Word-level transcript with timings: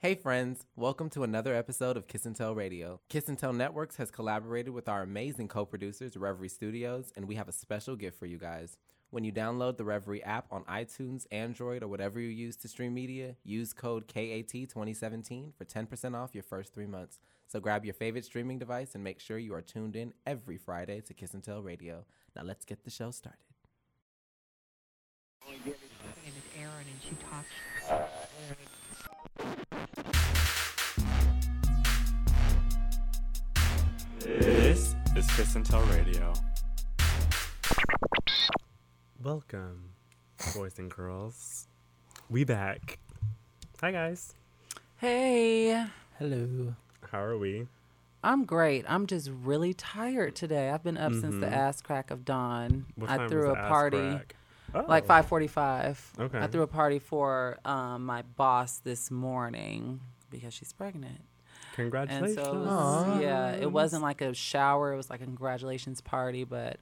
Hey 0.00 0.14
friends, 0.14 0.64
welcome 0.76 1.10
to 1.10 1.24
another 1.24 1.56
episode 1.56 1.96
of 1.96 2.06
Kiss 2.06 2.24
and 2.24 2.36
Tell 2.36 2.54
Radio. 2.54 3.00
Kiss 3.08 3.26
and 3.26 3.36
Tell 3.36 3.52
Networks 3.52 3.96
has 3.96 4.12
collaborated 4.12 4.72
with 4.72 4.88
our 4.88 5.02
amazing 5.02 5.48
co-producers, 5.48 6.16
Reverie 6.16 6.48
Studios, 6.48 7.12
and 7.16 7.26
we 7.26 7.34
have 7.34 7.48
a 7.48 7.52
special 7.52 7.96
gift 7.96 8.16
for 8.16 8.26
you 8.26 8.38
guys. 8.38 8.78
When 9.10 9.24
you 9.24 9.32
download 9.32 9.76
the 9.76 9.84
Reverie 9.84 10.22
app 10.22 10.46
on 10.52 10.62
iTunes, 10.66 11.26
Android, 11.32 11.82
or 11.82 11.88
whatever 11.88 12.20
you 12.20 12.28
use 12.28 12.54
to 12.58 12.68
stream 12.68 12.94
media, 12.94 13.34
use 13.42 13.72
code 13.72 14.06
KAT2017 14.06 15.54
for 15.56 15.64
10% 15.64 16.14
off 16.14 16.32
your 16.32 16.44
first 16.44 16.72
three 16.72 16.86
months. 16.86 17.18
So 17.48 17.58
grab 17.58 17.84
your 17.84 17.94
favorite 17.94 18.24
streaming 18.24 18.60
device 18.60 18.94
and 18.94 19.02
make 19.02 19.18
sure 19.18 19.36
you 19.36 19.52
are 19.54 19.62
tuned 19.62 19.96
in 19.96 20.12
every 20.24 20.58
Friday 20.58 21.00
to 21.00 21.12
Kiss 21.12 21.34
and 21.34 21.42
Tell 21.42 21.60
Radio. 21.60 22.04
Now 22.36 22.42
let's 22.44 22.64
get 22.64 22.84
the 22.84 22.90
show 22.90 23.10
started. 23.10 23.40
Her 25.40 25.50
name 25.50 25.74
is 25.74 26.44
Erin, 26.56 26.86
and 26.86 27.02
she 27.02 27.16
talks. 27.16 28.17
Is 35.18 35.26
Kiss 35.32 35.56
and 35.56 35.66
Tell 35.66 35.82
Radio. 35.86 36.32
Welcome, 39.20 39.90
boys 40.54 40.78
and 40.78 40.88
girls. 40.88 41.66
We 42.30 42.44
back. 42.44 43.00
Hi 43.80 43.90
guys. 43.90 44.34
Hey, 44.98 45.86
Hello. 46.20 46.74
How 47.10 47.20
are 47.20 47.36
we? 47.36 47.66
I'm 48.22 48.44
great. 48.44 48.84
I'm 48.88 49.08
just 49.08 49.28
really 49.28 49.74
tired 49.74 50.36
today. 50.36 50.70
I've 50.70 50.84
been 50.84 50.96
up 50.96 51.12
since 51.12 51.40
the 51.40 51.46
Mhm. 51.46 51.52
ass 51.52 51.80
crack 51.82 52.12
of 52.12 52.24
dawn. 52.24 52.86
What 52.94 53.10
I 53.10 53.16
time 53.16 53.28
threw 53.28 53.40
was 53.48 53.50
a 53.50 53.52
the 53.54 53.58
ass 53.58 53.68
party 53.68 54.10
crack? 54.10 54.36
Oh. 54.74 54.84
like 54.86 55.04
5:45. 55.04 56.12
Okay. 56.16 56.38
I 56.38 56.46
threw 56.46 56.62
a 56.62 56.68
party 56.68 57.00
for 57.00 57.58
um, 57.64 58.06
my 58.06 58.22
boss 58.22 58.78
this 58.78 59.10
morning 59.10 60.00
because 60.30 60.54
she's 60.54 60.72
pregnant. 60.72 61.22
And 61.78 61.92
Congratulations. 61.92 62.34
so 62.44 62.52
it 62.54 62.58
was, 62.58 63.20
yeah, 63.22 63.52
it 63.52 63.70
wasn't 63.70 64.02
like 64.02 64.20
a 64.20 64.34
shower, 64.34 64.92
it 64.92 64.96
was 64.96 65.08
like 65.10 65.20
a 65.20 65.24
congratulations 65.24 66.00
party, 66.00 66.44
but 66.44 66.78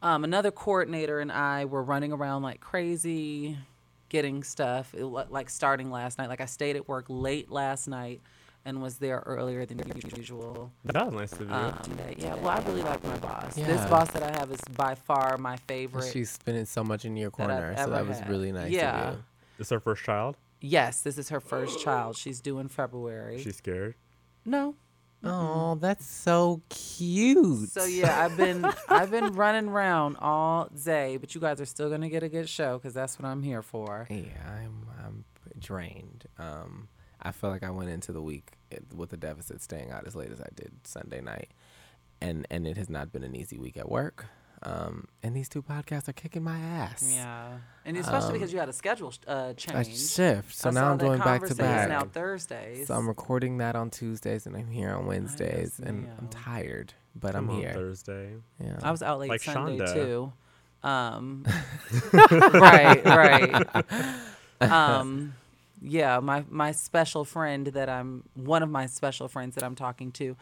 um, 0.00 0.22
another 0.24 0.50
coordinator 0.50 1.18
and 1.20 1.32
I 1.32 1.64
were 1.64 1.82
running 1.82 2.12
around 2.12 2.42
like 2.42 2.60
crazy 2.60 3.58
getting 4.08 4.42
stuff 4.44 4.94
it, 4.94 5.04
like 5.04 5.50
starting 5.50 5.90
last 5.90 6.18
night. 6.18 6.28
Like 6.28 6.40
I 6.40 6.46
stayed 6.46 6.76
at 6.76 6.88
work 6.88 7.06
late 7.08 7.50
last 7.50 7.88
night 7.88 8.20
and 8.64 8.80
was 8.80 8.98
there 8.98 9.22
earlier 9.26 9.66
than 9.66 9.80
usual. 10.16 10.70
that 10.84 11.06
was 11.06 11.14
nice 11.14 11.32
of 11.40 11.48
you. 11.48 11.54
Um, 11.54 11.98
yeah, 12.16 12.34
well, 12.36 12.48
I 12.50 12.60
really 12.60 12.82
like 12.82 13.02
my 13.04 13.16
boss. 13.18 13.54
This 13.54 13.84
boss 13.86 14.10
that 14.12 14.22
I 14.22 14.38
have 14.38 14.50
is 14.52 14.60
by 14.76 14.94
far 14.94 15.36
my 15.38 15.56
favorite. 15.56 16.10
She's 16.12 16.30
spinning 16.30 16.64
so 16.66 16.84
much 16.84 17.04
in 17.04 17.16
your 17.16 17.30
that 17.30 17.36
corner, 17.36 17.74
so 17.76 17.82
ever 17.82 17.90
that 17.92 18.06
was 18.06 18.18
had. 18.20 18.30
really 18.30 18.52
nice 18.52 18.70
Yeah. 18.70 19.08
of 19.08 19.14
you. 19.16 19.24
Is 19.58 19.70
her 19.70 19.80
first 19.80 20.04
child? 20.04 20.36
Yes, 20.60 21.02
this 21.02 21.18
is 21.18 21.28
her 21.30 21.40
first 21.40 21.80
child. 21.82 22.16
She's 22.16 22.40
due 22.40 22.58
in 22.58 22.68
February. 22.68 23.40
She's 23.42 23.56
scared. 23.56 23.94
No. 24.48 24.74
Oh, 25.24 25.74
that's 25.80 26.06
so 26.06 26.62
cute. 26.68 27.70
So 27.70 27.84
yeah, 27.84 28.24
I've 28.24 28.36
been 28.36 28.64
I've 28.88 29.10
been 29.10 29.34
running 29.34 29.68
around 29.68 30.16
all 30.20 30.68
day, 30.84 31.16
but 31.16 31.34
you 31.34 31.40
guys 31.40 31.60
are 31.60 31.66
still 31.66 31.90
gonna 31.90 32.08
get 32.08 32.22
a 32.22 32.28
good 32.28 32.48
show 32.48 32.78
because 32.78 32.94
that's 32.94 33.18
what 33.18 33.26
I'm 33.26 33.42
here 33.42 33.62
for. 33.62 34.06
Yeah, 34.10 34.16
I'm 34.46 34.86
I'm 35.04 35.24
drained. 35.58 36.26
Um, 36.38 36.88
I 37.20 37.32
feel 37.32 37.50
like 37.50 37.64
I 37.64 37.70
went 37.70 37.90
into 37.90 38.12
the 38.12 38.22
week 38.22 38.52
with 38.94 39.12
a 39.12 39.16
deficit, 39.16 39.60
staying 39.60 39.90
out 39.90 40.06
as 40.06 40.14
late 40.14 40.30
as 40.30 40.40
I 40.40 40.48
did 40.54 40.72
Sunday 40.84 41.20
night, 41.20 41.50
and 42.20 42.46
and 42.50 42.66
it 42.66 42.76
has 42.76 42.88
not 42.88 43.12
been 43.12 43.24
an 43.24 43.34
easy 43.34 43.58
week 43.58 43.76
at 43.76 43.90
work. 43.90 44.26
Um, 44.62 45.06
and 45.22 45.36
these 45.36 45.48
two 45.48 45.62
podcasts 45.62 46.08
are 46.08 46.12
kicking 46.12 46.42
my 46.42 46.58
ass. 46.58 47.08
Yeah, 47.14 47.58
and 47.84 47.96
especially 47.96 48.32
because 48.34 48.50
Um, 48.50 48.54
you 48.54 48.58
had 48.60 48.68
a 48.68 48.72
schedule 48.72 49.10
sh- 49.12 49.18
uh, 49.28 49.48
A 49.50 49.54
change. 49.54 49.96
shift. 49.96 50.54
So 50.56 50.68
I 50.70 50.72
now 50.72 50.90
I'm 50.90 50.98
that 50.98 51.04
going 51.04 51.18
back 51.20 51.44
to 51.44 51.54
back. 51.54 51.88
now 51.88 52.02
Thursdays. 52.04 52.88
So 52.88 52.94
I'm 52.94 53.06
recording 53.06 53.58
that 53.58 53.76
on 53.76 53.90
Tuesdays, 53.90 54.46
and 54.46 54.56
I'm 54.56 54.68
here 54.70 54.90
on 54.90 55.06
Wednesdays, 55.06 55.78
and 55.78 56.08
I'm 56.18 56.28
tired, 56.28 56.92
but 57.14 57.34
Come 57.34 57.50
I'm 57.50 57.56
on 57.56 57.60
here. 57.60 57.72
Thursday. 57.72 58.34
Yeah. 58.60 58.78
I 58.82 58.90
was 58.90 59.02
out 59.02 59.20
late 59.20 59.28
Like 59.30 59.42
Sunday 59.42 59.78
Shonda. 59.78 59.94
too. 59.94 60.32
Um, 60.82 61.44
right, 62.12 63.04
right. 63.04 63.66
Um, 64.60 65.34
yeah, 65.80 66.18
my 66.18 66.44
my 66.48 66.72
special 66.72 67.24
friend 67.24 67.68
that 67.68 67.88
I'm 67.88 68.24
one 68.34 68.64
of 68.64 68.70
my 68.70 68.86
special 68.86 69.28
friends 69.28 69.54
that 69.54 69.62
I'm 69.62 69.76
talking 69.76 70.10
to, 70.12 70.36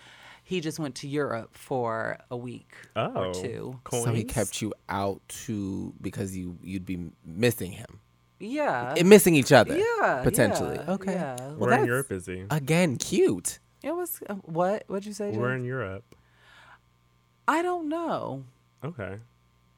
he 0.49 0.61
just 0.61 0.79
went 0.79 0.95
to 1.03 1.09
Europe 1.09 1.51
for 1.57 2.19
a 2.31 2.37
week 2.37 2.71
Oh. 2.95 3.11
or 3.21 3.35
two. 3.35 3.81
so 3.91 4.13
he 4.13 4.23
kept 4.25 4.63
you 4.63 4.73
out 4.89 5.21
to 5.47 5.93
because 6.01 6.37
you 6.37 6.57
you'd 6.63 6.87
be 6.87 6.99
missing 7.25 7.73
him, 7.73 7.93
Yeah, 8.39 8.95
Eh, 8.97 9.03
missing 9.03 9.35
each 9.35 9.51
other. 9.53 9.77
yeah, 9.77 10.21
potentially. 10.23 10.77
yeah, 10.77 10.93
Okay. 10.97 11.15
Yeah. 11.15 11.37
Well, 11.59 11.71
Where 11.71 11.81
in 11.81 11.87
Europe 11.87 12.13
is 12.13 12.27
he? 12.27 12.45
Again, 12.51 12.97
cute. 12.97 13.59
It 13.83 13.95
was 13.95 14.21
uh, 14.31 14.35
what? 14.61 14.85
What'd 14.87 15.07
you 15.07 15.13
say? 15.21 15.31
We're 15.33 15.51
Jay? 15.55 15.59
in 15.61 15.65
Europe. 15.65 16.05
I 17.49 17.63
don't 17.63 17.89
know. 17.89 18.45
Okay. 18.85 19.19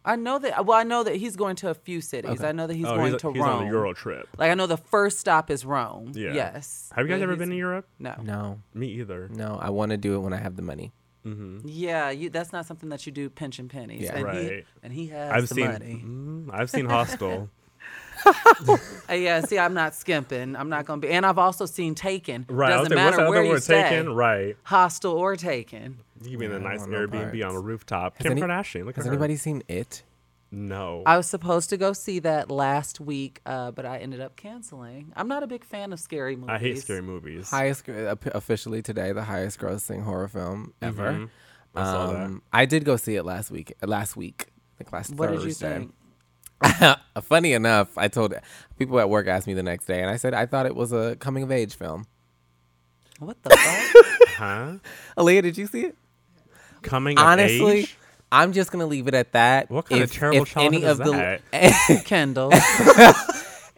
I 0.09 0.17
know 0.17 0.39
that. 0.39 0.65
Well, 0.67 0.77
I 0.79 0.83
know 0.85 1.05
that 1.05 1.17
he's 1.17 1.37
going 1.37 1.57
to 1.57 1.69
a 1.71 1.75
few 1.75 2.01
cities. 2.01 2.31
Okay. 2.41 2.49
I 2.49 2.53
know 2.53 2.67
that 2.67 2.75
he's 2.75 2.87
oh, 2.87 2.97
going 2.97 3.13
he's, 3.13 3.21
to 3.21 3.33
he's 3.33 3.43
Rome. 3.43 3.61
on 3.61 3.67
a 3.67 3.71
Euro 3.71 3.93
trip. 3.93 4.27
Like 4.39 4.51
I 4.51 4.55
know 4.55 4.67
the 4.67 4.77
first 4.79 5.19
stop 5.21 5.51
is 5.51 5.65
Rome. 5.65 6.13
Yeah. 6.15 6.33
Yes. 6.33 6.91
Have 6.97 7.05
you 7.07 7.11
guys 7.13 7.21
But 7.21 7.25
ever 7.25 7.37
been 7.37 7.51
to 7.51 7.57
Europe? 7.57 7.87
No. 7.99 8.15
No, 8.23 8.61
Me 8.75 8.89
either. 8.89 9.29
no. 9.33 9.59
I 9.61 9.71
want 9.71 9.91
to 9.91 9.97
do 9.97 10.15
it 10.17 10.21
when 10.21 10.33
I 10.33 10.39
have 10.39 10.57
the 10.57 10.63
money. 10.63 10.93
Mm-hmm. 11.27 11.59
Yeah, 11.67 12.11
you, 12.11 12.31
that's 12.31 12.53
not 12.53 12.65
something 12.65 12.89
that 12.89 13.05
you 13.05 13.13
do 13.13 13.29
pinch 13.29 13.59
and 13.59 13.69
pennies. 13.69 14.03
Yeah. 14.03 14.17
and 14.17 14.19
He, 14.39 14.49
Right. 14.49 14.67
and 14.83 14.93
he 14.93 15.07
has 15.09 15.31
I've 15.33 15.49
the 15.49 15.55
seen. 15.55 15.67
money. 15.67 16.03
Mm, 16.05 16.51
I've 16.53 16.71
seen 16.71 16.87
Hostel. 16.87 17.51
Yeah, 19.11 19.41
see, 19.41 19.59
I'm 19.59 19.75
not 19.75 19.95
skimping. 19.95 20.55
I'm 20.55 20.69
not 20.69 20.85
going 20.85 21.01
to 21.01 21.07
be. 21.07 21.13
And 21.13 21.25
I've 21.25 21.39
also 21.39 21.65
seen 21.67 21.95
Taken. 21.95 22.45
right. 22.49 22.69
Doesn't 22.69 22.95
like, 22.95 23.05
what's 23.05 23.17
matter 23.17 23.17
that 23.25 23.31
where 23.31 23.41
other 23.41 23.49
you 23.49 23.59
stay. 23.59 23.83
taken? 23.83 24.15
Right. 24.15 24.57
Hostel 24.65 25.13
or 25.13 25.35
Taken. 25.37 25.99
You 26.23 26.31
can 26.31 26.39
be 26.41 26.47
a 26.47 26.51
Yeah, 26.51 26.57
I 26.57 26.59
nice 26.59 26.81
want 26.81 26.91
no 26.93 27.07
Airbnb 27.07 27.49
on 27.49 27.55
a 27.55 27.61
rooftop. 27.61 28.17
Has 28.19 28.25
Kim 28.25 28.33
any- 28.33 28.43
Kardashian. 28.43 28.85
Look 28.85 28.97
Has 28.97 29.07
at 29.07 29.09
her. 29.09 29.15
anybody 29.15 29.37
seen 29.37 29.63
it? 29.69 30.03
No. 30.51 31.03
I 31.07 31.17
was 31.19 31.27
supposed 31.27 31.69
to 31.71 31.77
go 31.77 31.93
see 31.93 32.21
that 32.21 32.51
last 32.51 33.01
week, 33.01 33.41
uh, 33.45 33.71
but 33.71 33.85
I 33.85 33.99
ended 33.99 34.21
up 34.21 34.35
canceling. 34.37 35.13
I'm 35.17 35.29
not 35.29 35.43
a 35.43 35.47
big 35.47 35.63
fan 35.65 35.93
of 35.93 36.01
scary 36.01 36.37
movies. 36.37 36.51
I 36.55 36.59
hate 36.59 36.79
scary 36.79 37.03
movies. 37.03 37.51
Highest 37.51 37.85
gr- 37.85 38.09
uh, 38.09 38.15
p- 38.15 38.31
officially 38.35 38.81
today, 38.83 39.13
the 39.13 39.25
highest 39.25 39.59
grossing 39.61 40.03
horror 40.05 40.29
film 40.29 40.73
ever. 40.81 41.13
Mhm. 41.13 41.29
I 41.75 41.85
saw 41.85 42.13
that. 42.13 42.23
Um, 42.25 42.43
I 42.53 42.65
did 42.65 42.85
go 42.87 42.97
see 42.97 43.17
it 43.17 43.25
last 43.25 43.51
week. 43.51 43.75
Last 43.83 44.17
week, 44.17 44.47
like 44.81 44.87
think 44.87 44.93
last 44.93 45.15
What 45.15 45.29
Thursday. 45.29 45.43
did 45.43 45.49
you 45.49 45.55
think? 45.55 45.95
Funny 47.23 47.53
enough, 47.53 47.97
I 47.97 48.09
told 48.09 48.35
people 48.79 48.99
at 49.01 49.09
work 49.09 49.27
asked 49.29 49.47
me 49.47 49.55
the 49.55 49.63
next 49.63 49.87
day, 49.87 50.01
and 50.01 50.11
I 50.11 50.17
said 50.17 50.35
I 50.35 50.47
thought 50.47 50.67
it 50.67 50.75
was 50.75 50.93
a 50.93 51.17
coming 51.17 51.43
of 51.45 51.51
age 51.53 51.75
film. 51.77 52.07
What 53.19 53.43
the 53.43 53.51
fuck? 53.51 54.05
Huh? 54.39 54.75
Aaliyah, 55.17 55.43
did 55.43 55.59
you 55.59 55.67
see 55.67 55.81
it? 55.87 55.97
Coming 56.83 57.19
of 57.19 57.25
Honestly, 57.25 57.81
age? 57.81 57.99
I'm 58.31 58.53
just 58.53 58.71
gonna 58.71 58.87
leave 58.87 59.09
it 59.09 59.15
at 59.15 59.33
that. 59.33 59.69
What 59.69 59.87
kind 59.87 60.01
of 60.03 60.13
terrible 60.13 60.43
if 60.43 60.57
any 60.57 60.85
of 60.85 61.01
is 61.01 61.07
the 61.09 62.03
Kendall. 62.05 62.53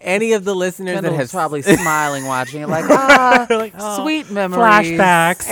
any 0.01 0.33
of 0.33 0.45
the 0.45 0.55
listeners 0.55 0.97
Kendall 0.97 1.13
that 1.13 1.19
was 1.19 1.31
have 1.33 1.39
probably 1.39 1.63
smiling 1.63 2.27
watching 2.27 2.61
it, 2.63 2.69
like 2.69 2.85
ah, 2.91 3.99
sweet 4.03 4.31
memories, 4.31 4.61
flashbacks. 4.99 5.47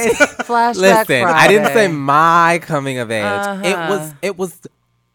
flashback. 0.45 0.77
Listen, 0.77 1.25
I 1.25 1.49
didn't 1.49 1.73
say 1.73 1.89
my 1.89 2.59
coming 2.61 2.99
of 2.99 3.11
age. 3.11 3.25
It 3.25 3.77
was 3.77 4.01
Uh-huh. 4.01 4.13
it 4.21 4.37
was 4.37 4.61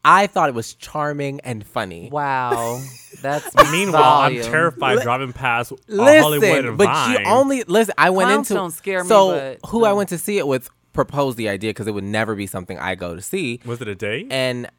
I 0.06 0.28
thought 0.28 0.50
it 0.50 0.56
was 0.56 0.74
charming 0.74 1.40
and 1.41 1.66
funny. 1.66 2.09
Wow, 2.12 2.81
that's 3.22 3.56
Meanwhile, 3.72 4.02
volume. 4.02 4.44
I'm 4.44 4.52
terrified 4.52 5.00
driving 5.02 5.34
past 5.34 5.72
a 5.72 5.75
Hollywood 6.22 6.66
and 6.66 6.78
but 6.78 6.86
Vine. 6.88 7.12
you 7.22 7.25
only 7.25 7.64
listen. 7.64 7.94
I 7.97 8.09
went 8.09 8.28
Clowns 8.30 8.52
into 8.52 8.53
don't 8.59 8.72
scare 8.72 9.03
me, 9.03 9.08
so 9.08 9.31
but 9.62 9.69
who 9.69 9.86
I 9.86 9.94
went 9.94 10.09
to 10.09 10.18
see 10.18 10.38
it 10.38 10.47
with 10.47 10.69
proposed 10.91 11.38
the 11.38 11.50
idea 11.50 11.69
because 11.72 11.88
it 11.88 11.94
would 11.94 12.03
never 12.03 12.36
be 12.36 12.46
something 12.47 12.78
I 12.78 12.96
go 12.96 13.16
to 13.16 13.22
see, 13.22 13.59
Was 13.66 13.81
it 13.81 13.88
a 13.88 13.96
date? 13.96 14.28
and 14.30 14.69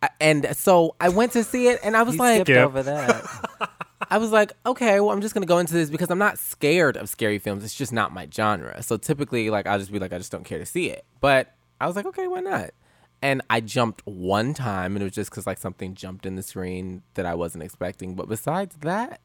uh, 0.00 0.08
and 0.20 0.48
so 0.56 0.94
I 1.00 1.08
went 1.08 1.32
to 1.32 1.42
see 1.42 1.68
it, 1.68 1.80
and 1.82 1.96
I 1.96 2.02
was 2.02 2.14
You 2.14 2.20
like, 2.20 2.34
skipped 2.36 2.48
Skip. 2.50 2.64
over 2.66 2.82
that. 2.84 3.70
I 4.10 4.18
was 4.18 4.30
like, 4.30 4.52
okay, 4.64 5.00
well, 5.00 5.10
I'm 5.10 5.20
just 5.20 5.34
gonna 5.34 5.44
go 5.44 5.58
into 5.58 5.74
this 5.74 5.90
because 5.90 6.08
I'm 6.08 6.18
not 6.18 6.38
scared 6.38 6.96
of 6.96 7.08
scary 7.08 7.40
films. 7.40 7.64
It's 7.64 7.74
just 7.74 7.92
not 7.92 8.12
my 8.14 8.28
genre. 8.32 8.80
So 8.82 8.96
typically, 8.96 9.50
like, 9.50 9.66
I'll 9.66 9.78
just 9.80 9.90
be 9.90 9.98
like, 9.98 10.12
I 10.12 10.18
just 10.18 10.30
don't 10.30 10.44
care 10.44 10.58
to 10.60 10.64
see 10.66 10.88
it. 10.88 11.04
But 11.20 11.52
I 11.80 11.86
was 11.88 11.96
like, 11.96 12.06
okay, 12.06 12.28
why 12.28 12.40
not? 12.40 12.70
And 13.20 13.42
I 13.50 13.60
jumped 13.60 14.02
one 14.06 14.54
time, 14.54 14.94
and 14.94 15.02
it 15.02 15.04
was 15.04 15.12
just 15.14 15.30
because 15.30 15.46
like 15.46 15.58
something 15.58 15.94
jumped 15.94 16.24
in 16.24 16.36
the 16.36 16.42
screen 16.42 17.02
that 17.14 17.26
I 17.26 17.34
wasn't 17.34 17.64
expecting. 17.64 18.14
But 18.14 18.28
besides 18.28 18.76
that, 18.82 19.20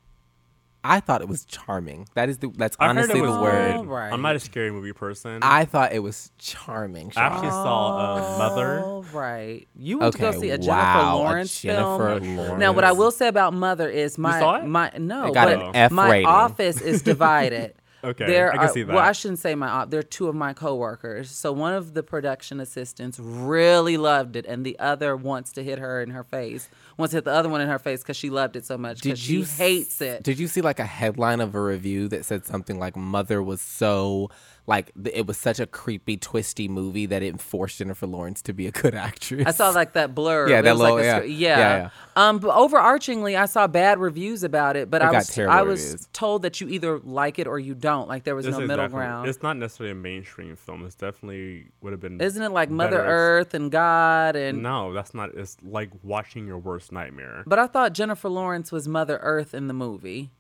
I 0.84 1.00
thought 1.00 1.22
it 1.22 1.30
was 1.30 1.46
charming. 1.46 2.08
That 2.16 2.28
is 2.28 2.40
the 2.40 2.50
that's 2.58 2.76
I 2.80 2.88
honestly 2.90 3.22
the 3.22 3.30
word. 3.30 3.86
Right. 3.86 4.12
I'm 4.12 4.22
not 4.22 4.36
a 4.36 4.40
scary 4.40 4.72
movie 4.72 4.92
person. 4.94 5.40
I 5.44 5.66
thought 5.66 5.94
it 5.94 6.00
was 6.00 6.32
charming. 6.40 7.14
I 7.16 7.22
actually 7.28 7.52
saw 7.52 8.16
uh, 8.16 8.38
Mother. 8.40 9.02
Right. 9.14 9.68
you 9.76 10.00
went 10.00 10.16
to 10.16 10.26
Okay, 10.26 10.34
go 10.36 10.42
see 10.42 10.50
a 10.50 10.58
Jennifer 10.58 10.72
wow, 10.72 11.26
a 11.28 11.46
Jennifer 11.46 12.20
film. 12.20 12.36
Lawrence. 12.38 12.60
Now, 12.60 12.74
what 12.74 12.84
I 12.84 12.92
will 12.94 13.12
say 13.12 13.28
about 13.28 13.54
Mother 13.54 13.88
is 13.90 14.18
my 14.18 14.40
saw 14.40 14.56
it? 14.56 14.66
my 14.66 14.92
no, 14.98 15.28
It 15.28 15.34
got 15.36 15.48
but 15.50 15.62
an 15.68 15.76
F 15.76 15.92
my 15.92 16.10
rating. 16.10 16.26
office 16.26 16.82
is 16.82 17.02
divided. 17.04 17.76
Okay, 18.04 18.26
there 18.26 18.52
I 18.52 18.58
can 18.58 18.66
are, 18.66 18.74
see 18.74 18.84
that. 18.84 18.94
Well, 18.94 19.04
I 19.04 19.14
shouldn't 19.14 19.40
say 19.40 19.56
my 19.56 19.68
op. 19.70 19.90
They're 19.90 20.04
two 20.04 20.28
of 20.28 20.36
my 20.36 20.54
coworkers. 20.54 21.32
So 21.32 21.52
one 21.52 21.74
of 21.74 21.94
the 21.94 22.04
production 22.04 22.60
assistants 22.60 23.18
really 23.20 23.98
loved 23.98 24.36
it, 24.36 24.46
and 24.46 24.66
the 24.66 24.78
other 24.80 25.16
wants 25.16 25.52
to 25.54 25.64
hit 25.64 25.80
her 25.80 26.02
in 26.02 26.10
her 26.12 26.24
face. 26.24 26.70
Wants 26.98 27.12
to 27.12 27.18
hit 27.18 27.26
the 27.26 27.32
other 27.32 27.50
one 27.50 27.62
in 27.62 27.70
her 27.70 27.80
face 27.80 28.02
because 28.02 28.18
she 28.18 28.30
loved 28.30 28.56
it 28.56 28.66
so 28.66 28.78
much. 28.78 29.02
Because 29.02 29.20
she 29.20 29.42
s- 29.42 29.58
hates 29.58 30.02
it. 30.02 30.24
Did 30.24 30.38
you 30.40 30.48
see 30.48 30.62
like 30.62 30.80
a 30.80 30.86
headline 30.86 31.40
of 31.42 31.56
a 31.56 31.62
review 31.62 32.08
that 32.10 32.26
said 32.26 32.46
something 32.46 32.78
like 32.80 32.96
"Mother 32.96 33.42
was 33.42 33.62
so 33.62 34.30
like 34.66 34.92
it 35.12 35.28
was 35.28 35.38
such 35.38 35.60
a 35.60 35.66
creepy, 35.68 36.16
twisty 36.18 36.68
movie 36.68 37.06
that 37.08 37.22
it 37.22 37.42
forced 37.42 37.80
Jennifer 37.80 38.08
Lawrence 38.08 38.42
to 38.44 38.54
be 38.54 38.66
a 38.68 38.72
good 38.72 38.96
actress." 38.96 39.44
I 39.46 39.52
saw 39.52 39.70
like 39.72 39.94
that 39.94 40.16
blur. 40.16 40.48
Yeah, 40.50 40.60
It 40.60 40.62
that 40.64 40.72
was 40.74 40.80
like 40.82 40.94
little- 40.94 41.00
a 41.00 41.04
yeah. 41.06 41.20
sc- 41.20 41.26
Yeah, 41.28 41.58
yeah. 41.58 41.90
Um, 42.16 42.40
but 42.40 42.56
overarchingly, 42.56 43.38
I 43.38 43.46
saw 43.46 43.68
bad 43.68 44.00
reviews 44.00 44.44
about 44.44 44.76
it. 44.76 44.90
But 44.90 45.02
It 45.02 45.06
I 45.06 45.12
was 45.12 45.28
terrible 45.28 45.54
I 45.54 45.62
was 45.64 45.82
reviews. 45.84 46.08
told 46.14 46.44
that 46.44 46.62
you 46.62 46.68
either 46.70 47.00
like 47.00 47.40
it 47.40 47.48
or 47.48 47.60
you 47.60 47.74
don't. 47.76 48.08
Like 48.08 48.24
there 48.24 48.36
was 48.36 48.46
It's 48.46 48.58
no 48.58 48.66
middle 48.66 48.88
ground. 48.88 49.28
It's 49.28 49.42
not 49.44 49.58
necessarily 49.58 49.92
a 49.92 49.96
mainstream 49.96 50.56
film. 50.56 50.86
It's 50.86 50.96
definitely 50.96 51.68
would 51.82 51.92
have 51.92 52.00
been. 52.00 52.22
Isn't 52.22 52.42
it 52.44 52.52
like 52.52 52.70
Mother 52.70 52.92
better 52.98 53.04
if- 53.04 53.10
Earth 53.10 53.54
and 53.54 53.72
God 53.72 54.36
and? 54.36 54.62
No, 54.64 54.94
that's 54.94 55.14
not. 55.14 55.32
It's 55.36 55.58
like 55.64 55.90
watching 56.04 56.48
your 56.48 56.58
worst 56.60 56.92
nightmare. 56.92 57.44
But 57.46 57.60
I 57.60 57.68
thought 57.68 57.94
Jennifer 57.94 58.30
Lawrence 58.30 58.72
was 58.72 58.88
Mother 58.88 59.20
Earth 59.22 59.54
in 59.54 59.68
the 59.68 59.74
movie, 59.74 60.32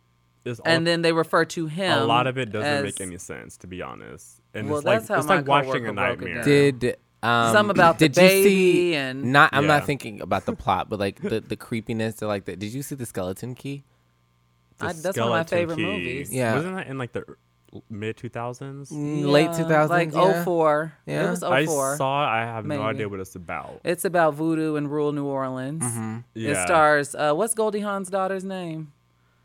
It's 0.45 0.59
all, 0.59 0.67
and 0.67 0.85
then 0.85 1.01
they 1.01 1.13
refer 1.13 1.45
to 1.45 1.67
him. 1.67 1.99
a 2.01 2.05
lot 2.05 2.27
of 2.27 2.37
it 2.37 2.51
doesn't 2.51 2.67
as 2.67 2.83
make 2.83 2.99
any 3.01 3.17
sense, 3.17 3.57
to 3.57 3.67
be 3.67 3.81
honest. 3.81 4.41
And 4.53 4.69
Well, 4.69 4.79
it's 4.79 4.85
like 4.85 4.99
that's 4.99 5.09
how 5.09 5.17
it's 5.19 5.27
my 5.27 5.37
like 5.37 5.47
watching 5.47 5.71
coworker 5.71 5.87
a 5.89 5.93
broke 5.93 6.19
nightmare. 6.21 6.43
Did 6.43 6.97
um, 7.23 7.53
Some 7.53 7.69
about 7.69 7.99
the 7.99 8.09
did 8.09 8.21
you 8.21 8.29
see, 8.29 8.43
baby 8.43 8.95
and- 8.95 9.23
not. 9.31 9.51
I'm 9.53 9.65
not 9.65 9.85
thinking 9.85 10.21
about 10.21 10.45
the 10.45 10.53
plot, 10.53 10.89
but 10.89 10.99
like 10.99 11.21
the 11.21 11.39
the 11.39 11.55
creepiness 11.55 12.21
or 12.21 12.27
like 12.27 12.45
that. 12.45 12.59
Did 12.59 12.73
you 12.73 12.83
see 12.83 12.95
the 12.95 13.05
skeleton 13.05 13.55
key? 13.55 13.85
The 14.79 14.87
I- 14.87 14.93
that's 14.93 15.17
one 15.17 15.27
of 15.27 15.33
my 15.33 15.43
favorite 15.43 15.77
Key. 15.77 15.83
movies. 15.85 16.33
Yeah. 16.33 16.55
wasn't 16.55 16.75
that 16.75 16.87
in 16.87 16.97
like 16.97 17.13
the 17.13 17.23
mid 17.89 18.17
2000s? 18.17 18.91
Mm, 18.91 19.25
Late 19.31 19.49
2000s, 19.51 19.89
like 19.89 20.13
yeah. 20.13 20.43
04. 20.43 20.93
Yeah. 21.05 21.27
It 21.27 21.29
was 21.29 21.39
04 21.39 21.53
I 21.93 21.97
saw. 21.97 22.25
I 22.25 22.41
have 22.41 22.65
maybe. 22.65 22.81
no 22.81 22.87
idea 22.87 23.07
what 23.09 23.19
it's 23.21 23.35
about. 23.35 23.79
It's 23.85 24.03
about 24.05 24.33
voodoo 24.33 24.75
in 24.75 24.87
rural 24.89 25.13
New 25.13 25.25
Orleans. 25.25 25.81
Mm-hmm. 25.81 26.17
Yeah. 26.35 26.51
It 26.51 26.65
stars 26.67 27.15
uh, 27.15 27.33
what's 27.33 27.53
Goldie 27.53 27.79
Hawn's 27.79 28.09
daughter's 28.09 28.43
name? 28.43 28.91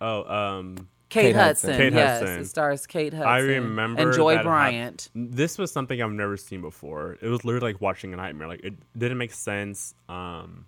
Oh, 0.01 0.25
um, 0.33 0.89
Kate, 1.09 1.23
Kate 1.23 1.35
Hudson. 1.37 1.71
Hudson. 1.71 1.77
Kate 1.91 1.93
yes, 1.95 2.21
Hudson. 2.21 2.41
it 2.41 2.45
stars 2.47 2.87
Kate 2.87 3.13
Hudson. 3.15 3.29
I 3.29 3.39
remember 3.39 4.03
and 4.03 4.13
Joy 4.15 4.33
that 4.33 4.37
hap- 4.39 4.45
Bryant. 4.45 5.09
This 5.15 5.57
was 5.59 5.73
something 5.73 6.01
I've 6.03 6.13
never 6.13 6.37
seen 6.37 6.61
before. 6.61 7.17
It 7.23 7.29
was 7.29 7.45
literally 7.45 7.73
like 7.73 7.81
watching 7.81 8.13
a 8.13 8.17
nightmare. 8.17 8.47
Like 8.49 8.61
it 8.63 8.75
didn't 8.97 9.19
make 9.19 9.33
sense. 9.33 9.95
Um, 10.09 10.67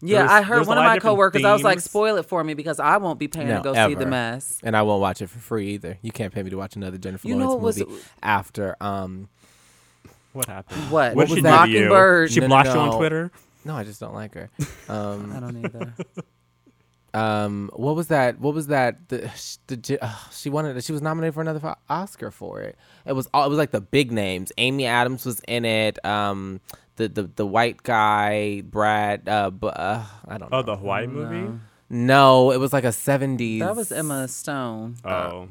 Yeah, 0.00 0.22
was- 0.22 0.30
I 0.32 0.42
heard 0.42 0.66
one 0.66 0.78
of 0.78 0.82
of 0.82 0.88
my 0.88 0.94
different 0.96 1.02
coworkers. 1.02 1.44
I 1.44 1.52
was 1.52 1.62
like, 1.62 1.80
"Spoil 1.80 2.16
it 2.16 2.24
for 2.24 2.42
me 2.42 2.54
because 2.54 2.80
I 2.80 2.96
won't 2.96 3.18
be 3.18 3.28
paying 3.28 3.48
No, 3.48 3.58
to 3.58 3.62
go 3.62 3.88
see 3.88 3.94
the 3.94 4.06
mess." 4.06 4.60
And 4.64 4.76
I 4.76 4.82
won't 4.82 5.00
watch 5.00 5.20
it 5.22 5.28
for 5.28 5.38
free 5.38 5.74
either. 5.74 5.98
You 6.02 6.10
can't 6.10 6.32
pay 6.34 6.42
me 6.42 6.50
to 6.50 6.56
watch 6.56 6.76
another 6.76 6.96
Jennifer 6.98 7.28
You 7.28 7.34
know 7.36 7.46
Lawrence 7.56 7.78
what 7.78 7.88
was- 7.88 7.94
movie 7.96 8.02
after. 8.22 8.76
Um, 8.80 9.28
what 10.32 10.46
happened? 10.46 10.90
What? 10.90 11.14
What 11.14 11.28
was 11.28 11.36
she 11.36 11.42
that? 11.42 11.68
you? 11.68 11.80
Mockingbird. 11.80 12.30
She 12.30 12.40
No, 12.40 12.46
no, 12.46 12.48
blocked 12.48 12.68
you 12.68 12.74
on. 12.80 12.96
Twitter. 12.98 13.30
no, 13.64 13.74
I 13.76 13.84
just 13.84 14.00
don't 14.00 14.14
like 14.14 14.34
her. 14.34 14.50
Um, 14.88 15.32
I 15.36 15.40
don't 15.40 15.64
either. 15.64 15.94
um, 17.16 17.70
what 17.74 17.96
was 17.96 18.08
that? 18.08 18.38
What 18.40 18.54
was 18.54 18.66
that? 18.68 19.08
The, 19.08 19.30
the 19.68 19.98
uh, 20.04 20.12
she 20.32 20.50
wanted. 20.50 20.82
She 20.84 20.92
was 20.92 21.02
nominated 21.02 21.34
for 21.34 21.40
another 21.40 21.60
fo- 21.60 21.76
Oscar 21.88 22.30
for 22.30 22.60
it. 22.60 22.76
It 23.06 23.12
was 23.12 23.28
all. 23.32 23.44
It 23.46 23.48
was 23.48 23.58
like 23.58 23.70
the 23.70 23.80
big 23.80 24.12
names. 24.12 24.52
Amy 24.58 24.86
Adams 24.86 25.24
was 25.24 25.40
in 25.48 25.64
it. 25.64 26.04
Um, 26.04 26.60
the 26.96 27.08
the 27.08 27.22
the 27.24 27.46
white 27.46 27.82
guy, 27.82 28.60
Brad. 28.62 29.28
Uh, 29.28 29.50
bu- 29.50 29.68
uh 29.68 30.04
I 30.28 30.38
don't 30.38 30.50
know. 30.50 30.58
Oh, 30.58 30.62
the 30.62 30.76
Hawaii 30.76 31.06
movie. 31.06 31.58
no, 31.88 32.50
it 32.50 32.58
was 32.58 32.72
like 32.72 32.84
a 32.84 32.92
seventies. 32.92 33.60
That 33.60 33.76
was 33.76 33.90
Emma 33.92 34.28
Stone. 34.28 34.96
Oh, 35.04 35.48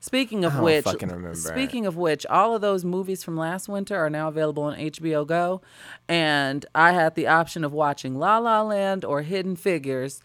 Speaking 0.00 0.44
of 0.44 0.52
I 0.52 0.56
don't 0.56 0.64
which, 0.64 0.84
fucking 0.84 1.08
remember. 1.08 1.34
speaking 1.34 1.86
of 1.86 1.96
which, 1.96 2.26
all 2.26 2.54
of 2.54 2.60
those 2.60 2.84
movies 2.84 3.24
from 3.24 3.38
last 3.38 3.70
winter 3.70 3.96
are 3.96 4.10
now 4.10 4.28
available 4.28 4.64
on 4.64 4.76
HBO 4.76 5.26
Go, 5.26 5.62
and 6.08 6.66
I 6.74 6.92
had 6.92 7.14
the 7.14 7.26
option 7.26 7.64
of 7.64 7.72
watching 7.72 8.18
La 8.18 8.36
La 8.38 8.60
Land 8.62 9.04
or 9.04 9.22
Hidden 9.22 9.56
Figures. 9.56 10.20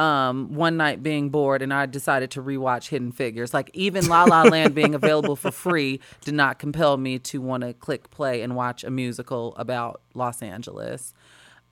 Um, 0.00 0.54
one 0.54 0.78
night 0.78 1.02
being 1.02 1.28
bored, 1.28 1.60
and 1.60 1.74
I 1.74 1.84
decided 1.84 2.30
to 2.32 2.42
rewatch 2.42 2.88
Hidden 2.88 3.12
Figures. 3.12 3.52
Like 3.52 3.70
even 3.74 4.08
La 4.08 4.24
La 4.24 4.42
Land 4.44 4.74
being 4.74 4.94
available 4.94 5.36
for 5.36 5.50
free 5.50 6.00
did 6.22 6.32
not 6.34 6.58
compel 6.58 6.96
me 6.96 7.18
to 7.18 7.40
want 7.42 7.62
to 7.64 7.74
click 7.74 8.10
play 8.10 8.40
and 8.40 8.56
watch 8.56 8.82
a 8.82 8.90
musical 8.90 9.54
about 9.56 10.00
Los 10.14 10.40
Angeles. 10.42 11.12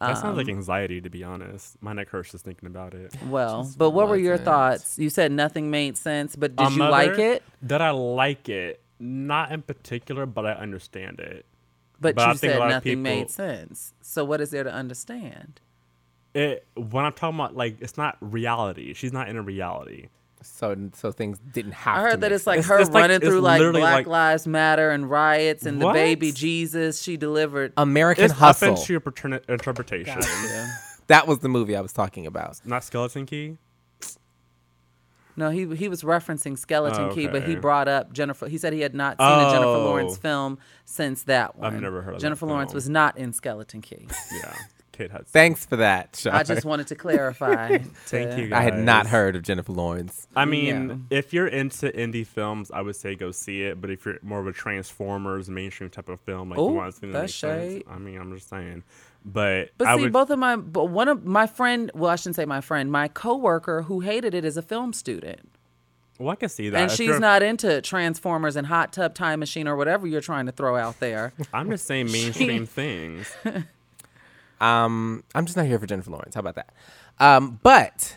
that 0.00 0.18
sounds 0.18 0.24
Um, 0.32 0.36
like 0.36 0.48
anxiety. 0.48 1.00
To 1.00 1.08
be 1.08 1.24
honest, 1.24 1.80
my 1.82 1.94
neck 1.94 2.10
hurts 2.10 2.32
just 2.32 2.44
thinking 2.44 2.66
about 2.66 2.92
it. 2.92 3.14
Well, 3.28 3.70
but 3.78 3.90
what 3.90 4.08
were 4.08 4.16
your 4.16 4.32
wasn't. 4.32 4.44
thoughts? 4.44 4.98
You 4.98 5.08
said 5.08 5.32
nothing 5.32 5.70
made 5.70 5.96
sense, 5.96 6.36
but 6.36 6.54
did 6.54 6.66
On 6.66 6.72
you 6.72 6.78
Mother, 6.80 6.90
like 6.90 7.18
it? 7.18 7.42
Did 7.66 7.80
I 7.80 7.90
like 7.90 8.48
it? 8.50 8.82
Not 9.00 9.52
in 9.52 9.62
particular, 9.62 10.26
but 10.26 10.44
I 10.44 10.52
understand 10.52 11.18
it. 11.20 11.46
But, 12.00 12.14
But 12.14 12.24
I 12.28 12.32
you 12.32 12.38
think 12.38 12.50
a 12.50 12.54
said 12.54 12.58
lot 12.60 12.66
of 12.66 12.70
nothing 12.72 13.02
made 13.02 13.30
sense. 13.30 13.94
So 14.02 14.24
what 14.24 14.40
is 14.40 14.50
there 14.50 14.64
to 14.64 14.72
understand? 14.72 15.60
It 16.38 16.66
when 16.74 17.04
I'm 17.04 17.12
talking 17.12 17.38
about 17.38 17.56
like 17.56 17.80
it's 17.80 17.96
not 17.96 18.16
reality. 18.20 18.94
She's 18.94 19.12
not 19.12 19.28
in 19.28 19.36
a 19.36 19.42
reality. 19.42 20.08
so 20.42 20.76
so 20.94 21.10
things 21.10 21.38
didn't 21.52 21.72
have. 21.72 21.96
I 21.96 21.98
to 21.98 22.02
heard 22.10 22.20
that 22.20 22.30
make 22.30 22.36
it's 22.36 22.46
like 22.46 22.58
It's- 22.60 22.68
her 22.68 22.78
it's 22.80 22.90
running 22.90 23.16
it's 23.16 23.26
through 23.26 23.40
like 23.40 23.60
Black 23.72 23.82
like- 23.82 24.06
Lives 24.06 24.46
Matter 24.46 24.90
and 24.90 25.10
riots 25.10 25.66
and 25.66 25.80
the 25.82 25.90
baby 25.92 26.30
Jesus 26.32 27.02
she 27.02 27.16
delivered. 27.16 27.72
American 27.76 28.24
It's 28.26 28.34
Hustle. 28.34 28.72
up 28.72 28.78
into 28.78 28.92
your 28.92 29.00
paterni- 29.00 29.48
interpretation. 29.48 30.18
Yeah. 30.22 30.70
That 31.08 31.26
was 31.26 31.38
the 31.38 31.48
movie 31.48 31.74
I 31.74 31.80
was 31.80 31.94
talking 31.94 32.26
about. 32.26 32.60
Not 32.66 32.84
Skeleton 32.84 33.24
Key. 33.24 33.56
No, 35.36 35.50
he 35.50 35.66
he 35.76 35.88
was 35.88 36.02
referencing 36.02 36.58
Skeleton 36.58 37.04
Oh, 37.10 37.14
Key, 37.14 37.28
but 37.28 37.44
he 37.44 37.54
brought 37.54 37.86
up 37.86 38.12
Jennifer. 38.12 38.48
He 38.48 38.58
said 38.58 38.72
he 38.72 38.80
had 38.80 38.94
not 38.94 39.18
seen 39.18 39.26
a 39.26 39.50
Jennifer 39.50 39.64
Oh. 39.68 39.84
Lawrence 39.84 40.16
film 40.18 40.58
since 40.84 41.22
that 41.24 41.56
one. 41.56 41.72
I've 41.74 41.80
never 41.80 42.02
heard 42.02 42.14
of 42.16 42.20
that 42.20 42.26
Jennifer 42.26 42.44
Lawrence 42.46 42.72
film. 42.72 42.76
was 42.76 42.88
not 42.90 43.16
in 43.16 43.32
Skeleton 43.32 43.80
Key. 43.80 44.08
Yeah, 44.42 44.54
Kate 44.98 45.10
Hudson. 45.10 45.26
Thanks 45.32 45.64
for 45.64 45.76
that. 45.76 46.16
Sean. 46.16 46.34
I 46.34 46.42
just 46.42 46.64
wanted 46.66 46.88
to 46.88 46.94
clarify. 46.94 47.78
Thank 48.06 48.30
to- 48.32 48.42
you, 48.48 48.54
I 48.54 48.60
had 48.62 48.78
not 48.78 49.06
heard 49.06 49.36
of 49.36 49.42
Jennifer 49.42 49.72
Lawrence. 49.72 50.26
I 50.36 50.44
mean, 50.44 51.06
if 51.10 51.32
you're 51.32 51.46
into 51.46 51.86
indie 51.90 52.26
films, 52.26 52.70
I 52.70 52.82
would 52.82 52.96
say 52.96 53.14
go 53.14 53.30
see 53.30 53.62
it. 53.62 53.80
But 53.80 53.90
if 53.90 54.04
you're 54.04 54.18
more 54.22 54.40
of 54.40 54.46
a 54.46 54.52
Transformers 54.52 55.48
mainstream 55.48 55.88
type 55.90 56.08
of 56.08 56.20
film, 56.20 56.50
like 56.50 56.58
Ooh, 56.58 56.70
you 56.70 56.74
want 56.74 56.92
to 56.94 57.00
see 57.00 57.06
that 57.06 57.12
that's 57.12 57.42
makes 57.42 57.74
sense. 57.74 57.84
I 57.88 57.98
mean, 57.98 58.18
I'm 58.20 58.34
just 58.34 58.48
saying. 58.50 58.82
But, 59.24 59.70
But 59.78 59.88
I 59.88 59.96
see, 59.96 60.02
would, 60.04 60.12
both 60.12 60.30
of 60.30 60.38
my, 60.38 60.56
but 60.56 60.86
one 60.86 61.08
of 61.08 61.24
my 61.24 61.46
friend, 61.46 61.90
well, 61.94 62.10
I 62.10 62.16
shouldn't 62.16 62.36
say 62.36 62.44
my 62.44 62.60
friend, 62.60 62.90
my 62.90 63.08
coworker 63.08 63.82
who 63.82 64.00
hated 64.00 64.34
it 64.34 64.44
is 64.44 64.56
a 64.56 64.62
film 64.62 64.92
student. 64.92 65.40
well, 66.18 66.30
I 66.30 66.34
can 66.36 66.48
see 66.48 66.70
that. 66.70 66.80
and 66.80 66.90
If 66.90 66.96
she's 66.96 67.08
you're- 67.08 67.18
not 67.20 67.42
into 67.42 67.80
Transformers 67.82 68.56
and 68.56 68.66
Hot 68.68 68.92
Tub 68.92 69.14
Time 69.14 69.40
Machine 69.40 69.68
or 69.68 69.76
whatever 69.76 70.06
you're 70.06 70.20
trying 70.20 70.46
to 70.46 70.52
throw 70.52 70.76
out 70.76 70.98
there. 71.00 71.32
I'm 71.52 71.68
just 71.70 71.86
saying 71.86 72.06
mainstream 72.12 72.64
things. 72.66 73.30
Um, 74.60 75.24
I'm 75.34 75.44
just 75.46 75.56
not 75.56 75.66
here 75.66 75.78
for 75.78 75.86
Jennifer 75.86 76.10
Lawrence. 76.10 76.34
How 76.34 76.40
about 76.40 76.56
that? 76.56 76.72
Um, 77.20 77.58
but 77.62 78.16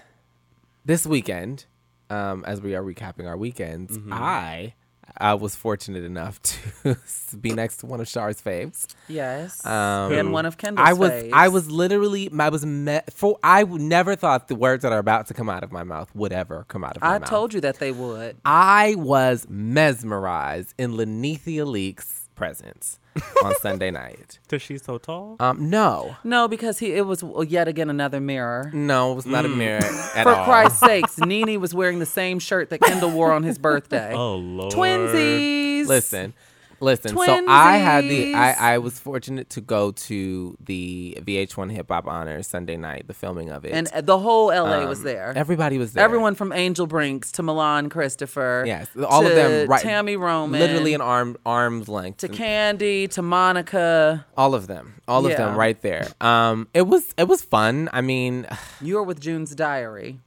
this 0.85 1.05
weekend, 1.05 1.65
um, 2.09 2.43
as 2.45 2.61
we 2.61 2.75
are 2.75 2.83
recapping 2.83 3.27
our 3.27 3.38
weekends, 3.38 3.97
Mm-hmm. 3.97 4.13
I 4.13 4.73
I 5.17 5.33
was 5.33 5.55
fortunate 5.57 6.05
enough 6.05 6.39
to 6.83 7.38
be 7.38 7.51
next 7.51 7.77
to 7.77 7.86
one 7.86 8.00
of 8.00 8.07
Char's 8.07 8.41
faves. 8.41 8.88
Yes. 9.10 9.65
Um, 9.65 10.13
and 10.13 10.31
one 10.31 10.45
of 10.45 10.57
Kendall's 10.57 10.88
I 10.88 10.93
was 10.93 11.12
faves. 11.12 11.29
I 11.33 11.48
was 11.50 11.69
literally 11.69 12.29
I 12.39 12.48
was 12.50 12.65
me- 12.65 13.01
for 13.10 13.38
I 13.43 13.63
never 13.63 14.15
thought 14.15 14.48
the 14.48 14.55
words 14.55 14.83
that 14.83 14.93
are 14.93 15.00
about 15.00 15.27
to 15.27 15.33
come 15.33 15.50
out 15.50 15.63
of 15.63 15.71
my 15.71 15.83
mouth 15.83 16.10
would 16.15 16.31
ever 16.31 16.63
come 16.69 16.83
out 16.86 16.95
of 16.95 17.01
my 17.01 17.10
I 17.10 17.19
mouth. 17.19 17.24
I 17.24 17.29
told 17.29 17.53
you 17.53 17.60
that 17.62 17.79
they 17.79 17.91
would. 17.91 18.38
I 18.45 18.95
was 18.98 19.48
mesmerized 19.50 20.74
in 20.77 20.93
Linnethia 20.93 21.65
Leakes' 21.65 22.20
presence 22.35 23.00
on 23.43 23.53
Sunday 23.55 23.91
night. 24.03 24.39
Cause 24.50 24.61
she's 24.61 24.83
so 24.83 24.97
tall. 24.97 25.35
Um, 25.39 25.69
no, 25.69 26.15
No, 26.23 26.47
because 26.47 26.79
he 26.79 26.93
it 26.93 27.05
was 27.05 27.23
yet 27.47 27.67
again 27.67 27.89
another 27.89 28.19
mirror. 28.19 28.71
no, 28.73 29.11
it 29.11 29.15
was 29.15 29.25
not 29.25 29.45
a 29.45 29.50
mirror 29.50 29.83
at 29.83 30.23
For 30.23 30.29
all. 30.33 30.45
Christ's 30.45 30.79
sakes, 30.79 31.17
Nene 31.19 31.59
was 31.59 31.73
wearing 31.73 32.00
the 32.00 32.05
same 32.05 32.39
shirt 32.39 32.69
that 32.69 32.81
Kendall 32.81 33.11
wore 33.11 33.31
on 33.31 33.43
his 33.43 33.57
birthday. 33.57 34.13
oh 34.15 34.35
lord. 34.35 34.73
Twinsies. 34.73 35.88
Listen, 35.88 36.33
listen. 36.81 37.15
So 37.15 37.45
I 37.47 37.77
had 37.77 38.03
the 38.05 38.33
I, 38.35 38.73
I 38.73 38.77
was 38.79 39.00
fortunate 39.00 39.50
to 39.51 39.61
go 39.61 39.91
to 39.91 40.57
the 40.59 41.17
VH1 41.21 41.71
Hip 41.71 41.88
Hop 41.89 42.07
Honors 42.07 42.47
Sunday 42.47 42.77
night, 42.77 43.07
the 43.07 43.13
filming 43.13 43.50
of 43.50 43.63
it, 43.65 43.71
And 43.73 43.88
the 44.05 44.19
whole 44.19 44.47
LA 44.47 44.85
was 44.85 45.00
Um, 45.00 45.05
there. 45.05 45.33
Everybody 45.35 45.77
was 45.77 45.93
there. 45.93 46.03
Everyone 46.03 46.35
from 46.35 46.51
Angel 46.51 46.88
Brinks 46.88 47.31
to 47.33 47.43
Milan 47.43 47.89
Christopher. 47.89 48.63
Yes, 48.65 48.88
all 49.07 49.25
of 49.25 49.33
them. 49.33 49.67
Right, 49.69 49.83
Tami 49.83 50.19
Roman. 50.19 50.59
literally 50.59 50.93
an 50.93 51.01
arm 51.01 51.38
arm's 51.45 51.88
length. 51.88 52.17
to 52.17 52.27
Candy 52.27 53.07
to 53.09 53.21
Monica. 53.21 54.25
all 54.38 54.55
of 54.55 54.67
them, 54.67 54.95
all 55.07 55.25
of 55.25 55.35
them, 55.38 55.55
right 55.55 55.79
there. 55.81 56.07
Um, 56.19 56.67
it 56.73 56.83
was 56.88 57.13
it 57.17 57.27
was 57.27 57.41
fun. 57.41 57.89
I 57.93 58.01
mean, 58.01 58.47
You 58.81 58.95
were 58.95 59.03
with 59.03 59.19
June's 59.19 59.53
Diary. 59.55 60.19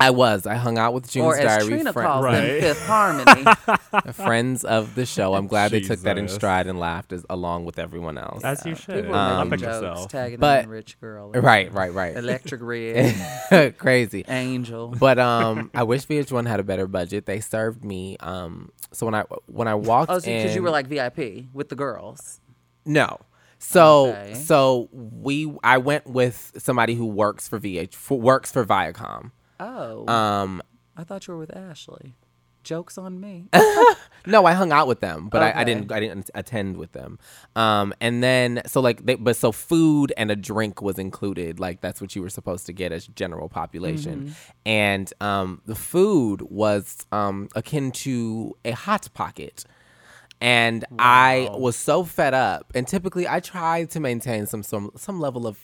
I 0.00 0.10
was. 0.10 0.46
I 0.46 0.54
hung 0.54 0.78
out 0.78 0.94
with 0.94 1.10
June's 1.10 1.24
or 1.26 1.36
as 1.38 1.44
Diary 1.44 1.66
Trina 1.74 1.92
friend- 1.92 2.06
calls 2.06 2.24
them, 2.24 2.34
Right. 2.34 2.60
Fifth 2.60 2.86
Harmony. 2.86 3.44
friends 4.12 4.64
of 4.64 4.94
the 4.94 5.04
show. 5.04 5.34
I'm 5.34 5.46
glad 5.48 5.70
they 5.72 5.80
took 5.80 6.00
that 6.00 6.16
in 6.18 6.24
Jesus. 6.26 6.36
stride 6.36 6.66
and 6.68 6.78
laughed 6.78 7.12
as, 7.12 7.26
along 7.28 7.64
with 7.64 7.78
everyone 7.78 8.16
else. 8.18 8.44
As 8.44 8.64
you 8.64 8.74
should. 8.76 8.94
People 9.04 9.14
Um, 9.14 9.32
were 9.32 9.40
Epic 9.40 9.50
making 9.50 9.64
jokes, 9.66 9.82
yourself. 9.82 10.08
tagging 10.10 10.38
But- 10.38 10.64
in 10.64 10.70
rich 10.70 11.00
girl, 11.00 11.30
right, 11.32 11.72
right, 11.72 11.92
right. 11.92 12.16
electric 12.16 12.60
red, 12.62 13.76
Crazy. 13.78 14.24
angel. 14.28 14.88
But 14.98 15.18
um, 15.18 15.70
I 15.74 15.82
wish 15.82 16.06
VH1 16.06 16.46
had 16.46 16.60
a 16.60 16.64
better 16.64 16.86
budget. 16.86 17.26
They 17.26 17.40
served 17.40 17.84
me 17.84 18.16
um. 18.20 18.70
So 18.92 19.04
when 19.06 19.14
I 19.14 19.24
when 19.46 19.68
I 19.68 19.74
walked 19.74 20.10
Oh, 20.10 20.20
because 20.20 20.26
in, 20.50 20.54
you 20.54 20.62
were 20.62 20.70
like 20.70 20.86
VIP 20.86 21.46
with 21.52 21.68
the 21.68 21.76
girls. 21.76 22.40
No. 22.86 23.18
So 23.58 24.10
Okay. 24.10 24.34
so 24.34 24.88
we 24.92 25.52
I 25.64 25.78
went 25.78 26.06
with 26.06 26.52
somebody 26.58 26.94
who 26.94 27.06
works 27.06 27.48
for 27.48 27.58
VH 27.58 27.94
for, 27.94 28.18
works 28.18 28.52
for 28.52 28.64
Viacom. 28.64 29.32
Oh, 29.60 30.06
Um 30.08 30.62
I 30.96 31.04
thought 31.04 31.26
you 31.26 31.34
were 31.34 31.40
with 31.40 31.56
Ashley. 31.56 32.14
Jokes 32.64 32.98
on 32.98 33.18
me. 33.20 33.46
no, 34.26 34.44
I 34.44 34.52
hung 34.52 34.72
out 34.72 34.88
with 34.88 35.00
them, 35.00 35.28
but 35.30 35.42
I, 35.42 35.60
I 35.60 35.64
didn't 35.64 35.90
I 35.90 36.00
didn't 36.00 36.28
attend 36.34 36.76
with 36.76 36.92
them. 36.92 37.18
Um 37.56 37.94
and 38.00 38.22
then 38.22 38.60
so 38.66 38.80
like 38.80 39.06
they 39.06 39.14
but 39.14 39.36
so 39.36 39.52
food 39.52 40.12
and 40.18 40.30
a 40.30 40.36
drink 40.36 40.82
was 40.82 40.98
included. 40.98 41.60
Like 41.60 41.80
that's 41.80 42.00
what 42.00 42.14
you 42.14 42.20
were 42.20 42.28
supposed 42.28 42.66
to 42.66 42.72
get 42.74 42.92
as 42.92 43.06
general 43.06 43.48
population. 43.48 44.22
Mm-hmm. 44.24 44.32
And 44.66 45.12
um 45.20 45.62
the 45.66 45.74
food 45.76 46.42
was 46.42 46.98
um 47.10 47.48
akin 47.54 47.90
to 47.92 48.56
a 48.64 48.72
hot 48.72 49.08
pocket. 49.14 49.64
and 50.40 50.84
I 50.98 51.48
was 51.52 51.76
so 51.76 52.04
fed 52.04 52.34
up. 52.34 52.70
And 52.74 52.86
typically, 52.86 53.26
I 53.26 53.40
try 53.40 53.84
to 53.86 54.00
maintain 54.00 54.46
some 54.46 54.62
some 54.62 54.90
some 54.96 55.20
level 55.20 55.46
of 55.46 55.58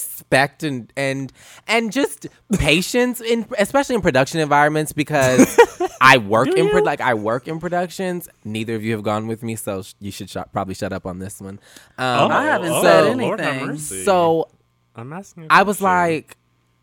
respect 0.00 0.62
and 0.62 0.92
and 0.96 1.32
and 1.66 1.92
just 1.92 2.26
patience 2.54 3.20
in 3.20 3.46
especially 3.58 3.94
in 3.94 4.00
production 4.00 4.40
environments 4.40 4.92
because 4.92 5.58
I 6.00 6.18
work 6.18 6.48
in 6.48 6.68
pro- 6.70 6.82
like 6.82 7.00
I 7.00 7.14
work 7.14 7.48
in 7.48 7.60
productions. 7.60 8.28
Neither 8.44 8.74
of 8.74 8.84
you 8.84 8.92
have 8.92 9.02
gone 9.02 9.26
with 9.26 9.42
me, 9.42 9.56
so 9.56 9.82
sh- 9.82 9.94
you 10.00 10.10
should 10.10 10.30
sh- 10.30 10.36
probably 10.52 10.74
shut 10.74 10.92
up 10.92 11.06
on 11.06 11.18
this 11.18 11.40
one. 11.40 11.60
Um, 11.98 12.30
I 12.30 12.44
haven't 12.44 12.72
oh, 12.72 12.82
said 12.82 13.06
anything. 13.08 13.78
so 13.78 14.48
I'm 14.94 15.12
asking. 15.12 15.46
I 15.50 15.62
was 15.62 15.80
like, 15.80 16.36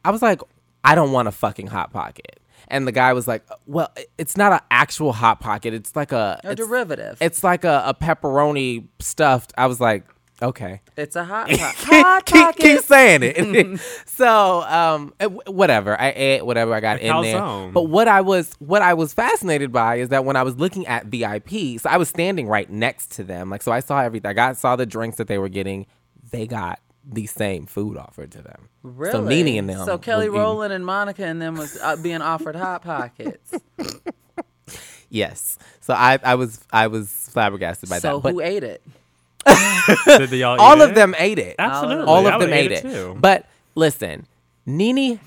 I 0.06 0.12
was 0.12 0.22
like, 0.22 0.42
I 0.84 0.96
don't 0.96 1.12
want 1.12 1.28
a 1.28 1.32
fucking 1.32 1.68
hot 1.68 1.92
pocket. 1.92 2.40
And 2.70 2.86
the 2.86 2.92
guy 2.92 3.14
was 3.14 3.28
like, 3.28 3.44
Well, 3.66 3.92
it's 4.18 4.36
not 4.36 4.52
an 4.52 4.60
actual 4.70 5.14
hot 5.14 5.40
pocket. 5.40 5.74
It's 5.74 5.96
like 5.96 6.12
a 6.12 6.40
A 6.44 6.52
it's, 6.52 6.58
derivative. 6.58 7.18
It's 7.22 7.44
like 7.44 7.64
a, 7.64 7.84
a 7.86 7.94
pepperoni 7.94 8.88
stuffed. 9.00 9.54
I 9.58 9.68
was 9.68 9.80
like, 9.80 10.06
okay. 10.42 10.82
It's 10.96 11.16
a 11.16 11.24
hot 11.24 11.50
pot. 11.50 11.76
hot 11.76 12.26
keep, 12.26 12.42
pocket. 12.42 12.62
keep 12.62 12.82
saying 12.82 13.22
it. 13.24 13.80
so, 14.06 14.62
um, 14.64 15.14
whatever. 15.48 16.00
I 16.00 16.14
ate 16.16 16.46
whatever 16.46 16.74
I 16.74 16.80
got 16.80 16.98
A 16.98 17.08
in 17.08 17.22
there. 17.24 17.72
But 17.72 17.84
what 17.84 18.08
I 18.08 18.22
was 18.22 18.54
what 18.60 18.82
I 18.82 18.94
was 18.94 19.14
fascinated 19.14 19.72
by 19.72 19.96
is 19.96 20.10
that 20.10 20.26
when 20.26 20.36
I 20.36 20.44
was 20.44 20.56
looking 20.58 20.86
at 20.88 21.06
VIP, 21.06 21.80
so 21.80 21.90
I 21.90 21.98
was 21.98 22.10
standing 22.10 22.48
right 22.48 22.70
next 22.70 23.12
to 23.12 23.24
them. 23.24 23.50
Like, 23.50 23.62
so 23.62 23.72
I 23.72 23.80
saw 23.80 24.02
everything. 24.02 24.30
I 24.30 24.34
got 24.34 24.58
saw 24.58 24.76
the 24.76 24.86
drinks 24.86 25.18
that 25.18 25.28
they 25.28 25.38
were 25.38 25.50
getting. 25.50 25.86
They 26.32 26.46
got 26.46 26.80
the 27.10 27.26
same 27.26 27.66
food 27.66 27.98
offered 27.98 28.32
to 28.34 28.42
them. 28.42 28.70
Really? 28.84 29.12
So 29.12 29.22
Nene 29.24 29.58
and 29.60 29.70
them. 29.70 29.86
So 29.86 29.98
Kelly 29.98 30.30
was 30.30 30.36
eating- 30.36 30.42
Rowland 30.42 30.74
and 30.74 30.86
Monica 30.86 31.26
and 31.26 31.42
them 31.42 31.56
was 31.56 31.80
uh, 31.82 31.96
being 31.96 32.22
offered 32.22 32.56
hot 32.56 32.84
pockets. 32.84 33.54
Yes. 35.10 35.58
So 35.80 35.94
I, 35.94 36.20
I 36.24 36.36
was 36.36 36.60
I 36.72 36.88
was 36.88 37.10
flabbergasted 37.32 37.90
by 37.90 38.00
so 38.00 38.18
that. 38.18 38.24
But 38.24 38.34
who 38.34 38.42
ate 38.42 38.64
it? 38.64 38.82
Did 40.06 40.30
they 40.30 40.44
all? 40.44 40.60
all 40.62 40.78
eat 40.78 40.82
of 40.84 40.90
it? 40.92 40.96
them 40.96 41.16
ate 41.18 41.40
it. 41.40 41.56
Absolutely. 41.60 42.06
All 42.06 42.26
of 42.28 42.34
would 42.40 42.42
them 42.50 42.54
ate 42.54 42.72
ate 42.72 42.80
it. 42.80 42.82
too. 42.84 43.18
But 43.20 43.46
listen, 43.76 44.28
Nene. 44.66 45.20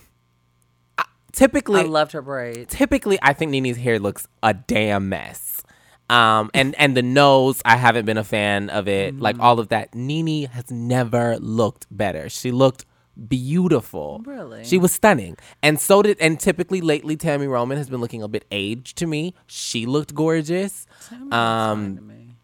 Typically, 1.32 1.80
I 1.82 1.84
loved 1.84 2.12
her 2.12 2.22
braids. 2.22 2.74
typically 2.74 3.16
I 3.22 3.32
think 3.34 3.52
Nene's 3.52 3.76
hair 3.76 3.98
looks 4.00 4.26
a 4.42 4.52
damn 4.52 5.08
mess. 5.08 5.62
Um, 6.10 6.50
and 6.54 6.74
and 6.76 6.96
the 6.96 7.02
nose, 7.02 7.62
I 7.64 7.76
haven't 7.76 8.04
been 8.04 8.18
a 8.18 8.24
fan 8.24 8.68
of 8.68 8.88
it. 8.88 9.18
Like 9.20 9.36
Mm-hmm. 9.36 9.44
all 9.44 9.60
of 9.60 9.68
that, 9.68 9.94
Nene 9.94 10.48
has 10.48 10.70
never 10.72 11.38
looked 11.38 11.86
better. 11.88 12.28
She 12.28 12.50
looked 12.50 12.84
beautiful. 13.28 14.20
Really? 14.24 14.64
she 14.64 14.76
was 14.76 14.90
stunning. 14.90 15.36
And 15.62 15.80
so 15.80 16.02
did. 16.02 16.18
And 16.20 16.38
typically, 16.40 16.80
lately, 16.80 17.16
Tami 17.16 17.48
Roman 17.48 17.78
has 17.78 17.88
been 17.88 18.00
looking 18.00 18.22
a 18.24 18.28
bit 18.28 18.44
aged 18.50 18.98
to 18.98 19.06
me. 19.06 19.34
She 19.46 19.86
looked 19.86 20.12
gorgeous. 20.14 20.84
Um, 21.30 21.96
to 21.96 22.02
me. 22.02 22.34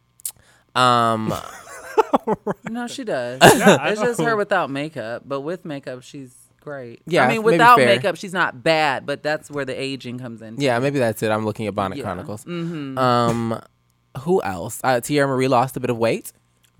um, 0.76 1.34
No, 2.70 2.86
she 2.86 3.04
does. 3.04 3.38
I 3.42 3.90
it's 3.90 4.00
just 4.00 4.20
her 4.20 4.36
without 4.36 4.70
makeup, 4.70 5.22
but 5.26 5.40
with 5.42 5.64
makeup, 5.64 6.02
she's 6.02 6.34
great. 6.60 7.00
Yeah, 7.06 7.24
I 7.24 7.28
mean, 7.28 7.42
without 7.42 7.78
fair. 7.78 7.86
makeup, 7.86 8.16
she's 8.16 8.32
not 8.32 8.62
bad, 8.62 9.06
but 9.06 9.22
that's 9.22 9.50
where 9.50 9.64
the 9.64 9.78
aging 9.80 10.18
comes 10.18 10.42
in. 10.42 10.60
yeah, 10.60 10.78
maybe 10.78 10.98
that's 10.98 11.22
it. 11.22 11.30
I'm 11.30 11.44
looking 11.44 11.66
at 11.66 11.74
Bonnet 11.74 11.98
Yeah. 11.98 12.04
Chronicles. 12.04 12.44
Mm-hmm. 12.44 12.98
Um, 12.98 13.60
who 14.20 14.42
else? 14.42 14.80
Uh, 14.82 15.00
Tierra 15.00 15.28
Marie 15.28 15.48
lost 15.48 15.76
a 15.76 15.80
bit 15.80 15.90
of 15.90 15.96
weight. 15.98 16.32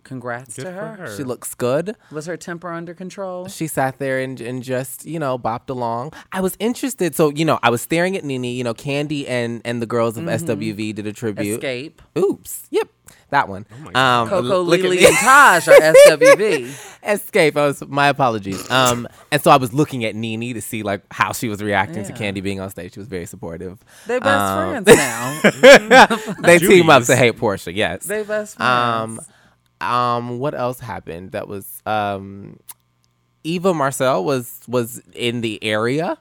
Congrats 0.04 0.54
Good 0.54 0.66
to 0.66 0.71
her. 0.73 0.87
her. 0.95 1.16
She 1.16 1.25
looks 1.25 1.54
good. 1.56 1.97
Was 2.12 2.26
her 2.26 2.37
temper 2.37 2.71
under 2.71 2.95
control? 2.95 3.49
she 3.49 3.66
sat 3.66 3.99
there 3.99 4.21
and, 4.21 4.40
and 4.40 4.62
just 4.62 5.04
you 5.04 5.18
know 5.18 5.37
bopped 5.37 5.68
along 5.68 6.12
i 6.30 6.40
was 6.40 6.56
interested 6.61 7.16
so 7.16 7.30
you 7.30 7.45
know 7.45 7.59
i 7.64 7.71
was 7.71 7.83
staring 7.83 8.16
at 8.16 8.23
nene 8.23 8.45
you 8.45 8.62
know 8.62 8.73
candy 8.73 9.26
and 9.26 9.61
and 9.64 9.83
the 9.83 9.87
girls 9.87 10.16
of 10.16 10.23
swv 10.25 10.95
did 10.95 11.06
a 11.09 11.12
tribute 11.12 11.45
Mm-hmm. 11.47 11.54
Escape. 11.56 12.02
oops 12.16 12.68
yep 12.71 12.88
that 13.30 13.49
one 13.49 13.66
my 13.83 13.92
God. 13.92 14.23
um 14.23 14.28
Coko, 14.28 14.64
look 14.64 14.78
at 14.80 14.85
Lily, 14.85 15.04
and 15.04 15.16
Taj 15.16 15.68
are 15.68 15.73
SWV. 15.73 16.92
escape 17.06 17.56
i 17.56 17.66
was 17.66 17.87
my 17.87 18.09
apologies 18.09 18.68
um 18.71 19.06
and 19.30 19.40
so 19.40 19.50
i 19.50 19.56
was 19.56 19.73
looking 19.73 20.04
at 20.04 20.14
nene 20.16 20.54
to 20.54 20.61
see 20.61 20.83
like 20.83 21.02
how 21.12 21.33
she 21.33 21.49
was 21.49 21.62
reacting 21.62 22.04
to 22.04 22.12
candy 22.12 22.40
being 22.40 22.59
on 22.61 22.68
stage 22.71 22.95
she 22.95 22.99
was 23.00 23.09
very 23.09 23.26
supportive 23.26 23.78
They 24.09 24.18
best 24.18 24.26
Um, 24.26 24.85
friends 24.85 24.87
now. 24.97 26.37
they 26.42 26.59
team 26.59 26.90
up 26.90 27.04
to 27.04 27.14
hate 27.14 27.37
porsha 27.37 27.75
yes 27.75 28.04
They 28.04 28.23
best 28.25 28.56
friends. 28.56 29.21
Um, 29.80 29.88
um, 29.88 30.38
what 30.38 30.54
else 30.54 30.80
happened? 30.80 31.33
That 31.33 31.49
was 31.49 31.83
um, 31.85 32.59
Eva 33.45 33.75
Marcille 33.75 34.25
was 34.25 34.61
was 34.66 35.00
in 35.12 35.42
the 35.42 35.62
area, 35.62 36.16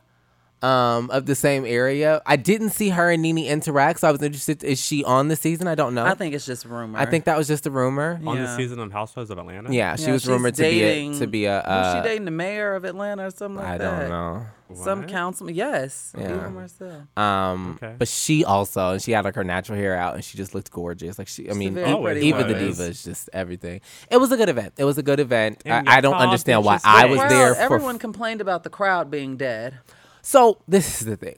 um, 0.65 1.09
of 1.11 1.25
the 1.25 1.35
same 1.35 1.65
area. 1.65 2.21
I 2.25 2.35
didn't 2.35 2.71
see 2.71 2.89
her 2.89 3.09
and 3.11 3.21
Nene 3.21 3.37
interact, 3.45 3.99
so 3.99 4.07
I 4.07 4.11
was 4.11 4.21
interested. 4.21 4.63
Is 4.63 4.79
she 4.83 5.03
on 5.03 5.27
the 5.27 5.35
season? 5.35 5.67
I 5.67 5.75
don't 5.75 5.93
know. 5.93 6.05
I 6.05 6.15
think 6.15 6.33
it's 6.33 6.45
just 6.45 6.65
rumor. 6.65 6.97
I 6.97 7.05
think 7.05 7.25
that 7.25 7.37
was 7.37 7.47
just 7.47 7.65
a 7.67 7.71
rumor. 7.71 8.19
on 8.25 8.35
the 8.37 8.43
Yeah. 8.43 8.57
season 8.57 8.79
of 8.79 8.91
Housewives 8.91 9.29
of 9.29 9.37
Atlanta. 9.37 9.71
Yeah, 9.71 9.95
she 9.95 10.05
Yeah, 10.05 10.11
was 10.13 10.21
she's 10.23 10.29
rumored 10.29 10.55
to 10.55 10.61
be 10.63 10.81
a, 10.81 10.85
dating- 10.85 11.19
to 11.19 11.27
be 11.27 11.45
a. 11.45 11.57
was 11.57 11.63
Uh, 11.65 12.01
she 12.03 12.07
dating 12.09 12.25
the 12.25 12.31
mayor 12.31 12.73
of 12.75 12.83
Atlanta 12.85 13.27
or 13.27 13.31
something 13.31 13.57
like 13.63 13.73
I 13.73 13.77
that? 13.77 13.99
don't 13.99 14.09
know. 14.09 14.45
Some 14.83 15.01
What? 15.01 15.09
councilman. 15.09 15.53
Yes. 15.53 16.11
Yeah. 16.17 16.33
Eva 16.33 16.49
Marcille. 16.49 17.03
Um, 17.15 17.77
Okay. 17.81 17.93
but 17.99 18.07
she 18.07 18.43
also, 18.43 18.93
and 18.93 19.01
she 19.01 19.11
had 19.11 19.23
like 19.23 19.35
her 19.35 19.43
natural 19.43 19.77
hair 19.77 19.95
out, 19.95 20.15
and 20.15 20.23
she 20.23 20.37
just 20.39 20.55
looked 20.55 20.71
gorgeous. 20.71 21.19
Like 21.19 21.27
she, 21.27 21.47
I 21.51 21.53
mean, 21.53 21.75
very 21.75 21.91
E- 21.91 22.01
pretty 22.01 22.21
Eva 22.27 22.37
the 22.39 22.53
woman. 22.53 22.67
diva 22.69 22.83
is 22.85 23.03
just 23.03 23.29
everything. 23.31 23.81
It 24.09 24.17
was 24.17 24.31
a 24.31 24.37
good 24.37 24.49
event. 24.49 24.73
It 24.77 24.85
was 24.85 24.97
a 24.97 25.03
good 25.03 25.19
event. 25.19 25.61
I, 25.67 25.69
And 25.69 25.87
I 25.89 25.93
your 25.95 26.01
don't 26.01 26.13
top 26.13 26.21
understand 26.21 26.65
why 26.65 26.77
bitches 26.77 26.81
I 26.85 27.05
was 27.05 27.19
Crowd- 27.19 27.29
there 27.31 27.53
for 27.53 27.61
everyone 27.61 27.99
complained 27.99 28.41
about 28.41 28.63
the 28.63 28.71
crowd 28.71 29.11
being 29.11 29.37
dead. 29.37 29.77
So 30.25 30.57
this 30.67 31.01
is 31.01 31.05
the 31.05 31.15
thing. 31.15 31.37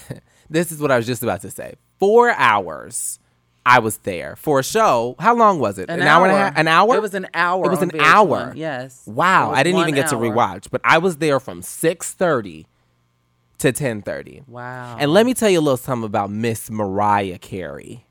this 0.50 0.70
is 0.70 0.78
what 0.78 0.90
I 0.90 0.98
was 0.98 1.06
just 1.06 1.22
about 1.22 1.40
to 1.40 1.50
say. 1.50 1.76
Four 1.98 2.32
hours, 2.32 3.18
I 3.64 3.78
was 3.78 3.96
there 3.98 4.36
for 4.36 4.60
a 4.60 4.62
show. 4.62 5.16
How 5.18 5.34
long 5.34 5.58
was 5.58 5.78
it? 5.78 5.88
An, 5.88 6.02
hour. 6.02 6.26
and 6.26 6.36
a 6.36 6.38
half. 6.38 6.58
An 6.58 6.68
hour. 6.68 6.96
It 6.96 7.00
was 7.00 7.14
an 7.14 7.28
hour. 7.32 7.64
It 7.64 7.70
was 7.70 7.80
an 7.80 7.92
VH1, 7.92 8.00
hour. 8.02 8.52
Yes. 8.54 9.02
Wow, 9.06 9.52
I 9.52 9.62
didn't 9.62 9.80
even 9.80 9.94
get 9.94 10.08
to 10.08 10.16
rewatch, 10.16 10.68
but 10.70 10.82
I 10.84 10.98
was 10.98 11.16
there 11.16 11.40
from 11.40 11.62
six 11.62 12.12
thirty 12.12 12.66
to 13.56 13.72
ten 13.72 14.02
thirty. 14.02 14.42
Wow. 14.46 14.98
And 15.00 15.14
let 15.14 15.24
me 15.24 15.32
tell 15.32 15.48
you 15.48 15.58
a 15.58 15.62
little 15.62 15.78
something 15.78 16.04
about 16.04 16.30
Miss 16.30 16.70
Mariah 16.70 17.38
Carey. 17.38 18.04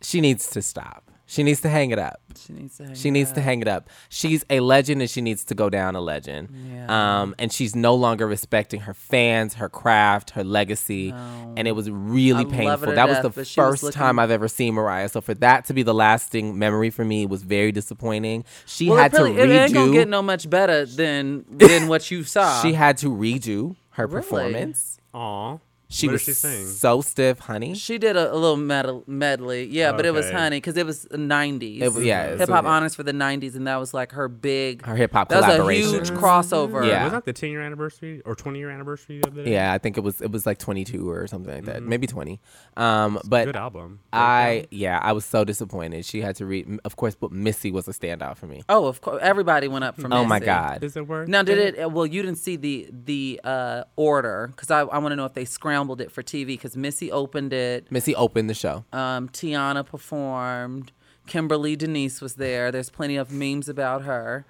She 0.00 0.22
needs 0.22 0.48
to 0.48 0.62
stop. 0.62 1.11
She 1.32 1.42
needs 1.42 1.62
to 1.62 1.70
hang 1.70 1.90
it 1.92 1.98
up. 1.98 2.20
she 2.36 2.52
needs 2.52 2.76
to. 2.76 2.84
Hang 2.84 2.94
She 2.94 3.08
it 3.08 3.12
needs 3.12 3.32
to 3.32 3.40
up. 3.40 3.44
hang 3.44 3.62
it 3.62 3.68
up. 3.68 3.88
She's 4.10 4.44
a 4.50 4.60
legend 4.60 5.00
and 5.00 5.08
she 5.10 5.22
needs 5.22 5.44
to 5.46 5.54
go 5.54 5.70
down 5.70 5.96
a 5.96 6.00
legend. 6.02 6.50
Yeah. 6.70 7.22
Um, 7.22 7.34
and 7.38 7.50
she's 7.50 7.74
no 7.74 7.94
longer 7.94 8.26
respecting 8.26 8.80
her 8.80 8.92
fans, 8.92 9.54
her 9.54 9.70
craft, 9.70 10.30
her 10.32 10.44
legacy. 10.44 11.12
No. 11.12 11.54
And 11.56 11.66
it 11.66 11.72
was 11.72 11.88
really 11.90 12.42
I 12.44 12.50
painful. 12.50 12.88
to 12.88 12.94
That 12.94 13.08
was 13.08 13.20
the 13.22 13.30
but 13.30 13.46
she 13.46 13.58
was 13.58 13.70
first 13.70 13.82
looking- 13.82 13.98
time 13.98 14.18
I've 14.18 14.30
ever 14.30 14.46
seen 14.46 14.74
Mariah. 14.74 15.08
So 15.08 15.22
for 15.22 15.32
that 15.36 15.64
to 15.66 15.72
be 15.72 15.82
the 15.82 15.94
lasting 15.94 16.58
memory 16.58 16.90
for 16.90 17.02
me 17.04 17.24
was 17.24 17.44
very 17.44 17.72
disappointing. 17.72 18.44
She 18.66 18.90
Well, 18.90 18.98
had 18.98 19.14
it, 19.14 19.16
really, 19.18 19.32
to 19.36 19.42
it 19.42 19.48
ain't 19.50 19.72
gonna 19.72 19.86
redo 19.90 19.92
get 19.94 20.08
no 20.08 20.20
much 20.20 20.50
better 20.50 20.84
than 20.84 21.46
than 21.50 21.88
what 21.88 22.10
you 22.10 22.24
saw. 22.34 22.60
she 22.60 22.74
had 22.74 22.98
to 22.98 23.08
redo 23.08 23.76
her 23.92 24.06
Really? 24.06 24.20
performance. 24.20 24.98
Aw. 25.14 25.56
She 25.92 26.06
What 26.06 26.12
was 26.14 26.22
she 26.22 26.32
sing? 26.32 26.66
so 26.66 27.02
stiff, 27.02 27.38
honey. 27.38 27.74
She 27.74 27.98
did 27.98 28.16
a, 28.16 28.32
a 28.32 28.34
little 28.34 28.56
medal, 28.56 29.04
medley, 29.06 29.64
yeah, 29.66 29.92
but 29.92 30.06
it 30.06 30.12
was 30.14 30.30
honey 30.30 30.56
because 30.56 30.78
it 30.78 30.86
was 30.86 31.02
the 31.02 31.18
'90s. 31.18 31.82
It 31.82 32.02
yeah, 32.04 32.34
hip 32.36 32.48
hop 32.48 32.64
a- 32.64 32.68
honors 32.68 32.94
for 32.94 33.02
the 33.02 33.12
'90s, 33.12 33.54
and 33.56 33.66
that 33.66 33.76
was 33.76 33.92
like 33.92 34.12
her 34.12 34.26
big. 34.26 34.86
Her 34.86 34.96
hip 34.96 35.12
hop 35.12 35.28
That 35.28 35.42
was 35.58 35.68
a 35.68 35.72
huge 35.74 36.10
crossover. 36.10 36.86
Yeah. 36.86 37.04
Was 37.04 37.12
that 37.12 37.24
the 37.26 37.34
10 37.34 37.50
year 37.50 37.60
anniversary 37.60 38.22
or 38.24 38.34
20 38.34 38.58
year 38.58 38.70
anniversary 38.70 39.20
of 39.22 39.34
the? 39.34 39.46
Yeah, 39.48 39.74
I 39.74 39.76
think 39.76 39.98
it 39.98 40.00
was 40.00 40.22
it 40.22 40.30
was 40.32 40.46
like 40.46 40.56
22 40.58 41.10
or 41.10 41.26
something 41.26 41.52
like 41.54 41.64
that, 41.66 41.82
maybe 41.82 42.06
20. 42.06 42.40
Um, 42.78 43.20
but 43.26 43.44
Good 43.44 43.56
album. 43.56 44.00
I 44.14 44.68
yeah, 44.70 44.98
I 45.02 45.12
was 45.12 45.26
so 45.26 45.44
disappointed. 45.44 46.06
She 46.06 46.22
had 46.22 46.36
to 46.36 46.46
read, 46.46 46.80
of 46.84 46.96
course, 46.96 47.14
but 47.14 47.32
Missy 47.32 47.70
was 47.70 47.86
a 47.86 47.92
standout 47.92 48.38
for 48.38 48.46
me. 48.46 48.62
Oh, 48.70 48.86
of 48.86 49.02
course, 49.02 49.20
everybody 49.22 49.68
went 49.68 49.84
up 49.84 49.96
from. 49.96 50.08
Missy. 50.08 50.20
Oh 50.20 50.24
my 50.24 50.40
god, 50.40 50.82
Is 50.82 50.96
it 50.96 51.06
worth 51.06 51.28
Now, 51.28 51.42
did 51.42 51.58
it? 51.58 51.82
uh, 51.84 51.88
Well, 51.90 52.06
you 52.06 52.22
didn't 52.22 52.38
see 52.38 52.56
the 52.56 52.88
the 52.90 53.40
uh, 53.44 53.84
order 53.96 54.48
because 54.52 54.70
I, 54.70 54.80
I 54.80 54.96
want 54.98 55.12
to 55.12 55.16
know 55.16 55.26
if 55.26 55.34
they 55.34 55.44
scrambled 55.44 55.81
it 56.00 56.10
for 56.12 56.22
TV 56.22 56.46
because 56.46 56.76
Missy 56.76 57.10
opened 57.10 57.52
it. 57.52 57.86
Missy 57.90 58.14
opened 58.14 58.48
the 58.48 58.54
show. 58.54 58.84
Um, 58.92 59.28
Tiana 59.28 59.84
performed. 59.84 60.92
Kimberly 61.26 61.76
Denise 61.76 62.20
was 62.20 62.34
there. 62.34 62.70
There's 62.72 62.90
plenty 62.90 63.16
of 63.16 63.30
memes 63.30 63.68
about 63.68 64.02
her. 64.02 64.44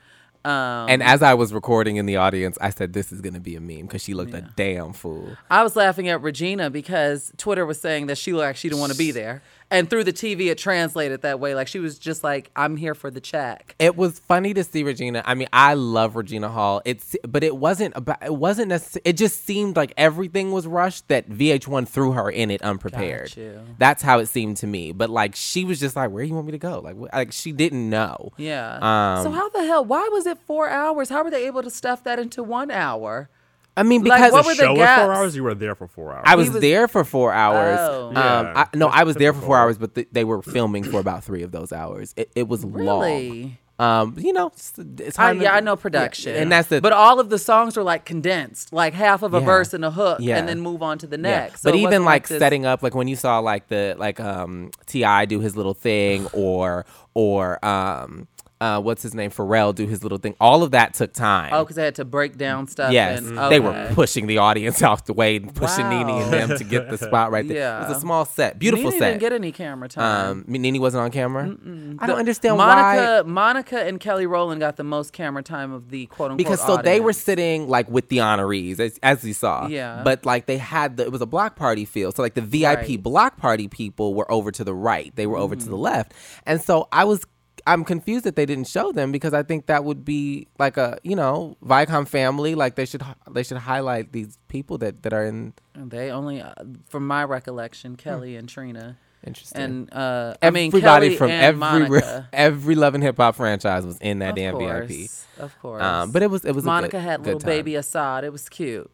Um, 0.44 0.88
And 0.88 1.02
as 1.04 1.22
I 1.22 1.34
was 1.34 1.52
recording 1.52 1.96
in 1.96 2.06
the 2.06 2.16
audience, 2.16 2.58
I 2.60 2.70
said, 2.70 2.94
"This 2.94 3.12
is 3.12 3.20
gonna 3.20 3.38
be 3.38 3.54
a 3.54 3.60
meme" 3.60 3.82
because 3.82 4.02
she 4.02 4.12
looked 4.12 4.34
a 4.34 4.40
damn 4.56 4.92
fool. 4.92 5.36
I 5.48 5.62
was 5.62 5.76
laughing 5.76 6.08
at 6.08 6.20
Regina 6.20 6.68
because 6.68 7.32
Twitter 7.36 7.64
was 7.64 7.80
saying 7.80 8.06
that 8.08 8.18
she 8.18 8.32
looked 8.32 8.46
like 8.46 8.56
she 8.56 8.68
didn't 8.68 8.80
want 8.80 8.90
to 8.90 8.98
be 8.98 9.12
there, 9.12 9.40
and 9.72 9.88
through 9.90 10.04
the 10.04 10.12
TV 10.12 10.50
it 10.50 10.58
translated 10.58 11.22
that 11.22 11.40
way. 11.40 11.54
Like 11.54 11.66
she 11.66 11.80
was 11.80 11.98
just 11.98 12.22
like, 12.22 12.50
"I'm 12.54 12.76
here 12.76 12.94
for 12.94 13.10
the 13.10 13.20
check." 13.20 13.74
It 13.78 13.96
was 13.96 14.18
funny 14.20 14.54
to 14.54 14.62
see 14.62 14.84
Regina. 14.84 15.22
I 15.24 15.34
mean, 15.34 15.48
I 15.52 15.74
love 15.74 16.14
Regina 16.14 16.48
Hall. 16.48 16.82
It's 16.84 17.16
but 17.26 17.42
it 17.42 17.56
wasn't 17.56 17.96
about. 17.96 18.22
It 18.22 18.34
wasn't 18.34 18.68
necessarily. 18.68 19.08
It 19.10 19.16
just 19.16 19.44
seemed 19.44 19.74
like 19.76 19.92
everything 19.96 20.52
was 20.52 20.66
rushed. 20.66 21.08
That 21.08 21.28
VH1 21.28 21.88
threw 21.88 22.12
her 22.12 22.30
in 22.30 22.50
it 22.50 22.62
unprepared. 22.62 23.34
That's 23.78 24.02
how 24.02 24.18
it 24.18 24.26
seemed 24.26 24.58
to 24.58 24.66
me. 24.66 24.92
But 24.92 25.10
like 25.10 25.34
she 25.34 25.64
was 25.64 25.80
just 25.80 25.96
like, 25.96 26.10
"Where 26.10 26.22
you 26.22 26.34
want 26.34 26.46
me 26.46 26.52
to 26.52 26.58
go?" 26.58 26.80
Like, 26.80 26.96
wh- 26.96 27.12
like 27.14 27.32
she 27.32 27.50
didn't 27.52 27.88
know. 27.88 28.32
Yeah. 28.36 28.74
Um, 28.80 29.24
so 29.24 29.30
how 29.30 29.48
the 29.48 29.64
hell? 29.64 29.84
Why 29.84 30.08
was 30.12 30.26
it 30.26 30.38
four 30.46 30.68
hours? 30.68 31.08
How 31.08 31.24
were 31.24 31.30
they 31.30 31.46
able 31.46 31.62
to 31.62 31.70
stuff 31.70 32.04
that 32.04 32.18
into 32.18 32.42
one 32.42 32.70
hour? 32.70 33.30
I 33.76 33.82
mean, 33.84 34.04
Like, 34.04 34.18
because 34.18 34.32
what 34.32 34.44
were 34.46 34.54
the 34.54 34.62
Show 34.62 34.70
was 34.72 34.78
gaps? 34.78 35.02
four 35.02 35.12
hours. 35.14 35.36
You 35.36 35.42
were 35.44 35.54
there 35.54 35.74
for 35.74 35.86
four 35.88 36.12
hours. 36.12 36.24
I 36.26 36.36
was, 36.36 36.50
was- 36.50 36.60
there 36.60 36.88
for 36.88 37.04
four 37.04 37.32
hours. 37.32 37.78
Oh. 37.80 38.08
Um, 38.08 38.14
Yeah, 38.16 38.52
I, 38.72 38.76
no, 38.76 38.88
I 38.88 39.04
was 39.04 39.16
there 39.16 39.32
for 39.32 39.40
four 39.40 39.56
hours, 39.58 39.78
but 39.78 39.94
th- 39.94 40.08
they 40.12 40.24
were 40.24 40.42
filming 40.42 40.84
for 40.84 41.00
about 41.00 41.24
three 41.24 41.42
of 41.42 41.52
those 41.52 41.72
hours. 41.72 42.12
It, 42.16 42.30
it 42.34 42.48
was 42.48 42.64
long. 42.64 43.00
Really? 43.00 43.58
Um, 43.78 44.14
you 44.18 44.32
know, 44.32 44.48
it's, 44.48 44.74
it's 44.78 45.18
I, 45.18 45.22
hard 45.24 45.40
yeah, 45.40 45.54
I 45.54 45.60
know 45.60 45.74
production, 45.74 46.36
and 46.36 46.52
that's 46.52 46.68
the. 46.68 46.80
But 46.80 46.92
all 46.92 47.18
of 47.18 47.30
the 47.30 47.38
songs 47.38 47.76
were 47.76 47.82
like 47.82 48.04
condensed, 48.04 48.72
like 48.72 48.92
half 48.92 49.22
of 49.22 49.34
a 49.34 49.40
Yeah. 49.40 49.44
verse 49.46 49.74
and 49.74 49.84
a 49.84 49.90
hook, 49.90 50.18
Yeah. 50.20 50.36
and 50.38 50.46
then 50.46 50.60
move 50.60 50.82
on 50.82 50.98
to 50.98 51.06
the 51.08 51.18
next. 51.18 51.62
So 51.62 51.70
but 51.70 51.74
it 51.74 51.78
even 51.78 51.88
wasn't 51.90 52.04
like 52.04 52.28
this- 52.28 52.38
setting 52.38 52.64
up, 52.64 52.82
like 52.84 52.94
when 52.94 53.08
you 53.08 53.16
saw 53.16 53.40
like 53.40 53.66
the 53.68 53.96
like 53.98 54.20
um 54.20 54.70
T.I. 54.86 55.24
do 55.24 55.40
his 55.40 55.56
little 55.56 55.74
thing, 55.74 56.26
or 56.32 56.84
or 57.14 57.64
um 57.64 58.28
uh 58.62 58.80
what's 58.80 59.02
his 59.02 59.14
name 59.14 59.30
Pharrell 59.30 59.74
do 59.74 59.86
his 59.86 60.02
little 60.02 60.18
thing. 60.18 60.34
All 60.40 60.62
of 60.62 60.70
that 60.70 60.94
took 60.94 61.12
time. 61.12 61.52
Oh, 61.52 61.64
because 61.64 61.76
they 61.76 61.84
had 61.84 61.94
to 61.96 62.04
break 62.04 62.36
down 62.38 62.66
stuff. 62.68 62.92
Yes, 62.92 63.18
and, 63.18 63.36
they 63.52 63.60
were 63.60 63.90
pushing 63.94 64.26
the 64.26 64.38
audience 64.38 64.82
off 64.90 65.04
the 65.04 65.12
way, 65.12 65.36
and 65.36 65.54
pushing 65.54 65.88
Nene 65.88 66.08
and 66.08 66.32
them 66.32 66.58
to 66.58 66.64
get 66.64 66.88
the 66.88 66.98
spot 66.98 67.30
right 67.32 67.46
there. 67.46 67.56
Yeah. 67.56 67.84
It 67.84 67.88
was 67.88 67.96
a 67.98 68.00
small 68.00 68.24
set, 68.24 68.58
beautiful 68.58 68.90
Nene 68.90 68.98
set. 69.00 69.08
didn't 69.10 69.20
get 69.20 69.32
any 69.32 69.52
camera 69.52 69.88
time. 69.88 70.30
um, 70.30 70.44
Nene 70.46 70.80
wasn't 70.80 71.02
on 71.02 71.10
camera. 71.10 71.44
I 71.44 71.46
The- 71.54 72.06
don't 72.06 72.18
understand 72.18 72.56
Monica, 72.58 73.22
why. 73.24 73.30
Monica 73.30 73.80
and 73.82 73.98
Kelly 74.00 74.26
Rowland 74.26 74.60
got 74.60 74.76
the 74.76 74.84
most 74.84 75.12
camera 75.12 75.42
time 75.42 75.72
of 75.72 75.90
the 75.90 76.06
quote 76.06 76.30
unquote. 76.32 76.38
because 76.38 76.60
so 76.64 76.76
they 76.76 77.00
were 77.00 77.12
sitting 77.12 77.68
like 77.68 77.90
with 77.90 78.08
the 78.08 78.18
honorees 78.18 78.78
as, 78.78 78.98
as 79.02 79.24
you 79.24 79.34
saw 79.34 79.66
Yeah. 79.66 80.02
but 80.04 80.24
like 80.24 80.46
they 80.46 80.58
had 80.58 80.96
the 80.96 81.04
it 81.04 81.12
was 81.12 81.20
a 81.20 81.26
block 81.26 81.56
party 81.56 81.84
feel 81.84 82.12
so 82.12 82.22
like 82.22 82.34
the 82.34 82.40
vip 82.40 82.62
Right. 82.78 83.02
Block 83.02 83.36
party 83.38 83.66
people 83.68 84.14
were 84.14 84.30
over 84.30 84.50
to 84.52 84.62
the 84.64 84.74
right 84.74 85.14
they 85.16 85.26
were 85.26 85.36
over 85.36 85.56
to 85.56 85.68
the 85.68 85.76
left 85.76 86.12
and 86.46 86.60
so 86.60 86.86
i 86.92 87.04
was 87.04 87.24
i'm 87.66 87.84
confused 87.84 88.24
that 88.24 88.36
they 88.36 88.46
didn't 88.46 88.66
show 88.66 88.92
them 88.92 89.12
because 89.12 89.32
i 89.34 89.42
think 89.42 89.66
that 89.66 89.84
would 89.84 90.04
be 90.04 90.46
like 90.58 90.76
a 90.76 90.98
you 91.02 91.14
know 91.16 91.56
viacom 91.64 92.06
family 92.06 92.54
like 92.54 92.74
they 92.76 92.84
should 92.86 93.02
they 93.30 93.42
should 93.42 93.56
highlight 93.58 94.12
these 94.12 94.38
people 94.48 94.78
that 94.78 95.02
that 95.02 95.12
are 95.12 95.24
in 95.24 95.52
They 95.74 96.10
only, 96.10 96.40
uh, 96.42 96.52
from 96.88 97.06
my 97.06 97.24
recollection, 97.24 97.96
Kelly 97.96 98.36
and 98.36 98.48
Trina, 98.48 98.96
interesting 99.26 99.60
and 99.62 99.94
uh, 99.94 100.34
I 100.42 100.50
mean 100.50 100.68
everybody 100.68 101.06
Kelly 101.08 101.16
from 101.16 101.30
every 101.30 101.58
Monica. 101.58 102.28
every 102.32 102.74
love 102.74 102.94
and 102.94 103.02
hip 103.02 103.16
hop 103.16 103.36
franchise 103.36 103.86
was 103.86 103.96
in 103.98 104.18
that 104.18 104.30
of 104.30 104.36
damn 104.36 104.54
course, 104.54 104.88
vip 104.88 105.10
Of 105.44 105.58
course. 105.60 105.82
um, 105.82 106.10
but 106.12 106.22
it 106.22 106.30
was 106.30 106.44
it 106.44 106.52
was 106.54 106.64
Monica 106.64 106.98
a 106.98 107.00
good, 107.00 107.06
had 107.08 107.24
little 107.24 107.40
baby 107.40 107.74
Assad. 107.76 108.24
It 108.24 108.32
was 108.32 108.48
cute. 108.48 108.90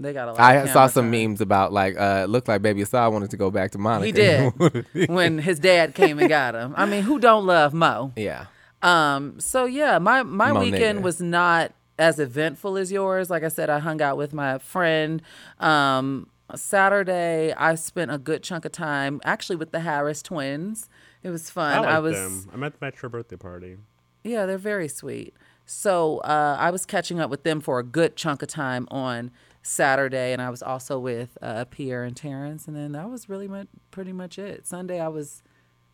They 0.00 0.12
got 0.12 0.28
a 0.28 0.32
lot. 0.32 0.40
I 0.40 0.54
of 0.56 0.70
saw 0.70 0.86
some 0.86 1.04
time. 1.04 1.10
memes 1.10 1.40
about 1.40 1.72
like 1.72 1.94
uh 1.98 2.22
it 2.24 2.30
looked 2.30 2.48
like 2.48 2.62
Baby 2.62 2.82
Assad 2.82 3.12
wanted 3.12 3.30
to 3.30 3.36
go 3.36 3.50
back 3.50 3.70
to 3.72 3.78
Monica. 3.78 4.06
He 4.06 4.12
did 4.12 5.08
when 5.08 5.38
his 5.38 5.58
dad 5.58 5.94
came 5.94 6.18
and 6.18 6.28
got 6.28 6.54
him. 6.54 6.74
I 6.76 6.86
mean, 6.86 7.02
who 7.02 7.18
don't 7.18 7.46
love 7.46 7.74
Mo? 7.74 8.12
yeah. 8.16 8.46
Um. 8.82 9.38
So 9.40 9.66
yeah, 9.66 9.98
my 9.98 10.22
my 10.22 10.52
Mo 10.52 10.60
weekend 10.60 11.00
nigga. 11.00 11.02
was 11.02 11.20
not 11.20 11.72
as 11.98 12.18
eventful 12.18 12.78
as 12.78 12.90
yours. 12.90 13.28
Like 13.28 13.42
I 13.44 13.48
said, 13.48 13.68
I 13.68 13.78
hung 13.78 14.00
out 14.00 14.16
with 14.16 14.32
my 14.32 14.58
friend. 14.58 15.20
Um. 15.58 16.28
Saturday, 16.56 17.52
I 17.56 17.74
spent 17.74 18.10
a 18.10 18.18
good 18.18 18.42
chunk 18.42 18.64
of 18.64 18.72
time 18.72 19.20
actually 19.24 19.56
with 19.56 19.70
the 19.70 19.80
Harris 19.80 20.22
twins. 20.22 20.88
It 21.22 21.30
was 21.30 21.50
fun. 21.50 21.72
I, 21.76 21.80
like 21.80 21.88
I 21.88 21.98
was 21.98 22.14
them. 22.16 22.50
I 22.52 22.56
met 22.56 22.78
them 22.78 22.86
at 22.88 23.02
your 23.02 23.08
birthday 23.08 23.36
party. 23.36 23.76
yeah, 24.24 24.46
they're 24.46 24.58
very 24.58 24.88
sweet. 24.88 25.34
So 25.66 26.18
uh, 26.18 26.56
I 26.58 26.70
was 26.70 26.86
catching 26.86 27.20
up 27.20 27.30
with 27.30 27.42
them 27.44 27.60
for 27.60 27.78
a 27.78 27.84
good 27.84 28.16
chunk 28.16 28.42
of 28.42 28.48
time 28.48 28.88
on 28.90 29.30
Saturday, 29.62 30.32
and 30.32 30.40
I 30.40 30.50
was 30.50 30.62
also 30.62 30.98
with 30.98 31.36
uh, 31.42 31.64
Pierre 31.70 32.04
and 32.04 32.16
Terrence, 32.16 32.66
and 32.66 32.76
then 32.76 32.92
that 32.92 33.10
was 33.10 33.28
really 33.28 33.48
much, 33.48 33.66
pretty 33.90 34.12
much 34.12 34.38
it. 34.38 34.66
Sunday, 34.66 35.00
I 35.00 35.08
was 35.08 35.42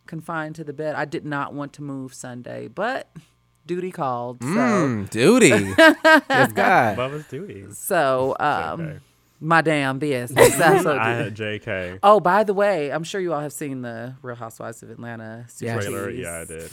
confined 0.05 0.55
to 0.55 0.63
the 0.63 0.73
bed. 0.73 0.95
I 0.95 1.05
did 1.05 1.25
not 1.25 1.53
want 1.53 1.73
to 1.73 1.81
move 1.81 2.13
Sunday, 2.13 2.67
but 2.69 3.09
duty 3.65 3.91
called. 3.91 4.41
So, 4.41 4.47
Mm, 4.47 5.09
duty. 5.09 5.49
yes, 5.77 6.53
God. 6.53 6.97
What 6.97 7.11
was 7.11 7.25
duty? 7.25 7.65
so 7.71 8.35
um, 8.39 8.79
Okay. 8.81 8.99
my 9.41 9.59
damn 9.61 9.99
business. 9.99 10.55
That's 10.55 10.85
what 10.85 10.97
I 10.99 11.15
had 11.17 11.35
JK 11.35 11.99
Oh, 12.01 12.21
by 12.21 12.45
the 12.45 12.53
way, 12.53 12.89
I'm 12.91 13.03
sure 13.03 13.19
you 13.19 13.33
all 13.33 13.41
have 13.41 13.51
seen 13.51 13.81
the 13.81 14.15
Real 14.21 14.37
Housewives 14.37 14.81
of 14.81 14.89
Atlanta 14.89 15.45
Super 15.49 15.65
Yes. 15.73 15.83
trailer. 15.83 16.09
Yeah, 16.09 16.39
I 16.39 16.45
did. 16.45 16.71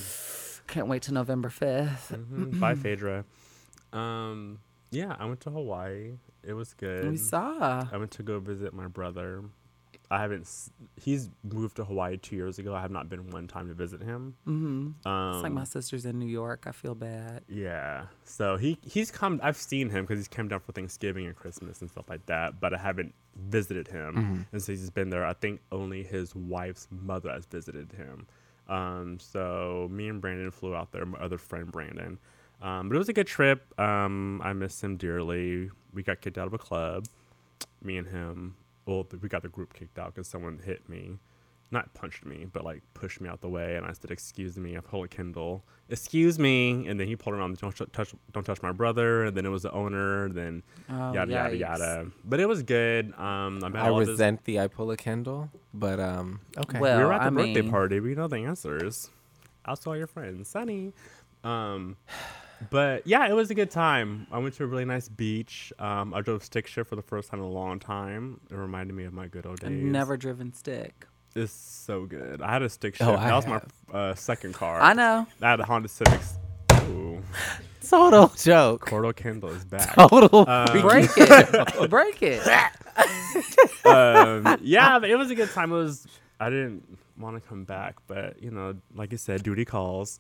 Can't 0.69 0.87
wait 0.87 1.03
to 1.03 1.12
November 1.12 1.49
5th. 1.51 2.12
Mhm. 2.16 2.61
Bye, 2.61 2.75
Phaedra. 2.77 3.25
Um, 3.92 4.61
yeah, 4.92 5.16
I 5.19 5.25
went 5.27 5.40
to 5.40 5.51
Hawaii. 5.51 6.12
It 6.47 6.55
was 6.55 6.75
good. 6.75 7.11
We 7.11 7.17
saw. 7.17 7.87
I 7.91 7.97
went 7.97 8.11
to 8.13 8.23
go 8.23 8.39
visit 8.39 8.73
my 8.75 8.89
brother. 8.89 9.45
I 10.11 10.21
haven't. 10.21 10.49
He's 10.97 11.31
moved 11.43 11.77
to 11.77 11.85
Hawaii 11.85 12.19
two 12.19 12.37
years 12.37 12.59
ago. 12.59 12.75
I 12.75 12.81
have 12.83 12.91
not 12.91 13.09
been 13.09 13.31
one 13.31 13.49
time 13.49 13.69
to 13.69 13.75
visit 13.75 14.03
him. 14.03 14.35
Mm-hmm. 14.47 15.09
Um, 15.09 15.35
It's 15.35 15.43
like 15.43 15.53
my 15.53 15.65
sister's 15.65 16.05
in 16.05 16.19
New 16.19 16.27
York. 16.27 16.65
I 16.67 16.73
feel 16.73 16.95
bad. 16.95 17.43
Yeah. 17.49 18.05
So 18.25 18.57
he 18.57 18.79
he's 18.83 19.11
come. 19.11 19.41
I've 19.43 19.57
seen 19.57 19.89
him 19.89 20.05
because 20.05 20.19
he's 20.19 20.29
come 20.29 20.49
down 20.49 20.61
for 20.61 20.73
Thanksgiving 20.73 21.27
and 21.27 21.35
Christmas 21.35 21.81
and 21.81 21.91
stuff 21.91 22.09
like 22.09 22.27
that. 22.27 22.61
But 22.61 22.75
I 22.75 22.79
haven't 22.79 23.15
visited 23.49 23.89
him, 23.89 24.47
and 24.53 24.63
so 24.63 24.73
he's 24.73 24.91
been 24.91 25.11
there. 25.11 25.25
I 25.25 25.33
think 25.33 25.61
only 25.73 26.03
his 26.05 26.35
wife's 26.37 26.87
mother 26.91 27.31
has 27.31 27.47
visited 27.47 27.91
him. 27.93 28.27
Um, 28.69 29.19
so 29.19 29.89
me 29.91 30.09
and 30.09 30.21
Brandon 30.21 30.51
flew 30.51 30.75
out 30.75 30.93
there. 30.93 31.05
My 31.07 31.19
other 31.19 31.39
friend 31.39 31.73
Brandon. 31.73 32.19
Um, 32.62 32.88
but 32.88 32.95
it 32.95 32.99
was 32.99 33.09
a 33.09 33.12
good 33.12 33.27
trip. 33.27 33.79
Um, 33.79 34.40
I 34.43 34.53
miss 34.53 34.83
him 34.83 34.97
dearly. 34.97 35.71
We 35.93 36.03
got 36.03 36.21
kicked 36.21 36.38
out 36.38 36.47
of 36.47 36.55
a 36.55 36.59
club. 36.59 37.07
Me 37.83 37.97
and 37.99 38.07
him. 38.09 38.57
Well, 38.87 39.07
we 39.21 39.29
got 39.29 39.43
the 39.43 39.49
group 39.49 39.75
kicked 39.75 39.99
out 39.99 40.14
because 40.14 40.27
someone 40.29 40.61
hit 40.64 40.88
me 40.88 41.19
not 41.71 41.93
punched 41.93 42.25
me, 42.25 42.47
but 42.53 42.62
like 42.64 42.83
pushed 42.93 43.21
me 43.21 43.29
out 43.29 43.40
the 43.40 43.49
way, 43.49 43.75
and 43.75 43.85
I 43.85 43.93
said, 43.95 44.12
"Excuse 44.12 44.57
me." 44.57 44.77
I 44.77 44.81
pulled 44.81 45.07
a 45.07 45.09
Kendall. 45.09 45.64
Excuse 45.88 46.38
me, 46.38 46.87
and 46.87 47.01
then 47.01 47.09
he 47.09 47.17
pulled 47.17 47.35
around. 47.35 47.57
Don't 47.59 47.75
sh- 47.77 47.83
touch, 47.90 48.14
don't 48.33 48.45
touch 48.45 48.62
my 48.62 48.71
brother. 48.71 49.25
And 49.25 49.37
then 49.37 49.45
it 49.45 49.49
was 49.49 49.62
the 49.64 49.73
owner. 49.73 50.29
Then 50.29 50.62
Oh, 50.88 51.12
yada 51.12 51.33
yada 51.33 51.55
yikes. 51.57 51.59
yada. 51.59 52.07
But 52.25 52.38
it 52.38 52.47
was 52.47 52.62
good. 52.62 53.12
Um, 53.19 53.59
I 53.64 53.69
met 53.71 53.83
I 53.83 53.88
all 53.88 53.95
of 53.97 54.01
his- 54.03 54.11
resent 54.11 54.45
the 54.45 54.61
I 54.61 54.69
pull 54.69 54.93
a 54.93 54.97
Kendall, 54.97 55.51
but 55.73 55.99
um, 55.99 56.40
okay. 56.59 56.79
Well, 56.79 56.99
we 56.99 57.05
were 57.07 57.12
at 57.12 57.23
the 57.23 57.27
I 57.27 57.31
birthday 57.31 57.62
mean- 57.62 57.71
party. 57.71 57.99
We 57.99 58.14
know 58.14 58.29
the 58.29 58.37
answers. 58.38 59.11
I'll 59.64 59.77
tell 59.77 59.97
your 59.97 60.07
friends, 60.07 60.49
Sunny. 60.49 60.93
Um, 61.43 61.97
but 62.70 63.07
yeah, 63.07 63.27
it 63.29 63.33
was 63.35 63.50
a 63.50 63.55
good 63.55 63.70
time. 63.70 64.27
I 64.33 64.38
went 64.38 64.55
to 64.55 64.64
a 64.64 64.66
really 64.66 64.85
nice 64.85 65.09
beach. 65.09 65.72
Um, 65.79 66.12
I 66.14 66.20
drove 66.20 66.44
stick 66.44 66.66
shift 66.66 66.88
for 66.90 66.96
the 66.96 67.03
first 67.03 67.31
time 67.31 67.40
in 67.40 67.46
a 67.46 67.50
long 67.50 67.79
time. 67.79 68.40
It 68.50 68.55
reminded 68.57 68.94
me 68.94 69.05
of 69.05 69.12
my 69.12 69.27
good 69.27 69.46
old 69.46 69.62
I've 69.64 69.70
days. 69.70 69.83
never 69.85 70.16
driven 70.16 70.53
stick. 70.53 71.07
It's 71.37 71.53
so 71.53 72.07
good. 72.07 72.40
I 72.42 72.53
had 72.53 72.62
a 72.62 72.68
stick 72.68 72.94
shift. 72.96 73.09
Oh, 73.09 73.14
I 73.14 73.27
that 73.29 73.35
was 73.35 73.44
have. 73.44 73.72
my 73.92 73.98
uh, 73.98 74.14
second 74.14 74.55
car. 74.55 74.81
I 74.81 74.92
know. 74.92 75.27
I 75.42 75.50
had 75.50 75.61
a 75.61 75.64
Honda 75.64 75.88
Civic. 75.88 76.20
Ooh, 76.88 77.20
Total 77.88 78.29
joke. 78.37 78.87
Cordell 78.87 79.14
Kendall 79.16 79.50
is 79.50 79.64
back. 79.64 79.94
Total. 80.09 80.44
Freaky. 80.66 80.83
Break 80.83 81.11
it. 81.16 81.90
Break 81.90 82.22
it. 82.22 82.46
um, 83.87 84.59
yeah, 84.62 84.98
but 84.98 85.11
it 85.11 85.16
was 85.16 85.31
a 85.31 85.35
good 85.35 85.50
time. 85.50 85.72
It 85.72 85.77
was. 85.77 86.07
I 86.40 86.50
didn't 86.50 86.98
want 87.18 87.40
to 87.40 87.48
come 87.48 87.64
back, 87.64 87.96
but 88.07 88.42
you 88.42 88.50
know, 88.50 88.74
like 88.94 89.12
I 89.12 89.16
said, 89.16 89.42
duty 89.42 89.64
calls. 89.64 90.18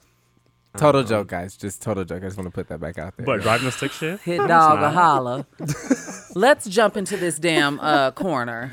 Total 0.76 1.02
Um, 1.02 1.06
joke, 1.06 1.28
guys. 1.28 1.56
Just 1.56 1.82
total 1.82 2.04
joke. 2.04 2.22
I 2.22 2.26
just 2.26 2.36
want 2.36 2.48
to 2.48 2.50
put 2.50 2.68
that 2.68 2.80
back 2.80 2.98
out 2.98 3.16
there. 3.16 3.24
But 3.24 3.42
driving 3.42 3.68
a 3.68 3.70
stick 3.70 3.92
shift? 3.92 4.24
Hit 4.24 4.40
It's 4.40 4.48
dog 4.48 4.80
a 4.82 4.90
holla. 4.90 5.46
Let's 6.34 6.68
jump 6.68 6.96
into 6.96 7.16
this 7.16 7.38
damn 7.38 7.78
uh, 7.78 8.10
corner. 8.12 8.72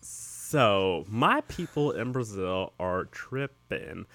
So 0.00 1.04
my 1.08 1.40
people 1.42 1.92
in 1.92 2.12
Brazil 2.12 2.72
are 2.78 3.04
tripping. 3.06 4.06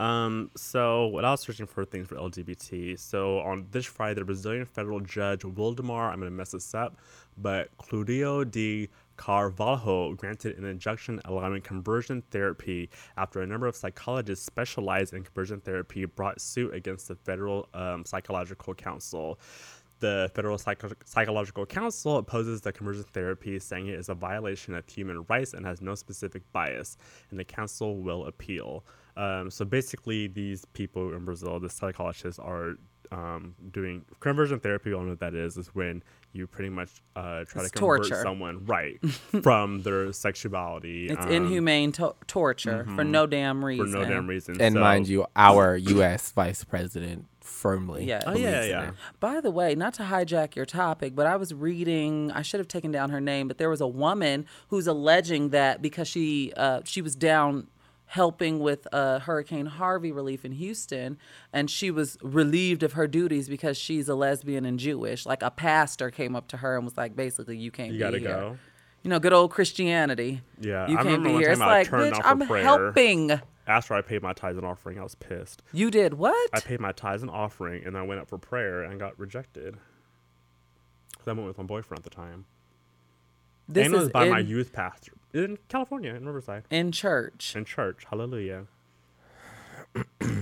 Um, 0.00 0.50
so 0.56 1.06
when 1.08 1.24
I 1.24 1.30
was 1.30 1.42
searching 1.42 1.66
for 1.66 1.84
things 1.84 2.08
for 2.08 2.16
LGBT, 2.16 2.98
so 2.98 3.38
on 3.40 3.66
this 3.70 3.86
Friday, 3.86 4.20
the 4.20 4.24
Brazilian 4.24 4.64
federal 4.64 5.00
judge 5.00 5.42
Wildemar, 5.42 6.10
I'm 6.10 6.18
gonna 6.18 6.30
mess 6.30 6.52
this 6.52 6.74
up, 6.74 6.96
but 7.38 7.68
Claudio 7.78 8.42
de 8.44 8.88
Carvalho 9.16 10.14
granted 10.14 10.58
an 10.58 10.64
injunction 10.64 11.20
allowing 11.26 11.62
conversion 11.62 12.22
therapy 12.30 12.90
after 13.16 13.42
a 13.42 13.46
number 13.46 13.66
of 13.66 13.76
psychologists 13.76 14.44
specialized 14.44 15.14
in 15.14 15.22
conversion 15.22 15.60
therapy 15.60 16.04
brought 16.04 16.40
suit 16.40 16.74
against 16.74 17.08
the 17.08 17.14
Federal 17.14 17.68
um, 17.74 18.04
Psychological 18.04 18.74
Council. 18.74 19.38
The 20.00 20.28
Federal 20.34 20.58
Psycho- 20.58 20.90
Psychological 21.04 21.64
Council 21.64 22.16
opposes 22.16 22.60
the 22.60 22.72
conversion 22.72 23.04
therapy, 23.12 23.60
saying 23.60 23.86
it 23.86 23.98
is 23.98 24.08
a 24.08 24.14
violation 24.14 24.74
of 24.74 24.88
human 24.88 25.24
rights 25.28 25.54
and 25.54 25.64
has 25.64 25.80
no 25.80 25.94
specific 25.94 26.42
bias, 26.52 26.96
and 27.30 27.38
the 27.38 27.44
council 27.44 27.98
will 27.98 28.26
appeal. 28.26 28.84
Um, 29.16 29.50
so 29.50 29.64
basically, 29.64 30.26
these 30.26 30.64
people 30.72 31.12
in 31.14 31.24
Brazil, 31.24 31.60
the 31.60 31.68
psychologists, 31.70 32.38
are 32.38 32.74
um, 33.10 33.54
doing 33.72 34.04
conversion 34.20 34.58
therapy. 34.58 34.90
We 34.90 34.94
all 34.96 35.02
know 35.02 35.10
what 35.10 35.20
that 35.20 35.34
is. 35.34 35.56
Is 35.58 35.68
when 35.74 36.02
you 36.32 36.46
pretty 36.46 36.70
much 36.70 37.02
uh, 37.14 37.44
try 37.44 37.62
It's 37.62 37.70
to 37.72 37.78
convert 37.78 38.02
torture. 38.04 38.22
someone 38.22 38.64
right 38.64 38.98
from 39.42 39.82
their 39.82 40.12
sexuality. 40.14 41.08
It's 41.10 41.20
um, 41.22 41.30
inhumane 41.30 41.92
to- 41.92 42.14
torture 42.26 42.86
for 42.94 43.04
no 43.04 43.26
damn 43.26 43.62
reason. 43.62 43.92
for 43.92 43.98
reason. 43.98 44.08
no 44.08 44.14
damn 44.14 44.26
reason. 44.26 44.60
and 44.62 44.74
So- 44.74 44.80
mind 44.80 45.08
you, 45.08 45.26
our 45.36 45.76
U.S. 45.76 46.32
Vice 46.32 46.64
President 46.64 47.26
firmly. 47.40 48.06
Yes. 48.06 48.24
Oh, 48.26 48.34
yeah, 48.34 48.64
yeah. 48.64 48.88
it. 48.88 48.94
By 49.20 49.42
the 49.42 49.50
way, 49.50 49.74
not 49.74 49.92
to 49.94 50.04
hijack 50.04 50.56
your 50.56 50.64
topic, 50.64 51.14
but 51.14 51.26
I 51.26 51.36
was 51.36 51.52
reading. 51.52 52.30
I 52.32 52.40
should 52.40 52.60
have 52.60 52.68
taken 52.68 52.90
down 52.92 53.10
her 53.10 53.20
name, 53.20 53.46
but 53.46 53.58
there 53.58 53.68
was 53.68 53.82
a 53.82 53.86
woman 53.86 54.46
who's 54.68 54.86
alleging 54.86 55.50
that 55.50 55.82
because 55.82 56.08
she 56.08 56.52
uh, 56.56 56.80
she 56.84 57.02
was 57.02 57.14
down 57.14 57.66
helping 58.12 58.58
with 58.58 58.86
uh, 58.92 59.18
Hurricane 59.20 59.64
Harvey 59.64 60.12
relief 60.12 60.44
in 60.44 60.52
Houston, 60.52 61.16
and 61.50 61.70
she 61.70 61.90
was 61.90 62.18
relieved 62.22 62.82
of 62.82 62.92
her 62.92 63.06
duties 63.06 63.48
because 63.48 63.78
she's 63.78 64.06
a 64.06 64.14
lesbian 64.14 64.66
and 64.66 64.78
Jewish. 64.78 65.24
Like 65.24 65.42
a 65.42 65.50
pastor 65.50 66.10
came 66.10 66.36
up 66.36 66.46
to 66.48 66.58
her 66.58 66.76
and 66.76 66.84
was 66.84 66.98
like, 66.98 67.16
basically, 67.16 67.56
you 67.56 67.70
can't 67.70 67.88
You 67.88 67.94
be 67.94 67.98
gotta 67.98 68.18
here. 68.18 68.28
go. 68.28 68.58
You 69.02 69.08
know, 69.08 69.18
good 69.18 69.32
old 69.32 69.50
Christianity. 69.50 70.42
Yeah, 70.60 70.86
you 70.88 70.98
I 70.98 71.02
can't 71.02 71.24
be 71.24 71.30
here. 71.30 71.52
It's 71.52 71.60
like, 71.60 71.88
bitch, 71.88 72.20
I'm 72.22 72.46
prayer. 72.46 72.62
helping. 72.62 73.40
After 73.66 73.94
I 73.94 74.02
paid 74.02 74.22
my 74.22 74.34
tithes 74.34 74.58
and 74.58 74.66
offering, 74.66 74.98
I 74.98 75.02
was 75.04 75.14
pissed. 75.14 75.62
You 75.72 75.90
did 75.90 76.12
what? 76.14 76.50
I 76.52 76.60
paid 76.60 76.80
my 76.80 76.92
tithes 76.92 77.22
and 77.22 77.30
offering, 77.30 77.82
and 77.86 77.96
I 77.96 78.02
went 78.02 78.20
up 78.20 78.28
for 78.28 78.36
prayer 78.36 78.82
and 78.82 79.00
got 79.00 79.18
rejected. 79.18 79.78
Because 81.12 81.28
I 81.28 81.32
went 81.32 81.46
with 81.46 81.56
my 81.56 81.64
boyfriend 81.64 82.00
at 82.00 82.04
the 82.04 82.10
time. 82.14 82.44
this 83.68 83.86
and 83.86 83.94
it 83.94 83.96
is 83.96 84.02
was 84.02 84.10
by 84.12 84.28
my 84.28 84.40
youth 84.40 84.70
pastor 84.74 85.12
in 85.32 85.58
California, 85.68 86.14
in 86.14 86.26
Riverside, 86.26 86.64
in 86.70 86.92
church. 86.92 87.54
in 87.56 87.64
church. 87.64 88.04
Hallelujah. 88.08 88.66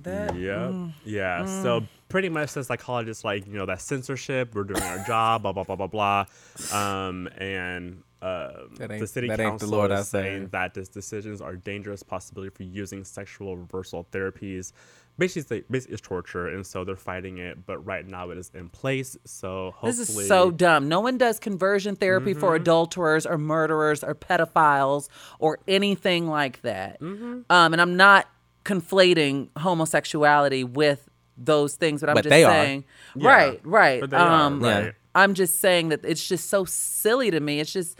That 0.00 0.34
Yep. 0.36 0.70
mm, 0.70 0.92
Yeah. 1.04 1.44
So 1.44 1.84
pretty 2.08 2.28
much 2.28 2.52
the 2.52 2.62
psychologists 2.62 3.24
like, 3.24 3.46
you 3.46 3.54
know, 3.54 3.66
that 3.66 3.80
censorship, 3.80 4.54
we're 4.54 4.64
doing 4.64 4.82
our 4.82 5.04
job, 5.04 5.42
blah 5.42 5.52
blah 5.52 5.64
blah 5.64 5.74
blah 5.76 5.86
blah. 5.88 6.26
Um 6.72 7.28
and 7.36 8.02
um, 8.20 8.74
the 8.78 9.06
city 9.06 9.28
ain't 9.28 9.36
the 9.36 9.42
council 9.44 9.68
Lord 9.68 9.92
is 9.92 10.08
saying 10.08 10.48
that 10.48 10.74
these 10.74 10.88
decisions 10.88 11.40
are 11.40 11.54
dangerous 11.54 12.02
possibility 12.02 12.50
for 12.50 12.64
using 12.64 13.04
sexual 13.04 13.56
reversal 13.56 14.06
therapies. 14.12 14.72
Basically, 15.18 15.64
basically 15.68 15.94
it's 15.94 16.02
torture, 16.02 16.46
and 16.48 16.64
so 16.66 16.84
they're 16.84 16.94
fighting 16.96 17.38
it. 17.38 17.66
But 17.66 17.78
right 17.84 18.06
now 18.06 18.30
it 18.30 18.38
is 18.38 18.50
in 18.54 18.68
place. 18.68 19.16
So 19.24 19.72
hopefully, 19.76 19.90
This 19.92 20.08
is 20.10 20.28
so 20.28 20.50
dumb. 20.52 20.88
No 20.88 21.00
one 21.00 21.18
does 21.18 21.40
conversion 21.40 21.96
therapy 21.96 22.34
for 22.34 22.50
Mm-hmm. 22.50 22.62
adulterers 22.62 23.26
or 23.26 23.36
murderers 23.36 24.04
or 24.04 24.14
pedophiles 24.14 25.08
or 25.40 25.58
anything 25.66 26.28
like 26.28 26.62
that. 26.62 27.00
Mm-hmm. 27.00 27.40
Um, 27.50 27.72
and 27.72 27.80
I'm 27.82 27.96
not 27.96 28.28
conflating 28.64 29.48
homosexuality 29.58 30.62
with 30.64 31.08
those 31.36 31.74
things, 31.76 32.00
but 32.00 32.10
I'm 32.10 32.14
But 32.14 32.24
just 32.24 32.30
they 32.30 32.44
are. 32.44 32.50
saying, 32.52 32.84
Yeah, 33.16 33.28
right, 33.28 33.60
right. 33.64 34.00
but 34.00 34.10
they 34.10 34.16
are, 34.16 34.30
um, 34.42 34.60
right. 34.60 34.94
I'm 35.14 35.34
just 35.34 35.60
saying 35.60 35.88
that 35.88 36.04
it's 36.04 36.26
just 36.26 36.48
so 36.48 36.64
silly 36.64 37.30
to 37.30 37.40
me. 37.40 37.60
It's 37.60 37.72
just. 37.72 37.98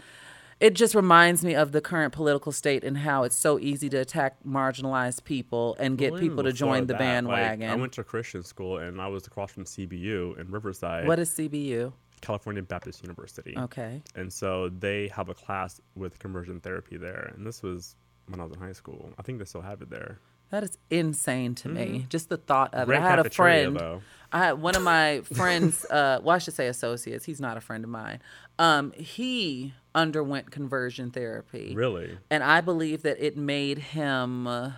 It 0.59 0.73
just 0.73 0.93
reminds 0.93 1.43
me 1.43 1.55
of 1.55 1.71
the 1.71 1.79
current 1.79 2.13
political 2.13 2.51
state 2.51 2.83
and 2.83 2.97
how 2.97 3.23
it's 3.23 3.35
so 3.37 3.59
easy 3.59 3.87
to 3.89 3.97
attack 3.97 4.37
marginalized 4.45 5.23
people 5.23 5.75
and 5.79 5.97
get 5.97 6.11
Well, 6.11 6.21
people 6.21 6.43
to 6.43 6.51
join 6.51 6.87
the 6.87 6.93
that, 6.93 6.99
like, 6.99 6.99
bandwagon. 6.99 7.69
I 7.69 7.75
went 7.75 7.93
to 7.93 8.03
Christian 8.03 8.43
school, 8.43 8.77
and 8.77 9.01
I 9.01 9.07
was 9.07 9.25
across 9.25 9.51
from 9.51 9.63
CBU 9.63 10.37
in 10.37 10.51
Riverside, 10.51 11.07
what 11.07 11.19
is 11.19 11.29
CBU? 11.29 11.93
California 12.21 12.61
Baptist 12.61 13.01
University. 13.01 13.55
Okay. 13.57 14.01
And 14.15 14.31
so 14.31 14.67
they 14.67 15.07
have 15.15 15.29
a 15.29 15.33
class 15.33 15.79
with 15.95 16.19
conversion 16.19 16.59
therapy 16.59 16.97
there. 16.97 17.31
And 17.35 17.47
this 17.47 17.63
was 17.63 17.95
when 18.27 18.41
I 18.41 18.43
was 18.43 18.51
in 18.51 18.59
high 18.59 18.73
school. 18.73 19.11
I 19.17 19.21
think 19.21 19.39
they 19.39 19.45
still 19.45 19.61
have 19.61 19.81
it 19.81 19.89
there. 19.89 20.19
That 20.49 20.63
is 20.63 20.77
insane 20.89 21.53
to 21.55 21.69
me. 21.69 22.07
Just 22.09 22.29
the 22.29 22.37
thought 22.37 22.73
of 22.73 22.87
Great 22.87 22.97
it. 22.97 23.03
I 23.03 23.09
had 23.09 23.19
a 23.19 23.29
friend. 23.29 23.79
though. 23.79 24.01
I 24.31 24.39
had 24.39 24.53
one 24.53 24.75
of 24.75 24.81
my 24.81 25.21
friends. 25.21 25.85
Uh, 25.89 26.19
well, 26.21 26.35
I 26.35 26.39
should 26.39 26.53
say 26.53 26.67
associates. 26.67 27.25
He's 27.25 27.39
not 27.41 27.55
a 27.57 27.61
friend 27.61 27.83
of 27.83 27.89
mine. 27.89 28.19
Um, 28.57 28.91
he 28.91 29.73
underwent 29.99 30.51
conversion 30.51 31.11
therapy, 31.11 31.73
Really? 31.75 32.17
and 32.29 32.43
I 32.43 32.61
believe 32.61 33.01
that 33.03 33.17
it 33.23 33.35
made 33.37 33.77
him. 33.79 34.47
Uh, 34.47 34.71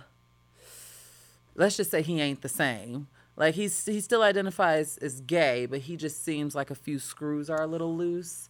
let's 1.54 1.76
just 1.76 1.90
say 1.90 2.02
he 2.02 2.20
ain't 2.20 2.42
the 2.42 2.48
same. 2.48 3.08
Like 3.36 3.54
he's 3.54 3.84
he 3.86 4.00
still 4.00 4.22
identifies 4.22 4.98
as 4.98 5.20
gay, 5.22 5.66
but 5.66 5.80
he 5.80 5.96
just 5.96 6.22
seems 6.24 6.54
like 6.54 6.70
a 6.70 6.74
few 6.74 6.98
screws 6.98 7.48
are 7.48 7.62
a 7.62 7.66
little 7.66 7.96
loose. 7.96 8.48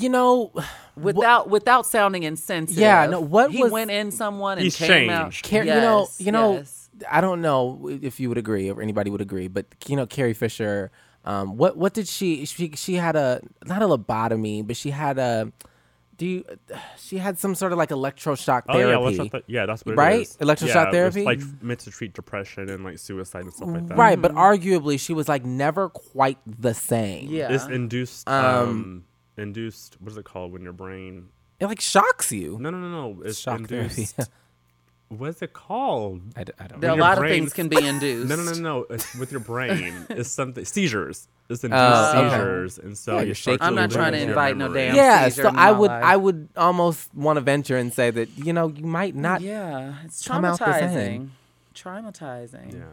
You 0.00 0.08
know, 0.10 0.52
Without 0.96 1.48
without 1.48 1.86
sounding 1.86 2.24
insensitive. 2.24 2.80
Yeah, 2.80 3.06
no, 3.06 3.20
what 3.20 3.50
he 3.50 3.62
was- 3.62 3.72
went 3.72 3.90
in 3.90 4.10
someone 4.10 4.58
and 4.58 4.64
He's 4.64 4.76
came 4.76 5.08
out. 5.10 5.32
changed. 5.32 5.48
Car- 5.48 5.60
you 5.64 5.70
know, 5.70 6.00
Yes, 6.00 6.20
you 6.20 6.32
know, 6.32 6.52
yes. 6.54 6.90
I 7.10 7.20
don't 7.22 7.40
know 7.40 7.88
if 8.02 8.20
you 8.20 8.28
would 8.28 8.36
agree 8.36 8.68
or 8.70 8.82
anybody 8.82 9.10
would 9.10 9.22
agree, 9.22 9.48
but 9.48 9.66
you 9.86 9.96
know, 9.96 10.06
Carrie 10.06 10.34
Fisher, 10.34 10.90
um, 11.24 11.56
what 11.56 11.76
what 11.78 11.94
did 11.94 12.08
she 12.08 12.44
she 12.44 12.72
she 12.74 12.94
had 12.96 13.16
a 13.16 13.40
not 13.64 13.80
a 13.80 13.86
lobotomy, 13.86 14.66
but 14.66 14.76
she 14.76 14.90
had 14.90 15.18
a 15.18 15.50
do 16.20 16.26
you 16.26 16.44
she 16.98 17.16
had 17.16 17.38
some 17.38 17.54
sort 17.54 17.72
of 17.72 17.78
like 17.78 17.88
electroshock 17.88 18.64
Oh, 18.68 18.78
yeah. 18.78 18.84
therapy. 18.84 19.16
electro- 19.16 19.42
yeah, 19.46 19.64
that's 19.66 19.84
what 19.86 19.96
Right? 19.96 20.18
it 20.20 20.22
is. 20.22 20.36
Electroshock 20.36 20.66
yeah, 20.74 20.82
it's 20.84 20.92
therapy? 20.92 21.22
like 21.24 21.40
meant 21.62 21.80
to 21.80 21.90
treat 21.90 22.12
depression 22.12 22.68
and 22.68 22.84
like 22.84 22.98
suicide 22.98 23.44
and 23.44 23.52
stuff 23.54 23.68
like 23.70 23.88
that. 23.88 23.96
Right, 23.96 24.20
but 24.20 24.32
arguably 24.34 25.00
she 25.00 25.14
was 25.14 25.28
like 25.28 25.44
never 25.46 25.88
quite 25.88 26.38
the 26.46 26.74
same. 26.74 27.30
Yeah. 27.30 27.52
It's 27.52 27.64
induced, 27.66 28.28
um, 28.28 29.04
induced, 29.38 29.96
what 30.00 30.12
is 30.12 30.18
it 30.18 30.24
called 30.24 30.52
when 30.52 30.62
your 30.62 30.74
brain. 30.74 31.28
It 31.58 31.66
like 31.66 31.80
shocks 31.80 32.30
you. 32.32 32.58
No, 32.60 32.70
no, 32.70 32.78
no, 32.78 32.88
no. 32.90 33.22
It's 33.22 33.38
Shock 33.38 33.66
therapy. 33.68 33.82
induced. 34.02 34.16
what 34.18 34.28
is 35.18 35.42
it 35.42 35.52
called? 35.52 36.20
I, 36.36 36.44
d- 36.44 36.52
I 36.58 36.66
don't 36.68 36.80
There- 36.80 36.88
know. 36.90 36.94
a 36.94 36.96
your 36.96 37.04
lot 37.04 37.18
of 37.18 37.24
things 37.28 37.52
can 37.52 37.68
be 37.68 37.84
induced. 37.84 38.28
No, 38.28 38.36
no, 38.36 38.44
no, 38.44 38.52
no. 38.60 38.86
It's 38.90 39.14
with 39.16 39.30
your 39.32 39.40
brain. 39.40 40.06
It's 40.10 40.30
something 40.30 40.64
seizures. 40.64 41.26
It's 41.48 41.64
induced 41.64 41.82
oh, 41.82 42.12
okay. 42.18 42.30
seizures, 42.30 42.78
and 42.78 42.96
so 42.96 43.14
Yeah, 43.16 43.20
you 43.22 43.26
you're 43.26 43.34
shaking 43.34 43.62
I'm 43.62 43.74
not 43.74 43.90
trying 43.90 44.12
to 44.12 44.20
invite 44.20 44.56
no 44.56 44.66
memory. 44.68 44.86
damn- 44.86 44.94
yeah, 44.94 45.28
seizure 45.28 45.42
so 45.42 45.48
in 45.48 45.56
I 45.56 45.72
would 45.72 45.90
life. 45.90 46.04
I 46.04 46.16
would 46.16 46.48
almost 46.56 47.12
want 47.14 47.38
to 47.38 47.40
venture 47.40 47.76
and 47.76 47.92
say 47.92 48.10
that 48.12 48.28
you 48.38 48.52
know 48.52 48.68
you 48.68 48.84
might 48.84 49.16
not 49.16 49.40
Yeah, 49.40 49.94
it's 50.04 50.26
come 50.26 50.44
out 50.44 50.58
the 50.60 50.64
traumatizing. 50.66 51.30
Traumatizing. 51.74 52.74
Yeah. 52.74 52.84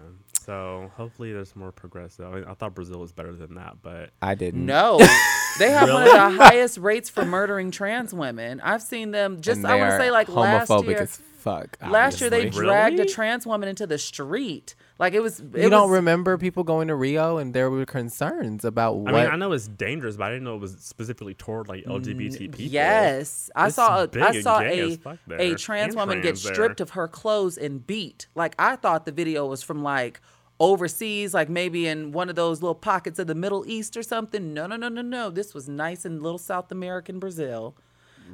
So 0.45 0.89
hopefully 0.95 1.33
there's 1.33 1.55
more 1.57 1.71
progressive. 1.73 2.25
I, 2.25 2.35
mean, 2.35 2.45
I 2.45 2.53
thought 2.53 2.73
Brazil 2.73 2.99
was 2.99 3.11
better 3.11 3.33
than 3.33 3.55
that, 3.55 3.77
but 3.81 4.11
I 4.21 4.33
didn't. 4.33 4.65
No, 4.65 4.97
they 5.59 5.69
have 5.71 5.89
one 5.89 6.03
of 6.07 6.13
the 6.13 6.29
highest 6.43 6.77
rates 6.77 7.09
for 7.09 7.25
murdering 7.25 7.69
trans 7.69 8.13
women. 8.13 8.61
I've 8.61 8.81
seen 8.81 9.11
them 9.11 9.41
just. 9.41 9.63
I 9.65 9.75
want 9.75 9.91
to 9.91 9.97
say 9.97 10.09
like 10.09 10.29
last 10.29 10.69
homophobic 10.69 10.87
year. 10.87 11.09
As 11.47 11.61
fuck. 11.61 11.77
Last 11.89 12.21
year 12.21 12.29
they 12.29 12.37
obviously. 12.47 12.65
dragged 12.65 12.95
a 12.99 13.03
Really? 13.03 13.13
trans 13.13 13.45
woman 13.45 13.69
into 13.69 13.87
the 13.87 13.97
street. 13.97 14.75
Like 14.99 15.13
it 15.13 15.21
was. 15.21 15.39
It 15.39 15.63
you 15.63 15.69
don't 15.69 15.89
was- 15.89 15.97
remember 15.97 16.37
people 16.37 16.63
going 16.63 16.87
to 16.87 16.95
Rio 16.95 17.37
and 17.37 17.53
there 17.53 17.69
were 17.69 17.85
concerns 17.85 18.65
about 18.65 18.97
what 18.97 19.13
I 19.13 19.23
mean 19.23 19.31
I 19.31 19.35
know 19.35 19.51
it's 19.51 19.67
dangerous, 19.67 20.17
but 20.17 20.25
I 20.25 20.29
didn't 20.29 20.43
know 20.45 20.55
it 20.55 20.61
was 20.61 20.77
specifically 20.79 21.33
toward 21.33 21.67
like 21.67 21.83
LGBT 21.85 22.39
people. 22.39 22.61
Yes, 22.61 23.49
I 23.55 23.67
It's 23.67 23.75
saw. 23.75 24.03
A, 24.03 24.07
big 24.07 24.23
I 24.23 24.27
and 24.31 24.43
saw 24.43 24.59
gay 24.59 24.93
a 24.93 24.97
fuck 24.97 25.17
there, 25.27 25.39
a 25.39 25.55
trans 25.55 25.93
and 25.93 25.95
woman 25.95 26.17
get 26.21 26.29
trans 26.29 26.43
there. 26.43 26.53
stripped 26.53 26.81
of 26.81 26.89
her 26.91 27.07
clothes 27.07 27.57
and 27.57 27.85
beat. 27.85 28.27
Like 28.35 28.55
I 28.57 28.75
thought 28.75 29.05
the 29.05 29.11
video 29.11 29.45
was 29.45 29.61
from 29.63 29.83
like 29.83 30.19
overseas, 30.59 31.35
like 31.35 31.49
maybe 31.49 31.85
in 31.87 32.11
one 32.11 32.29
of 32.29 32.35
those 32.35 32.63
little 32.63 32.73
pockets 32.73 33.19
of 33.19 33.27
the 33.27 33.35
Middle 33.35 33.63
East 33.67 33.95
or 33.95 34.01
something. 34.01 34.55
No, 34.55 34.65
no, 34.65 34.75
no, 34.75 34.89
no, 34.89 35.03
no. 35.03 35.29
This 35.29 35.53
was 35.53 35.69
nice 35.69 36.03
in 36.05 36.21
little 36.23 36.39
South 36.39 36.71
American 36.71 37.19
Brazil. 37.19 37.75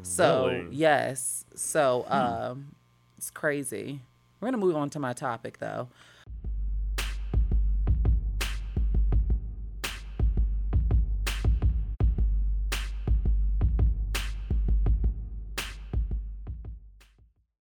So 0.01 0.47
Really? 0.47 0.67
yes, 0.75 1.45
so 1.53 2.05
um, 2.07 2.73
it's 3.23 3.31
crazy. 3.31 4.01
We're 4.41 4.47
going 4.47 4.59
to 4.59 4.65
move 4.65 4.75
on 4.75 4.89
to 4.89 4.99
my 4.99 5.13
topic 5.13 5.59
though. 5.59 5.87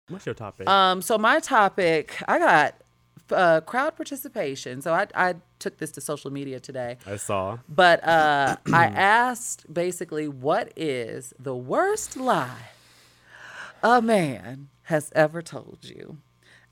What's 0.08 0.26
your 0.26 0.34
topic? 0.34 0.68
Um, 0.68 1.00
so 1.00 1.16
my 1.16 1.40
topic, 1.40 2.22
I 2.28 2.38
got 2.38 2.74
uh, 3.30 3.62
crowd 3.62 3.96
participation. 3.96 4.82
So 4.82 4.92
I, 4.92 5.06
I 5.14 5.36
took 5.58 5.78
this 5.78 5.90
to 5.92 6.02
social 6.02 6.30
media 6.30 6.60
today. 6.60 6.98
I 7.06 7.16
saw. 7.16 7.60
But 7.66 8.06
uh, 8.06 8.58
I 8.74 8.88
asked 8.88 9.72
basically, 9.72 10.28
what 10.28 10.70
is 10.76 11.32
the 11.38 11.56
worst 11.56 12.18
lie 12.18 12.72
a 13.82 14.02
man 14.02 14.68
has 14.86 15.12
ever 15.14 15.42
told 15.42 15.78
you? 15.82 16.18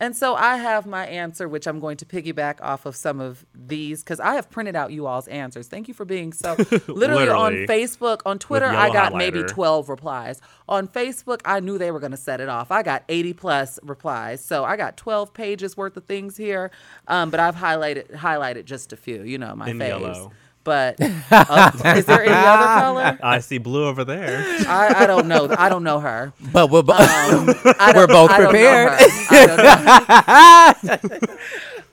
And 0.01 0.17
so 0.17 0.35
I 0.35 0.57
have 0.57 0.87
my 0.87 1.07
answer, 1.07 1.49
which 1.49 1.69
I'm 1.69 1.79
going 1.79 1.97
to 1.99 2.05
piggyback 2.05 2.61
off 2.61 2.85
of 2.85 2.97
some 2.97 3.21
of 3.21 3.47
these 3.55 4.03
because 4.03 4.19
I 4.19 4.35
have 4.35 4.51
printed 4.51 4.75
out 4.75 4.91
you 4.91 5.07
all's 5.07 5.29
answers. 5.29 5.69
Thank 5.69 5.87
you 5.87 5.95
for 5.95 6.05
being 6.05 6.33
so. 6.33 6.57
Literally, 6.89 7.29
on 7.29 7.53
Facebook, 7.69 8.21
on 8.27 8.41
Twitter, 8.41 8.67
I 8.67 8.93
got 8.93 9.15
maybe 9.15 9.45
12 9.45 9.89
replies. 9.89 10.41
On 10.69 10.89
Facebook, 10.89 11.43
I 11.45 11.61
knew 11.61 11.79
they 11.79 11.93
were 11.93 12.01
going 12.01 12.11
to 12.11 12.17
set 12.17 12.41
it 12.41 12.49
off. 12.49 12.73
I 12.73 12.83
got 12.83 13.05
80 13.09 13.35
plus 13.35 13.79
replies. 13.85 14.45
So 14.45 14.65
I 14.65 14.77
got 14.77 14.97
12 14.97 15.33
pages 15.33 15.77
worth 15.77 15.97
of 15.97 16.05
things 16.07 16.37
here. 16.37 16.73
Um, 17.07 17.31
but 17.31 17.39
I've 17.39 17.57
highlighted 17.57 18.11
highlighted 18.11 18.65
just 18.65 18.93
a 18.93 18.97
few, 18.97 19.23
you 19.23 19.39
know, 19.39 19.55
my 19.55 19.69
In 19.71 19.79
faves. 19.79 19.89
yellow. 19.89 20.33
But 20.65 20.97
uh, 21.31 21.71
is 21.97 22.07
there 22.07 22.23
any 22.25 22.33
other 22.33 22.81
color? 22.81 23.19
I 23.23 23.39
see 23.41 23.59
blue 23.59 23.87
over 23.87 24.05
there. 24.05 24.43
I, 24.67 25.05
I 25.05 25.07
don't 25.07 25.29
know. 25.29 25.55
I 25.57 25.69
don't 25.69 25.85
know 25.85 26.01
her. 26.01 26.33
But 26.53 26.71
we're 26.71 26.83
both. 26.83 27.01
Um, 27.01 27.47
We're 27.95 28.07
both 28.07 28.31
I 28.31 28.39
don't 28.39 28.45
know 28.45 28.51
prepared. 28.51 28.89
her. 28.91 28.97
I 29.29 30.75
don't 30.87 31.11
know. 31.29 31.37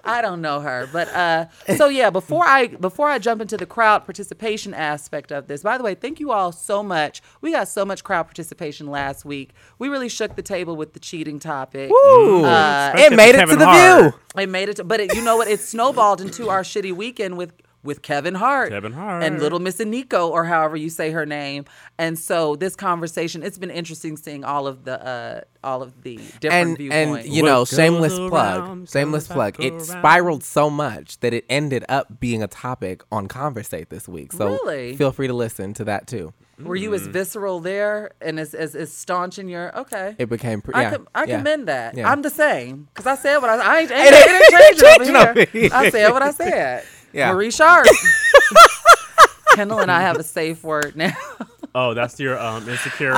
I 0.04 0.22
don't 0.24 0.42
know 0.42 0.62
her, 0.62 0.90
but 0.92 1.08
uh, 1.10 1.46
so 1.78 1.88
yeah. 1.88 2.10
Before 2.10 2.44
I 2.44 2.68
before 2.68 3.08
I 3.08 3.20
jump 3.20 3.40
into 3.40 3.56
the 3.56 3.68
crowd 3.68 4.00
participation 4.06 4.74
aspect 4.74 5.32
of 5.32 5.46
this, 5.48 5.62
by 5.62 5.78
the 5.78 5.84
way, 5.84 5.94
thank 5.94 6.20
you 6.20 6.32
all 6.32 6.52
so 6.52 6.82
much. 6.82 7.22
We 7.42 7.52
got 7.52 7.68
so 7.68 7.86
much 7.86 8.04
crowd 8.04 8.24
participation 8.24 8.88
last 8.88 9.26
week. 9.26 9.52
We 9.78 9.90
really 9.90 10.10
shook 10.10 10.36
the 10.36 10.42
table 10.42 10.76
with 10.76 10.94
the 10.94 11.00
cheating 11.00 11.38
topic. 11.40 11.92
Woo. 11.92 12.44
Uh, 12.46 12.94
it 12.96 13.14
made 13.16 13.36
it 13.36 13.40
Kevin 13.40 13.50
to 13.50 13.60
the 13.60 13.66
Hart. 13.66 14.14
view. 14.14 14.42
it 14.42 14.50
made 14.50 14.70
it, 14.70 14.78
to, 14.78 14.84
but 14.84 15.00
it, 15.00 15.14
you 15.14 15.24
know 15.24 15.38
what? 15.38 15.48
It 15.48 15.60
snowballed 15.60 16.20
into 16.22 16.50
our 16.50 16.64
shitty 16.64 16.94
weekend 16.94 17.38
with 17.38 17.54
with 17.84 18.02
Kevin 18.02 18.36
Hart, 18.36 18.70
Kevin 18.70 18.94
Hart. 18.94 19.24
and 19.24 19.40
Little 19.40 19.60
Miss 19.60 19.80
Nico, 19.80 20.28
or 20.30 20.46
however 20.46 20.76
you 20.78 20.90
say 20.90 21.12
her 21.12 21.26
name. 21.26 21.66
And 21.98 22.18
so 22.20 22.56
this 22.56 22.76
conversation, 22.76 23.42
it's 23.44 23.58
been 23.58 23.72
interesting 23.72 24.18
seeing 24.18 24.44
all 24.44 24.68
of 24.68 24.84
the 24.86 25.04
uh, 25.06 25.42
all 25.64 25.82
of 25.82 26.02
the 26.04 26.18
different 26.40 26.54
And 26.70 26.78
viewpoints. 26.78 27.26
and 27.26 27.34
you 27.36 27.44
know, 27.44 27.62
goes 27.62 27.70
shameless 27.70 28.18
around 28.18 28.30
plug, 28.30 28.90
shameless 28.90 29.28
comes 29.28 29.36
plug. 29.36 29.60
It 29.60 29.74
around. 29.74 29.82
spiraled 29.82 30.44
so 30.44 30.70
much 30.70 31.20
that 31.22 31.34
it 31.34 31.46
ended 31.50 31.84
up 31.90 32.20
being 32.20 32.42
a 32.44 32.48
topic 32.48 33.04
on 33.12 33.28
Conversate 33.28 33.90
this 33.90 34.08
week. 34.08 34.34
So 34.34 34.48
Really? 34.64 34.96
feel 34.96 35.12
free 35.12 35.28
to 35.28 35.34
listen 35.34 35.74
to 35.76 35.84
that 35.86 36.08
too. 36.08 36.34
Were 36.60 36.76
you 36.76 36.94
as 36.94 37.08
visceral 37.08 37.60
there 37.60 38.12
and 38.22 38.40
as, 38.40 38.54
as, 38.54 38.76
as 38.76 38.94
staunch 38.94 39.40
in 39.40 39.48
your 39.50 39.76
okay? 39.80 40.16
It 40.20 40.30
became 40.30 40.62
pre- 40.62 40.76
I, 40.76 40.92
com- 40.92 41.08
I 41.16 41.24
yeah. 41.24 41.38
commend 41.38 41.68
that. 41.68 41.98
Yeah. 41.98 42.08
I'm 42.12 42.22
the 42.22 42.30
same 42.30 42.88
because 42.94 43.08
I 43.08 43.16
said 43.16 43.38
what 43.40 43.50
I, 43.50 43.56
I 43.58 43.80
ain't, 43.80 43.92
ain't, 43.92 44.00
It 44.00 44.14
ain't- 44.14 44.14
it 44.14 44.32
ain't 44.32 44.78
changing 44.80 44.88
changing 44.88 45.16
over 45.16 45.30
over 45.32 45.40
here. 45.46 45.62
here. 45.62 45.70
I 45.74 45.90
said 45.90 46.12
what 46.12 46.22
I 46.22 46.32
said. 46.32 46.84
Yeah. 47.14 47.34
Marie 47.34 47.52
Sharp. 47.52 47.86
Kendall 49.56 49.80
and 49.80 49.92
I 49.92 50.02
have 50.02 50.18
a 50.18 50.24
safe 50.24 50.64
word 50.64 50.96
now. 50.96 51.14
Oh, 51.76 51.94
that's 51.94 52.20
your 52.20 52.38
um 52.40 52.68
insecure 52.70 53.12
Oh, 53.14 53.16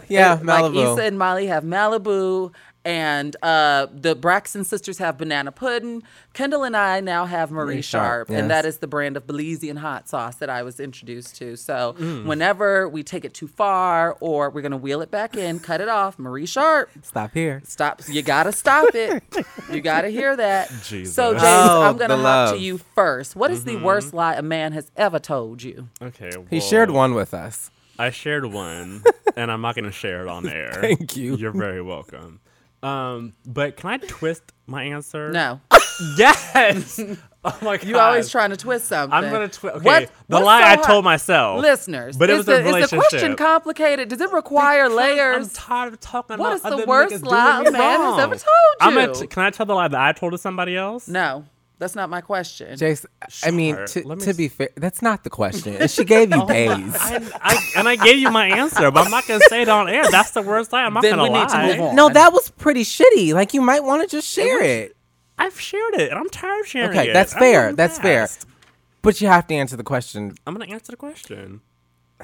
Malibu. 0.00 0.02
yeah, 0.08 0.38
And, 0.38 0.46
Like 0.46 0.64
Malibu. 0.64 0.92
Issa 0.94 1.04
and 1.04 1.18
Molly 1.18 1.46
have 1.46 1.64
Malibu, 1.64 2.52
and 2.84 3.36
uh, 3.42 3.86
the 3.92 4.14
Braxton 4.14 4.64
sisters 4.64 4.98
have 4.98 5.18
banana 5.18 5.52
pudding. 5.52 6.02
Kendall 6.32 6.64
and 6.64 6.76
I 6.76 7.00
now 7.00 7.26
have 7.26 7.50
Marie, 7.50 7.74
Marie 7.74 7.82
Sharp, 7.82 8.28
Sharp, 8.28 8.30
and 8.30 8.50
that 8.50 8.64
is 8.64 8.78
the 8.78 8.86
brand 8.86 9.16
of 9.16 9.26
Belizean 9.26 9.78
hot 9.78 10.08
sauce 10.08 10.36
that 10.36 10.48
I 10.50 10.62
was 10.62 10.80
introduced 10.80 11.36
to. 11.36 11.56
So 11.56 11.94
Mm. 11.98 12.24
whenever 12.26 12.88
we 12.88 13.02
take 13.02 13.24
it 13.24 13.34
too 13.34 13.48
far, 13.48 14.16
or 14.20 14.50
we're 14.50 14.62
gonna 14.62 14.76
wheel 14.76 15.00
it 15.02 15.10
back 15.10 15.36
in, 15.36 15.58
cut 15.60 15.80
it 15.80 15.88
off. 15.88 16.18
Marie 16.18 16.46
Sharp. 16.46 16.90
Stop 17.02 17.32
here. 17.34 17.62
Stop! 17.64 18.02
You 18.08 18.22
gotta 18.22 18.52
stop 18.52 18.94
it. 18.94 19.22
you 19.70 19.80
gotta 19.80 20.08
hear 20.08 20.34
that. 20.36 20.70
Jesus. 20.84 21.14
So 21.14 21.32
James, 21.32 21.44
Oh, 21.44 21.82
I'm 21.82 21.96
gonna 21.96 22.16
the 22.16 22.22
hop 22.22 22.54
to 22.54 22.58
you 22.60 22.78
first. 22.78 23.36
What 23.36 23.50
is 23.50 23.64
the 23.64 23.72
Mm-hmm. 23.72 23.84
worst 23.84 24.12
lie 24.14 24.34
a 24.34 24.42
man 24.42 24.72
has 24.72 24.90
ever 24.96 25.18
told 25.18 25.62
you? 25.62 25.88
Okay. 26.02 26.30
He 26.50 26.60
shared 26.60 26.90
one 26.90 27.14
with 27.14 27.32
us. 27.34 27.70
I 27.98 28.10
shared 28.10 28.46
one, 28.46 29.02
and 29.36 29.50
I'm 29.52 29.60
not 29.60 29.74
going 29.76 29.84
to 29.84 29.92
share 29.92 30.22
it 30.22 30.28
on 30.28 30.48
air. 30.48 30.72
Thank 30.80 31.16
you. 31.16 31.36
You're 31.36 31.52
very 31.52 31.80
welcome. 31.82 32.40
Um, 32.82 33.32
but 33.46 33.76
can 33.76 33.90
I 33.90 33.96
twist 33.98 34.42
my 34.66 34.82
answer? 34.84 35.30
No, 35.30 35.60
Yes. 36.16 36.98
oh 37.44 37.58
my 37.62 37.76
god. 37.76 37.84
you 37.86 37.98
always 37.98 38.28
trying 38.30 38.50
to 38.50 38.56
twist 38.56 38.86
something. 38.86 39.12
I'm 39.14 39.30
gonna 39.30 39.48
twist. 39.48 39.76
Okay. 39.76 39.84
What- 39.84 40.10
the 40.28 40.40
lie 40.40 40.74
so 40.74 40.80
I 40.80 40.84
told 40.84 41.04
myself. 41.04 41.60
listeners. 41.60 42.16
But 42.16 42.30
it 42.30 42.32
is 42.32 42.36
was 42.38 42.46
the, 42.46 42.54
a 42.64 42.76
Is 42.78 42.90
the 42.90 42.96
question 42.96 43.36
complicated? 43.36 44.08
Does 44.08 44.20
it 44.20 44.32
require 44.32 44.84
Because 44.84 44.96
layers? 44.96 45.46
I'm 45.48 45.50
tired 45.54 45.92
of 45.92 46.00
talking 46.00 46.38
What 46.38 46.60
about 46.60 46.72
is 46.72 46.80
the 46.80 46.86
worst 46.86 47.22
lie 47.24 47.62
a 47.66 47.70
man 47.70 48.00
has 48.00 48.18
ever 48.20 48.34
told 48.34 48.46
I'm 48.80 48.96
you? 49.08 49.14
t- 49.14 49.26
can 49.26 49.42
I 49.44 49.50
tell 49.50 49.66
the 49.66 49.74
lie 49.74 49.88
that 49.88 50.00
I 50.00 50.12
told 50.12 50.32
to 50.32 50.38
somebody 50.38 50.76
else? 50.76 51.06
no, 51.06 51.44
that's 51.82 51.96
not 51.96 52.08
my 52.08 52.20
question. 52.20 52.78
Jace, 52.78 53.04
I 53.44 53.50
mean, 53.50 53.74
to, 53.88 54.04
me 54.04 54.16
to 54.16 54.30
s- 54.30 54.36
be 54.36 54.48
fair, 54.48 54.68
that's 54.76 55.02
not 55.02 55.24
the 55.24 55.30
question. 55.30 55.74
And 55.74 55.90
she 55.90 56.04
gave 56.04 56.30
you 56.32 56.46
days. 56.58 56.94
I, 56.96 57.20
I, 57.42 57.70
and 57.76 57.88
I 57.88 57.96
gave 57.96 58.18
you 58.18 58.30
my 58.30 58.46
answer, 58.46 58.90
but 58.92 59.04
I'm 59.04 59.10
not 59.10 59.26
gonna 59.26 59.40
say 59.48 59.62
it 59.62 59.68
on 59.68 59.88
air. 59.88 60.04
That's 60.10 60.30
the 60.30 60.42
worst 60.42 60.72
lie. 60.72 60.84
I'm 60.84 60.94
not 60.94 61.02
gonna 61.02 61.22
we 61.24 61.28
need 61.30 61.48
to 61.48 61.54
lie. 61.82 61.92
No, 61.92 62.08
that 62.08 62.32
was 62.32 62.50
pretty 62.52 62.84
shitty. 62.84 63.34
Like 63.34 63.52
you 63.52 63.60
might 63.60 63.82
want 63.82 64.02
to 64.02 64.16
just 64.16 64.28
share 64.32 64.62
it. 64.62 64.96
I've 65.38 65.58
shared 65.58 65.94
it, 65.94 66.10
and 66.10 66.18
I'm 66.20 66.28
tired 66.30 66.60
of 66.60 66.66
sharing 66.68 66.90
Okay, 66.90 67.10
it. 67.10 67.12
that's 67.12 67.34
fair. 67.34 67.62
moving 67.62 67.76
That's 67.76 67.98
fair. 67.98 68.28
But 69.02 69.20
you 69.20 69.26
have 69.26 69.46
to 69.48 69.54
answer 69.54 69.76
the 69.76 69.82
question. 69.82 70.36
I'm 70.46 70.54
gonna 70.54 70.72
answer 70.72 70.92
the 70.92 70.96
question. 70.96 71.60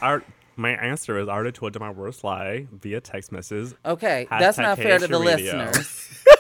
Our, 0.01 0.23
my 0.55 0.71
answer 0.71 1.19
is 1.19 1.27
I 1.29 1.33
already 1.33 1.51
told 1.53 1.75
you 1.75 1.81
my 1.81 1.91
worst 1.91 2.23
lie 2.23 2.69
via 2.73 3.01
text 3.01 3.33
message. 3.33 3.75
Okay, 3.85 4.29
that's 4.31 4.59
not 4.59 4.77
fair 4.79 4.99
to 5.01 5.09
the 5.09 5.19
radio. 5.19 5.57
listeners. 5.57 6.25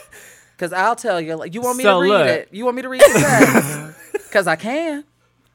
Because 0.58 0.72
I'll 0.72 0.96
tell 0.96 1.20
you, 1.20 1.36
like, 1.36 1.54
you 1.54 1.60
want 1.60 1.78
me 1.78 1.84
So 1.84 1.98
to 1.98 2.02
read 2.02 2.08
look. 2.10 2.26
it? 2.26 2.48
You 2.50 2.64
want 2.64 2.74
me 2.76 2.82
to 2.82 2.88
read 2.88 3.00
it? 3.04 3.94
Because 4.12 4.46
I 4.48 4.56
can. 4.56 5.04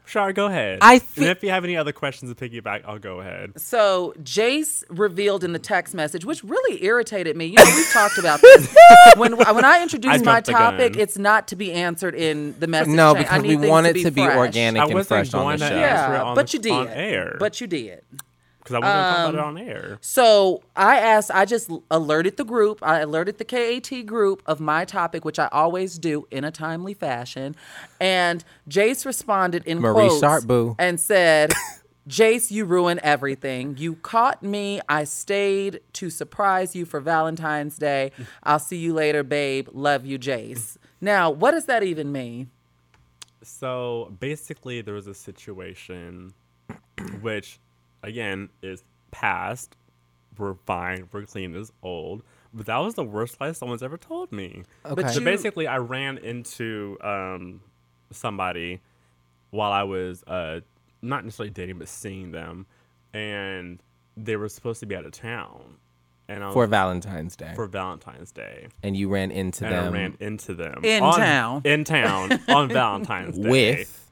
Sure, 0.05 0.31
go 0.31 0.45
ahead. 0.45 0.79
I 0.81 1.01
and 1.17 1.25
if 1.25 1.43
you 1.43 1.49
have 1.49 1.65
any 1.65 1.75
other 1.75 1.91
questions 1.91 2.33
to 2.33 2.49
piggyback, 2.49 2.83
I'll 2.85 2.99
go 2.99 3.19
ahead. 3.19 3.59
So 3.59 4.13
Jace 4.21 4.83
revealed 4.89 5.43
in 5.43 5.51
the 5.51 5.59
text 5.59 5.93
message, 5.93 6.23
which 6.23 6.41
really 6.43 6.83
irritated 6.85 7.35
me. 7.35 7.47
You 7.47 7.55
know, 7.55 7.65
we've 7.65 7.91
talked 7.91 8.17
about 8.17 8.39
this. 8.41 8.73
when 9.17 9.35
when 9.37 9.65
I 9.65 9.81
introduce 9.81 10.21
I 10.21 10.23
my 10.23 10.39
topic, 10.41 10.95
it's 10.95 11.17
not 11.17 11.49
to 11.49 11.55
be 11.57 11.73
answered 11.73 12.15
in 12.15 12.55
the 12.59 12.67
message. 12.67 12.93
No, 12.93 13.13
chain. 13.13 13.23
Because 13.23 13.41
need 13.41 13.47
we 13.49 13.55
things 13.57 13.69
want 13.69 13.85
to 13.85 13.89
it 13.89 13.93
be 13.93 14.03
to 14.03 14.11
be 14.11 14.21
organic 14.21 14.81
I 14.81 14.85
and 14.85 14.93
wasn't 14.93 15.07
fresh 15.07 15.33
on 15.33 15.41
going 15.41 15.59
the 15.59 15.69
show. 15.69 15.75
Yeah, 15.75 16.23
on 16.23 16.35
but 16.35 16.47
the- 16.47 16.57
you 16.57 16.61
did. 16.63 16.71
on 16.71 16.87
air. 16.89 17.35
But 17.39 17.59
you 17.61 17.67
did. 17.67 18.03
Because 18.63 18.75
I 18.75 18.79
wasn't 18.79 18.95
Um, 18.97 19.03
talking 19.15 19.21
about 19.21 19.35
it 19.35 19.39
on 19.47 19.57
air. 19.57 19.97
So 20.01 20.63
I 20.75 20.97
asked, 20.99 21.31
I 21.33 21.45
just 21.45 21.69
alerted 21.91 22.37
the 22.37 22.45
group, 22.45 22.79
I 22.81 22.99
alerted 22.99 23.37
the 23.37 23.45
KAT 23.45 24.05
group 24.05 24.41
of 24.45 24.59
my 24.59 24.85
topic, 24.85 25.25
which 25.25 25.37
I 25.39 25.49
always 25.51 25.97
do 25.99 26.25
in 26.31 26.43
a 26.45 26.51
timely 26.51 26.93
fashion. 26.93 27.55
And 27.99 28.43
Jace 28.69 29.05
responded 29.05 29.65
in 29.65 29.79
Marie 29.79 29.93
quotes 30.07 30.19
Sharp, 30.21 30.45
boo. 30.45 30.75
and 30.79 30.99
said, 30.99 31.51
Jace, 32.07 32.51
you 32.51 32.65
ruin 32.65 32.99
everything. 33.03 33.75
You 33.77 33.95
caught 33.95 34.43
me. 34.43 34.81
I 34.89 35.03
stayed 35.05 35.79
to 35.93 36.09
surprise 36.09 36.75
you 36.75 36.85
for 36.85 36.99
Valentine's 36.99 37.77
Day. 37.77 38.11
I'll 38.43 38.59
see 38.59 38.77
you 38.77 38.93
later, 38.93 39.23
babe. 39.23 39.69
Love 39.71 40.05
you, 40.05 40.19
Jace. 40.19 40.77
Now, 40.99 41.29
what 41.29 41.51
does 41.51 41.65
that 41.65 41.83
even 41.83 42.11
mean? 42.11 42.49
So 43.41 44.13
basically, 44.19 44.81
there 44.81 44.93
was 44.93 45.07
a 45.07 45.13
situation, 45.13 46.33
which, 47.21 47.59
again, 48.03 48.49
is 48.61 48.83
past. 49.11 49.75
We're 50.37 50.55
fine. 50.65 51.07
We're 51.11 51.25
clean. 51.25 51.55
It's 51.55 51.71
old. 51.81 52.23
But 52.53 52.65
that 52.67 52.77
was 52.77 52.93
the 52.95 53.03
worst 53.03 53.39
lie 53.41 53.51
someone's 53.51 53.81
ever 53.83 53.97
told 53.97 54.31
me. 54.31 54.63
Okay. 54.85 55.07
So 55.07 55.19
you- 55.19 55.25
basically, 55.25 55.65
I 55.67 55.77
ran 55.77 56.17
into 56.19 56.97
um, 57.01 57.61
somebody 58.11 58.79
while 59.51 59.71
I 59.71 59.83
was 59.83 60.23
uh, 60.27 60.59
not 61.01 61.23
necessarily 61.23 61.51
dating, 61.51 61.79
but 61.79 61.87
seeing 61.87 62.31
them, 62.31 62.65
and 63.13 63.79
they 64.17 64.35
were 64.35 64.49
supposed 64.49 64.79
to 64.81 64.85
be 64.85 64.95
out 64.95 65.05
of 65.05 65.11
town, 65.11 65.77
and 66.27 66.43
I 66.43 66.47
was 66.47 66.53
for 66.53 66.67
Valentine's 66.67 67.35
Day, 67.35 67.51
for 67.55 67.67
Valentine's 67.67 68.31
Day, 68.31 68.67
and 68.83 68.95
you 68.97 69.09
ran 69.09 69.29
into 69.31 69.65
and 69.65 69.75
I 69.75 69.83
them 69.83 69.93
ran 69.93 70.17
into 70.19 70.53
them 70.55 70.81
In 70.83 71.03
on- 71.03 71.17
town. 71.17 71.61
in 71.65 71.83
town 71.83 72.39
on 72.49 72.69
Valentine's 72.69 73.37
Day 73.39 73.49
with. 73.49 74.11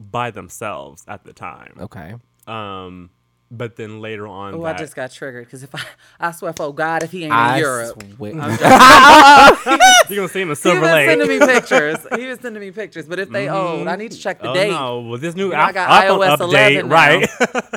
by 0.00 0.30
themselves 0.30 1.04
at 1.08 1.24
the 1.24 1.32
time. 1.32 1.74
Okay. 1.80 2.14
Um, 2.46 3.10
but 3.50 3.76
then 3.76 4.00
later 4.00 4.26
on, 4.26 4.54
Oh, 4.54 4.64
I 4.64 4.72
just 4.74 4.94
got 4.96 5.10
triggered 5.12 5.44
because 5.46 5.62
if 5.62 5.74
I, 5.74 5.80
I 6.18 6.32
swear 6.32 6.52
for 6.52 6.74
God, 6.74 7.02
if 7.04 7.12
he 7.12 7.24
ain't 7.24 7.32
I 7.32 7.56
in 7.56 7.62
Europe, 7.62 8.02
swear- 8.16 8.32
you're 10.08 10.16
gonna 10.16 10.28
see 10.28 10.40
him 10.42 10.48
in 10.50 10.50
He 10.50 10.54
Silver 10.56 10.80
was 10.80 10.90
Lake. 10.90 11.08
sending 11.08 11.28
me 11.28 11.38
pictures. 11.38 11.98
He 12.16 12.26
was 12.26 12.40
sending 12.40 12.60
me 12.60 12.70
pictures. 12.70 13.06
But 13.06 13.18
if 13.18 13.30
they 13.30 13.48
old, 13.48 13.86
I 13.88 13.96
need 13.96 14.12
to 14.12 14.18
check 14.18 14.40
the 14.40 14.50
oh 14.50 14.54
date. 14.54 14.70
no! 14.70 15.00
well, 15.00 15.18
this 15.18 15.34
new 15.34 15.46
You 15.46 15.52
know, 15.52 15.58
I 15.60 15.72
got 15.72 15.88
iOS 16.04 16.36
update, 16.38 16.80
11 16.80 16.88
now. 16.88 16.94
right? 16.94 17.28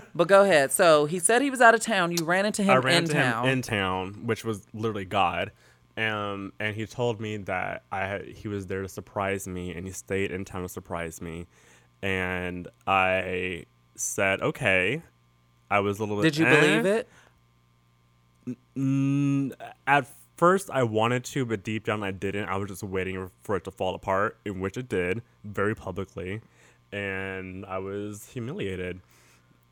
But 0.15 0.27
go 0.27 0.43
ahead. 0.43 0.71
So 0.73 1.05
he 1.05 1.17
said 1.19 1.41
he 1.41 1.49
was 1.49 1.62
out 1.62 1.73
of 1.75 1.79
town. 1.82 2.12
You 2.12 2.25
ran 2.25 2.45
into 2.45 2.62
him 2.62 2.71
I 2.71 2.77
ran 2.77 2.97
in 2.97 3.03
into 3.03 3.13
town. 3.13 3.45
him 3.45 3.51
in 3.53 3.62
town, 3.62 4.25
which 4.25 4.43
was 4.43 4.65
literally 4.73 5.05
God. 5.05 5.51
Um, 5.95 6.51
and 6.60 6.75
he 6.75 6.86
told 6.86 7.21
me 7.21 7.38
that 7.38 7.84
I 7.91 8.19
he 8.36 8.47
was 8.49 8.67
there 8.67 8.82
to 8.82 8.89
surprise 8.89 9.47
me, 9.47 9.73
and 9.73 9.86
he 9.86 9.93
stayed 9.93 10.32
in 10.32 10.43
town 10.45 10.63
to 10.63 10.69
surprise 10.69 11.21
me. 11.21 11.47
And 12.01 12.67
I 12.88 13.65
said, 13.95 14.41
okay. 14.41 15.03
I 15.69 15.79
was 15.79 15.99
a 15.99 16.03
little 16.03 16.21
bit. 16.21 16.34
Did 16.34 16.38
you 16.38 16.45
eh. 16.45 16.60
believe 16.60 16.86
it? 16.86 17.10
Mm, 18.75 19.53
at 19.86 20.08
first 20.38 20.69
I 20.69 20.84
wanted 20.84 21.23
to, 21.25 21.45
but 21.45 21.63
deep 21.63 21.86
down 21.86 22.03
I 22.03 22.12
didn't. 22.12 22.49
I 22.49 22.58
was 22.58 22.69
just 22.69 22.84
waiting 22.84 23.29
for 23.43 23.55
it 23.55 23.63
to 23.65 23.71
fall 23.71 23.95
apart, 23.95 24.38
in 24.45 24.60
which 24.60 24.77
it 24.77 24.89
did, 24.89 25.21
very 25.43 25.75
publicly, 25.75 26.41
and 26.91 27.65
I 27.65 27.77
was 27.79 28.29
humiliated. 28.32 29.01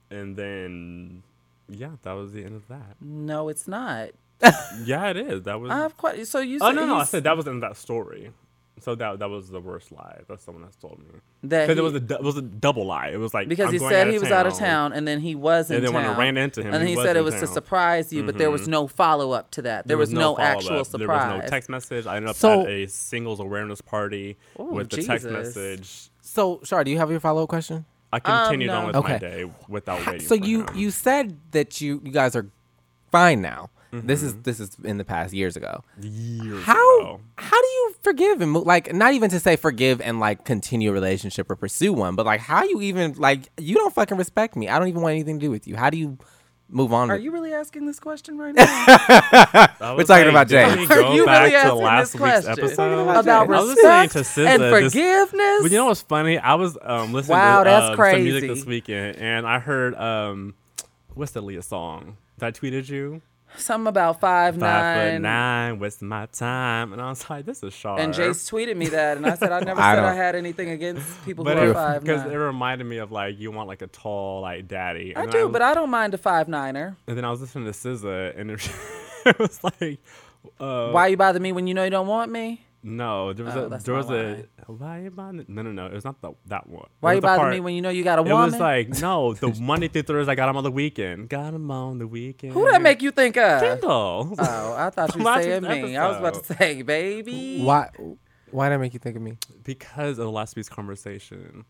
And 0.09 0.35
then, 0.35 1.23
yeah, 1.67 1.91
that 2.03 2.13
was 2.13 2.31
the 2.31 2.43
end 2.43 2.55
of 2.55 2.67
that. 2.67 2.95
No, 3.01 3.49
it's 3.49 3.67
not. 3.67 4.09
Yeah, 4.83 5.09
it 5.09 5.17
is. 5.17 5.43
That 5.43 5.59
was. 5.59 5.71
I 5.71 5.79
have 5.79 5.97
quite. 5.97 6.27
So 6.27 6.39
you. 6.39 6.59
oh 6.61 6.69
said 6.69 6.75
no, 6.75 6.85
no, 6.85 6.95
I 6.97 7.03
said 7.05 7.23
that 7.23 7.35
was 7.35 7.47
in 7.47 7.59
that 7.61 7.75
story. 7.75 8.31
So 8.79 8.93
that 8.95 9.19
that 9.19 9.29
was 9.29 9.49
the 9.49 9.59
worst 9.59 9.91
lie. 9.91 10.19
That's 10.27 10.43
someone 10.43 10.63
has 10.63 10.75
told 10.75 10.99
me. 10.99 11.05
that 11.45 11.67
Because 11.67 11.79
it 11.79 11.81
was 11.81 11.93
a 11.95 12.15
it 12.15 12.23
was 12.23 12.37
a 12.37 12.41
double 12.43 12.85
lie. 12.85 13.07
It 13.07 13.17
was 13.17 13.33
like 13.33 13.47
because 13.49 13.67
I'm 13.67 13.73
he 13.73 13.79
going 13.79 13.91
said 13.91 14.07
out 14.07 14.13
he 14.13 14.19
was 14.19 14.31
out 14.31 14.45
of 14.45 14.53
town 14.55 14.93
and 14.93 15.07
then 15.07 15.19
he 15.19 15.33
was 15.35 15.71
in 15.71 15.77
And 15.77 15.85
then 15.85 15.93
town. 15.93 16.03
when 16.05 16.11
I 16.15 16.17
ran 16.17 16.37
into 16.37 16.61
him, 16.61 16.73
and 16.73 16.87
he 16.87 16.95
he 16.95 17.01
said 17.01 17.15
in 17.15 17.21
it 17.21 17.23
was 17.25 17.33
to 17.35 17.39
town. 17.39 17.45
Mm-hmm. 17.47 17.53
surprise 17.55 18.13
you, 18.13 18.23
but 18.23 18.37
there 18.37 18.51
was 18.51 18.67
no 18.67 18.87
follow 18.87 19.31
up 19.31 19.49
to 19.51 19.63
that. 19.63 19.87
There, 19.87 19.97
was, 19.97 20.13
no, 20.13 20.35
follow-up. 20.35 20.39
actual 20.39 20.85
surprise. 20.85 21.27
There 21.29 21.35
was 21.37 21.43
no 21.45 21.49
text 21.49 21.69
message. 21.69 22.05
I 22.05 22.17
ended 22.17 22.29
up 22.29 22.35
So- 22.35 22.61
at 22.61 22.67
a 22.67 22.85
singles 22.87 23.39
awareness 23.39 23.81
party 23.81 24.37
Ooh, 24.59 24.65
with 24.65 24.89
the 24.89 25.01
text 25.01 25.25
message. 25.25 26.09
So, 26.21 26.59
Shar, 26.63 26.83
do 26.83 26.91
you 26.91 26.97
have 26.99 27.09
your 27.09 27.19
follow 27.19 27.43
up 27.43 27.49
question? 27.49 27.85
I 28.13 28.19
continued 28.19 28.67
no. 28.67 28.77
on 28.77 28.87
with 28.87 28.95
Okay. 28.97 29.11
my 29.13 29.17
day 29.17 29.51
without 29.67 30.05
waiting. 30.05 30.21
So 30.21 30.37
for 30.37 30.45
you 30.45 30.61
him. 30.65 30.75
you 30.75 30.91
said 30.91 31.37
that 31.51 31.81
you 31.81 31.99
you 32.05 32.11
guys 32.11 32.35
are 32.35 32.45
fine 33.11 33.41
now. 33.41 33.69
This 33.91 34.19
Mm-hmm. 34.21 34.27
is 34.27 34.35
this 34.43 34.59
is 34.59 34.77
in 34.83 34.97
the 34.97 35.05
past 35.05 35.33
years 35.33 35.55
ago. 35.55 35.83
years 36.01 36.63
How 36.63 36.99
ago. 36.99 37.21
how 37.37 37.61
do 37.61 37.67
you 37.67 37.95
forgive 38.01 38.41
and 38.41 38.51
mo- 38.51 38.59
like 38.61 38.93
not 38.93 39.13
even 39.13 39.29
to 39.29 39.39
say 39.39 39.55
forgive 39.55 40.01
and 40.01 40.19
like 40.19 40.43
continue 40.45 40.89
a 40.89 40.93
relationship 40.93 41.49
or 41.49 41.55
pursue 41.55 41.93
one, 41.93 42.15
but 42.15 42.25
like 42.25 42.41
how 42.41 42.63
you 42.63 42.81
even 42.81 43.13
like 43.13 43.49
you 43.57 43.75
don't 43.75 43.93
fucking 43.93 44.17
respect 44.17 44.55
me. 44.55 44.67
I 44.67 44.77
don't 44.77 44.89
even 44.89 45.01
want 45.01 45.13
anything 45.13 45.39
to 45.39 45.45
do 45.45 45.49
with 45.51 45.67
you. 45.67 45.75
How 45.77 45.89
do 45.89 45.97
you 45.97 46.17
move 46.69 46.91
on? 46.91 47.09
Are 47.09 47.15
with- 47.15 47.23
you 47.23 47.31
really 47.31 47.53
asking 47.53 47.85
this 47.85 47.97
question 47.97 48.37
right 48.37 48.53
now? 48.53 48.65
We're 49.79 49.95
was 49.95 50.07
talking 50.07 50.27
about 50.27 50.49
didn't 50.49 50.79
we 50.79 50.85
Are 50.85 51.01
go 51.01 51.13
you 51.13 51.25
back 51.25 51.39
really 51.43 51.51
to 51.51 51.57
asking 51.57 51.81
last 51.81 52.11
this 52.11 52.21
week's 52.21 52.45
question? 52.45 52.63
episode? 52.65 52.99
about 53.03 53.19
About 53.23 53.47
James. 53.47 53.57
I 53.57 53.61
was 53.61 53.69
respect 53.69 54.11
to 54.13 54.19
SZA 54.19 54.45
and 54.47 54.61
this- 54.63 54.83
forgiveness. 54.93 55.59
But 55.61 55.71
you 55.71 55.77
know 55.77 55.85
what's 55.85 56.01
funny? 56.01 56.37
I 56.37 56.55
was 56.55 56.77
um, 56.81 57.13
listening 57.13 57.37
Wow, 57.37 57.63
to 57.63 57.69
that's 57.69 57.89
um, 57.91 58.11
some 58.11 58.23
music 58.23 58.49
this 58.49 58.65
weekend, 58.65 59.15
and 59.17 59.47
I 59.47 59.59
heard 59.59 59.95
um, 59.95 60.55
what's 61.13 61.31
the 61.31 61.41
Leah 61.41 61.61
song 61.61 62.17
that 62.39 62.47
I 62.47 62.51
tweeted 62.51 62.89
you? 62.89 63.21
Something 63.55 63.87
about 63.87 64.19
five, 64.19 64.55
Five 64.55 64.59
nine. 64.59 65.13
foot 65.15 65.21
nine, 65.21 65.79
wasting 65.79 66.07
my 66.09 66.25
time, 66.27 66.93
and 66.93 67.01
I 67.01 67.09
was 67.09 67.27
like, 67.29 67.45
"This 67.45 67.63
is 67.63 67.73
sharp." 67.73 67.99
And 67.99 68.13
Jace 68.13 68.51
tweeted 68.51 68.75
me 68.77 68.87
that, 68.89 69.17
and 69.17 69.25
I 69.25 69.35
said 69.35 69.51
I 69.51 69.59
never 69.63 69.79
I 69.81 69.95
said 69.95 69.99
I 70.03 70.07
don't- 70.09 70.15
had 70.17 70.35
anything 70.35 70.69
against 70.69 71.25
people 71.25 71.43
but 71.43 71.57
who 71.57 71.63
are 71.63 71.71
it, 71.71 71.73
five 71.73 72.03
because 72.03 72.23
it 72.31 72.35
reminded 72.35 72.83
me 72.85 72.97
of 72.97 73.11
like 73.11 73.39
you 73.39 73.51
want 73.51 73.67
like 73.67 73.81
a 73.81 73.87
tall 73.87 74.41
like 74.41 74.67
daddy. 74.67 75.15
I 75.15 75.23
And 75.23 75.31
do, 75.31 75.43
then 75.43 75.51
but 75.53 75.61
I 75.61 75.73
don't 75.73 75.89
mind 75.89 76.13
a 76.13 76.17
five 76.17 76.47
niner. 76.47 76.97
and 77.07 77.17
then 77.17 77.25
I 77.25 77.31
was 77.31 77.41
listening 77.41 77.65
to 77.65 77.71
SZA, 77.71 78.37
and 78.39 78.51
it, 78.51 78.69
it 79.25 79.39
was 79.39 79.63
like, 79.63 79.99
uh, 80.59 80.91
Why 80.91 81.07
you 81.07 81.17
bother 81.17 81.39
me 81.39 81.51
when 81.51 81.65
you 81.67 81.73
know 81.73 81.83
you 81.85 81.89
don't 81.89 82.07
want 82.07 82.31
me? 82.31 82.63
No, 82.83 83.33
there 83.33 83.43
was 83.45 83.55
Oh, 83.55 83.65
a 83.65 83.69
that's 83.69 83.83
there 83.83 83.95
my 83.95 84.01
was 84.01 84.09
a 84.11 84.45
why 84.67 85.01
you 85.01 85.11
bothering? 85.11 85.45
No, 85.49 85.61
no, 85.63 85.71
no. 85.71 85.87
It 85.87 85.93
was 85.93 86.05
not 86.05 86.21
the, 86.21 86.31
that 86.45 86.67
one. 86.69 86.87
Why 86.99 87.11
was 87.11 87.15
you 87.17 87.21
the 87.21 87.27
bother 87.27 87.39
part- 87.41 87.53
me 87.53 87.59
when 87.59 87.73
you 87.73 87.81
know 87.81 87.89
you 87.89 88.03
got 88.03 88.19
a 88.19 88.23
woman? 88.23 88.37
It 88.37 88.51
was 88.51 88.59
like 88.59 88.89
no, 89.01 89.33
the 89.33 89.49
Monday 89.59 89.87
through 89.87 90.03
Thursday 90.03 90.31
I 90.31 90.35
got 90.35 90.47
him 90.49 90.57
on 90.57 90.63
the 90.63 90.71
weekend. 90.71 91.27
Got 91.29 91.53
him 91.53 91.69
on 91.71 91.97
the 91.97 92.07
weekend. 92.07 92.53
who 92.53 92.69
that 92.71 92.81
make 92.81 93.01
you 93.01 93.11
think 93.11 93.35
of? 93.37 93.61
Kendall. 93.61 94.35
Oh, 94.37 94.73
I 94.77 94.89
thought 94.91 95.15
you 95.15 95.23
were 95.23 95.41
saying 95.41 95.63
week's 95.63 95.83
me. 95.83 95.97
I 95.97 96.07
was 96.07 96.17
about 96.17 96.43
to 96.43 96.53
say, 96.55 96.81
baby. 96.83 97.61
why 97.61 97.89
why 98.51 98.69
did 98.69 98.75
that 98.75 98.79
make 98.79 98.93
you 98.93 98.99
think 98.99 99.15
of 99.15 99.21
me? 99.21 99.37
because 99.63 100.19
of 100.19 100.29
last 100.29 100.55
week's 100.55 100.69
conversation. 100.69 101.65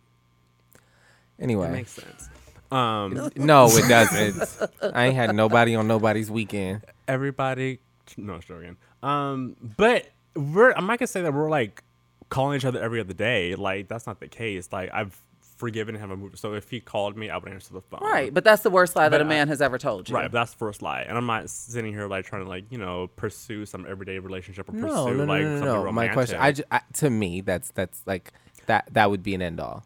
It 0.76 1.44
Anyway. 1.44 1.72
makes 1.72 1.92
sense. 1.92 2.30
Um, 2.72 3.14
no, 3.36 3.68
it 3.70 3.88
doesn't. 3.88 4.70
I 4.94 5.06
ain't 5.08 5.16
had 5.16 5.34
nobody 5.36 5.74
on 5.76 5.88
nobody's 5.88 6.30
weekend. 6.30 6.82
everybody, 7.08 7.80
no, 8.18 8.40
sure 8.42 8.60
again. 8.62 8.78
Um, 9.02 9.56
but 9.78 10.10
we're 10.38 10.72
I'm 10.72 10.86
not 10.88 11.00
gonna 11.00 11.08
say 11.08 11.22
that 11.22 11.34
we're 11.34 11.50
like 11.50 11.84
calling 12.30 12.58
each 12.58 12.66
other 12.66 12.82
every 12.82 13.00
other 13.00 13.14
day. 13.14 13.56
Like 13.56 13.88
that's 13.88 14.06
not 14.08 14.20
the 14.20 14.28
case. 14.28 14.70
Like 14.72 14.90
I've 14.94 15.20
forgiven 15.58 15.96
him 15.96 16.12
and 16.12 16.22
moved. 16.22 16.38
So 16.38 16.54
if 16.54 16.70
he 16.70 16.80
called 16.80 17.18
me, 17.18 17.30
I 17.32 17.38
would 17.38 17.52
answer 17.52 17.74
the 17.74 17.82
phone. 17.82 18.00
Right, 18.02 18.32
but 18.32 18.44
that's 18.44 18.62
the 18.62 18.70
worst 18.70 18.96
lie 18.96 19.10
that 19.10 19.20
a 19.22 19.24
a 19.24 19.26
I- 19.26 19.30
man 19.30 19.48
has 19.48 19.62
ever 19.62 19.78
told 19.80 20.08
you. 20.08 20.16
Right, 20.16 20.32
but 20.32 20.40
that's 20.40 20.52
the 20.52 20.58
first 20.58 20.82
lie, 20.84 21.02
and 21.02 21.18
I'm 21.18 21.26
not 21.26 21.50
sitting 21.50 21.92
here 21.94 22.08
like 22.08 22.26
trying 22.26 22.44
to 22.44 22.50
like 22.50 22.66
you 22.72 22.78
know 22.78 23.08
pursue 23.16 23.66
some 23.66 23.86
everyday 23.90 24.20
relationship 24.20 24.70
or 24.70 24.74
pursue 24.74 24.86
No, 24.88 25.08
no, 25.08 25.14
no, 25.14 25.24
like 25.26 25.42
no, 25.42 25.48
no, 25.50 25.56
something 25.58 25.66
no. 25.74 25.84
romantic. 25.84 26.10
My 26.10 26.14
question, 26.14 26.38
I, 26.40 26.52
ju- 26.52 26.64
I 26.72 26.82
to 26.96 27.10
me, 27.10 27.42
that's 27.42 27.72
that's 27.72 28.04
like 28.06 28.34
that 28.68 28.88
that 28.92 29.10
would 29.10 29.24
be 29.24 29.34
an 29.34 29.42
end 29.42 29.60
all. 29.60 29.84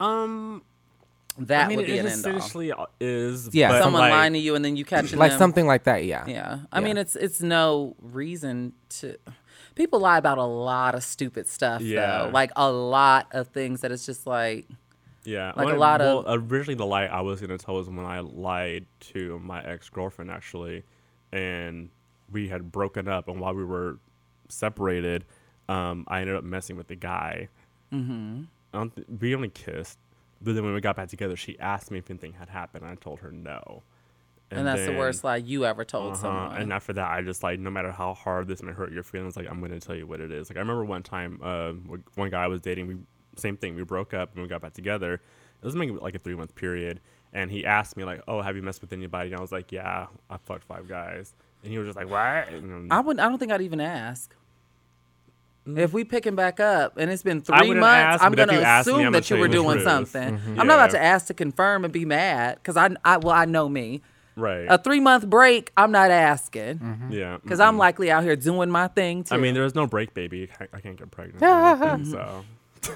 um, 0.00 0.62
That 1.38 1.66
I 1.66 1.68
mean, 1.68 1.76
would 1.78 1.86
be 1.86 1.96
it 1.98 2.00
an 2.00 2.06
end 2.12 2.24
all. 2.26 2.36
essentially 2.36 2.72
is 3.00 3.50
Yeah, 3.54 3.78
Someone 3.80 4.00
like, 4.02 4.10
lying 4.12 4.32
to 4.34 4.38
you 4.38 4.54
and 4.54 4.64
then 4.64 4.76
you 4.76 4.84
catching 4.84 5.18
Like 5.18 5.32
them. 5.32 5.38
something 5.38 5.66
like 5.66 5.84
that, 5.84 6.04
yeah. 6.04 6.24
Yeah, 6.26 6.60
I 6.72 6.78
Yeah. 6.80 6.84
mean, 6.86 6.96
it's 6.96 7.14
it's 7.16 7.40
no 7.42 7.94
reason 8.00 8.72
to. 9.00 9.16
People 9.74 10.00
lie 10.00 10.18
about 10.18 10.38
a 10.38 10.44
lot 10.44 10.94
of 10.94 11.02
stupid 11.02 11.46
stuff, 11.46 11.80
Yeah. 11.82 12.24
though. 12.24 12.30
Like 12.30 12.50
a 12.56 12.70
lot 12.70 13.28
of 13.32 13.48
things 13.48 13.80
that 13.82 13.92
it's 13.92 14.04
just 14.06 14.26
like, 14.26 14.66
Yeah, 15.22 15.52
Like 15.54 15.64
a 15.66 15.70
When- 15.72 15.78
lot 15.78 16.00
well, 16.00 16.20
of- 16.20 16.50
originally 16.50 16.76
the 16.76 16.86
lie 16.86 17.04
I 17.04 17.20
was 17.20 17.42
gonna 17.42 17.58
tell 17.58 17.74
was 17.74 17.88
when 17.90 18.06
I 18.06 18.20
lied 18.20 18.86
to 19.12 19.38
my 19.40 19.62
ex 19.62 19.90
girlfriend 19.90 20.30
actually, 20.30 20.82
and 21.30 21.90
we 22.32 22.48
had 22.48 22.72
broken 22.72 23.06
up, 23.06 23.28
and 23.28 23.38
while 23.38 23.54
we 23.54 23.62
were 23.64 23.98
separated, 24.48 25.26
um, 25.68 26.04
I 26.08 26.20
ended 26.22 26.36
up 26.36 26.42
messing 26.44 26.76
with 26.76 26.88
the 26.88 26.96
guy. 26.96 27.48
Mm-hmm. 27.92 28.44
I 28.72 28.78
don't 28.78 28.96
th- 28.96 29.06
we 29.20 29.34
only 29.34 29.50
kissed, 29.50 29.98
but 30.40 30.54
then 30.54 30.64
when 30.64 30.72
we 30.72 30.80
got 30.80 30.96
back 30.96 31.08
together, 31.08 31.36
she 31.36 31.58
asked 31.60 31.90
me 31.90 31.98
if 31.98 32.08
anything 32.10 32.32
had 32.32 32.48
happened. 32.48 32.84
and 32.84 32.92
I 32.92 32.94
told 32.94 33.20
her 33.20 33.30
no. 33.30 33.82
And, 34.58 34.66
that's 34.66 34.84
the 34.84 34.96
worst 34.96 35.22
lie 35.22 35.36
you 35.36 35.64
ever 35.64 35.84
told 35.84 36.12
uh-huh, 36.12 36.22
someone. 36.22 36.56
And 36.56 36.72
after 36.72 36.92
that, 36.94 37.10
I 37.10 37.22
just 37.22 37.42
like, 37.42 37.60
no 37.60 37.70
matter 37.70 37.92
how 37.92 38.14
hard 38.14 38.48
this 38.48 38.62
may 38.62 38.72
hurt 38.72 38.92
your 38.92 39.02
feelings, 39.02 39.36
like 39.36 39.48
I'm 39.48 39.60
gonna 39.60 39.80
tell 39.80 39.94
you 39.94 40.06
what 40.06 40.20
it 40.20 40.32
is. 40.32 40.50
Like 40.50 40.56
I 40.56 40.60
remember 40.60 40.84
one 40.84 41.02
time, 41.02 41.40
uh, 41.42 41.72
one 42.14 42.30
guy 42.30 42.44
I 42.44 42.48
was 42.48 42.60
dating, 42.60 42.88
we 42.88 42.96
same 43.36 43.56
thing. 43.56 43.74
We 43.74 43.84
broke 43.84 44.14
up 44.14 44.32
and 44.34 44.42
we 44.42 44.48
got 44.48 44.60
back 44.60 44.72
together. 44.72 45.14
It 45.14 45.64
was 45.64 45.76
maybe 45.76 45.92
like 45.92 46.14
a 46.14 46.18
three 46.18 46.34
month 46.34 46.54
period, 46.54 47.00
and 47.32 47.50
he 47.50 47.64
asked 47.64 47.96
me 47.96 48.04
like, 48.04 48.22
"Oh, 48.26 48.40
have 48.42 48.56
you 48.56 48.62
messed 48.62 48.80
with 48.80 48.92
anybody?" 48.92 49.30
And 49.30 49.38
I 49.38 49.40
was 49.40 49.52
like, 49.52 49.72
"Yeah, 49.72 50.06
I 50.28 50.36
fucked 50.38 50.64
five 50.64 50.88
guys." 50.88 51.34
And 51.62 51.72
he 51.72 51.78
was 51.78 51.86
just 51.86 51.96
like, 51.96 52.08
"What?" 52.08 52.52
And 52.52 52.92
I 52.92 53.00
wouldn't. 53.00 53.20
I 53.20 53.28
don't 53.28 53.38
think 53.38 53.52
I'd 53.52 53.62
even 53.62 53.80
ask. 53.80 54.34
If 55.66 55.92
we 55.92 56.04
picking 56.04 56.34
back 56.34 56.58
up 56.58 56.96
and 56.96 57.10
it's 57.10 57.22
been. 57.22 57.42
Three 57.42 57.74
months, 57.74 58.24
I'm 58.24 58.38
ask 58.38 58.88
me, 58.88 58.94
assume 58.94 59.06
I'm 59.06 59.12
that 59.12 59.28
you 59.30 59.36
were 59.36 59.48
doing 59.48 59.82
something. 59.82 60.38
Mhm. 60.38 60.58
I'm 60.58 60.66
not 60.66 60.74
about 60.74 60.90
to 60.92 61.02
ask 61.02 61.26
to 61.26 61.34
confirm 61.34 61.84
and 61.84 61.92
be 61.92 62.04
mad 62.04 62.56
because 62.56 62.76
I, 62.76 62.88
I, 63.04 63.18
well, 63.18 63.34
I 63.34 63.44
know 63.44 63.68
me. 63.68 64.00
Right, 64.36 64.66
A 64.68 64.78
three 64.78 65.00
month 65.00 65.28
break, 65.28 65.72
I'm 65.76 65.92
not 65.92 66.10
asking 66.10 66.78
Mm-hmm. 66.78 67.12
yeah, 67.12 67.38
because 67.42 67.58
mm-mm. 67.60 67.66
I'm 67.68 67.78
likely 67.78 68.10
out 68.10 68.22
here 68.24 68.36
doing 68.36 68.70
my 68.70 68.88
thing 68.88 69.24
too. 69.24 69.34
I 69.34 69.38
mean, 69.38 69.54
there 69.54 69.64
was 69.64 69.74
no 69.74 69.86
break, 69.86 70.14
baby. 70.14 70.44
I 70.44 70.46
can't- 70.56 70.70
I 70.74 70.80
can't 70.80 70.96
get 70.98 71.10
pregnant. 71.10 71.42
anything, 71.42 72.04
so. 72.06 72.44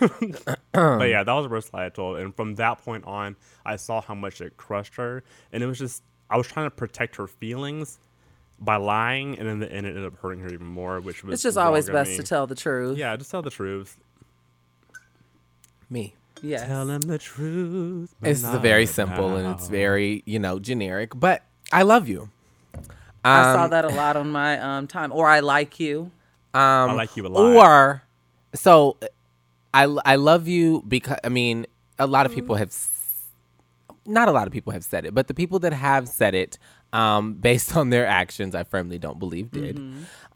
but 0.72 1.08
yeah, 1.10 1.22
that 1.22 1.32
was 1.32 1.44
the 1.44 1.50
worst 1.50 1.74
lie 1.74 1.86
I 1.86 1.88
told. 1.90 2.18
And 2.18 2.34
from 2.34 2.54
that 2.54 2.82
point 2.84 3.04
on, 3.04 3.36
I 3.66 3.76
saw 3.76 4.00
how 4.00 4.14
much 4.14 4.40
it 4.40 4.56
crushed 4.56 4.94
her. 4.96 5.22
And 5.52 5.62
it 5.62 5.66
was 5.66 5.78
just, 5.78 6.02
I 6.30 6.38
was 6.38 6.46
trying 6.46 6.66
to 6.66 6.70
protect 6.70 7.16
her 7.16 7.26
feelings 7.26 7.98
by 8.58 8.76
lying. 8.76 9.38
And 9.38 9.46
in 9.46 9.58
the 9.58 9.70
end, 9.70 9.86
it 9.86 9.90
ended 9.90 10.06
up 10.06 10.16
hurting 10.18 10.40
her 10.40 10.48
even 10.48 10.66
more, 10.66 11.00
which 11.00 11.22
was 11.22 11.34
it's 11.34 11.42
just 11.42 11.58
always 11.58 11.88
best 11.90 12.12
me. 12.12 12.16
to 12.16 12.22
tell 12.22 12.46
the 12.46 12.54
truth. 12.54 12.96
Yeah, 12.96 13.14
just 13.16 13.30
tell 13.30 13.42
the 13.42 13.50
truth. 13.50 13.98
Me. 15.90 16.14
Yes. 16.44 16.66
Tell 16.66 16.88
him 16.90 17.00
the 17.00 17.18
truth. 17.18 18.14
It's 18.22 18.42
not 18.42 18.60
very 18.62 18.86
simple 18.86 19.36
and 19.36 19.48
it's 19.54 19.68
very, 19.68 20.22
you 20.26 20.38
know, 20.38 20.58
generic, 20.58 21.12
but 21.14 21.42
I 21.72 21.82
love 21.82 22.08
you. 22.08 22.28
I 23.24 23.54
saw 23.54 23.64
Um, 23.64 23.70
that 23.70 23.84
a 23.84 23.88
lot 23.88 24.16
on 24.16 24.30
my 24.30 24.58
um 24.60 24.86
time. 24.86 25.10
Or 25.12 25.28
I 25.28 25.40
like 25.40 25.80
you. 25.80 26.10
Um, 26.52 26.90
I 26.90 26.92
like 26.92 27.16
you 27.16 27.26
a 27.26 27.28
lot. 27.28 27.56
Or, 27.56 28.02
so 28.54 28.96
I, 29.72 29.84
I 30.04 30.16
love 30.16 30.46
you 30.46 30.84
because, 30.86 31.18
I 31.24 31.28
mean, 31.30 31.66
a 31.98 32.06
lot 32.06 32.26
of 32.26 32.34
people 32.34 32.54
have, 32.56 32.72
not 34.06 34.28
a 34.28 34.32
lot 34.32 34.46
of 34.46 34.52
people 34.52 34.72
have 34.72 34.84
said 34.84 35.04
it, 35.06 35.14
but 35.14 35.26
the 35.26 35.34
people 35.34 35.58
that 35.60 35.72
have 35.72 36.06
said 36.08 36.34
it, 36.34 36.58
um, 36.92 37.34
based 37.34 37.74
on 37.76 37.90
their 37.90 38.06
actions, 38.06 38.54
I 38.54 38.62
firmly 38.62 38.98
don't 38.98 39.18
believe 39.18 39.50
did. 39.50 39.80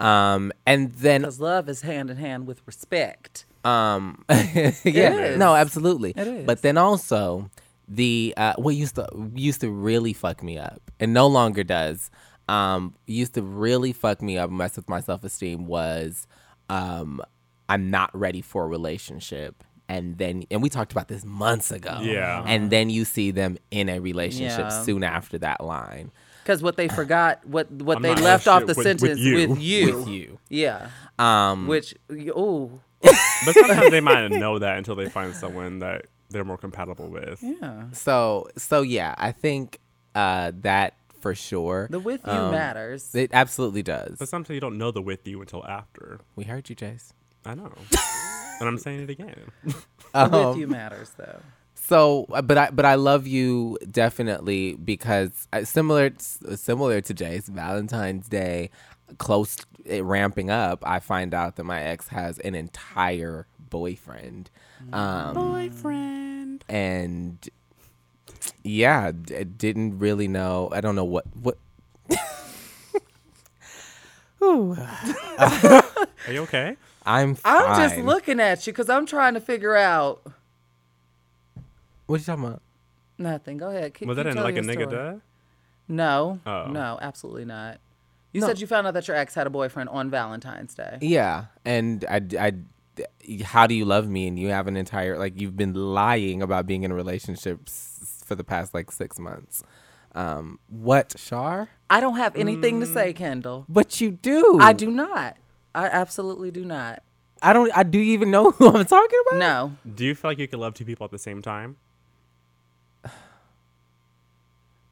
Um, 0.01 0.53
and 0.67 0.93
then, 0.95 1.21
Because 1.23 1.39
love 1.39 1.69
is 1.69 1.83
hand 1.83 2.11
in 2.11 2.17
hand 2.17 2.47
with 2.49 2.63
respect. 2.67 3.45
Um, 3.65 4.25
yeah, 4.31 4.75
is. 4.85 5.39
no, 5.39 5.55
absolutely. 5.55 6.13
It 6.17 6.27
is. 6.27 6.47
But 6.47 6.63
then 6.63 6.77
also, 6.79 7.51
the 7.89 8.35
uh, 8.37 8.55
what 8.57 8.75
used 8.75 8.95
to 8.97 9.09
used 9.35 9.61
to 9.63 9.71
really 9.71 10.13
fuck 10.13 10.43
me 10.43 10.59
up, 10.59 10.81
and 11.01 11.13
no 11.13 11.27
longer 11.27 11.65
does. 11.65 12.11
Um, 12.49 12.95
used 13.07 13.35
to 13.35 13.43
really 13.43 13.93
fuck 13.93 14.23
me 14.23 14.39
up, 14.39 14.51
mess 14.51 14.77
with 14.77 14.89
my 14.89 15.01
self 15.01 15.23
esteem. 15.25 15.67
Was 15.67 16.27
um, 16.71 17.21
I'm 17.69 17.91
not 17.91 18.11
ready 18.19 18.41
for 18.41 18.65
a 18.65 18.67
relationship, 18.69 19.63
and 19.89 20.17
then 20.19 20.45
and 20.51 20.63
we 20.63 20.69
talked 20.71 20.93
about 20.93 21.09
this 21.09 21.25
months 21.25 21.71
ago. 21.71 21.99
Yeah. 22.03 22.43
and 22.47 22.71
then 22.71 22.89
you 22.91 23.05
see 23.05 23.31
them 23.33 23.59
in 23.71 23.89
a 23.89 23.99
relationship 24.01 24.59
Yeah. 24.71 24.83
soon 24.83 25.03
after 25.05 25.37
that 25.39 25.63
line 25.63 26.11
Because 26.43 26.63
what 26.63 26.77
they 26.79 26.89
forgot, 27.01 27.45
what 27.47 27.71
what 27.71 27.97
I'm 27.99 28.03
they 28.03 28.09
not 28.11 28.19
in 28.19 28.25
a 28.25 28.27
left 28.27 28.49
off 28.49 28.61
the 28.63 28.69
with- 28.69 28.77
with 28.79 28.87
sentence 28.87 29.21
you. 29.21 29.35
with 29.35 29.61
you. 29.61 29.97
with 29.97 30.09
you. 30.09 30.39
Yeah. 30.49 30.89
Um, 31.19 31.67
Which, 31.67 31.95
oh, 32.35 32.81
But 33.03 33.55
sometimes 33.55 33.91
they 33.91 34.01
might 34.01 34.29
know 34.31 34.59
that 34.59 34.79
until 34.79 34.95
they 34.97 35.09
find 35.09 35.35
someone 35.35 35.79
that 35.81 36.07
they're 36.31 36.45
more 36.45 36.59
compatible 36.59 37.09
with. 37.09 37.43
yeah. 37.43 37.85
So 37.93 38.49
so 38.57 38.83
yeah, 38.83 39.15
I 39.19 39.33
think 39.33 39.79
uh, 40.15 40.53
that 40.63 40.95
for 41.21 41.35
sure. 41.35 41.89
The 41.91 41.99
with 42.01 42.21
you 42.27 42.33
Um, 42.33 42.51
matters. 42.53 43.15
It 43.15 43.31
absolutely 43.33 43.83
does. 43.83 44.17
But 44.19 44.29
sometimes 44.29 44.55
you 44.55 44.61
don't 44.61 44.79
know 44.79 44.91
the 44.91 45.03
with 45.03 45.27
you 45.27 45.41
until 45.41 45.65
after. 45.67 46.21
We 46.37 46.45
heard 46.45 46.69
you, 46.69 46.77
Jace. 46.77 47.13
I 47.47 47.55
know. 47.55 47.73
and 48.61 48.69
I'm 48.69 48.79
saying 48.79 49.01
it 49.03 49.11
again. 49.11 49.51
the 49.65 49.75
Um, 50.15 50.31
with 50.33 50.59
you 50.59 50.67
matters 50.67 51.11
though. 51.17 51.41
So, 51.75 52.27
uh, 52.33 52.43
but 52.43 52.59
I 52.59 52.71
but 52.71 52.85
I 52.85 52.97
love 52.97 53.27
you 53.27 53.79
definitely 53.91 54.75
because 54.75 55.49
uh, 55.53 55.65
similar 55.65 56.11
similar 56.57 57.01
to 57.01 57.15
Jace, 57.15 57.47
Valentine's 57.47 58.29
Day, 58.29 58.71
close 59.17 59.57
it 59.85 60.05
ramping 60.05 60.51
up. 60.51 60.83
I 60.87 61.01
find 61.01 61.33
out 61.33 61.57
that 61.57 61.65
my 61.65 61.81
ex 61.83 62.09
has 62.09 62.39
an 62.41 62.55
entire 62.55 63.47
boyfriend, 63.71 64.51
um, 64.93 65.35
Boyfriend. 65.35 66.65
and 66.69 67.49
yeah, 68.63 69.13
d- 69.13 69.45
didn't 69.45 69.99
really 69.99 70.29
know. 70.29 70.69
I 70.73 70.81
don't 70.81 70.95
know 70.95 71.05
what 71.05 71.25
what. 71.35 71.57
Whew. 74.39 74.77
Are 74.79 76.33
you 76.33 76.43
okay? 76.43 76.77
I'm 77.05 77.35
fine. 77.35 77.63
I'm 77.65 77.89
just 77.91 78.01
looking 78.05 78.39
at 78.41 78.67
you 78.67 78.73
because 78.73 78.89
I'm 78.89 79.05
trying 79.07 79.35
to 79.35 79.41
figure 79.41 79.75
out 79.75 80.23
What 82.07 82.21
you 82.21 82.25
talking 82.27 82.45
about? 82.45 82.63
nothing. 83.19 83.57
Go 83.57 83.71
ahead. 83.71 83.95
Keep, 83.95 84.07
Was 84.09 84.17
that 84.17 84.27
keep 84.27 84.37
in 84.37 84.43
like 84.43 84.57
a 84.57 84.63
telling 84.63 84.77
nigga 84.79 84.89
story. 84.91 85.21
No, 85.89 86.39
Oh. 86.47 86.67
no, 86.71 86.99
absolutely 87.03 87.47
not. 87.47 87.79
You 88.39 88.43
No. 88.43 88.47
said 88.49 88.61
you 88.61 88.67
found 88.67 88.87
out 88.87 88.95
that 88.95 89.09
your 89.09 89.17
ex 89.17 89.35
had 89.35 89.47
a 89.47 89.51
boyfriend 89.51 89.89
on 89.91 90.11
Valentine's 90.11 90.75
Day. 90.75 90.99
Yeah, 91.01 91.47
and 91.65 92.05
I, 92.09 92.21
I, 92.39 92.53
how 93.45 93.67
do 93.67 93.75
you 93.75 93.85
love 93.85 94.09
me? 94.09 94.29
And 94.29 94.39
you 94.39 94.49
have 94.49 94.67
an 94.69 94.77
entire 94.77 95.19
like 95.19 95.41
you've 95.41 95.57
been 95.57 95.75
lying 95.75 96.41
about 96.43 96.67
being 96.67 96.83
in 96.85 96.91
a 96.91 96.95
relationship 96.95 97.61
s- 97.67 98.23
for 98.25 98.35
the 98.35 98.45
past 98.45 98.75
like 98.75 98.91
six 98.93 99.19
months. 99.19 99.63
Um, 100.15 100.59
what, 100.69 101.15
Shar? 101.19 101.69
I 101.91 102.01
don't 102.01 102.17
have 102.17 102.35
anything 102.37 102.81
to 102.81 102.87
say, 102.87 103.13
Kendall. 103.13 103.65
But 103.69 104.01
you 104.01 104.11
do. 104.13 104.59
I 104.61 104.73
do 104.73 104.91
not. 104.91 105.37
I 105.75 105.87
absolutely 105.87 106.51
do 106.51 106.65
not. 106.65 107.03
I 107.43 107.53
don't. 107.53 107.71
I 107.77 107.83
do 107.83 107.99
you 107.99 108.13
even 108.15 108.31
know 108.31 108.51
who 108.59 108.69
I'm 108.69 108.85
talking 108.87 109.19
about? 109.29 109.39
No. 109.39 109.77
Do 109.95 110.05
you 110.05 110.15
feel 110.15 110.31
like 110.31 110.39
you 110.39 110.49
can 110.49 110.61
love 110.61 110.75
two 110.75 110.85
people 110.85 111.05
at 111.05 111.11
the 111.11 111.19
same 111.19 111.43
time? 111.43 111.77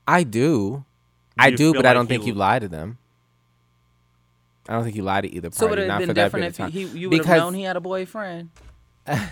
I 0.06 0.22
do. 0.22 0.84
I 1.38 1.50
do, 1.50 1.72
feel 1.72 1.82
but 1.82 1.86
I 1.86 1.92
don't 1.92 2.06
he 2.06 2.08
think 2.16 2.26
you 2.26 2.32
l- 2.32 2.38
lie 2.38 2.58
to 2.58 2.68
them. 2.68 2.98
I 4.68 4.72
don't 4.74 4.84
think 4.84 4.96
you 4.96 5.02
lied 5.02 5.24
to 5.24 5.30
either 5.32 5.50
party. 5.50 5.56
So 5.58 5.68
would 5.68 5.78
it 5.78 5.86
not 5.86 6.00
have 6.00 6.00
been 6.00 6.08
for 6.08 6.14
that 6.14 6.24
different 6.24 6.42
bit 6.42 6.48
if 6.48 6.54
of 6.54 6.58
time. 6.58 6.70
he, 6.70 6.98
you 6.98 7.10
would 7.10 7.24
have 7.24 7.38
known 7.38 7.54
he 7.54 7.62
had 7.62 7.76
a 7.76 7.80
boyfriend 7.80 8.50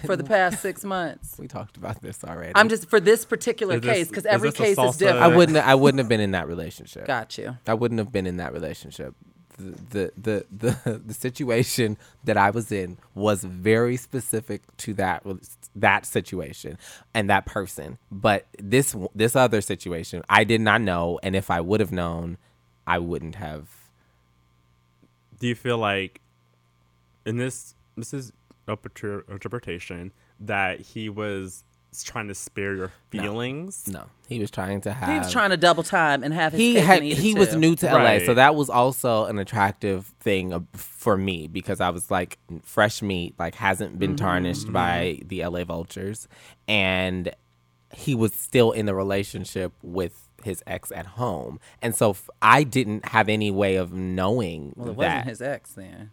for 0.05 0.17
the 0.17 0.25
past 0.25 0.61
six 0.63 0.85
months? 0.97 1.37
we 1.39 1.49
talked 1.49 1.77
about 1.77 2.01
this 2.01 2.23
already. 2.25 2.53
I'm 2.55 2.69
just 2.69 2.89
for 2.89 3.01
this 3.01 3.25
particular 3.25 3.77
Is 3.77 3.83
this- 3.83 3.93
case 3.97 4.09
because 4.09 4.27
every 4.27 4.51
this 4.51 4.59
case 4.59 4.79
is 4.79 4.97
different. 4.97 5.23
I 5.23 5.29
wouldn't. 5.29 5.59
I 5.59 5.75
wouldn't 5.75 5.99
have 5.99 6.09
been 6.09 6.21
in 6.21 6.33
that 6.33 6.47
relationship. 6.47 7.07
Got 7.07 7.37
you. 7.39 7.57
I 7.67 7.75
wouldn't 7.75 7.99
have 7.99 8.13
been 8.13 8.27
in 8.27 8.37
that 8.39 8.53
relationship. 8.53 9.15
The, 9.57 10.13
the 10.17 10.47
the 10.51 10.75
the 10.85 10.99
the 11.07 11.15
situation 11.15 11.97
that 12.25 12.37
I 12.37 12.51
was 12.51 12.73
in 12.73 12.99
was 13.15 13.45
very 13.45 13.97
specific 13.97 14.63
to 14.79 14.95
that 14.95 15.25
that 15.77 16.07
situation 16.07 16.77
and 17.15 17.31
that 17.31 17.47
person. 17.47 17.99
But 18.11 18.47
this 18.59 18.97
this 19.15 19.37
other 19.37 19.61
situation, 19.61 20.23
I 20.29 20.43
did 20.45 20.61
not 20.61 20.81
know, 20.81 21.21
and 21.23 21.37
if 21.37 21.51
I 21.53 21.61
would 21.61 21.79
have 21.81 21.93
known, 21.93 22.37
I 22.87 22.99
wouldn't 22.99 23.37
have. 23.37 23.69
Do 25.45 25.49
you 25.49 25.55
feel 25.55 25.77
like 25.77 26.23
in 27.27 27.37
this 27.37 27.75
this 27.99 28.15
is 28.15 28.33
up 28.67 28.87
to 28.95 29.07
your 29.07 29.21
interpretation 29.29 30.11
that 30.41 30.81
he 30.81 31.11
was 31.11 31.65
trying 32.03 32.29
to 32.29 32.35
spare 32.35 32.75
your 32.75 32.93
feelings? 33.11 33.87
No, 33.87 34.07
he 34.27 34.39
was 34.39 34.51
trying 34.51 34.81
to 34.81 34.93
have. 34.95 35.11
He 35.11 35.19
was 35.19 35.31
trying 35.31 35.51
to 35.51 35.59
double 35.59 35.83
time 35.83 36.25
and 36.25 36.33
have 36.33 36.53
his 36.53 36.61
he 36.63 36.75
had 36.77 37.01
and 37.01 37.09
eat 37.09 37.19
it 37.19 37.19
he 37.19 37.35
was 37.35 37.51
too. 37.51 37.59
new 37.59 37.77
to 37.77 37.87
LA, 37.87 37.97
Right. 37.99 38.25
so 38.25 38.33
that 38.33 38.55
was 38.55 38.71
also 38.71 39.27
an 39.27 39.39
attractive 39.39 40.07
thing 40.19 40.67
for 40.73 41.19
me 41.19 41.47
because 41.47 41.79
I 41.79 41.91
was 41.91 42.11
like 42.11 42.39
fresh 42.63 43.03
meat, 43.03 43.35
like 43.39 43.55
hasn't 43.55 43.99
been 43.99 44.13
mm-hmm. 44.13 44.25
tarnished 44.25 44.73
by 44.73 45.19
mm-hmm. 45.19 45.29
the 45.29 45.45
LA 45.45 45.65
vultures, 45.65 46.27
and 46.67 47.31
he 47.95 48.15
was 48.15 48.33
still 48.33 48.73
in 48.73 48.87
the 48.87 48.95
relationship 48.95 49.75
with 49.83 50.24
his 50.45 50.63
ex 50.67 50.91
at 50.93 51.07
home, 51.07 51.59
and 51.83 51.95
so 51.95 52.11
f- 52.11 52.31
I 52.41 52.63
didn't 52.63 53.07
have 53.07 53.29
any 53.29 53.51
way 53.51 53.77
of 53.77 53.93
knowing 53.93 54.73
Well, 54.77 54.89
it 54.91 54.91
that. 54.91 54.97
wasn't 54.97 55.25
his 55.29 55.43
ex 55.43 55.73
then. 55.73 56.11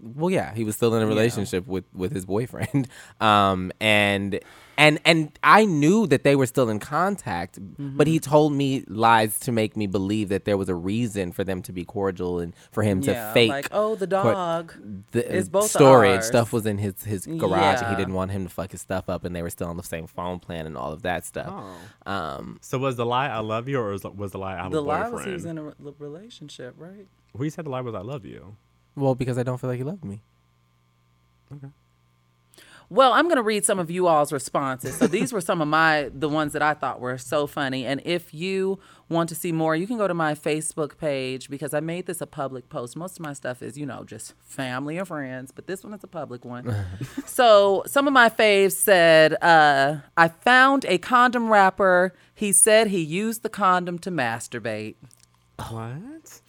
well 0.00 0.30
yeah 0.30 0.54
he 0.54 0.62
was 0.64 0.76
still 0.76 0.94
in 0.94 1.02
a 1.02 1.06
relationship 1.06 1.66
with 1.66 1.84
with 1.92 2.12
his 2.12 2.24
boyfriend 2.24 2.86
um 3.20 3.72
and 3.80 4.38
and 4.78 4.98
and 5.04 5.38
i 5.42 5.64
knew 5.64 6.06
that 6.06 6.22
they 6.22 6.34
were 6.36 6.46
still 6.46 6.68
in 6.70 6.78
contact 6.78 7.58
but 7.78 8.06
he 8.06 8.18
told 8.18 8.52
me 8.52 8.84
lies 8.88 9.38
to 9.40 9.50
make 9.52 9.76
me 9.76 9.86
believe 9.86 10.28
that 10.30 10.44
there 10.46 10.56
was 10.56 10.68
a 10.68 10.74
reason 10.74 11.32
for 11.32 11.44
them 11.44 11.60
to 11.62 11.72
be 11.72 11.84
cordial 11.84 12.38
and 12.38 12.54
for 12.70 12.82
him 12.82 13.00
to 13.02 13.12
fake 13.34 13.50
like 13.50 13.68
oh 13.72 13.94
the 13.96 14.06
court- 14.06 14.34
dog. 14.34 14.74
the 15.10 15.22
is 15.34 15.48
both 15.48 15.68
storage 15.70 16.16
ours. 16.18 16.26
stuff 16.26 16.52
was 16.52 16.64
in 16.64 16.78
his 16.78 16.94
his 17.04 17.26
garage 17.26 17.80
and 17.82 17.90
he 17.90 17.96
didn't 17.96 18.14
want 18.14 18.30
him 18.30 18.44
to 18.44 18.50
fuck 18.58 18.70
his 18.72 18.80
stuff 18.80 19.08
up 19.08 19.24
and 19.24 19.34
they 19.36 19.42
were 19.42 19.50
still 19.50 19.68
on 19.68 19.76
the 19.76 19.82
same 19.82 20.06
phone 20.06 20.38
plan 20.38 20.64
and 20.66 20.76
all 20.78 20.92
of 20.92 21.02
that 21.02 21.26
stuff 21.26 21.48
Oh. 21.50 22.10
um 22.10 22.58
So 22.62 22.78
was 22.78 22.96
the 22.96 23.04
lie 23.06 23.28
I 23.28 23.40
love 23.40 23.68
you 23.68 23.78
or 23.80 23.90
was, 23.90 24.04
was 24.04 24.30
the 24.32 24.38
lie 24.38 24.54
I 24.58 24.62
have 24.62 24.72
The 24.72 24.78
a 24.78 24.80
lie 24.80 25.10
boyfriend? 25.10 25.14
was 25.14 25.24
he 25.26 25.32
was 25.32 25.44
in 25.44 25.58
a 25.58 25.62
re- 25.64 25.92
relationship, 25.98 26.74
right? 26.78 27.06
Who 27.36 27.50
said 27.50 27.66
the 27.66 27.70
lie 27.70 27.80
was 27.82 27.94
I 27.94 28.00
love 28.00 28.24
you? 28.24 28.56
well 28.96 29.14
because 29.14 29.38
i 29.38 29.42
don't 29.44 29.58
feel 29.60 29.70
like 29.70 29.78
he 29.78 29.84
loved 29.84 30.04
me 30.04 30.22
Well, 32.90 33.12
I'm 33.12 33.24
going 33.24 33.36
to 33.36 33.42
read 33.42 33.66
some 33.66 33.78
of 33.78 33.90
you 33.90 34.06
all's 34.06 34.32
responses. 34.32 34.96
So 34.96 35.06
these 35.06 35.32
were 35.32 35.42
some 35.42 35.60
of 35.60 35.68
my 35.68 36.10
the 36.14 36.28
ones 36.28 36.54
that 36.54 36.62
I 36.62 36.72
thought 36.72 37.00
were 37.00 37.18
so 37.18 37.46
funny. 37.46 37.84
And 37.84 38.00
if 38.04 38.32
you 38.32 38.78
want 39.10 39.28
to 39.28 39.34
see 39.34 39.52
more, 39.52 39.76
you 39.76 39.86
can 39.86 39.98
go 39.98 40.08
to 40.08 40.14
my 40.14 40.34
Facebook 40.34 40.96
page 40.96 41.50
because 41.50 41.74
I 41.74 41.80
made 41.80 42.06
this 42.06 42.22
a 42.22 42.26
public 42.26 42.70
post. 42.70 42.96
Most 42.96 43.18
of 43.18 43.20
my 43.20 43.34
stuff 43.34 43.62
is, 43.62 43.76
you 43.76 43.84
know, 43.84 44.04
just 44.04 44.32
family 44.40 44.96
and 44.96 45.06
friends, 45.06 45.50
but 45.50 45.66
this 45.66 45.84
one 45.84 45.92
is 45.92 46.02
a 46.02 46.08
public 46.08 46.46
one. 46.46 46.74
so 47.26 47.82
some 47.86 48.06
of 48.06 48.14
my 48.14 48.30
faves 48.30 48.72
said, 48.72 49.34
uh, 49.42 49.98
"I 50.16 50.28
found 50.28 50.86
a 50.86 50.96
condom 50.96 51.50
wrapper. 51.50 52.14
He 52.34 52.52
said 52.52 52.88
he 52.88 53.00
used 53.00 53.42
the 53.42 53.50
condom 53.50 53.98
to 54.00 54.10
masturbate." 54.10 54.94
What? 55.68 56.40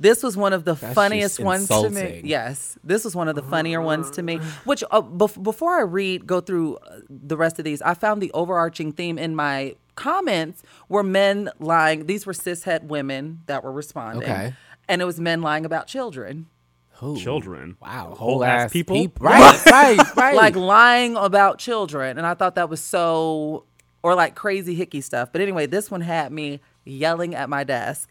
This 0.00 0.22
was 0.22 0.34
one 0.36 0.52
of 0.54 0.64
the 0.64 0.72
That's 0.74 0.94
funniest 0.94 1.38
ones 1.40 1.68
to 1.68 1.90
me. 1.90 2.22
Yes, 2.24 2.78
this 2.82 3.04
was 3.04 3.14
one 3.14 3.28
of 3.28 3.36
the 3.36 3.42
funnier 3.42 3.82
ones 3.82 4.10
to 4.12 4.22
me. 4.22 4.38
Which 4.64 4.82
uh, 4.90 5.02
bef- 5.02 5.40
before 5.42 5.78
I 5.78 5.82
read, 5.82 6.26
go 6.26 6.40
through 6.40 6.76
uh, 6.78 7.00
the 7.10 7.36
rest 7.36 7.58
of 7.58 7.66
these, 7.66 7.82
I 7.82 7.92
found 7.94 8.22
the 8.22 8.32
overarching 8.32 8.92
theme 8.92 9.18
in 9.18 9.36
my 9.36 9.76
comments 9.96 10.62
were 10.88 11.02
men 11.02 11.50
lying. 11.58 12.06
These 12.06 12.24
were 12.24 12.32
cishet 12.32 12.84
women 12.84 13.42
that 13.46 13.62
were 13.62 13.72
responding. 13.72 14.22
Okay. 14.22 14.54
and 14.88 15.02
it 15.02 15.04
was 15.04 15.20
men 15.20 15.42
lying 15.42 15.66
about 15.66 15.86
children, 15.86 16.46
Who? 16.94 17.18
Children. 17.18 17.76
wow 17.82 18.06
Whole 18.06 18.14
whole 18.16 18.44
ass 18.44 18.64
ass 18.64 18.72
people? 18.72 18.96
peop- 18.96 19.20
right 19.20 19.66
right 19.70 20.16
right 20.16 20.34
like 20.34 20.56
lying 20.56 21.14
about 21.16 21.58
children, 21.58 22.16
and 22.16 22.26
I 22.26 22.32
thought 22.32 22.54
that 22.54 22.70
was 22.70 22.80
so, 22.80 23.66
or 24.02 24.14
like 24.14 24.34
crazy 24.34 24.74
hickey 24.74 25.02
stuff. 25.02 25.30
But 25.30 25.42
anyway, 25.42 25.66
this 25.66 25.90
one 25.90 26.00
had 26.00 26.32
me 26.32 26.60
yelling 26.90 27.34
at 27.34 27.48
my 27.48 27.64
desk. 27.64 28.08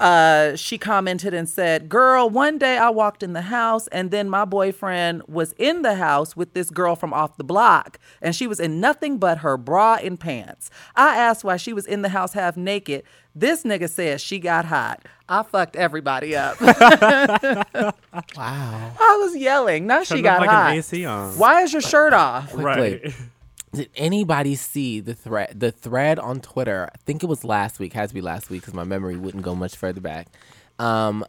uh, 0.00 0.56
she 0.56 0.78
commented 0.78 1.32
and 1.34 1.48
said, 1.48 1.88
Girl, 1.88 2.28
one 2.28 2.58
day 2.58 2.76
I 2.78 2.90
walked 2.90 3.22
in 3.22 3.32
the 3.32 3.42
house 3.42 3.86
and 3.88 4.10
then 4.10 4.28
my 4.28 4.44
boyfriend 4.44 5.22
was 5.28 5.52
in 5.58 5.82
the 5.82 5.94
house 5.94 6.36
with 6.36 6.52
this 6.54 6.70
girl 6.70 6.96
from 6.96 7.12
off 7.12 7.36
the 7.36 7.44
block 7.44 7.98
and 8.20 8.34
she 8.34 8.46
was 8.46 8.60
in 8.60 8.80
nothing 8.80 9.18
but 9.18 9.38
her 9.38 9.56
bra 9.56 9.98
and 10.02 10.18
pants. 10.18 10.70
I 10.94 11.16
asked 11.16 11.44
why 11.44 11.56
she 11.56 11.72
was 11.72 11.86
in 11.86 12.02
the 12.02 12.10
house 12.10 12.32
half 12.32 12.56
naked. 12.56 13.04
This 13.34 13.64
nigga 13.64 13.88
said 13.88 14.20
she 14.20 14.38
got 14.38 14.64
hot. 14.64 15.04
I 15.28 15.42
fucked 15.42 15.76
everybody 15.76 16.34
up. 16.36 16.60
wow 16.60 17.94
I 18.36 19.18
was 19.22 19.36
yelling. 19.36 19.86
Now 19.86 20.04
she 20.04 20.22
got 20.22 20.40
like 20.40 20.50
hot. 20.50 20.70
an 20.72 20.78
AC 20.78 21.04
on. 21.04 21.38
Why 21.38 21.62
is 21.62 21.72
your 21.72 21.82
shirt 21.82 22.12
off? 22.12 22.54
Right. 22.54 23.12
Quickly. 23.76 23.90
Did 23.94 24.02
anybody 24.02 24.54
see 24.54 25.00
the 25.00 25.14
thread? 25.14 25.58
The 25.58 25.70
thread 25.72 26.18
on 26.18 26.40
Twitter. 26.40 26.88
I 26.92 26.96
think 27.04 27.22
it 27.22 27.26
was 27.26 27.44
last 27.44 27.78
week. 27.78 27.92
Has 27.92 28.10
to 28.10 28.14
be 28.14 28.20
last 28.20 28.50
week 28.50 28.62
because 28.62 28.74
my 28.74 28.84
memory 28.84 29.16
wouldn't 29.16 29.42
go 29.42 29.54
much 29.54 29.76
further 29.76 30.00
back. 30.00 30.28
Um, 30.78 31.24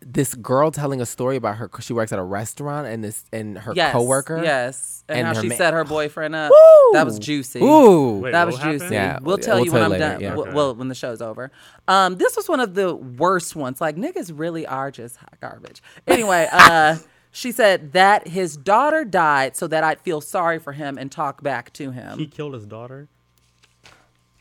this 0.00 0.34
girl 0.34 0.70
telling 0.70 1.00
a 1.00 1.06
story 1.06 1.36
about 1.36 1.56
her. 1.56 1.66
Because 1.68 1.84
she 1.84 1.92
works 1.92 2.12
at 2.12 2.18
a 2.18 2.22
restaurant, 2.22 2.86
and 2.86 3.02
this 3.02 3.24
and 3.32 3.58
her 3.58 3.72
yes, 3.74 3.92
coworker. 3.92 4.40
Yes, 4.42 5.04
and, 5.08 5.18
and 5.18 5.26
how 5.36 5.42
she 5.42 5.48
ma- 5.48 5.54
set 5.56 5.74
her 5.74 5.84
boyfriend 5.84 6.34
up. 6.34 6.52
That 6.92 7.04
was 7.04 7.18
juicy. 7.18 7.60
Ooh. 7.60 8.20
Wait, 8.20 8.30
that 8.32 8.44
what 8.46 8.52
was 8.54 8.56
happened? 8.62 8.80
juicy. 8.80 8.94
Yeah, 8.94 9.14
we'll 9.20 9.24
we'll- 9.24 9.38
tell 9.38 9.56
we'll 9.56 9.64
you 9.66 9.72
when 9.72 9.80
tell 9.80 9.92
I'm 9.92 10.00
later, 10.00 10.12
done. 10.12 10.20
yeah. 10.20 10.34
Okay. 10.36 10.52
Well, 10.52 10.74
when 10.74 10.88
the 10.88 10.94
show's 10.94 11.20
over. 11.20 11.50
Um, 11.88 12.16
this 12.16 12.36
was 12.36 12.48
one 12.48 12.60
of 12.60 12.74
the 12.74 12.94
worst 12.94 13.56
ones. 13.56 13.80
Like 13.80 13.96
niggas 13.96 14.32
really 14.34 14.66
are 14.66 14.90
just 14.90 15.16
hot 15.16 15.34
garbage. 15.40 15.82
Anyway, 16.06 16.46
uh, 16.52 16.96
she 17.38 17.52
said 17.52 17.92
that 17.92 18.26
his 18.26 18.56
daughter 18.56 19.04
died 19.04 19.56
so 19.56 19.68
that 19.68 19.84
I'd 19.84 20.00
feel 20.00 20.20
sorry 20.20 20.58
for 20.58 20.72
him 20.72 20.98
and 20.98 21.10
talk 21.10 21.40
back 21.40 21.72
to 21.74 21.92
him. 21.92 22.18
He 22.18 22.26
killed 22.26 22.52
his 22.52 22.66
daughter. 22.66 23.06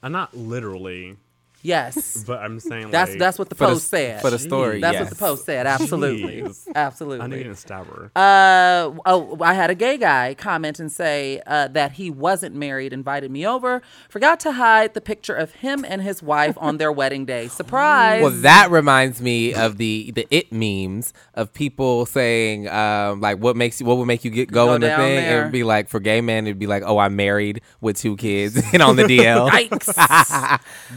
I'm 0.02 0.12
not 0.12 0.36
literally. 0.36 1.18
Yes. 1.68 2.24
But 2.28 2.40
I'm 2.42 2.60
saying 2.60 2.92
That's 2.92 3.12
like, 3.12 3.20
that's 3.20 3.38
what 3.40 3.50
the 3.50 3.56
For 3.56 3.68
the 3.68 3.74
post 3.74 3.86
s- 3.86 3.90
said. 3.90 4.22
for 4.22 4.30
the 4.30 4.40
story, 4.40 4.82
That's 4.82 4.94
yes. 4.94 5.02
what 5.04 5.10
the 5.10 5.16
post 5.16 5.46
said. 5.46 5.68
Absolutely. 5.68 6.42
Jeez. 6.42 6.68
Absolutely. 6.76 7.24
I 7.24 7.28
know 7.28 7.36
you 7.36 7.44
didn't 7.44 7.58
stab 7.58 7.86
her. 7.88 8.12
Uh, 8.16 8.92
oh, 9.06 9.38
I 9.42 9.54
had 9.54 9.70
a 9.70 9.76
gay 9.76 9.98
guy 9.98 10.34
comment 10.34 10.80
and 10.80 10.92
say 10.92 11.42
uh, 11.46 11.68
that 11.70 11.94
he 11.94 12.10
wasn't 12.10 12.56
married, 12.56 12.92
invited 12.94 13.32
me 13.32 13.46
over, 13.46 13.82
forgot 14.10 14.40
to 14.42 14.54
hide 14.54 14.94
the 14.94 15.02
picture 15.02 15.36
of 15.36 15.52
him 15.56 15.86
and 15.88 16.02
his 16.02 16.22
wife 16.24 16.58
on 16.60 16.78
their 16.78 16.92
wedding 16.92 17.26
day. 17.26 17.48
Surprise. 17.62 18.22
Well, 18.22 18.32
that 18.42 18.72
reminds 18.72 19.22
me 19.22 19.54
of 19.54 19.78
the 19.78 20.12
the 20.12 20.28
it 20.32 20.52
memes 20.52 21.14
of 21.34 21.54
people 21.54 22.06
saying 22.06 22.68
um, 22.70 23.22
like 23.22 23.38
what 23.40 23.56
makes 23.56 23.80
you 23.80 23.86
what 23.86 23.98
would 23.98 24.08
make 24.08 24.24
you 24.26 24.32
get 24.32 24.52
go, 24.52 24.68
Go 24.68 24.74
in 24.76 24.82
the 24.82 24.88
thing. 24.90 25.16
there. 25.16 25.42
It 25.42 25.44
would 25.44 25.52
be 25.52 25.64
like 25.64 25.88
for 25.90 26.00
gay 26.00 26.22
men, 26.22 26.48
it'd 26.48 26.60
be 26.60 26.68
like, 26.68 26.84
oh, 26.86 26.98
I'm 26.98 27.16
married 27.16 27.62
with 27.82 27.98
two 27.98 28.16
kids 28.18 28.62
and 28.74 28.82
on 28.82 28.96
the 28.96 29.04
DL. 29.04 29.50
Yikes. 29.50 29.94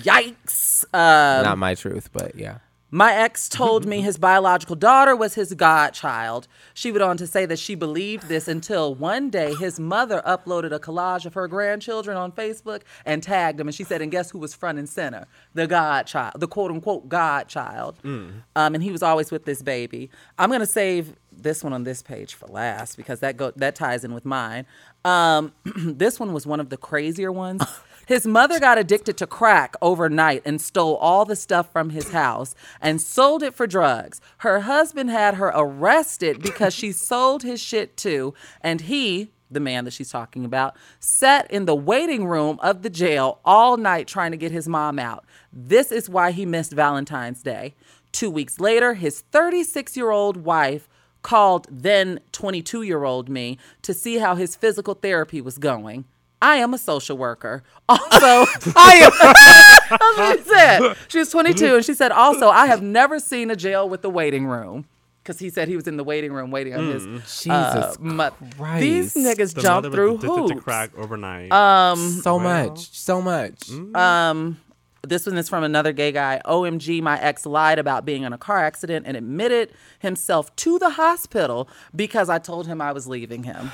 Yikes. 0.02 0.59
Um, 0.92 1.44
Not 1.44 1.58
my 1.58 1.74
truth, 1.74 2.10
but 2.12 2.34
yeah. 2.36 2.58
My 2.92 3.14
ex 3.14 3.48
told 3.48 3.86
me 3.86 4.00
his 4.00 4.18
biological 4.18 4.74
daughter 4.74 5.14
was 5.14 5.34
his 5.34 5.54
godchild. 5.54 6.48
She 6.74 6.90
went 6.90 7.04
on 7.04 7.16
to 7.18 7.26
say 7.26 7.46
that 7.46 7.60
she 7.60 7.76
believed 7.76 8.26
this 8.26 8.48
until 8.48 8.96
one 8.96 9.30
day 9.30 9.54
his 9.54 9.78
mother 9.78 10.20
uploaded 10.26 10.72
a 10.72 10.80
collage 10.80 11.24
of 11.24 11.34
her 11.34 11.46
grandchildren 11.46 12.16
on 12.16 12.32
Facebook 12.32 12.82
and 13.06 13.22
tagged 13.22 13.60
him. 13.60 13.68
And 13.68 13.74
she 13.74 13.84
said, 13.84 14.02
and 14.02 14.10
guess 14.10 14.32
who 14.32 14.40
was 14.40 14.54
front 14.54 14.76
and 14.78 14.88
center? 14.88 15.26
The 15.54 15.68
godchild, 15.68 16.40
the 16.40 16.48
quote 16.48 16.72
unquote 16.72 17.08
godchild. 17.08 17.96
Um, 18.04 18.42
and 18.56 18.82
he 18.82 18.90
was 18.90 19.04
always 19.04 19.30
with 19.30 19.44
this 19.44 19.62
baby. 19.62 20.10
I'm 20.36 20.48
going 20.48 20.58
to 20.58 20.66
save 20.66 21.14
this 21.30 21.62
one 21.62 21.72
on 21.72 21.84
this 21.84 22.02
page 22.02 22.34
for 22.34 22.48
last 22.48 22.96
because 22.96 23.20
that 23.20 23.36
go 23.36 23.52
that 23.52 23.76
ties 23.76 24.02
in 24.02 24.12
with 24.14 24.24
mine. 24.24 24.66
Um, 25.04 25.52
this 25.76 26.18
one 26.18 26.32
was 26.32 26.44
one 26.44 26.58
of 26.58 26.70
the 26.70 26.76
crazier 26.76 27.30
ones. 27.30 27.62
His 28.10 28.26
mother 28.26 28.58
got 28.58 28.76
addicted 28.76 29.16
to 29.18 29.26
crack 29.28 29.76
overnight 29.80 30.42
and 30.44 30.60
stole 30.60 30.96
all 30.96 31.24
the 31.24 31.36
stuff 31.36 31.70
from 31.70 31.90
his 31.90 32.10
house 32.10 32.56
and 32.80 33.00
sold 33.00 33.40
it 33.44 33.54
for 33.54 33.68
drugs. 33.68 34.20
Her 34.38 34.62
husband 34.62 35.10
had 35.10 35.34
her 35.34 35.52
arrested 35.54 36.42
because 36.42 36.74
she 36.74 36.90
sold 36.90 37.44
his 37.44 37.60
shit 37.60 37.96
too, 37.96 38.34
and 38.62 38.80
he, 38.80 39.30
the 39.48 39.60
man 39.60 39.84
that 39.84 39.92
she's 39.92 40.10
talking 40.10 40.44
about, 40.44 40.76
sat 40.98 41.48
in 41.52 41.66
the 41.66 41.76
waiting 41.76 42.26
room 42.26 42.58
of 42.64 42.82
the 42.82 42.90
jail 42.90 43.38
all 43.44 43.76
night 43.76 44.08
trying 44.08 44.32
to 44.32 44.36
get 44.36 44.50
his 44.50 44.66
mom 44.66 44.98
out. 44.98 45.24
This 45.52 45.92
is 45.92 46.10
why 46.10 46.32
he 46.32 46.44
missed 46.44 46.72
Valentine's 46.72 47.44
Day. 47.44 47.76
Two 48.10 48.28
weeks 48.28 48.58
later, 48.58 48.94
his 48.94 49.20
36 49.20 49.96
year 49.96 50.10
old 50.10 50.38
wife 50.38 50.88
called 51.22 51.68
then 51.70 52.18
22 52.32 52.82
year 52.82 53.04
old 53.04 53.28
me 53.28 53.56
to 53.82 53.94
see 53.94 54.18
how 54.18 54.34
his 54.34 54.56
physical 54.56 54.94
therapy 54.94 55.40
was 55.40 55.58
going. 55.58 56.06
I 56.42 56.56
am 56.56 56.72
a 56.74 56.78
social 56.78 57.16
worker. 57.18 57.62
Also, 57.88 58.00
I 58.76 59.00
am. 59.02 59.12
That's 59.98 60.18
what 60.18 60.38
she 60.38 60.44
said. 60.44 60.96
She 61.08 61.18
was 61.18 61.30
22 61.30 61.76
and 61.76 61.84
she 61.84 61.94
said, 61.94 62.12
also, 62.12 62.48
I 62.48 62.66
have 62.66 62.82
never 62.82 63.18
seen 63.18 63.50
a 63.50 63.56
jail 63.56 63.88
with 63.88 64.04
a 64.04 64.08
waiting 64.08 64.46
room. 64.46 64.86
Because 65.22 65.38
he 65.38 65.50
said 65.50 65.68
he 65.68 65.76
was 65.76 65.86
in 65.86 65.98
the 65.98 66.04
waiting 66.04 66.32
room 66.32 66.50
waiting 66.50 66.74
on 66.74 66.86
his. 66.86 67.04
Jesus 67.04 67.46
uh, 67.50 67.94
mo- 68.00 68.30
Christ. 68.56 68.80
These 68.80 69.14
niggas 69.14 69.54
The 69.54 69.60
jump 69.60 69.84
mother 69.84 69.94
through 69.94 70.12
was 70.14 70.24
addicted 70.24 70.48
to 70.48 70.54
hoops. 70.54 70.64
crack 70.64 70.90
overnight. 70.96 71.52
Um, 71.52 71.98
so 71.98 72.38
much, 72.38 72.90
so 72.96 73.20
much. 73.20 73.70
Um 73.94 74.58
this 75.02 75.26
one 75.26 75.36
is 75.38 75.48
from 75.48 75.64
another 75.64 75.92
gay 75.92 76.12
guy. 76.12 76.42
OMG, 76.44 77.00
my 77.00 77.18
ex 77.20 77.46
lied 77.46 77.78
about 77.78 78.04
being 78.04 78.22
in 78.22 78.32
a 78.34 78.38
car 78.38 78.62
accident 78.62 79.06
and 79.06 79.16
admitted 79.16 79.72
himself 79.98 80.54
to 80.56 80.78
the 80.78 80.90
hospital 80.90 81.68
because 81.96 82.28
I 82.28 82.38
told 82.38 82.66
him 82.66 82.80
I 82.82 82.92
was 82.92 83.06
leaving 83.06 83.44
him. 83.44 83.72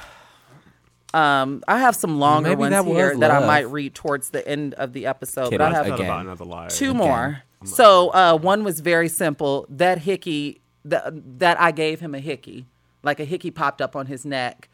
Um, 1.16 1.62
I 1.66 1.78
have 1.78 1.96
some 1.96 2.18
longer 2.18 2.50
Maybe 2.50 2.60
ones 2.60 2.70
that 2.72 2.84
was 2.84 2.94
here 2.94 3.16
that 3.16 3.30
I 3.30 3.38
love. 3.38 3.46
might 3.46 3.70
read 3.70 3.94
towards 3.94 4.30
the 4.30 4.46
end 4.46 4.74
of 4.74 4.92
the 4.92 5.06
episode. 5.06 5.48
Kid, 5.48 5.58
but 5.58 5.72
I 5.72 5.74
have 5.74 5.86
again. 5.86 6.06
about 6.06 6.20
another 6.20 6.44
lie. 6.44 6.68
two 6.68 6.92
more. 6.92 7.42
So 7.64 8.10
uh, 8.10 8.36
one 8.36 8.64
was 8.64 8.80
very 8.80 9.08
simple. 9.08 9.66
That 9.70 9.98
hickey, 10.00 10.60
that 10.84 11.38
that 11.38 11.58
I 11.58 11.70
gave 11.72 12.00
him 12.00 12.14
a 12.14 12.20
hickey, 12.20 12.66
like 13.02 13.18
a 13.18 13.24
hickey 13.24 13.50
popped 13.50 13.80
up 13.80 13.96
on 13.96 14.06
his 14.06 14.26
neck, 14.26 14.68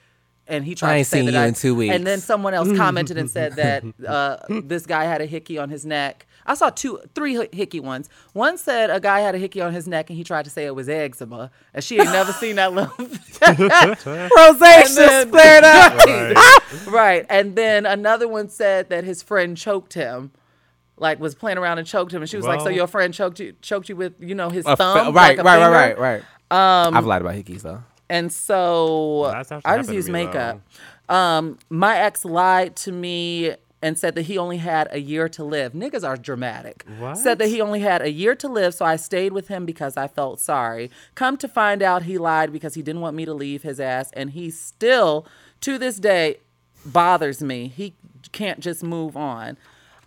and 0.49 0.64
he 0.64 0.74
tried 0.74 0.88
I 0.88 0.93
to 0.93 0.99
ain't 0.99 1.07
say 1.07 1.18
seen 1.18 1.26
that 1.26 1.32
you 1.32 1.38
I, 1.38 1.47
in 1.47 1.55
two 1.55 1.74
weeks. 1.76 1.95
And 1.95 2.05
then 2.05 2.18
someone 2.18 2.55
else 2.55 2.76
commented 2.76 3.18
and 3.18 3.30
said 3.30 3.53
that 3.57 3.84
uh, 4.07 4.38
this 4.64 4.84
guy 4.84 5.05
had 5.05 5.20
a 5.20 5.26
hickey 5.26 5.59
on 5.59 5.70
his 5.70 5.86
neck. 5.86 6.26
I 6.47 6.55
saw 6.55 6.70
two, 6.70 7.01
three 7.14 7.49
hickey 7.53 7.80
ones. 7.80 8.09
One 8.32 8.59
said 8.59 8.90
a 8.90 8.99
guy 9.01 9.20
had 9.20 9.34
a 9.34 9.38
hickey 9.38 9.61
on 9.61 9.72
his 9.72 9.86
neck, 9.86 10.11
and 10.11 10.16
he 10.16 10.24
tried 10.24 10.45
to 10.45 10.51
say 10.51 10.66
it 10.66 10.74
was 10.74 10.88
eczema, 10.88 11.51
and 11.72 11.82
she 11.84 11.97
had 11.97 12.07
never 12.07 12.32
seen 12.32 12.57
that 12.57 12.72
little. 12.72 12.93
Rosacea 13.97 14.95
then- 14.97 15.28
flared 15.30 15.64
up. 15.64 15.93
Right. 16.07 16.86
right. 16.86 17.26
And 17.28 17.55
then 17.57 17.86
another 17.86 18.26
one 18.26 18.49
said 18.49 18.88
that 18.90 19.05
his 19.05 19.22
friend 19.22 19.57
choked 19.57 19.95
him. 19.95 20.32
Like 20.99 21.18
was 21.18 21.34
playing 21.34 21.59
around 21.59 21.78
and 21.78 21.86
choked 21.86 22.12
him, 22.12 22.22
and 22.22 22.30
she 22.30 22.36
was 22.36 22.47
like, 22.47 22.61
"So 22.61 22.68
your 22.68 22.86
friend 22.86 23.12
choked 23.12 23.40
you, 23.40 23.55
choked 23.61 23.88
you 23.88 23.97
with, 23.97 24.14
you 24.20 24.34
know, 24.36 24.51
his 24.51 24.64
A 24.66 24.76
thumb, 24.76 25.07
fe- 25.07 25.12
like 25.12 25.38
right, 25.38 25.45
right, 25.45 25.68
right, 25.68 25.99
right, 25.99 26.22
right. 26.51 26.86
Um, 26.86 26.95
I've 26.97 27.07
lied 27.07 27.22
about 27.22 27.34
hickeys 27.34 27.62
though. 27.62 27.82
And 28.09 28.30
so 28.32 29.30
That's 29.32 29.51
actually 29.51 29.70
I 29.70 29.78
just 29.78 29.90
use 29.90 30.09
makeup. 30.09 30.61
Um, 31.09 31.59
my 31.70 31.97
ex 31.99 32.24
lied 32.24 32.76
to 32.76 32.93
me 32.93 33.55
and 33.83 33.99
said 33.99 34.14
that 34.14 34.22
he 34.22 34.39
only 34.39 34.59
had 34.59 34.89
a 34.93 35.01
year 35.01 35.28
to 35.30 35.45
live. 35.45 35.72
Niggas 35.72 36.07
are 36.07 36.16
dramatic. 36.16 36.85
What? 36.99 37.18
Said 37.18 37.39
that 37.39 37.49
he 37.49 37.61
only 37.61 37.80
had 37.80 38.01
a 38.01 38.11
year 38.11 38.35
to 38.37 38.49
live, 38.49 38.74
so 38.74 38.85
I 38.85 38.97
stayed 38.97 39.33
with 39.33 39.49
him 39.49 39.66
because 39.66 39.97
I 39.97 40.07
felt 40.07 40.41
sorry. 40.41 40.91
Come 41.16 41.37
to 41.39 41.49
find 41.49 41.83
out, 41.83 42.05
he 42.05 42.16
lied 42.16 42.53
because 42.53 42.74
he 42.74 42.83
didn't 42.83 43.03
want 43.03 43.16
me 43.16 43.24
to 43.24 43.35
leave 43.35 43.62
his 43.62 43.80
ass, 43.80 44.11
and 44.12 44.30
he 44.30 44.51
still, 44.51 45.26
to 45.62 45.78
this 45.78 45.97
day, 45.99 46.37
bothers 46.87 47.43
me. 47.43 47.68
He 47.68 47.95
can't 48.30 48.61
just 48.61 48.83
move 48.83 49.16
on. 49.16 49.59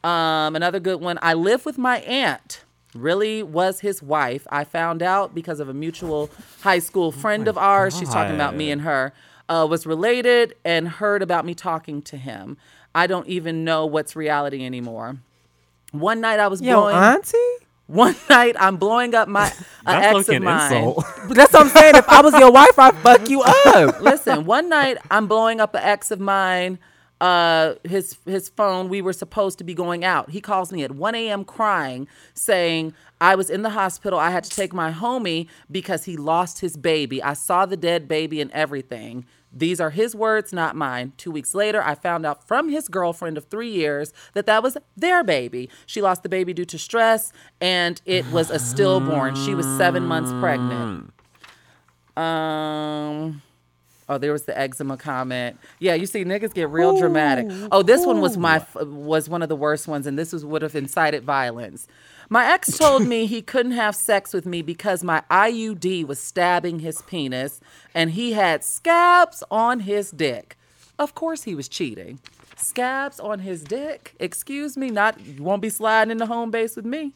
Um, 0.03 0.55
another 0.55 0.79
good 0.79 1.01
one. 1.01 1.19
I 1.21 1.33
live 1.33 1.65
with 1.65 1.77
my 1.77 1.97
aunt. 1.99 2.63
Really 2.93 3.43
was 3.43 3.81
his 3.81 4.01
wife. 4.01 4.47
I 4.49 4.63
found 4.63 5.03
out 5.03 5.35
because 5.35 5.59
of 5.59 5.67
a 5.67 5.73
mutual 5.73 6.29
high 6.61 6.79
school 6.79 7.11
friend 7.11 7.47
of 7.47 7.57
ours. 7.57 7.97
She's 7.97 8.09
talking 8.09 8.35
about 8.35 8.55
me 8.55 8.71
and 8.71 8.81
her. 8.81 9.13
Uh, 9.49 9.67
was 9.69 9.85
related 9.85 10.55
and 10.63 10.87
heard 10.87 11.21
about 11.21 11.45
me 11.45 11.53
talking 11.53 12.01
to 12.03 12.17
him. 12.17 12.57
I 12.95 13.07
don't 13.07 13.27
even 13.27 13.65
know 13.65 13.85
what's 13.85 14.15
reality 14.15 14.65
anymore. 14.65 15.17
One 15.91 16.21
night 16.21 16.39
I 16.39 16.47
was 16.47 16.61
Yo, 16.61 16.79
blowing. 16.79 16.95
auntie. 16.95 17.37
One 17.87 18.15
night 18.29 18.55
I'm 18.57 18.77
blowing 18.77 19.13
up 19.13 19.27
my 19.27 19.51
a 19.85 19.91
ex 19.91 20.29
of 20.29 20.41
mine. 20.41 20.95
That's 21.29 21.53
what 21.53 21.61
I'm 21.61 21.69
saying. 21.69 21.95
If 21.95 22.07
I 22.09 22.21
was 22.21 22.33
your 22.33 22.51
wife, 22.51 22.79
I'd 22.79 22.95
fuck 22.95 23.29
you 23.29 23.43
up. 23.43 24.01
Listen, 24.01 24.45
one 24.45 24.69
night 24.69 24.97
I'm 25.11 25.27
blowing 25.27 25.59
up 25.59 25.75
an 25.75 25.83
ex 25.83 26.09
of 26.09 26.19
mine. 26.19 26.79
Uh, 27.21 27.75
his 27.83 28.17
his 28.25 28.49
phone. 28.49 28.89
We 28.89 29.01
were 29.01 29.13
supposed 29.13 29.57
to 29.59 29.63
be 29.63 29.73
going 29.73 30.03
out. 30.03 30.31
He 30.31 30.41
calls 30.41 30.71
me 30.73 30.83
at 30.83 30.91
1 30.91 31.15
a.m. 31.15 31.45
crying, 31.45 32.07
saying 32.33 32.93
I 33.21 33.35
was 33.35 33.49
in 33.49 33.61
the 33.61 33.69
hospital. 33.69 34.19
I 34.19 34.31
had 34.31 34.43
to 34.45 34.49
take 34.49 34.73
my 34.73 34.91
homie 34.91 35.47
because 35.71 36.03
he 36.05 36.17
lost 36.17 36.59
his 36.59 36.75
baby. 36.75 37.23
I 37.23 37.33
saw 37.33 37.65
the 37.65 37.77
dead 37.77 38.07
baby 38.07 38.41
and 38.41 38.51
everything. 38.51 39.25
These 39.55 39.79
are 39.79 39.89
his 39.91 40.13
words, 40.13 40.51
not 40.51 40.75
mine. 40.75 41.13
Two 41.17 41.31
weeks 41.31 41.55
later, 41.55 41.81
I 41.81 41.95
found 41.95 42.25
out 42.25 42.45
from 42.45 42.67
his 42.67 42.89
girlfriend 42.89 43.37
of 43.37 43.45
three 43.45 43.71
years 43.71 44.11
that 44.33 44.45
that 44.47 44.61
was 44.61 44.77
their 44.97 45.23
baby. 45.23 45.69
She 45.85 46.01
lost 46.01 46.23
the 46.23 46.29
baby 46.29 46.53
due 46.53 46.65
to 46.65 46.77
stress, 46.77 47.31
and 47.61 48.01
it 48.05 48.29
was 48.31 48.51
a 48.51 48.59
stillborn. 48.59 49.35
She 49.35 49.55
was 49.55 49.65
seven 49.77 50.05
months 50.05 50.31
pregnant. 50.41 51.13
Um. 52.17 53.41
Oh, 54.07 54.19
there 54.19 54.31
was 54.31 54.43
the 54.43 54.55
eczema 54.57 54.97
comment. 54.97 55.57
Yeah, 55.79 55.95
you 55.95 56.05
see, 56.05 56.23
niggas 56.23 56.53
get 56.53 56.69
real 56.69 56.95
dramatic. 56.97 57.47
Oh, 57.71 57.81
this 57.81 58.05
one 58.05 58.21
was 58.21 58.37
my 58.37 58.63
was 58.75 59.27
one 59.27 59.41
of 59.41 59.49
the 59.49 59.55
worst 59.55 59.87
ones, 59.87 60.05
and 60.05 60.19
this 60.19 60.31
was 60.31 60.45
would 60.45 60.61
have 60.61 60.75
incited 60.75 61.23
violence. 61.23 61.87
My 62.29 62.51
ex 62.51 62.77
told 62.77 63.05
me 63.05 63.27
he 63.27 63.41
couldn't 63.41 63.73
have 63.73 63.95
sex 63.95 64.33
with 64.33 64.45
me 64.45 64.61
because 64.63 65.03
my 65.03 65.21
IUD 65.29 66.07
was 66.07 66.19
stabbing 66.19 66.79
his 66.79 67.01
penis, 67.03 67.59
and 67.93 68.11
he 68.11 68.33
had 68.33 68.63
scabs 68.63 69.43
on 69.51 69.81
his 69.81 70.09
dick. 70.09 70.57
Of 70.97 71.13
course, 71.13 71.43
he 71.43 71.53
was 71.53 71.67
cheating. 71.67 72.19
Scabs 72.55 73.19
on 73.19 73.39
his 73.39 73.63
dick. 73.63 74.15
Excuse 74.19 74.75
me, 74.75 74.89
not 74.89 75.19
you 75.19 75.43
won't 75.43 75.61
be 75.61 75.69
sliding 75.69 76.11
into 76.11 76.25
home 76.25 76.49
base 76.49 76.75
with 76.75 76.85
me. 76.85 77.13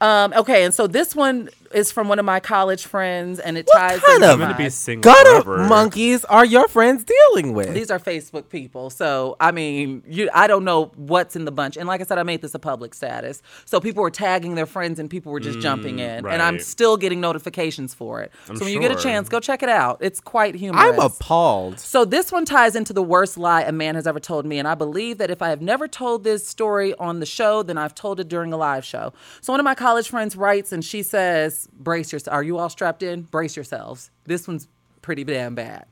Um, 0.00 0.32
okay, 0.34 0.64
and 0.64 0.72
so 0.72 0.86
this 0.86 1.14
one 1.14 1.50
is 1.72 1.92
from 1.92 2.08
one 2.08 2.18
of 2.18 2.24
my 2.24 2.40
college 2.40 2.84
friends, 2.84 3.38
and 3.38 3.56
it 3.56 3.68
ties 3.72 4.00
kind 4.00 4.16
into 4.22 4.34
of 4.34 4.40
I'm 4.40 4.48
gonna 4.48 4.56
be 4.56 4.70
single 4.70 5.12
Gutter 5.12 5.42
forever. 5.42 5.68
monkeys 5.68 6.24
are 6.24 6.44
your 6.44 6.66
friends 6.68 7.04
dealing 7.04 7.52
with? 7.52 7.74
These 7.74 7.90
are 7.90 7.98
Facebook 7.98 8.48
people. 8.48 8.90
So, 8.90 9.36
I 9.38 9.52
mean, 9.52 10.02
you 10.08 10.28
I 10.34 10.46
don't 10.46 10.64
know 10.64 10.86
what's 10.96 11.36
in 11.36 11.44
the 11.44 11.52
bunch. 11.52 11.76
And 11.76 11.86
like 11.86 12.00
I 12.00 12.04
said, 12.04 12.18
I 12.18 12.22
made 12.22 12.42
this 12.42 12.54
a 12.54 12.58
public 12.58 12.94
status. 12.94 13.42
So 13.66 13.78
people 13.80 14.02
were 14.02 14.10
tagging 14.10 14.54
their 14.54 14.66
friends 14.66 14.98
and 14.98 15.08
people 15.08 15.32
were 15.32 15.40
just 15.40 15.60
jumping 15.60 15.98
in. 16.00 16.26
And 16.26 16.42
I'm 16.42 16.58
still 16.58 16.96
getting 16.96 17.20
notifications 17.20 17.94
for 17.94 18.20
it. 18.20 18.32
I'm 18.48 18.56
so 18.56 18.64
when 18.64 18.74
you 18.74 18.80
get 18.80 18.90
a 18.90 19.00
chance, 19.00 19.28
go 19.28 19.38
check 19.38 19.62
it 19.62 19.68
out. 19.68 19.98
It's 20.00 20.20
quite 20.20 20.54
humorous. 20.54 20.94
I'm 20.94 20.98
appalled. 20.98 21.78
So 21.78 22.04
this 22.04 22.32
one 22.32 22.44
ties 22.44 22.74
into 22.74 22.92
the 22.92 23.02
worst 23.02 23.38
lie 23.38 23.62
a 23.62 23.72
man 23.72 23.94
has 23.94 24.06
ever 24.06 24.18
told 24.18 24.44
me, 24.46 24.58
and 24.58 24.66
I 24.66 24.74
believe 24.74 25.18
that 25.18 25.30
if 25.30 25.42
I 25.42 25.50
have 25.50 25.60
never 25.60 25.86
told 25.86 26.24
this 26.24 26.46
story 26.46 26.94
on 26.94 27.20
the 27.20 27.26
show, 27.26 27.62
then 27.62 27.78
I've 27.78 27.94
told 27.94 28.18
it 28.18 28.28
during 28.28 28.52
a 28.52 28.56
live 28.56 28.84
show. 28.84 29.12
So 29.40 29.52
one 29.52 29.60
of 29.60 29.64
my 29.64 29.74
college 29.90 30.08
friends 30.08 30.36
writes, 30.36 30.70
and 30.70 30.84
she 30.84 31.02
says, 31.02 31.68
"Brace 31.72 32.12
yourself. 32.12 32.32
Are 32.32 32.44
you 32.44 32.58
all 32.58 32.68
strapped 32.68 33.02
in? 33.02 33.22
Brace 33.22 33.56
yourselves. 33.56 34.10
This 34.24 34.46
one's 34.46 34.68
pretty 35.02 35.24
damn 35.24 35.56
bad." 35.56 35.86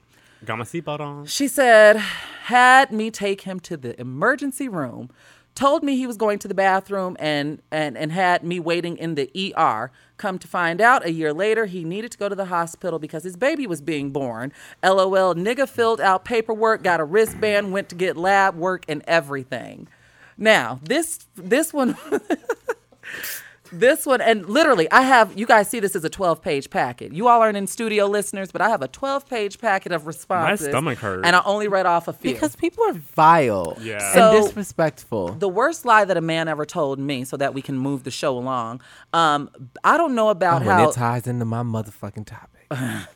Got 0.44 0.58
my 0.58 0.64
seatbelt 0.64 1.00
on. 1.00 1.26
She 1.26 1.48
said, 1.48 1.96
had 1.96 2.92
me 2.92 3.10
take 3.10 3.40
him 3.40 3.58
to 3.60 3.76
the 3.76 4.00
emergency 4.00 4.68
room 4.68 5.10
told 5.58 5.82
me 5.82 5.96
he 5.96 6.06
was 6.06 6.16
going 6.16 6.38
to 6.38 6.46
the 6.46 6.54
bathroom 6.54 7.16
and 7.18 7.60
and 7.72 7.98
and 7.98 8.12
had 8.12 8.44
me 8.44 8.60
waiting 8.60 8.96
in 8.96 9.16
the 9.16 9.28
ER. 9.56 9.90
Come 10.16 10.38
to 10.38 10.46
find 10.46 10.80
out, 10.80 11.04
a 11.04 11.10
year 11.10 11.32
later, 11.32 11.66
he 11.66 11.82
needed 11.82 12.12
to 12.12 12.18
go 12.18 12.28
to 12.28 12.36
the 12.36 12.44
hospital 12.44 13.00
because 13.00 13.24
his 13.24 13.36
baby 13.36 13.66
was 13.66 13.80
being 13.80 14.10
born. 14.10 14.52
LOL, 14.84 15.34
nigga 15.34 15.68
filled 15.68 16.00
out 16.00 16.24
paperwork, 16.24 16.84
got 16.84 17.00
a 17.00 17.04
wristband, 17.04 17.72
went 17.72 17.88
to 17.88 17.96
get 17.96 18.16
lab 18.16 18.54
work 18.54 18.84
and 18.88 19.02
everything. 19.08 19.88
Now, 20.36 20.78
this 20.84 21.26
this 21.34 21.72
one 21.72 21.96
this 23.72 24.06
one 24.06 24.20
and 24.20 24.46
literally 24.48 24.90
I 24.90 25.02
have 25.02 25.38
you 25.38 25.46
guys 25.46 25.68
see 25.68 25.80
this 25.80 25.94
as 25.96 26.04
a 26.04 26.08
12 26.10 26.42
page 26.42 26.70
packet. 26.70 27.12
You 27.12 27.28
all 27.28 27.40
aren't 27.42 27.56
in 27.56 27.66
studio 27.66 28.06
listeners, 28.06 28.50
but 28.52 28.60
I 28.60 28.68
have 28.68 28.82
a 28.82 28.88
12 28.88 29.28
page 29.28 29.58
packet 29.58 29.92
of 29.92 30.06
responses. 30.06 30.66
My 30.66 30.70
stomach 30.72 30.98
hurts. 30.98 31.26
And 31.26 31.36
I 31.36 31.42
only 31.44 31.68
read 31.68 31.86
off 31.86 32.08
a 32.08 32.12
few. 32.12 32.32
Because 32.32 32.56
people 32.56 32.84
are 32.84 32.92
vile 32.94 33.76
Yeah. 33.80 34.12
So- 34.14 34.36
and 34.36 34.46
disrespectful. 34.46 35.32
the 35.34 35.48
worst 35.48 35.84
lie 35.84 36.04
that 36.04 36.16
a 36.16 36.20
man 36.20 36.48
ever 36.48 36.64
told 36.64 36.98
me 36.98 37.24
so 37.24 37.36
that 37.36 37.54
we 37.54 37.62
can 37.62 37.78
move 37.78 38.04
the 38.04 38.10
show 38.10 38.36
along. 38.36 38.80
Um, 39.12 39.50
I 39.84 39.96
don't 39.96 40.14
know 40.14 40.28
about 40.28 40.64
when 40.64 40.70
how 40.76 40.88
it 40.90 40.94
ties 40.94 41.26
into 41.26 41.44
my 41.44 41.62
motherfucking 41.62 42.26
topic. 42.26 42.66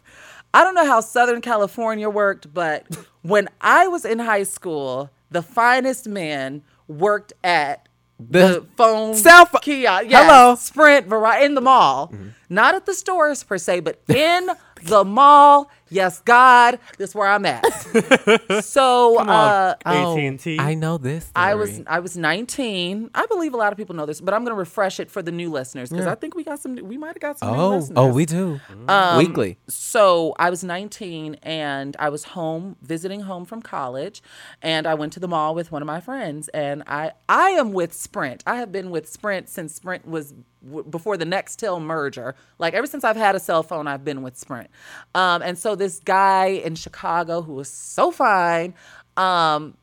I 0.55 0.64
don't 0.64 0.74
know 0.74 0.84
how 0.86 1.00
Southern 1.00 1.40
California 1.40 2.11
worked, 2.11 2.53
but 2.53 2.86
when 3.22 3.48
I 3.61 3.88
was 3.88 4.05
in 4.05 4.18
high 4.18 4.42
school, 4.42 5.11
the 5.30 5.42
finest 5.42 6.07
man 6.09 6.62
worked 6.88 7.32
at 7.42 7.88
the, 8.31 8.66
phone 8.77 9.14
cell 9.14 9.47
pho- 9.47 9.59
kiosk. 9.59 10.07
Yes, 10.09 10.23
Hello. 10.25 10.55
Sprint 10.57 11.07
vari- 11.07 11.45
in 11.45 11.55
the 11.55 11.61
mall, 11.61 12.09
Mm-hmm. 12.09 12.29
not 12.51 12.75
at 12.75 12.87
the 12.87 12.95
stores 12.95 13.43
per 13.45 13.59
se, 13.59 13.81
but 13.81 14.01
in 14.09 14.49
the 14.85 15.05
mall. 15.05 15.70
Yes, 15.89 16.20
God, 16.20 16.78
this 16.97 17.11
is 17.11 17.14
where 17.14 17.28
I'm 17.28 17.45
at. 17.45 17.62
so, 18.64 19.18
uh, 19.18 19.74
Oh, 19.85 20.18
AT&T. 20.18 20.59
I 20.59 20.72
know 20.72 20.97
this. 20.97 21.30
I 21.37 21.55
was. 21.55 21.83
I 21.87 21.99
was 22.01 22.16
19. 22.16 23.11
I 23.14 23.26
believe 23.26 23.53
a 23.53 23.59
lot 23.59 23.72
of 23.72 23.76
people 23.76 23.95
know 23.95 24.07
this, 24.07 24.20
but 24.20 24.33
I'm 24.33 24.41
going 24.43 24.55
to 24.55 24.59
refresh 24.59 25.01
it 25.01 25.11
for 25.11 25.20
the 25.20 25.33
new 25.33 25.51
listeners 25.51 25.91
because 25.91 26.07
I 26.07 26.14
think 26.14 26.35
we 26.35 26.45
got 26.45 26.61
some. 26.61 26.76
We 26.76 26.97
might 26.97 27.09
have 27.09 27.20
got 27.20 27.39
some. 27.39 27.53
new 27.55 27.61
Oh, 27.62 27.76
listeners. 27.76 27.99
oh, 27.99 28.07
we 28.09 28.24
do. 28.24 28.59
Um, 28.89 29.18
Weekly. 29.18 29.59
So 29.68 30.35
I 30.39 30.49
was 30.49 30.64
19 30.64 31.35
and 31.43 31.95
I 31.99 32.09
was 32.09 32.24
home 32.24 32.76
visiting 32.83 33.20
home 33.20 33.45
from 33.45 33.61
college, 33.61 34.22
and 34.62 34.87
I 34.87 34.95
went 34.95 35.12
to 35.14 35.20
the 35.20 35.28
mall 35.28 35.55
with 35.55 35.70
one 35.72 35.83
of 35.83 35.87
my 35.87 36.01
friends. 36.01 36.49
And 36.49 36.83
I 36.87 37.12
I 37.28 37.51
am 37.51 37.72
with 37.72 37.93
Sprint. 37.93 38.43
I 38.47 38.57
have 38.57 38.72
been 38.72 38.91
with 38.91 39.11
Sprint 39.11 39.51
since 39.51 39.74
Sprint 39.74 40.07
was 40.07 40.33
w- 40.65 40.85
before 40.85 41.17
the 41.17 41.25
Nextel 41.25 41.81
merger. 41.81 42.35
Like 42.59 42.75
ever 42.75 42.87
since 42.87 43.05
I've 43.05 43.17
had 43.17 43.35
a 43.35 43.41
cell 43.41 43.63
phone, 43.63 43.87
I've 43.87 44.05
been 44.05 44.23
with 44.23 44.37
Sprint. 44.37 44.71
Um, 45.15 45.43
and 45.43 45.59
so 45.59 45.75
this 45.75 46.01
guy 46.01 46.47
in 46.47 46.75
Chicago 46.75 47.43
who 47.43 47.55
was 47.55 47.71
so 47.71 48.11
fine. 48.11 48.75
Um, 49.17 49.77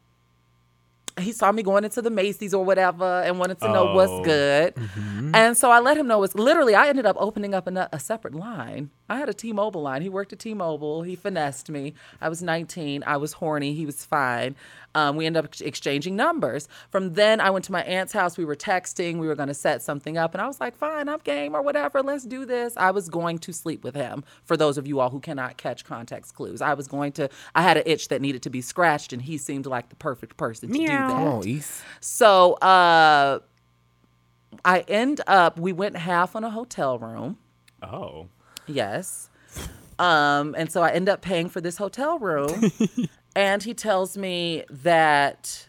he 1.19 1.31
saw 1.31 1.51
me 1.51 1.63
going 1.63 1.83
into 1.83 2.01
the 2.01 2.09
Macy's 2.09 2.53
or 2.53 2.63
whatever 2.65 3.21
and 3.21 3.39
wanted 3.39 3.59
to 3.59 3.71
know 3.71 3.93
what's 3.93 4.11
Oh. 4.11 4.23
good. 4.23 4.73
And 5.33 5.55
so 5.57 5.69
I 5.71 5.79
let 5.79 5.97
him 5.97 6.07
know 6.07 6.23
it's 6.23 6.35
literally, 6.35 6.75
I 6.75 6.87
ended 6.89 7.05
up 7.05 7.15
opening 7.19 7.53
up 7.53 7.67
a, 7.67 7.89
a 7.91 7.99
separate 7.99 8.33
line. 8.35 8.89
I 9.09 9.17
had 9.17 9.29
a 9.29 9.33
T 9.33 9.53
Mobile 9.53 9.81
line. 9.81 10.01
He 10.01 10.09
worked 10.09 10.33
at 10.33 10.39
T 10.39 10.53
Mobile. 10.53 11.01
He 11.03 11.15
finessed 11.15 11.69
me. 11.69 11.93
I 12.21 12.29
was 12.29 12.41
19. 12.43 13.03
I 13.07 13.17
was 13.17 13.33
horny. 13.33 13.73
He 13.73 13.85
was 13.85 14.05
fine. 14.05 14.55
Um, 14.95 15.15
we 15.17 15.25
ended 15.27 15.45
up 15.45 15.51
exchanging 15.61 16.15
numbers. 16.15 16.67
From 16.89 17.13
then, 17.13 17.39
I 17.39 17.51
went 17.51 17.63
to 17.65 17.71
my 17.71 17.83
aunt's 17.83 18.11
house. 18.13 18.37
We 18.37 18.45
were 18.45 18.55
texting. 18.55 19.17
We 19.19 19.27
were 19.27 19.35
going 19.35 19.47
to 19.47 19.53
set 19.53 19.81
something 19.83 20.17
up. 20.17 20.33
And 20.33 20.41
I 20.41 20.47
was 20.47 20.59
like, 20.59 20.75
fine, 20.77 21.07
I'm 21.09 21.19
game 21.23 21.55
or 21.55 21.61
whatever. 21.61 22.01
Let's 22.01 22.25
do 22.25 22.43
this. 22.45 22.73
I 22.75 22.89
was 22.91 23.07
going 23.09 23.37
to 23.39 23.53
sleep 23.53 23.83
with 23.83 23.93
him. 23.95 24.23
For 24.45 24.57
those 24.57 24.77
of 24.79 24.87
you 24.87 24.99
all 24.99 25.09
who 25.11 25.19
cannot 25.19 25.57
catch 25.57 25.85
context 25.85 26.33
clues, 26.35 26.61
I 26.61 26.73
was 26.73 26.87
going 26.87 27.11
to, 27.13 27.29
I 27.53 27.61
had 27.61 27.77
an 27.77 27.83
itch 27.85 28.07
that 28.07 28.21
needed 28.21 28.41
to 28.43 28.49
be 28.49 28.61
scratched, 28.61 29.13
and 29.13 29.21
he 29.21 29.37
seemed 29.37 29.65
like 29.67 29.89
the 29.89 29.95
perfect 29.95 30.37
person 30.37 30.69
to 30.69 30.73
do 30.75 31.08
that. 31.09 31.17
Come 31.17 31.27
on, 31.27 31.47
East. 31.47 31.81
So 31.99 32.53
uh, 32.53 33.39
I 34.65 34.79
end 34.87 35.21
up, 35.27 35.59
we 35.59 35.73
went 35.73 35.97
half 35.97 36.35
on 36.35 36.43
a 36.43 36.49
hotel 36.49 36.97
room. 36.99 37.37
oh. 37.83 38.27
Yes. 38.67 39.29
Um, 39.97 40.53
and 40.57 40.71
so 40.71 40.81
I 40.83 40.91
end 40.91 41.09
up 41.09 41.21
paying 41.21 41.49
for 41.49 41.59
this 41.59 41.77
hotel 41.77 42.19
room. 42.19 42.71
and 43.35 43.63
he 43.63 43.73
tells 43.73 44.15
me 44.15 44.63
that 44.69 45.67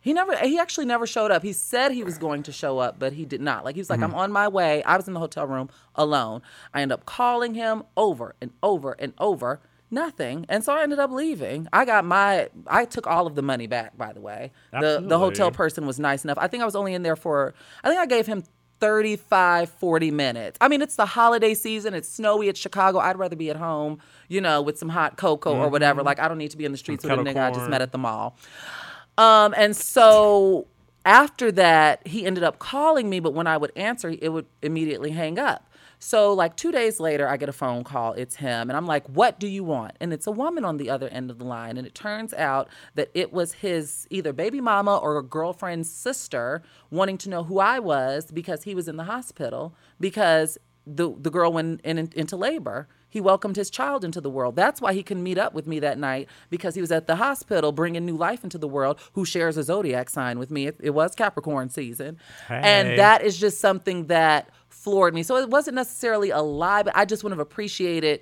he 0.00 0.12
never, 0.12 0.36
he 0.36 0.58
actually 0.58 0.86
never 0.86 1.06
showed 1.06 1.30
up. 1.30 1.42
He 1.42 1.52
said 1.52 1.92
he 1.92 2.04
was 2.04 2.18
going 2.18 2.42
to 2.44 2.52
show 2.52 2.78
up, 2.78 2.98
but 2.98 3.14
he 3.14 3.24
did 3.24 3.40
not. 3.40 3.64
Like, 3.64 3.74
he 3.74 3.80
was 3.80 3.90
like, 3.90 4.02
I'm 4.02 4.14
on 4.14 4.30
my 4.30 4.46
way. 4.46 4.82
I 4.84 4.96
was 4.96 5.08
in 5.08 5.14
the 5.14 5.20
hotel 5.20 5.46
room 5.46 5.68
alone. 5.94 6.42
I 6.74 6.82
end 6.82 6.92
up 6.92 7.06
calling 7.06 7.54
him 7.54 7.82
over 7.96 8.36
and 8.40 8.52
over 8.62 8.92
and 8.98 9.14
over. 9.18 9.60
Nothing. 9.90 10.46
And 10.48 10.64
so 10.64 10.72
I 10.72 10.82
ended 10.82 10.98
up 10.98 11.10
leaving. 11.12 11.68
I 11.72 11.84
got 11.84 12.04
my, 12.04 12.48
I 12.66 12.84
took 12.84 13.06
all 13.06 13.26
of 13.26 13.34
the 13.36 13.42
money 13.42 13.66
back, 13.66 13.96
by 13.96 14.12
the 14.12 14.20
way. 14.20 14.50
The, 14.72 15.00
the 15.08 15.18
hotel 15.18 15.50
person 15.52 15.86
was 15.86 16.00
nice 16.00 16.24
enough. 16.24 16.38
I 16.40 16.48
think 16.48 16.62
I 16.62 16.66
was 16.66 16.74
only 16.76 16.92
in 16.94 17.02
there 17.02 17.16
for, 17.16 17.54
I 17.84 17.88
think 17.88 18.00
I 18.00 18.06
gave 18.06 18.26
him 18.26 18.42
35, 18.80 19.70
40 19.70 20.10
minutes. 20.10 20.58
I 20.60 20.68
mean, 20.68 20.82
it's 20.82 20.96
the 20.96 21.06
holiday 21.06 21.54
season. 21.54 21.94
It's 21.94 22.08
snowy. 22.08 22.48
It's 22.48 22.60
Chicago. 22.60 22.98
I'd 22.98 23.16
rather 23.18 23.36
be 23.36 23.48
at 23.48 23.56
home, 23.56 24.00
you 24.28 24.40
know, 24.40 24.60
with 24.60 24.78
some 24.78 24.88
hot 24.88 25.16
cocoa 25.16 25.56
or 25.56 25.68
whatever. 25.68 26.02
Like, 26.02 26.18
I 26.18 26.28
don't 26.28 26.38
need 26.38 26.50
to 26.50 26.56
be 26.56 26.64
in 26.64 26.72
the 26.72 26.78
streets 26.78 27.04
with 27.04 27.12
a 27.12 27.16
nigga 27.16 27.46
I 27.46 27.50
just 27.52 27.70
met 27.70 27.80
at 27.80 27.92
the 27.92 27.98
mall. 27.98 28.36
Um, 29.16 29.54
and 29.56 29.74
so 29.74 30.66
after 31.06 31.50
that, 31.52 32.06
he 32.06 32.26
ended 32.26 32.44
up 32.44 32.58
calling 32.58 33.08
me, 33.08 33.20
but 33.20 33.32
when 33.32 33.46
I 33.46 33.56
would 33.56 33.72
answer, 33.76 34.10
it 34.20 34.28
would 34.30 34.46
immediately 34.60 35.10
hang 35.12 35.38
up. 35.38 35.65
So 35.98 36.32
like 36.34 36.56
two 36.56 36.70
days 36.72 37.00
later, 37.00 37.28
I 37.28 37.36
get 37.36 37.48
a 37.48 37.52
phone 37.52 37.82
call. 37.84 38.12
It's 38.12 38.36
him, 38.36 38.68
and 38.68 38.76
I'm 38.76 38.86
like, 38.86 39.06
"What 39.08 39.40
do 39.40 39.46
you 39.48 39.64
want?" 39.64 39.96
And 40.00 40.12
it's 40.12 40.26
a 40.26 40.30
woman 40.30 40.64
on 40.64 40.76
the 40.76 40.90
other 40.90 41.08
end 41.08 41.30
of 41.30 41.38
the 41.38 41.44
line, 41.44 41.76
and 41.78 41.86
it 41.86 41.94
turns 41.94 42.34
out 42.34 42.68
that 42.94 43.10
it 43.14 43.32
was 43.32 43.54
his 43.54 44.06
either 44.10 44.32
baby 44.32 44.60
mama 44.60 44.96
or 44.96 45.16
a 45.18 45.22
girlfriend's 45.22 45.90
sister 45.90 46.62
wanting 46.90 47.18
to 47.18 47.30
know 47.30 47.44
who 47.44 47.58
I 47.58 47.78
was 47.78 48.30
because 48.30 48.64
he 48.64 48.74
was 48.74 48.88
in 48.88 48.96
the 48.96 49.04
hospital 49.04 49.74
because 49.98 50.58
the 50.86 51.12
the 51.18 51.30
girl 51.30 51.52
went 51.52 51.80
in, 51.82 51.98
into 51.98 52.36
labor. 52.36 52.88
He 53.08 53.20
welcomed 53.20 53.56
his 53.56 53.70
child 53.70 54.04
into 54.04 54.20
the 54.20 54.28
world. 54.28 54.56
That's 54.56 54.80
why 54.80 54.92
he 54.92 55.02
couldn't 55.02 55.22
meet 55.22 55.38
up 55.38 55.54
with 55.54 55.66
me 55.66 55.78
that 55.80 55.96
night 55.98 56.28
because 56.50 56.74
he 56.74 56.82
was 56.82 56.92
at 56.92 57.06
the 57.06 57.16
hospital 57.16 57.72
bringing 57.72 58.04
new 58.04 58.16
life 58.16 58.44
into 58.44 58.58
the 58.58 58.68
world. 58.68 59.00
Who 59.14 59.24
shares 59.24 59.56
a 59.56 59.62
zodiac 59.62 60.10
sign 60.10 60.38
with 60.38 60.50
me? 60.50 60.66
It, 60.66 60.76
it 60.82 60.90
was 60.90 61.14
Capricorn 61.14 61.70
season, 61.70 62.18
Hey. 62.46 62.60
and 62.62 62.98
that 62.98 63.22
is 63.22 63.38
just 63.38 63.58
something 63.58 64.08
that 64.08 64.50
floored 64.76 65.14
me. 65.14 65.22
So 65.22 65.36
it 65.36 65.50
wasn't 65.50 65.74
necessarily 65.74 66.30
a 66.30 66.40
lie, 66.40 66.82
but 66.82 66.96
I 66.96 67.04
just 67.04 67.24
wouldn't 67.24 67.38
have 67.38 67.46
appreciated. 67.46 68.20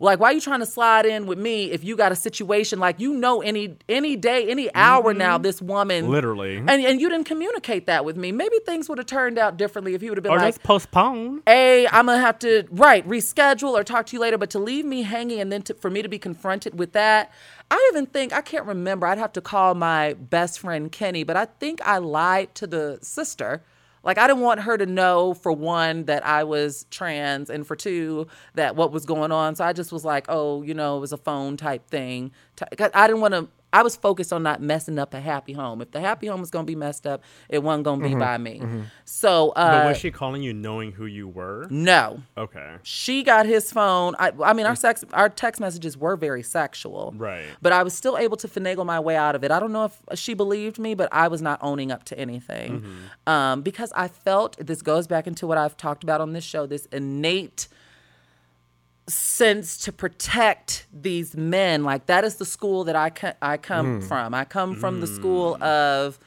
Like, 0.00 0.18
why 0.18 0.30
are 0.30 0.32
you 0.32 0.40
trying 0.40 0.60
to 0.60 0.66
slide 0.66 1.06
in 1.06 1.26
with 1.26 1.38
me 1.38 1.70
if 1.70 1.84
you 1.84 1.96
got 1.96 2.10
a 2.10 2.16
situation 2.16 2.80
like 2.80 2.98
you 2.98 3.14
know 3.14 3.40
any 3.40 3.76
any 3.88 4.16
day, 4.16 4.50
any 4.50 4.72
hour 4.74 5.10
mm-hmm. 5.10 5.18
now, 5.18 5.38
this 5.38 5.62
woman 5.62 6.10
Literally. 6.10 6.56
and 6.56 6.68
and 6.68 7.00
you 7.00 7.08
didn't 7.08 7.26
communicate 7.26 7.86
that 7.86 8.04
with 8.04 8.16
me. 8.16 8.32
Maybe 8.32 8.58
things 8.66 8.88
would 8.88 8.98
have 8.98 9.06
turned 9.06 9.38
out 9.38 9.56
differently 9.56 9.94
if 9.94 10.02
you 10.02 10.10
would 10.10 10.18
have 10.18 10.24
been 10.24 10.32
or 10.32 10.38
like, 10.38 10.54
just 10.54 10.62
postpone. 10.64 11.42
a 11.46 11.86
i'm 11.88 12.06
gonna 12.06 12.18
have 12.18 12.38
to 12.40 12.64
right 12.70 13.06
reschedule 13.08 13.70
or 13.70 13.84
talk 13.84 14.06
to 14.06 14.16
you 14.16 14.20
later 14.20 14.36
but 14.36 14.50
to 14.50 14.58
leave 14.58 14.84
me 14.84 15.02
hanging 15.02 15.40
and 15.40 15.52
then 15.52 15.62
to, 15.62 15.74
for 15.74 15.90
me 15.90 16.02
to 16.02 16.08
be 16.08 16.18
confronted 16.18 16.78
with 16.78 16.92
that 16.92 17.32
i 17.70 17.90
even 17.92 18.06
think 18.06 18.32
i 18.32 18.40
can't 18.40 18.66
remember 18.66 19.06
i'd 19.06 19.18
have 19.18 19.32
to 19.32 19.40
call 19.40 19.74
my 19.74 20.14
best 20.14 20.58
friend 20.58 20.92
kenny 20.92 21.24
but 21.24 21.36
i 21.36 21.44
think 21.44 21.80
i 21.86 21.98
lied 21.98 22.54
to 22.54 22.66
the 22.66 22.98
sister 23.00 23.62
like 24.04 24.18
i 24.18 24.26
didn't 24.26 24.42
want 24.42 24.60
her 24.60 24.78
to 24.78 24.86
know 24.86 25.34
for 25.34 25.52
one 25.52 26.04
that 26.04 26.24
i 26.26 26.44
was 26.44 26.86
trans 26.90 27.50
and 27.50 27.66
for 27.66 27.76
two 27.76 28.26
that 28.54 28.76
what 28.76 28.92
was 28.92 29.04
going 29.06 29.32
on. 29.32 29.54
So 29.56 29.64
i 29.64 29.72
just 29.72 29.92
was 29.92 30.04
like 30.04 30.26
oh 30.28 30.62
you 30.62 30.74
know 30.74 30.96
it 30.96 31.00
was 31.00 31.12
a 31.12 31.18
phone 31.18 31.56
type 31.56 31.88
thing. 31.88 32.32
I 32.94 33.06
didn't 33.06 33.20
want 33.22 33.34
to 33.34 33.48
I 33.74 33.82
was 33.82 33.96
focused 33.96 34.32
on 34.32 34.42
not 34.42 34.62
messing 34.62 34.98
up 34.98 35.12
a 35.14 35.20
happy 35.20 35.52
home. 35.52 35.82
If 35.82 35.90
the 35.90 36.00
happy 36.00 36.28
home 36.28 36.40
was 36.40 36.50
gonna 36.50 36.64
be 36.64 36.76
messed 36.76 37.06
up, 37.06 37.22
it 37.48 37.62
wasn't 37.62 37.84
gonna 37.84 38.08
be 38.08 38.14
by 38.14 38.38
me. 38.38 38.62
So, 39.04 39.50
uh, 39.50 39.70
But 39.82 39.86
was 39.88 39.96
she 39.98 40.10
calling 40.10 40.42
you 40.42 40.54
knowing 40.54 40.92
who 40.92 41.06
you 41.06 41.26
were? 41.28 41.66
no, 41.70 42.22
Okay. 42.38 42.76
she 42.84 43.22
got 43.22 43.46
his 43.46 43.72
phone. 43.72 44.14
I, 44.18 44.32
I 44.42 44.52
mean, 44.52 44.66
our 44.66 44.76
sex, 44.76 45.04
our 45.12 45.28
text 45.28 45.60
messages 45.60 45.96
were 45.98 46.16
very 46.16 46.42
sexual, 46.42 47.12
Right. 47.16 47.46
But 47.60 47.72
I 47.72 47.82
was 47.82 47.94
still 47.94 48.16
able 48.16 48.36
to 48.38 48.48
finagle 48.48 48.86
my 48.86 49.00
way 49.00 49.16
out 49.16 49.34
of 49.34 49.42
it. 49.44 49.50
I 49.50 49.58
don't 49.60 49.72
know 49.72 49.86
if 50.10 50.18
she 50.18 50.34
believed 50.34 50.78
me, 50.78 50.94
but 50.94 51.08
I 51.12 51.26
was 51.28 51.42
not 51.42 51.58
owning 51.62 51.90
up 51.90 52.04
to 52.04 52.18
anything 52.18 52.80
Mm-hmm. 52.80 53.28
um, 53.32 53.62
because 53.62 53.92
I 53.96 54.06
felt 54.08 54.56
this 54.64 54.82
goes 54.82 55.06
back 55.06 55.26
into 55.26 55.46
what 55.46 55.58
I've 55.58 55.76
talked 55.76 56.04
about 56.04 56.20
on 56.20 56.32
this 56.32 56.44
show. 56.44 56.66
This 56.66 56.86
innate 56.92 57.66
sense 59.06 59.76
to 59.78 59.92
protect 59.92 60.86
these 60.92 61.36
men. 61.36 61.84
Like 61.84 62.06
that 62.06 62.24
is 62.24 62.36
the 62.36 62.44
school 62.46 62.84
that 62.84 62.96
I 62.96 63.10
co- 63.10 63.34
I 63.42 63.56
come 63.56 64.00
mm. 64.00 64.08
from. 64.08 64.34
I 64.34 64.44
come 64.44 64.74
from 64.74 65.00
the 65.00 65.06
school 65.06 65.56
mm. 65.56 65.62
of 65.62 66.18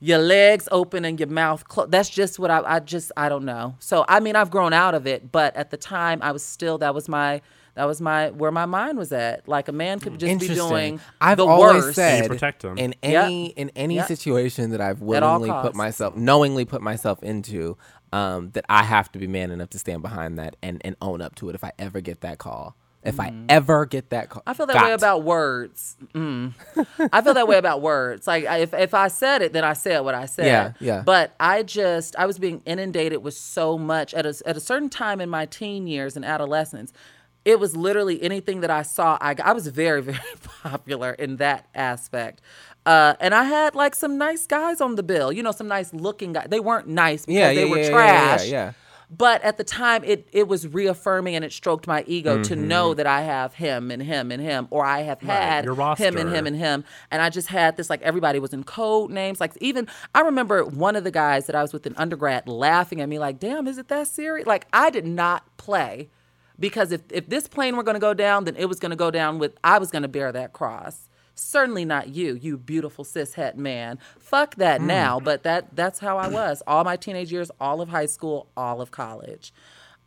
your 0.00 0.18
legs 0.18 0.68
open 0.72 1.04
and 1.04 1.18
your 1.18 1.28
mouth 1.28 1.66
closed. 1.68 1.90
That's 1.90 2.08
just 2.08 2.38
what 2.38 2.50
I, 2.50 2.62
I 2.64 2.80
just 2.80 3.12
I 3.16 3.28
don't 3.28 3.44
know. 3.44 3.76
So 3.80 4.04
I 4.08 4.20
mean 4.20 4.36
I've 4.36 4.50
grown 4.50 4.72
out 4.72 4.94
of 4.94 5.06
it, 5.06 5.30
but 5.30 5.54
at 5.56 5.70
the 5.70 5.76
time 5.76 6.20
I 6.22 6.32
was 6.32 6.44
still 6.44 6.78
that 6.78 6.94
was 6.94 7.08
my 7.08 7.40
that 7.74 7.84
was 7.84 8.00
my 8.00 8.30
where 8.30 8.50
my 8.50 8.64
mind 8.64 8.96
was 8.96 9.12
at. 9.12 9.46
Like 9.46 9.68
a 9.68 9.72
man 9.72 10.00
could 10.00 10.18
just 10.18 10.40
be 10.40 10.48
doing 10.54 11.00
I've 11.20 11.36
the 11.36 11.46
always 11.46 11.84
worst. 11.84 11.96
said 11.96 12.14
And 12.14 12.24
you 12.24 12.28
protect 12.30 12.64
'em. 12.64 12.78
in 12.78 12.94
Yep. 13.02 13.24
any 13.24 13.46
in 13.48 13.70
any 13.76 13.96
Yep. 13.96 14.08
situation 14.08 14.70
that 14.70 14.80
I've 14.80 15.02
willingly 15.02 15.50
put 15.50 15.74
myself, 15.74 16.16
knowingly 16.16 16.64
put 16.64 16.80
myself 16.80 17.22
into, 17.22 17.76
um, 18.16 18.50
that 18.52 18.64
I 18.68 18.82
have 18.82 19.12
to 19.12 19.18
be 19.18 19.26
man 19.26 19.50
enough 19.50 19.70
to 19.70 19.78
stand 19.78 20.00
behind 20.02 20.38
that 20.38 20.56
and 20.62 20.80
and 20.84 20.96
own 21.02 21.20
up 21.20 21.34
to 21.36 21.50
it 21.50 21.54
if 21.54 21.62
I 21.62 21.72
ever 21.78 22.00
get 22.00 22.22
that 22.22 22.38
call. 22.38 22.76
If 23.04 23.20
I 23.20 23.32
ever 23.48 23.86
get 23.86 24.10
that 24.10 24.30
call, 24.30 24.42
Mm-hmm. 24.42 24.50
I 24.50 24.54
feel 24.54 24.66
that 24.66 24.82
way 24.82 24.92
about 24.92 25.22
words. 25.22 25.96
Mm. 26.12 26.54
I 27.12 27.20
feel 27.20 27.34
that 27.34 27.46
way 27.46 27.56
about 27.58 27.80
words. 27.80 28.26
Like 28.26 28.44
if 28.44 28.74
if 28.74 28.94
I 28.94 29.08
said 29.08 29.42
it, 29.42 29.52
then 29.52 29.62
I 29.64 29.74
said 29.74 30.00
what 30.00 30.14
I 30.16 30.26
said. 30.26 30.46
Yeah, 30.46 30.72
yeah. 30.80 31.02
But 31.04 31.34
I 31.38 31.62
just 31.62 32.16
I 32.16 32.26
was 32.26 32.38
being 32.38 32.62
inundated 32.64 33.22
with 33.22 33.34
so 33.34 33.78
much 33.78 34.12
at 34.14 34.26
a 34.26 34.34
at 34.44 34.56
a 34.56 34.60
certain 34.60 34.88
time 34.88 35.20
in 35.20 35.28
my 35.28 35.46
teen 35.46 35.86
years 35.86 36.16
and 36.16 36.24
adolescence. 36.24 36.92
It 37.44 37.60
was 37.60 37.76
literally 37.76 38.20
anything 38.22 38.60
that 38.62 38.70
I 38.70 38.82
saw. 38.82 39.18
I 39.20 39.36
I 39.40 39.52
was 39.52 39.68
very 39.68 40.02
very 40.12 40.36
popular 40.62 41.12
in 41.12 41.36
that 41.36 41.68
aspect. 41.76 42.40
Uh, 42.86 43.14
and 43.20 43.34
I 43.34 43.44
had 43.44 43.74
like 43.74 43.94
some 43.96 44.16
nice 44.16 44.46
guys 44.46 44.80
on 44.80 44.94
the 44.94 45.02
bill, 45.02 45.32
you 45.32 45.42
know, 45.42 45.52
some 45.52 45.68
nice 45.68 45.92
looking 45.92 46.32
guys. 46.32 46.46
They 46.48 46.60
weren't 46.60 46.86
nice 46.88 47.26
because 47.26 47.36
Yeah, 47.40 47.52
they 47.52 47.64
yeah, 47.64 47.70
were 47.70 47.78
yeah, 47.78 47.84
yeah, 47.84 47.90
trash. 47.90 48.44
yeah, 48.46 48.50
yeah. 48.66 48.72
But 49.08 49.42
at 49.42 49.56
the 49.56 49.62
time, 49.64 50.02
it 50.04 50.28
it 50.32 50.48
was 50.48 50.66
reaffirming 50.66 51.36
and 51.36 51.44
it 51.44 51.52
stroked 51.52 51.86
my 51.86 52.02
ego 52.08 52.42
to 52.42 52.54
Mm-hmm. 52.56 52.68
know 52.68 52.94
that 52.94 53.06
I 53.06 53.22
have 53.22 53.54
him 53.54 53.90
and 53.92 54.02
him 54.02 54.32
and 54.32 54.42
him, 54.42 54.66
or 54.70 54.84
I 54.84 55.02
have 55.02 55.20
had 55.20 55.64
your 55.64 55.76
him 55.96 56.16
and 56.16 56.28
him 56.30 56.46
and 56.46 56.56
him, 56.56 56.84
and 57.12 57.22
I 57.22 57.30
just 57.30 57.48
had 57.48 57.76
this 57.76 57.88
like 57.88 58.02
everybody 58.02 58.40
was 58.40 58.52
in 58.52 58.64
code 58.64 59.10
names. 59.12 59.40
Like 59.40 59.52
even 59.60 59.86
I 60.14 60.22
remember 60.22 60.64
one 60.64 60.96
of 60.96 61.04
the 61.04 61.12
guys 61.12 61.46
that 61.46 61.54
I 61.54 61.62
was 61.62 61.72
with 61.72 61.86
in 61.86 61.94
undergrad 61.96 62.48
laughing 62.48 63.00
at 63.00 63.08
me 63.08 63.18
like, 63.20 63.38
"Damn, 63.38 63.68
is 63.68 63.78
it 63.78 63.86
that 63.88 64.08
serious?" 64.08 64.46
Like 64.46 64.66
I 64.72 64.90
did 64.90 65.06
not 65.06 65.56
play 65.56 66.08
because 66.58 66.90
if 66.90 67.02
if 67.12 67.28
this 67.28 67.46
plane 67.46 67.76
were 67.76 67.84
going 67.84 67.94
to 67.94 68.00
go 68.00 68.14
down, 68.14 68.44
then 68.44 68.56
it 68.56 68.66
was 68.68 68.80
going 68.80 68.90
to 68.90 68.96
go 68.96 69.12
down 69.12 69.38
with 69.38 69.52
I 69.62 69.78
was 69.78 69.90
going 69.92 70.02
to 70.02 70.08
bear 70.08 70.32
that 70.32 70.52
cross. 70.52 71.08
Certainly 71.38 71.84
not 71.84 72.08
you, 72.08 72.34
you 72.34 72.56
beautiful 72.56 73.04
cishet 73.04 73.56
man. 73.56 73.98
Fuck 74.18 74.54
that 74.56 74.80
Hmm. 74.80 74.86
now, 74.86 75.20
but 75.20 75.42
that 75.42 75.76
that's 75.76 75.98
how 76.00 76.16
I 76.18 76.28
was. 76.28 76.62
All 76.66 76.82
my 76.82 76.96
teenage 76.96 77.30
years, 77.30 77.50
all 77.60 77.80
of 77.82 77.90
high 77.90 78.06
school, 78.06 78.48
all 78.56 78.80
of 78.80 78.90
college. 78.90 79.52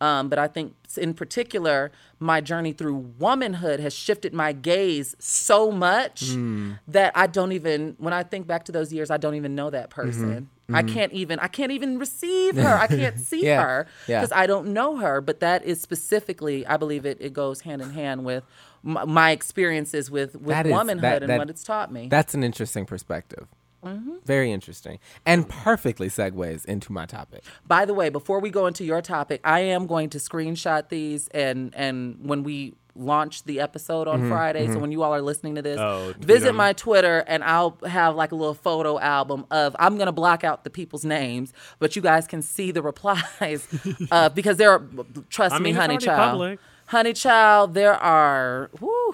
Um, 0.02 0.30
but 0.30 0.40
I 0.40 0.48
think 0.48 0.76
in 0.98 1.14
particular, 1.14 1.92
my 2.20 2.40
journey 2.40 2.72
through 2.72 2.96
womanhood 3.20 3.82
has 3.82 3.94
shifted 3.94 4.34
my 4.34 4.54
gaze 4.54 5.14
so 5.20 5.72
much 5.72 6.32
Hmm. 6.32 6.74
that 6.88 7.12
I 7.16 7.28
don't 7.28 7.52
even 7.52 7.96
when 8.00 8.14
I 8.14 8.24
think 8.24 8.48
back 8.48 8.64
to 8.66 8.72
those 8.72 8.92
years, 8.92 9.12
I 9.12 9.18
don't 9.18 9.36
even 9.36 9.54
know 9.56 9.70
that 9.70 9.90
Mm-hmm. 9.92 10.02
person. 10.02 10.50
I 10.72 10.84
can't 10.84 11.12
even 11.14 11.40
I 11.40 11.48
can't 11.48 11.72
even 11.72 11.98
receive 12.00 12.56
her. 12.56 12.76
I 12.78 12.88
can't 12.88 13.20
see 13.30 13.44
Yeah, 13.46 13.62
her 13.64 13.88
yeah. 14.08 14.22
because 14.22 14.32
I 14.32 14.46
don't 14.48 14.68
know 14.68 14.98
her. 14.98 15.20
But 15.20 15.40
that 15.42 15.66
is 15.66 15.82
specifically, 15.82 16.66
I 16.66 16.78
believe 16.78 17.06
it 17.06 17.18
it 17.20 17.34
goes 17.34 17.62
hand 17.62 17.82
in 17.82 17.90
hand 17.92 18.24
with 18.24 18.44
my, 18.84 19.06
my 19.06 19.32
experiences 19.32 20.10
with 20.12 20.36
with 20.36 20.48
That 20.48 20.66
is- 20.66 20.72
womanhood 20.72 21.04
that- 21.04 21.22
and 21.24 21.30
that- 21.30 21.38
what 21.40 21.50
it's 21.50 21.64
taught 21.64 21.92
me. 21.92 22.08
That's 22.10 22.34
an 22.34 22.44
interesting 22.44 22.86
perspective. 22.86 23.48
Mm-hmm. 23.84 24.16
Very 24.26 24.52
interesting, 24.52 25.00
and 25.26 25.48
perfectly 25.48 26.10
segues 26.10 26.66
into 26.66 26.92
my 26.92 27.06
topic. 27.06 27.44
By 27.66 27.86
the 27.86 27.94
way, 27.94 28.10
before 28.10 28.42
we 28.42 28.50
go 28.50 28.66
into 28.68 28.84
your 28.84 29.02
topic, 29.02 29.40
I 29.46 29.62
am 29.62 29.88
going 29.88 30.10
to 30.10 30.18
screenshot 30.18 30.90
these 30.90 31.30
and 31.30 31.74
and 31.76 32.18
when 32.22 32.44
we 32.44 32.76
launch 32.96 33.44
the 33.46 33.62
episode 33.62 34.10
on 34.10 34.28
Friday, 34.28 34.68
so 34.68 34.78
when 34.80 34.92
you 34.92 35.02
all 35.04 35.14
are 35.16 35.22
listening 35.22 35.56
to 35.56 35.62
this, 35.62 35.80
Oh, 35.80 36.12
tweet 36.12 36.26
visit 36.26 36.50
'em. 36.50 36.58
my 36.58 36.74
Twitter 36.74 37.24
and 37.26 37.42
I'll 37.46 37.78
have 37.88 38.16
like 38.18 38.34
a 38.34 38.36
little 38.36 38.54
photo 38.56 39.00
album 39.00 39.46
of 39.52 39.74
I'm 39.80 39.98
gonna 39.98 40.12
block 40.12 40.44
out 40.44 40.66
the 40.66 40.70
people's 40.70 41.06
names, 41.06 41.54
but 41.80 41.96
you 41.96 42.02
guys 42.02 42.28
can 42.28 42.42
see 42.42 42.72
the 42.72 42.82
replies 42.82 43.66
uh, 44.12 44.28
because 44.28 44.58
there 44.58 44.72
are 44.74 44.84
trust 45.30 45.56
I 45.56 45.60
me, 45.60 45.64
mean, 45.66 45.76
it's 45.76 45.82
honey 45.82 45.98
child, 46.00 46.32
public. 46.32 46.60
Honey 46.90 47.14
child, 47.14 47.74
there 47.76 47.94
are 47.96 48.70
whoo, 48.80 49.14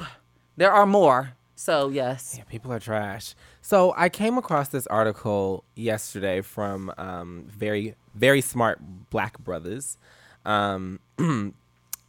there 0.57 0.71
are 0.71 0.85
more. 0.85 1.33
So 1.55 1.89
yes, 1.89 2.35
Yeah, 2.37 2.43
people 2.45 2.71
are 2.73 2.79
trash. 2.79 3.35
So 3.61 3.93
I 3.97 4.09
came 4.09 4.37
across 4.37 4.69
this 4.69 4.85
article 4.87 5.63
yesterday 5.75 6.41
from 6.41 6.91
um, 6.97 7.45
very, 7.47 7.95
very 8.13 8.41
smart 8.41 8.79
black 9.09 9.39
brothers 9.39 9.97
um, 10.45 10.99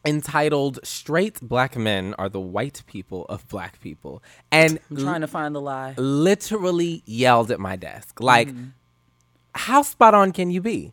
entitled 0.05 0.79
Straight 0.85 1.41
Black 1.41 1.77
Men 1.77 2.14
Are 2.19 2.29
the 2.29 2.41
White 2.41 2.83
People 2.87 3.25
of 3.29 3.49
Black 3.49 3.81
People. 3.81 4.23
And 4.53 4.79
I'm 4.91 4.97
trying 4.99 5.21
to 5.23 5.27
find 5.29 5.55
the 5.55 5.61
lie. 5.61 5.95
literally 5.97 7.03
yelled 7.07 7.51
at 7.51 7.59
my 7.59 7.77
desk. 7.77 8.21
Like, 8.21 8.51
how 9.55 9.83
spot 9.83 10.12
on 10.14 10.33
can 10.33 10.51
you 10.51 10.61
be? 10.61 10.93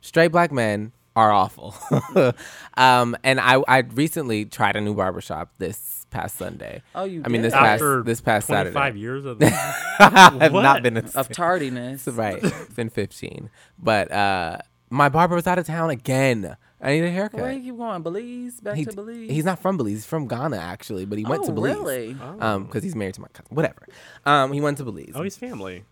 Straight 0.00 0.28
black 0.28 0.52
men 0.52 0.92
are 1.20 1.32
awful. 1.32 1.74
um, 2.76 3.16
and 3.22 3.38
I, 3.40 3.62
I 3.68 3.78
recently 3.80 4.44
tried 4.46 4.76
a 4.76 4.80
new 4.80 4.94
barbershop 4.94 5.52
this 5.58 6.06
past 6.10 6.36
Sunday. 6.36 6.82
Oh, 6.94 7.04
you 7.04 7.22
I 7.24 7.28
mean, 7.28 7.42
did? 7.42 7.52
this 7.52 7.54
past 7.54 7.66
After 7.82 8.02
this 8.02 8.20
past 8.20 8.46
25 8.48 8.74
Saturday. 8.74 8.98
years 9.00 9.24
of 9.24 9.38
that. 9.38 9.76
I 10.00 10.38
have 10.44 10.52
not 10.52 10.82
been 10.82 10.96
a, 10.96 11.04
Of 11.14 11.28
tardiness. 11.28 12.06
right. 12.12 12.42
It's 12.42 12.74
been 12.74 12.90
15. 12.90 13.50
But 13.78 14.10
uh, 14.10 14.58
my 14.88 15.08
barber 15.08 15.34
was 15.36 15.46
out 15.46 15.58
of 15.58 15.66
town 15.66 15.90
again. 15.90 16.56
I 16.82 16.92
need 16.92 17.04
a 17.04 17.10
haircut. 17.10 17.40
Where 17.40 17.52
you 17.52 17.76
going? 17.76 18.02
Belize? 18.02 18.58
Back 18.60 18.76
He- 18.76 18.86
to 18.86 18.92
Belize? 18.96 19.30
he's 19.30 19.44
not 19.44 19.58
from 19.60 19.76
Belize. 19.76 19.92
He's 19.98 20.06
from 20.06 20.26
Ghana, 20.26 20.56
actually, 20.56 21.04
but 21.04 21.18
he 21.18 21.24
went 21.24 21.42
Oh, 21.42 21.46
to 21.48 21.52
Belize. 21.52 21.76
really? 21.76 22.16
Um, 22.40 22.64
because 22.64 22.82
he's 22.82 22.96
married 22.96 23.14
to 23.14 23.20
my 23.20 23.28
cousin. 23.28 23.54
Whatever. 23.54 23.86
Um, 24.24 24.52
he 24.52 24.60
went 24.62 24.78
to 24.78 24.84
Belize. 24.84 25.12
oh, 25.14 25.22
he's 25.22 25.36
family. 25.36 25.84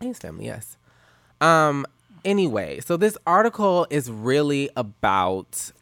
His 0.00 0.18
family, 0.18 0.46
yes. 0.46 0.78
Um. 1.42 1.86
Anyway, 2.24 2.80
so 2.80 2.96
this 2.96 3.16
article 3.26 3.86
is 3.90 4.10
really 4.10 4.70
about 4.76 5.72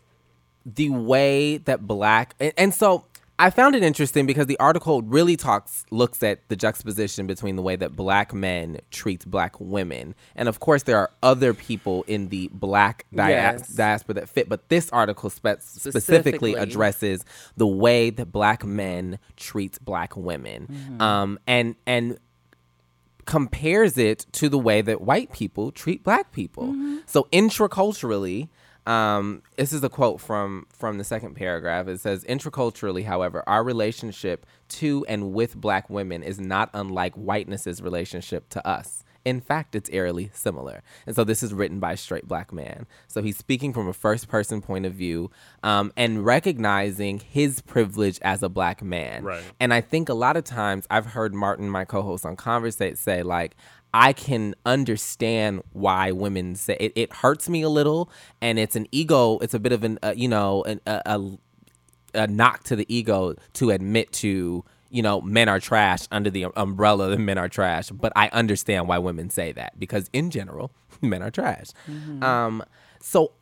the 0.66 0.90
way 0.90 1.56
that 1.58 1.86
black 1.86 2.34
and, 2.38 2.52
and 2.58 2.74
so 2.74 3.04
I 3.40 3.50
found 3.50 3.76
it 3.76 3.84
interesting 3.84 4.26
because 4.26 4.46
the 4.48 4.58
article 4.58 5.00
really 5.02 5.36
talks 5.36 5.86
looks 5.92 6.24
at 6.24 6.46
the 6.48 6.56
juxtaposition 6.56 7.28
between 7.28 7.54
the 7.54 7.62
way 7.62 7.76
that 7.76 7.94
black 7.94 8.34
men 8.34 8.78
treat 8.90 9.24
black 9.30 9.54
women, 9.60 10.16
and 10.34 10.48
of 10.48 10.58
course 10.58 10.82
there 10.82 10.98
are 10.98 11.10
other 11.22 11.54
people 11.54 12.02
in 12.08 12.30
the 12.30 12.48
black 12.52 13.06
dia- 13.14 13.28
Yes. 13.28 13.68
diaspora 13.68 14.14
that 14.16 14.28
fit, 14.28 14.48
but 14.48 14.68
this 14.70 14.90
article 14.90 15.30
spe- 15.30 15.60
specifically 15.60 16.00
Specifically. 16.00 16.54
addresses 16.54 17.24
the 17.56 17.66
way 17.68 18.10
that 18.10 18.32
black 18.32 18.64
men 18.64 19.20
treat 19.36 19.78
black 19.84 20.16
women, 20.16 20.66
Mm-hmm. 20.68 21.00
um, 21.00 21.38
and 21.46 21.76
and 21.86 22.18
compares 23.28 23.98
it 23.98 24.24
to 24.32 24.48
the 24.48 24.58
way 24.58 24.80
that 24.80 25.02
white 25.02 25.30
people 25.34 25.70
treat 25.70 26.02
black 26.02 26.32
people. 26.32 26.74
So 27.04 27.28
intraculturally, 27.30 28.48
um, 28.86 29.42
this 29.58 29.74
is 29.74 29.84
a 29.84 29.90
quote 29.90 30.18
from 30.18 30.66
from 30.70 30.96
the 30.96 31.04
second 31.04 31.34
paragraph. 31.34 31.88
It 31.88 32.00
says, 32.00 32.24
"Intraculturally, 32.24 33.04
however, 33.04 33.44
our 33.46 33.62
relationship 33.62 34.46
to 34.80 35.04
and 35.06 35.34
with 35.34 35.54
black 35.56 35.90
women 35.90 36.22
is 36.22 36.40
not 36.40 36.70
unlike 36.72 37.14
whiteness's 37.16 37.82
relationship 37.82 38.48
to 38.48 38.66
us." 38.66 39.04
In 39.28 39.40
fact, 39.40 39.74
it's 39.74 39.90
eerily 39.92 40.30
similar. 40.32 40.82
And 41.06 41.14
so 41.14 41.22
this 41.22 41.42
is 41.42 41.52
written 41.52 41.80
by 41.80 41.92
a 41.92 41.96
straight 41.96 42.26
black 42.26 42.52
man. 42.52 42.86
So 43.06 43.22
he's 43.22 43.36
speaking 43.36 43.72
from 43.72 43.86
a 43.86 43.92
first 43.92 44.28
person 44.28 44.62
point 44.62 44.86
of 44.86 44.94
view 44.94 45.30
um, 45.62 45.92
and 45.96 46.24
recognizing 46.24 47.18
his 47.18 47.60
privilege 47.60 48.18
as 48.22 48.42
a 48.42 48.48
black 48.48 48.82
man. 48.82 49.24
Right. 49.24 49.42
And 49.60 49.74
I 49.74 49.80
think 49.80 50.08
a 50.08 50.14
lot 50.14 50.36
of 50.36 50.44
times 50.44 50.86
I've 50.90 51.06
heard 51.06 51.34
Martin, 51.34 51.68
my 51.68 51.84
co-host 51.84 52.24
on 52.24 52.36
Conversate, 52.36 52.96
say 52.96 53.22
like, 53.22 53.54
I 53.92 54.12
can 54.12 54.54
understand 54.66 55.62
why 55.72 56.12
women 56.12 56.54
say 56.54 56.76
it, 56.78 56.92
it 56.94 57.12
hurts 57.12 57.48
me 57.48 57.62
a 57.62 57.68
little, 57.68 58.10
and 58.40 58.58
it's 58.58 58.76
an 58.76 58.86
ego. 58.92 59.38
It's 59.38 59.54
a 59.54 59.58
bit 59.58 59.72
of 59.72 59.82
an 59.82 59.98
uh, 60.02 60.12
you 60.14 60.28
know 60.28 60.62
an, 60.64 60.80
a, 60.86 61.00
a 61.06 61.38
a 62.14 62.26
knock 62.26 62.64
to 62.64 62.76
the 62.76 62.86
ego 62.94 63.34
to 63.54 63.70
admit 63.70 64.12
to 64.12 64.64
you 64.90 65.02
know 65.02 65.20
men 65.20 65.48
are 65.48 65.60
trash 65.60 66.06
under 66.10 66.30
the 66.30 66.46
umbrella 66.56 67.10
that 67.10 67.18
men 67.18 67.38
are 67.38 67.48
trash. 67.48 67.90
But 67.90 68.12
I 68.16 68.28
understand 68.28 68.88
why 68.88 68.98
women 68.98 69.30
say 69.30 69.52
that 69.52 69.78
because 69.78 70.08
in 70.12 70.30
general 70.30 70.72
men 71.02 71.22
are 71.22 71.30
trash. 71.30 71.68
Um, 72.22 72.62
so 73.00 73.32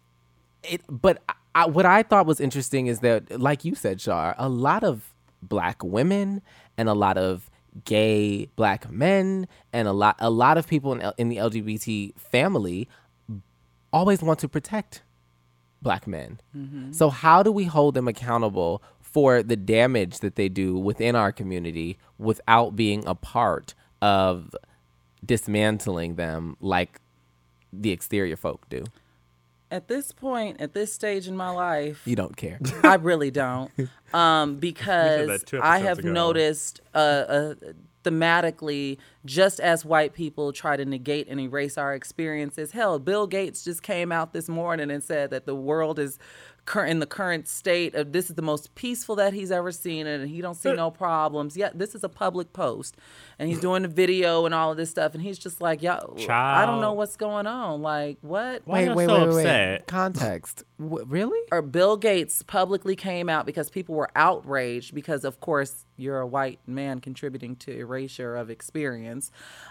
it 0.63 0.83
but 0.89 1.23
I, 1.55 1.67
what 1.67 1.87
I 1.87 2.03
thought 2.03 2.27
was 2.27 2.41
interesting 2.41 2.87
is 2.87 3.01
that 3.01 3.41
like 3.41 3.65
you 3.65 3.75
said 3.75 4.01
Shar 4.01 4.35
a 4.39 4.49
lot 4.49 4.85
of 4.85 5.15
black 5.43 5.83
women 5.83 6.43
and 6.77 6.89
a 6.89 6.95
lot 6.95 7.17
of 7.19 7.51
gay 7.85 8.47
black 8.57 8.91
men 8.91 9.47
and 9.73 9.87
a 9.87 9.93
lot 9.93 10.17
a 10.19 10.31
lot 10.31 10.59
of 10.59 10.67
people 10.67 10.93
in, 10.93 11.13
in 11.19 11.29
the 11.29 11.37
LGBT 11.37 12.19
family 12.19 12.89
always 13.93 14.23
want 14.23 14.39
to 14.41 14.49
protect 14.49 15.03
black 15.83 16.07
men. 16.07 16.41
So 16.93 17.11
how 17.11 17.43
do 17.43 17.53
we 17.53 17.65
hold 17.65 17.95
them 17.95 18.09
accountable 18.09 18.83
for 19.17 19.43
the 19.43 19.57
damage 19.57 20.19
that 20.19 20.35
they 20.35 20.47
do 20.47 20.77
within 20.77 21.17
our 21.17 21.33
community 21.33 21.97
without 22.19 22.77
being 22.77 23.03
a 23.07 23.15
part 23.15 23.73
of 24.03 24.55
dismantling 25.25 26.17
them 26.17 26.55
like 26.61 27.01
the 27.73 27.93
exterior 27.93 28.37
folk 28.37 28.69
do? 28.69 28.85
At 29.71 29.89
this 29.89 30.13
point, 30.13 30.61
at 30.61 30.75
this 30.75 30.93
stage 30.93 31.27
in 31.27 31.35
my 31.35 31.49
life, 31.49 32.03
You 32.05 32.15
don't 32.15 32.37
care. 32.37 32.61
I 32.83 32.97
really 32.97 33.31
don't, 33.31 33.71
um, 34.13 34.57
because 34.57 35.43
I 35.63 35.79
have 35.79 36.01
ago. 36.01 36.13
noticed 36.13 36.83
uh, 36.95 36.99
uh, 36.99 37.55
thematically, 38.05 38.99
just 39.25 39.61
as 39.61 39.83
white 39.83 40.13
people 40.13 40.53
try 40.53 40.77
to 40.77 40.85
negate 40.85 41.27
and 41.27 41.41
erase 41.41 41.79
our 41.79 41.95
experiences. 41.95 42.73
Hell, 42.73 42.99
Bill 42.99 43.27
Gates 43.27 43.65
just 43.65 43.83
came 43.83 44.13
out 44.13 44.35
this 44.35 44.47
morning 44.49 44.91
and 44.91 45.03
said 45.03 45.31
that 45.31 45.47
the 45.47 45.55
world 45.55 45.99
is 45.99 46.19
cur- 46.19 46.23
in 46.75 46.99
the 46.99 47.07
current 47.07 47.49
state 47.49 47.95
of 47.95 48.13
this 48.13 48.29
is 48.29 48.37
the 48.37 48.43
most 48.43 48.75
peaceful 48.75 49.17
that 49.17 49.33
he's 49.33 49.51
ever 49.51 49.73
seen 49.73 50.07
and 50.07 50.29
he 50.29 50.41
don't 50.41 50.55
see 50.55 50.73
no 50.73 50.91
problems. 50.91 51.57
Yeah, 51.57 51.71
this 51.75 51.95
is 51.95 52.03
a 52.05 52.09
public 52.09 52.53
post. 52.53 52.97
And 53.39 53.49
he's 53.49 53.61
doing 53.61 53.83
the 53.83 53.89
video 53.89 54.47
and 54.47 54.55
all 54.55 54.71
of 54.71 54.77
this 54.77 54.91
stuff 54.91 55.15
and 55.15 55.23
he's 55.23 55.39
just 55.39 55.61
like, 55.61 55.83
"Yo, 55.83 56.17
I 56.29 56.67
don't 56.67 56.81
know 56.81 56.93
what's 56.93 57.17
going 57.17 57.47
on. 57.47 57.83
Like, 57.83 58.19
what?" 58.21 58.63
Why 58.65 58.79
wait, 58.79 58.87
y'all 58.87 58.95
wait, 58.97 59.09
so 59.09 59.15
wait, 59.15 59.35
wait, 59.35 59.41
upset? 59.41 59.87
Context. 59.87 60.65
W- 60.79 61.05
really? 61.07 61.41
or 61.53 61.63
Bill 61.63 61.97
Gates 61.97 62.43
publicly 62.43 62.97
came 62.97 63.29
out 63.29 63.47
because 63.47 63.71
people 63.71 63.95
were 63.95 64.11
outraged 64.17 64.95
because, 64.95 65.25
of 65.25 65.41
course, 65.41 65.85
you're 65.97 66.21
a 66.21 66.27
white 66.27 66.61
man 66.67 67.01
contributing 67.01 67.57
to 67.57 67.77
erasure 67.77 68.37
of 68.37 68.51
experience, 68.51 69.31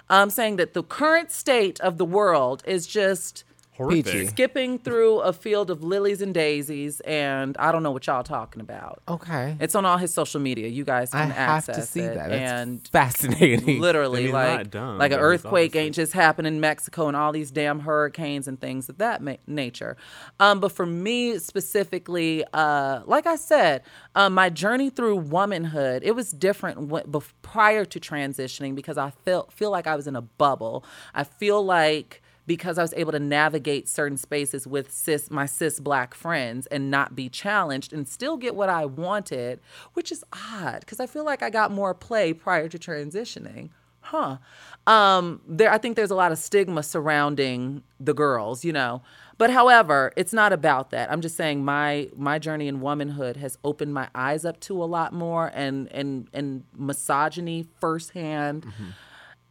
um, 0.09 0.29
saying 0.29 0.55
that 0.57 0.73
the 0.73 0.83
current 0.83 1.31
state 1.31 1.79
of 1.81 1.97
the 1.97 2.05
world 2.05 2.63
is 2.65 2.87
just 2.87 3.43
Horrific. 3.77 4.05
Peachy. 4.05 4.27
skipping 4.27 4.79
through 4.79 5.19
a 5.19 5.33
field 5.33 5.69
of 5.69 5.83
lilies 5.83 6.21
and 6.21 6.33
daisies, 6.33 7.01
and 7.01 7.57
I 7.57 7.71
don't 7.71 7.83
know 7.83 7.91
what 7.91 8.07
y'all 8.07 8.23
talking 8.23 8.61
about. 8.61 9.01
Okay. 9.07 9.57
It's 9.59 9.75
on 9.75 9.85
all 9.85 9.97
his 9.97 10.13
social 10.13 10.39
media. 10.39 10.67
You 10.67 10.83
guys 10.85 11.11
can 11.11 11.19
I 11.19 11.23
can 11.23 11.31
have 11.31 11.49
access 11.49 11.75
to 11.75 11.81
see 11.83 11.99
it. 12.01 12.15
that. 12.15 12.29
That's 12.29 12.51
and 12.51 12.87
fascinating. 12.87 13.81
literally 13.81 14.23
he's 14.23 14.31
like 14.33 14.71
dumb, 14.71 14.97
like 14.97 15.11
an 15.11 15.19
earthquake 15.19 15.71
obviously- 15.71 15.79
ain't 15.87 15.95
just 15.95 16.13
happened 16.13 16.47
in 16.47 16.59
Mexico 16.59 17.07
and 17.07 17.17
all 17.17 17.31
these 17.31 17.51
damn 17.51 17.79
hurricanes 17.81 18.47
and 18.47 18.59
things 18.61 18.87
of 18.89 18.97
that 18.99 19.21
ma- 19.21 19.35
nature. 19.47 19.97
Um, 20.39 20.59
but 20.59 20.71
for 20.71 20.85
me 20.85 21.37
specifically, 21.39 22.43
uh, 22.53 23.01
like 23.05 23.27
I 23.27 23.35
said, 23.35 23.81
um, 24.15 24.33
my 24.33 24.49
journey 24.49 24.89
through 24.89 25.17
womanhood 25.17 26.03
it 26.03 26.11
was 26.15 26.31
different 26.31 26.89
w- 26.89 27.03
bef- 27.05 27.33
prior 27.41 27.83
to 27.85 27.99
transitioning 27.99 28.75
because 28.75 28.97
I 28.97 29.11
felt 29.25 29.51
feel 29.51 29.71
like 29.71 29.87
I 29.87 29.95
was 29.95 30.07
in 30.07 30.15
a 30.15 30.21
bubble. 30.21 30.85
I 31.13 31.23
feel 31.25 31.63
like 31.63 32.21
because 32.47 32.77
I 32.77 32.81
was 32.81 32.93
able 32.95 33.11
to 33.11 33.19
navigate 33.19 33.87
certain 33.87 34.17
spaces 34.17 34.67
with 34.67 34.91
cis 34.91 35.31
my 35.31 35.45
cis 35.45 35.79
black 35.79 36.13
friends 36.13 36.67
and 36.67 36.91
not 36.91 37.15
be 37.15 37.29
challenged 37.29 37.93
and 37.93 38.07
still 38.07 38.37
get 38.37 38.55
what 38.55 38.69
I 38.69 38.85
wanted, 38.85 39.59
which 39.93 40.11
is 40.11 40.23
odd 40.33 40.81
because 40.81 40.99
I 40.99 41.07
feel 41.07 41.25
like 41.25 41.41
I 41.41 41.49
got 41.49 41.71
more 41.71 41.93
play 41.93 42.33
prior 42.33 42.69
to 42.69 42.77
transitioning. 42.77 43.69
Huh. 44.01 44.37
Um 44.85 45.41
there 45.47 45.71
I 45.71 45.77
think 45.77 45.95
there's 45.95 46.11
a 46.11 46.15
lot 46.15 46.31
of 46.31 46.37
stigma 46.37 46.83
surrounding 46.83 47.83
the 47.99 48.13
girls, 48.13 48.63
you 48.63 48.73
know. 48.73 49.01
But 49.37 49.49
however, 49.49 50.13
it's 50.15 50.31
not 50.31 50.53
about 50.53 50.91
that. 50.91 51.11
I'm 51.11 51.19
just 51.21 51.35
saying 51.35 51.65
my 51.65 52.09
my 52.15 52.39
journey 52.39 52.67
in 52.67 52.79
womanhood 52.81 53.37
has 53.37 53.57
opened 53.63 53.93
my 53.93 54.07
eyes 54.15 54.45
up 54.45 54.59
to 54.61 54.81
a 54.81 54.85
lot 54.85 55.11
more 55.11 55.51
and 55.53 55.91
and 55.91 56.29
and 56.33 56.63
misogyny 56.77 57.65
firsthand. 57.79 58.65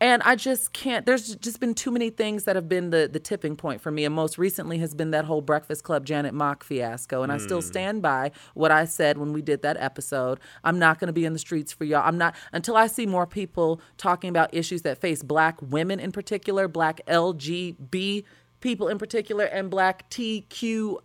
And 0.00 0.22
I 0.24 0.34
just 0.34 0.72
can't. 0.72 1.06
There's 1.06 1.36
just 1.36 1.60
been 1.60 1.72
too 1.72 1.90
many 1.90 2.10
things 2.10 2.44
that 2.44 2.56
have 2.56 2.68
been 2.68 2.90
the 2.90 3.08
the 3.10 3.20
tipping 3.20 3.56
point 3.56 3.80
for 3.80 3.90
me. 3.90 4.04
And 4.04 4.14
most 4.14 4.38
recently 4.38 4.78
has 4.78 4.94
been 4.94 5.12
that 5.12 5.24
whole 5.24 5.40
Breakfast 5.40 5.84
Club 5.84 6.04
Janet 6.04 6.34
Mock 6.34 6.64
fiasco. 6.64 7.22
And 7.22 7.32
I 7.32 7.38
still 7.38 7.60
hmm. 7.60 7.66
stand 7.66 8.02
by 8.02 8.32
what 8.54 8.70
I 8.70 8.84
said 8.84 9.18
when 9.18 9.32
we 9.32 9.40
did 9.40 9.62
that 9.62 9.76
episode. 9.78 10.40
I'm 10.64 10.78
not 10.78 10.98
going 10.98 11.06
to 11.06 11.12
be 11.12 11.24
in 11.24 11.32
the 11.32 11.38
streets 11.38 11.72
for 11.72 11.84
y'all. 11.84 12.02
I'm 12.04 12.18
not 12.18 12.34
until 12.52 12.76
I 12.76 12.88
see 12.88 13.06
more 13.06 13.26
people 13.26 13.80
talking 13.96 14.30
about 14.30 14.52
issues 14.52 14.82
that 14.82 15.00
face 15.00 15.22
Black 15.22 15.60
women 15.62 16.00
in 16.00 16.12
particular, 16.12 16.66
Black 16.68 17.00
LGB 17.06 18.24
people 18.64 18.88
in 18.88 18.98
particular, 18.98 19.44
and 19.44 19.70
Black 19.70 20.10
TQIAA 20.10 20.98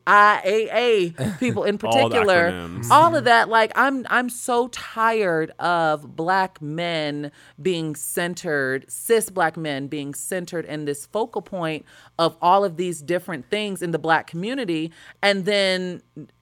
people 1.40 1.66
in 1.66 1.78
particular 1.78 2.52
acronyms. 2.52 2.90
all 2.90 3.16
of 3.16 3.26
that 3.26 3.50
like 3.50 3.72
i'm 3.76 4.06
i'm 4.10 4.30
so 4.30 4.70
tired 4.70 5.52
of 5.60 6.16
black 6.16 6.62
men 6.62 7.32
being 7.62 7.96
centered 7.96 8.90
cis 8.90 9.30
black 9.30 9.58
men 9.58 9.88
being 9.88 10.14
centered 10.14 10.66
in 10.66 10.86
this 10.86 11.06
focal 11.06 11.42
point 11.42 11.86
of 12.18 12.38
all 12.42 12.64
of 12.64 12.78
these 12.78 13.02
different 13.02 13.50
things 13.50 13.82
in 13.82 13.92
the 13.92 14.00
black 14.00 14.28
community 14.28 14.92
and 15.22 15.46
then 15.46 16.02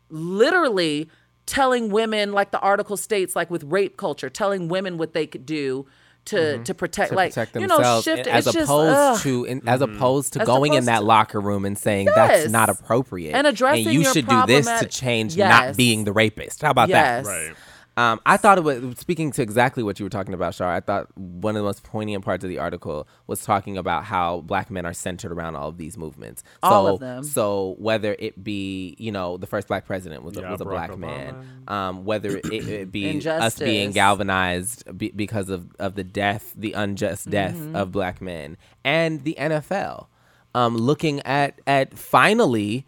literally 0.10 1.10
telling 1.48 1.90
women 1.90 2.32
like 2.32 2.52
the 2.52 2.60
article 2.60 2.98
states 2.98 3.36
like 3.36 3.50
with 3.50 3.64
rape 3.64 3.98
culture 3.98 4.30
telling 4.30 4.68
women 4.68 4.98
what 4.98 5.14
they 5.14 5.26
could 5.26 5.46
do 5.46 5.86
to 6.28 6.36
mm-hmm. 6.36 6.64
to 6.64 6.74
protect 6.74 7.10
to 7.10 7.16
like 7.16 7.32
protect 7.32 7.56
you 7.56 7.68
know 7.68 8.02
shift 8.02 8.28
as 8.28 8.48
it's 8.48 8.54
just, 8.54 8.70
opposed 8.70 8.96
ugh. 8.96 9.20
to 9.22 9.46
in, 9.46 9.68
as 9.68 9.82
mm-hmm. 9.82 9.96
opposed 9.96 10.34
to 10.34 10.42
As 10.42 10.46
going 10.46 10.74
in 10.74 10.86
that 10.86 11.00
to- 11.00 11.06
locker 11.06 11.40
room 11.40 11.66
and 11.66 11.78
saying 11.78 12.08
that's 12.14 12.50
not 12.52 12.70
appropriate 12.70 13.34
And 13.34 13.48
addressing 13.48 13.86
and 13.86 13.94
you 13.94 14.02
your 14.02 14.14
should 14.14 14.28
do 14.28 14.46
this 14.46 14.66
to 14.66 14.86
change 14.86 15.36
Yes. 15.36 15.50
not 15.68 15.78
being 15.78 16.04
the 16.04 16.14
rapist 16.14 16.62
how 16.62 16.72
about 16.72 16.90
Yes. 16.90 17.26
that 17.26 17.32
Right. 17.32 17.56
Um, 17.98 18.22
I 18.28 18.38
thought 18.38 18.60
it 18.60 18.64
was 18.64 19.00
speaking 19.00 19.32
to 19.32 19.42
exactly 19.42 19.82
what 19.82 20.00
you 20.00 20.06
were 20.06 20.10
talking 20.12 20.36
about, 20.36 20.54
Shar. 20.54 20.72
I 20.72 20.80
thought 20.82 21.08
one 21.18 21.56
of 21.56 21.62
the 21.62 21.66
most 21.66 21.84
poignant 21.84 22.24
parts 22.24 22.44
of 22.44 22.50
the 22.50 22.60
article 22.60 23.08
was 23.26 23.44
talking 23.44 23.76
about 23.76 24.06
how 24.06 24.42
black 24.42 24.70
men 24.70 24.86
are 24.86 24.94
centered 24.94 25.32
around 25.32 25.56
all 25.56 25.70
of 25.70 25.78
these 25.78 25.98
movements. 25.98 26.44
All 26.62 26.86
so, 26.86 26.94
of 26.94 27.00
them. 27.00 27.24
So 27.24 27.76
whether 27.80 28.16
it 28.20 28.44
be, 28.44 28.96
you 29.00 29.12
know, 29.12 29.38
the 29.38 29.48
first 29.48 29.68
black 29.68 29.86
president 29.86 30.22
was 30.24 30.38
a, 30.38 30.42
Yeah, 30.42 30.52
was 30.52 30.62
a 30.62 30.66
Barack 30.66 30.88
black 30.88 30.98
man, 31.00 31.64
um, 31.68 32.06
whether 32.06 32.38
it, 32.38 32.46
it 32.54 32.92
be 32.92 33.28
us 33.28 33.58
being 33.58 33.92
galvanized 33.92 34.96
be, 34.96 35.10
because 35.10 35.50
of, 35.50 35.76
of 35.80 35.96
the 35.96 36.04
death, 36.04 36.54
the 36.56 36.74
unjust 36.74 37.30
death 37.30 37.56
Mm-hmm. 37.56 37.76
of 37.76 37.92
black 37.92 38.22
men, 38.22 38.58
and 38.84 39.24
the 39.24 39.36
NFL, 39.40 40.08
um, 40.54 40.78
looking 40.78 41.20
at 41.22 41.60
at 41.66 41.98
finally 41.98 42.86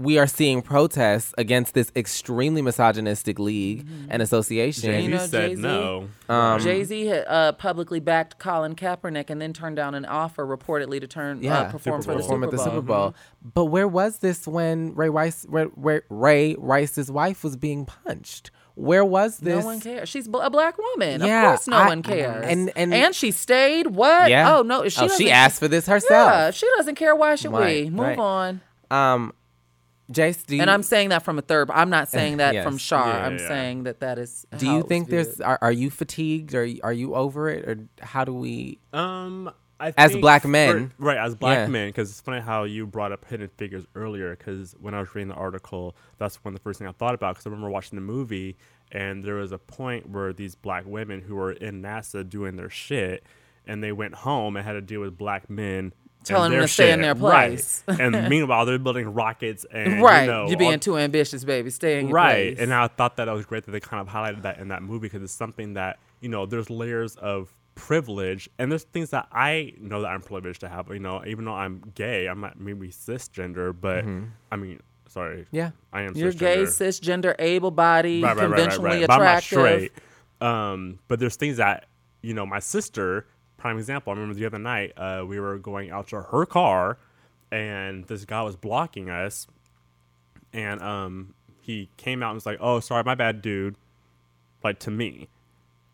we 0.00 0.16
are 0.16 0.28
seeing 0.28 0.62
protests 0.62 1.34
against 1.38 1.74
this 1.74 1.90
extremely 1.96 2.62
misogynistic 2.62 3.36
league 3.40 3.84
and 4.08 4.22
association. 4.22 4.92
Jay-Z 4.92 5.04
You 5.04 5.10
know, 5.10 5.26
said 5.26 5.48
Jay-Z? 5.50 5.60
no. 5.62 6.08
Um, 6.28 6.60
Jay 6.60 6.84
Z 6.84 7.10
uh, 7.12 7.50
publicly 7.52 7.98
backed 7.98 8.38
Colin 8.38 8.76
Kaepernick 8.76 9.28
and 9.28 9.42
then 9.42 9.52
turned 9.52 9.74
down 9.74 9.96
an 9.96 10.04
offer 10.04 10.46
reportedly 10.46 11.00
to 11.00 11.08
turn 11.08 11.42
yeah, 11.42 11.62
uh, 11.62 11.70
perform 11.72 12.02
for 12.02 12.12
the 12.12 12.18
perform 12.20 12.42
Super 12.42 12.44
at 12.44 12.50
the 12.52 12.56
Bowl. 12.56 12.64
Super 12.66 12.80
Bowl. 12.82 13.14
But 13.42 13.64
where 13.66 13.88
was 13.88 14.18
this 14.18 14.46
when 14.46 14.94
Ray 14.94 15.08
Rice, 15.08 15.44
Ray, 15.48 15.66
Ray, 15.74 16.00
Ray 16.08 16.54
Rice's 16.56 17.10
wife 17.10 17.42
was 17.42 17.56
being 17.56 17.84
punched? 17.84 18.52
Where 18.76 19.04
was 19.04 19.38
this? 19.38 19.58
No 19.58 19.66
one 19.66 19.80
cares. 19.80 20.08
She's 20.08 20.28
a 20.28 20.50
black 20.50 20.78
woman. 20.78 21.22
Yeah, 21.22 21.42
of 21.42 21.48
course, 21.56 21.66
no 21.66 21.76
I- 21.76 21.88
one 21.88 22.04
cares. 22.04 22.46
and- 22.46 22.70
and- 22.76 22.94
and 22.94 23.12
she 23.16 23.32
stayed. 23.32 23.88
What? 23.88 24.30
Yeah. 24.30 24.56
Oh 24.58 24.62
no, 24.62 24.88
she 24.88 25.00
oh, 25.06 25.08
she 25.08 25.28
asked 25.28 25.58
for 25.58 25.66
this 25.66 25.86
herself. 25.86 26.30
Yeah, 26.30 26.50
she 26.52 26.68
doesn't 26.76 26.94
care. 26.94 27.16
Why 27.16 27.34
should 27.34 27.50
Right, 27.50 27.86
we 27.86 27.90
move 27.90 28.06
right. 28.06 28.18
on? 28.18 28.60
Um, 28.92 29.32
Jace, 30.12 30.46
do 30.46 30.56
you, 30.56 30.62
And 30.62 30.70
I'm 30.70 30.82
saying 30.82 31.10
that 31.10 31.22
from 31.22 31.38
a 31.38 31.42
third. 31.42 31.70
I'm 31.70 31.90
not 31.90 32.08
saying 32.08 32.38
that 32.38 32.54
Yes. 32.54 32.64
from 32.64 32.78
Shar. 32.78 33.06
Yeah, 33.08 33.26
I'm 33.26 33.36
yeah. 33.38 33.48
saying 33.48 33.82
that 33.84 34.00
that 34.00 34.18
is. 34.18 34.46
do 34.56 34.64
how 34.66 34.72
you 34.72 34.78
it 34.78 34.82
was 34.84 34.88
think 34.88 35.08
there's 35.10 35.40
are, 35.40 35.58
are 35.60 35.72
you 35.72 35.90
fatigued 35.90 36.54
or 36.54 36.66
are 36.82 36.92
you 36.92 37.14
over 37.14 37.50
it 37.50 37.68
or 37.68 37.78
how 38.00 38.24
do 38.24 38.32
we? 38.32 38.78
Um, 38.94 39.50
I 39.80 39.92
As 39.96 40.10
think 40.12 40.22
black 40.22 40.42
for- 40.42 40.48
men. 40.48 40.92
right? 40.98 41.18
As 41.18 41.34
black 41.36 41.58
Yeah. 41.58 41.66
men, 41.68 41.88
because 41.90 42.10
it's 42.10 42.20
funny 42.20 42.40
how 42.40 42.64
you 42.64 42.86
brought 42.86 43.12
up 43.12 43.24
Hidden 43.26 43.50
Figures 43.58 43.84
earlier. 43.94 44.34
Because 44.34 44.74
when 44.80 44.94
I 44.94 45.00
was 45.00 45.14
reading 45.14 45.28
the 45.28 45.34
article, 45.34 45.94
that's 46.18 46.42
one 46.44 46.54
of 46.54 46.58
the 46.58 46.62
first 46.64 46.78
thing 46.78 46.88
I 46.88 46.92
thought 46.92 47.14
about. 47.14 47.34
Because 47.34 47.46
I 47.46 47.50
remember 47.50 47.70
watching 47.70 47.96
the 47.96 48.02
movie, 48.04 48.56
and 48.90 49.22
there 49.22 49.34
was 49.36 49.52
a 49.52 49.58
point 49.58 50.08
where 50.08 50.32
these 50.32 50.54
black 50.56 50.84
women 50.86 51.20
who 51.20 51.36
were 51.36 51.52
in 51.52 51.80
NASA 51.82 52.28
doing 52.28 52.56
their 52.56 52.70
shit, 52.70 53.24
and 53.66 53.84
they 53.84 53.92
went 53.92 54.14
home 54.16 54.56
and 54.56 54.64
had 54.66 54.72
to 54.72 54.80
deal 54.80 55.00
with 55.02 55.16
black 55.18 55.48
men. 55.50 55.92
Telling 56.24 56.52
them 56.52 56.60
to 56.62 56.68
stay 56.68 56.92
in 56.92 57.00
their 57.00 57.14
Right. 57.14 57.48
place. 57.50 57.84
and 57.86 58.28
meanwhile, 58.28 58.66
they're 58.66 58.78
building 58.78 59.14
rockets 59.14 59.64
and 59.70 60.02
right? 60.02 60.22
You 60.22 60.26
know, 60.30 60.48
You're 60.48 60.58
being 60.58 60.72
all- 60.72 60.78
too 60.78 60.98
ambitious, 60.98 61.44
baby. 61.44 61.70
Stay 61.70 61.98
in 62.00 62.10
right 62.10 62.54
place. 62.56 62.58
and 62.60 62.74
i 62.74 62.86
thought 62.88 63.16
that 63.16 63.28
it 63.28 63.32
was 63.32 63.46
great 63.46 63.64
that 63.64 63.70
they 63.72 63.80
kind 63.80 64.00
of 64.06 64.12
highlighted 64.12 64.42
that 64.42 64.58
in 64.58 64.68
that 64.68 64.82
movie 64.82 65.06
because 65.08 65.22
it's 65.22 65.32
something 65.32 65.74
that 65.74 65.98
you 66.20 66.28
know 66.28 66.44
there's 66.44 66.68
layers 66.68 67.16
of 67.16 67.54
privilege 67.76 68.50
and 68.58 68.70
there's 68.72 68.82
things 68.82 69.10
that 69.10 69.28
i 69.32 69.72
know 69.80 70.02
that 70.02 70.08
i'm 70.08 70.20
privileged 70.20 70.60
to 70.60 70.68
have 70.68 70.88
you 70.88 70.98
know 70.98 71.22
even 71.24 71.44
though 71.44 71.54
i'm 71.54 71.80
gay 71.94 72.26
i'm 72.26 72.40
not 72.40 72.58
maybe 72.58 72.88
cisgender 72.88 73.72
but 73.80 74.04
i 74.52 74.56
mean 74.56 74.80
sorry 75.06 75.42
Mm-hmm. 75.42 75.56
Yeah. 75.56 75.70
i 75.92 76.02
am 76.02 76.14
You're 76.16 76.32
gay, 76.32 76.64
cisgender. 76.64 77.30
cisgender, 77.30 77.34
able-bodied, 77.38 78.24
right, 78.24 78.36
right, 78.36 78.42
right, 78.42 78.50
right, 78.50 78.56
conventionally 78.58 78.98
right. 78.98 79.06
But 79.06 79.12
I'm 79.14 79.18
not 79.20 79.44
attractive. 79.44 79.90
straight. 79.90 79.92
Um, 80.40 80.98
but 81.08 81.18
there's 81.20 81.36
things 81.36 81.56
that 81.58 81.86
you 82.20 82.34
know. 82.34 82.44
My 82.46 82.58
sister, 82.58 83.26
prime 83.58 83.76
example. 83.78 84.10
I 84.12 84.16
remember 84.16 84.34
the 84.38 84.46
other 84.46 84.58
night 84.58 84.92
uh, 84.96 85.24
we 85.28 85.38
were 85.38 85.58
going 85.58 85.90
out 85.90 86.08
to 86.08 86.22
her 86.22 86.46
car, 86.46 86.96
and 87.52 88.04
this 88.06 88.24
guy 88.24 88.40
was 88.42 88.56
blocking 88.56 89.10
us, 89.10 89.46
and 90.52 90.80
um, 90.82 91.34
he 91.60 91.90
came 91.96 92.22
out 92.22 92.30
and 92.30 92.36
was 92.36 92.46
like, 92.46 92.58
"Oh, 92.60 92.80
sorry, 92.80 93.04
my 93.04 93.14
bad, 93.14 93.42
dude," 93.42 93.76
like 94.64 94.78
to 94.80 94.90
me. 94.90 95.28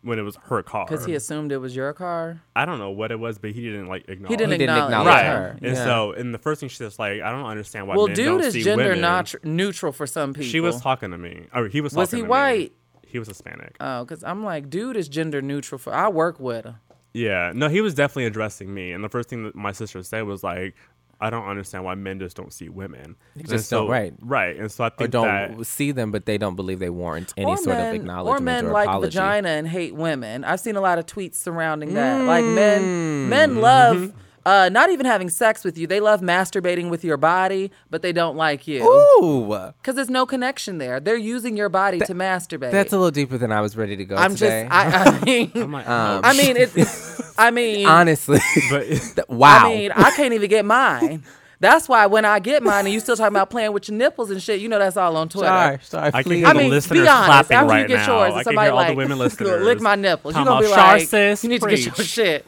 When 0.01 0.19
it 0.19 0.21
was 0.21 0.35
her 0.35 0.61
car, 0.61 0.85
Because 0.87 1.03
he 1.03 1.15
assumed 1.15 1.51
it 1.51 1.57
was 1.57 1.75
your 1.75 1.91
car. 1.91 2.39
I 2.55 2.65
don't 2.65 2.77
know 2.77 2.91
what 2.91 3.11
it 3.11 3.19
was, 3.19 3.39
but 3.39 3.53
he 3.53 3.61
didn't 3.63 3.87
like 3.87 4.07
acknowledge. 4.07 4.29
He 4.29 4.37
didn't, 4.37 4.51
He 4.51 4.57
didn't 4.59 4.75
acknowledge, 4.75 4.91
acknowledge 4.91 5.15
right. 5.15 5.25
her. 5.25 5.57
And 5.63 5.75
Yeah. 5.75 5.83
so, 5.83 6.11
and 6.11 6.31
the 6.31 6.37
first 6.37 6.59
thing 6.59 6.69
she 6.69 6.75
says, 6.75 6.99
like, 6.99 7.21
I 7.23 7.31
don't 7.31 7.43
understand 7.47 7.87
why 7.87 7.95
Well, 7.95 8.05
men 8.05 8.15
dude 8.15 8.25
don't 8.27 8.41
is 8.41 8.53
see 8.53 8.61
gender 8.61 8.83
women. 8.89 9.01
nat- 9.01 9.33
neutral 9.43 9.91
for 9.91 10.05
some 10.05 10.33
people. 10.35 10.45
She 10.47 10.59
was 10.59 10.79
talking 10.79 11.09
to 11.09 11.17
me. 11.17 11.47
Or 11.55 11.67
he 11.69 11.81
was. 11.81 11.95
Was 11.95 12.11
he 12.11 12.17
to 12.17 12.23
me. 12.23 12.29
white? 12.29 12.73
He 13.07 13.17
was 13.17 13.27
Hispanic. 13.27 13.77
Oh, 13.79 14.03
because 14.03 14.23
I'm 14.23 14.43
like, 14.43 14.69
dude 14.69 14.95
is 14.95 15.09
gender 15.09 15.41
neutral 15.41 15.79
for. 15.79 15.91
I 15.91 16.07
work 16.09 16.39
with 16.39 16.65
her. 16.65 16.75
Yeah, 17.15 17.53
no, 17.55 17.69
he 17.69 17.79
was 17.79 17.93
definitely 17.93 18.25
addressing 18.25 18.73
me, 18.73 18.91
and 18.91 19.01
the 19.03 19.07
first 19.09 19.29
thing 19.29 19.45
that 19.45 19.55
my 19.55 19.71
sister 19.71 20.03
said 20.03 20.23
was 20.25 20.43
like, 20.43 20.75
"I 21.21 21.29
don't 21.29 21.45
understand 21.47 21.85
why 21.85 21.95
men 21.95 22.19
just 22.19 22.35
don't 22.35 22.51
see 22.51 22.67
women." 22.67 23.15
And 23.35 23.47
just 23.47 23.71
don't- 23.71 23.89
right. 23.89 24.13
right, 24.19 24.57
and 24.57 24.69
so 24.69 24.83
I 24.83 24.87
Or 24.87 24.89
think 24.89 25.11
don't 25.11 25.57
that 25.57 25.65
see 25.65 25.93
them, 25.93 26.11
but 26.11 26.25
they 26.25 26.37
don't 26.37 26.57
believe 26.57 26.79
they 26.79 26.89
warrant 26.89 27.33
any 27.37 27.45
or 27.49 27.55
sort 27.55 27.77
men, 27.77 27.89
of 27.89 27.95
acknowledgement 28.01 28.41
or 28.41 28.43
men 28.43 28.65
or 28.65 28.71
like 28.71 28.87
apology. 28.89 29.17
vagina 29.17 29.47
and 29.47 29.65
hate 29.65 29.95
women. 29.95 30.43
I've 30.43 30.59
seen 30.59 30.75
a 30.75 30.81
lot 30.81 30.99
of 30.99 31.05
tweets 31.05 31.35
surrounding 31.35 31.93
that. 31.93 32.25
Like 32.25 32.43
men, 32.43 33.29
men 33.29 33.55
mm. 33.55 33.61
love 33.61 33.95
mm-hmm. 33.97 34.17
Uh, 34.45 34.69
not 34.71 34.91
even 34.91 35.07
having 35.07 35.27
sex 35.27 35.63
with 35.63 35.75
you. 35.75 35.87
They 35.87 35.99
love 35.99 36.21
masturbating 36.21 36.89
with 36.91 37.03
your 37.03 37.17
body, 37.17 37.71
but 37.89 38.03
they 38.03 38.11
don't 38.13 38.37
like 38.37 38.67
you 38.67 38.83
Ooh, 38.83 39.47
because 39.81 39.95
there's 39.95 40.09
no 40.09 40.27
connection 40.27 40.77
there. 40.77 40.99
They're 40.99 41.17
using 41.17 41.57
your 41.57 41.67
body 41.69 41.97
to 42.01 42.13
masturbate. 42.13 42.69
that's 42.71 42.93
a 42.93 42.97
little 42.97 43.09
deeper 43.09 43.39
than 43.39 43.51
I 43.51 43.61
was 43.61 43.75
ready 43.75 43.95
to 43.95 44.05
go. 44.05 44.15
I'm 44.15 44.35
today. 44.35 44.67
just. 44.69 44.71
I, 44.71 45.05
I 45.17 45.19
mean. 45.25 45.51
I'm 45.55 45.73
Um, 45.75 46.21
I 46.23 46.37
mean, 46.37 46.57
it's. 46.57 47.35
I 47.39 47.49
mean, 47.51 47.87
honestly. 47.87 48.39
but 48.69 49.27
wow. 49.29 49.65
I 49.65 49.69
mean, 49.75 49.91
I 49.91 50.11
can't 50.11 50.33
even 50.33 50.49
get 50.49 50.63
mine. 50.63 51.23
That's 51.59 51.89
why 51.89 52.05
when 52.05 52.25
I 52.25 52.39
get 52.39 52.61
mine 52.63 52.85
and 52.85 52.93
you 52.93 52.99
still 52.99 53.15
talking 53.15 53.33
about 53.35 53.49
playing 53.49 53.71
with 53.73 53.87
your 53.89 53.97
nipples 53.97 54.29
and 54.29 54.43
shit, 54.43 54.59
you 54.59 54.67
know 54.69 54.77
that's 54.77 54.97
all 54.97 55.15
on 55.17 55.29
Twitter. 55.29 55.47
sorry, 55.47 55.79
sorry, 55.81 56.07
I 56.13 56.21
can 56.21 56.23
please. 56.29 56.37
hear 56.39 56.47
I 56.47 56.53
the 56.53 56.59
mean, 56.59 56.69
listeners 56.69 57.01
be 57.01 57.07
honest. 57.07 57.25
clapping 57.25 57.57
After 57.57 57.67
right 57.69 57.81
you 57.81 57.87
get 57.87 58.07
now. 58.07 58.19
yours, 58.19 58.31
I 58.31 58.35
can 58.35 58.43
somebody 58.43 58.65
hear 58.65 58.71
all 58.71 58.77
like 58.77 58.87
the 58.89 58.95
women 58.95 59.17
listeners 59.17 59.63
lick 59.65 59.81
my 59.81 59.95
nipples. 59.95 60.35
You're 60.35 60.45
gonna 60.45 60.59
be 60.59 60.65
about, 60.67 60.75
"Shar 60.75 60.97
like, 60.97 61.07
sis, 61.07 61.43
you 61.43 61.49
need 61.49 61.61
to 61.61 61.67
get 61.69 61.85
your 61.85 61.95
shit. 61.95 62.45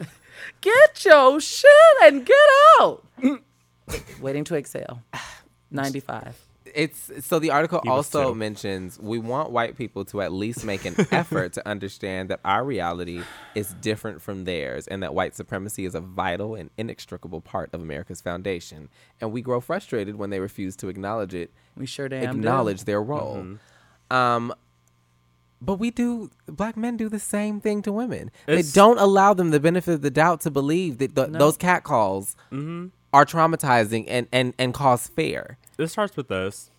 Get 0.68 1.06
your 1.06 1.40
shit 1.40 1.72
and 2.04 2.26
get 2.26 2.36
out. 2.82 3.06
Waiting 4.22 4.44
to 4.46 4.56
exhale. 4.56 5.02
Ninety-five. 5.72 6.36
it's 6.76 7.12
so 7.26 7.40
the 7.40 7.50
article 7.52 7.80
He 7.84 7.90
also 7.90 8.30
too. 8.30 8.36
mentions 8.36 9.00
we 9.00 9.18
want 9.20 9.52
white 9.52 9.78
people 9.78 10.04
to 10.06 10.22
at 10.22 10.32
least 10.34 10.66
make 10.66 10.84
an 10.86 10.96
effort 11.12 11.54
to 11.54 11.68
understand 11.68 12.30
that 12.30 12.40
our 12.46 12.64
reality 12.64 13.22
is 13.56 13.74
different 13.82 14.22
from 14.22 14.44
theirs 14.46 14.88
and 14.88 15.02
that 15.04 15.14
white 15.14 15.36
supremacy 15.36 15.86
is 15.86 15.96
a 15.96 16.02
vital 16.02 16.56
and 16.56 16.70
inextricable 16.78 17.40
part 17.42 17.70
of 17.74 17.82
America's 17.82 18.20
foundation 18.22 18.90
and 19.22 19.32
we 19.32 19.42
grow 19.42 19.60
frustrated 19.62 20.16
when 20.18 20.30
they 20.30 20.40
refuse 20.42 20.76
to 20.78 20.90
acknowledge 20.90 21.34
it 21.34 21.52
We 21.78 21.86
sure 21.86 22.10
damn 22.10 22.22
do. 22.34 22.40
acknowledge 22.40 22.84
their 22.84 23.02
role 23.02 23.46
um 24.12 24.54
but 25.62 25.76
we 25.76 25.92
do 25.92 26.30
black 26.46 26.78
men 26.78 26.98
do 26.98 27.10
the 27.10 27.20
same 27.20 27.60
thing 27.60 27.82
to 27.82 27.92
women 27.92 28.32
It's- 28.48 28.66
they 28.66 28.72
don't 28.74 29.00
allow 29.00 29.34
them 29.34 29.52
the 29.52 29.60
benefit 29.60 29.94
of 29.96 30.02
the 30.02 30.12
doubt 30.12 30.42
to 30.42 30.52
believe 30.52 30.98
that 31.00 31.16
the, 31.16 31.28
those 31.28 31.58
cat 31.58 31.84
calls 31.84 32.36
mm-hmm. 32.52 32.88
are 33.14 33.26
traumatizing 33.26 34.06
and, 34.08 34.28
and, 34.32 34.54
and 34.58 34.74
cause 34.74 35.08
fear 35.08 35.58
It 35.78 35.88
starts 35.88 36.16
with 36.16 36.32
us 36.32 36.72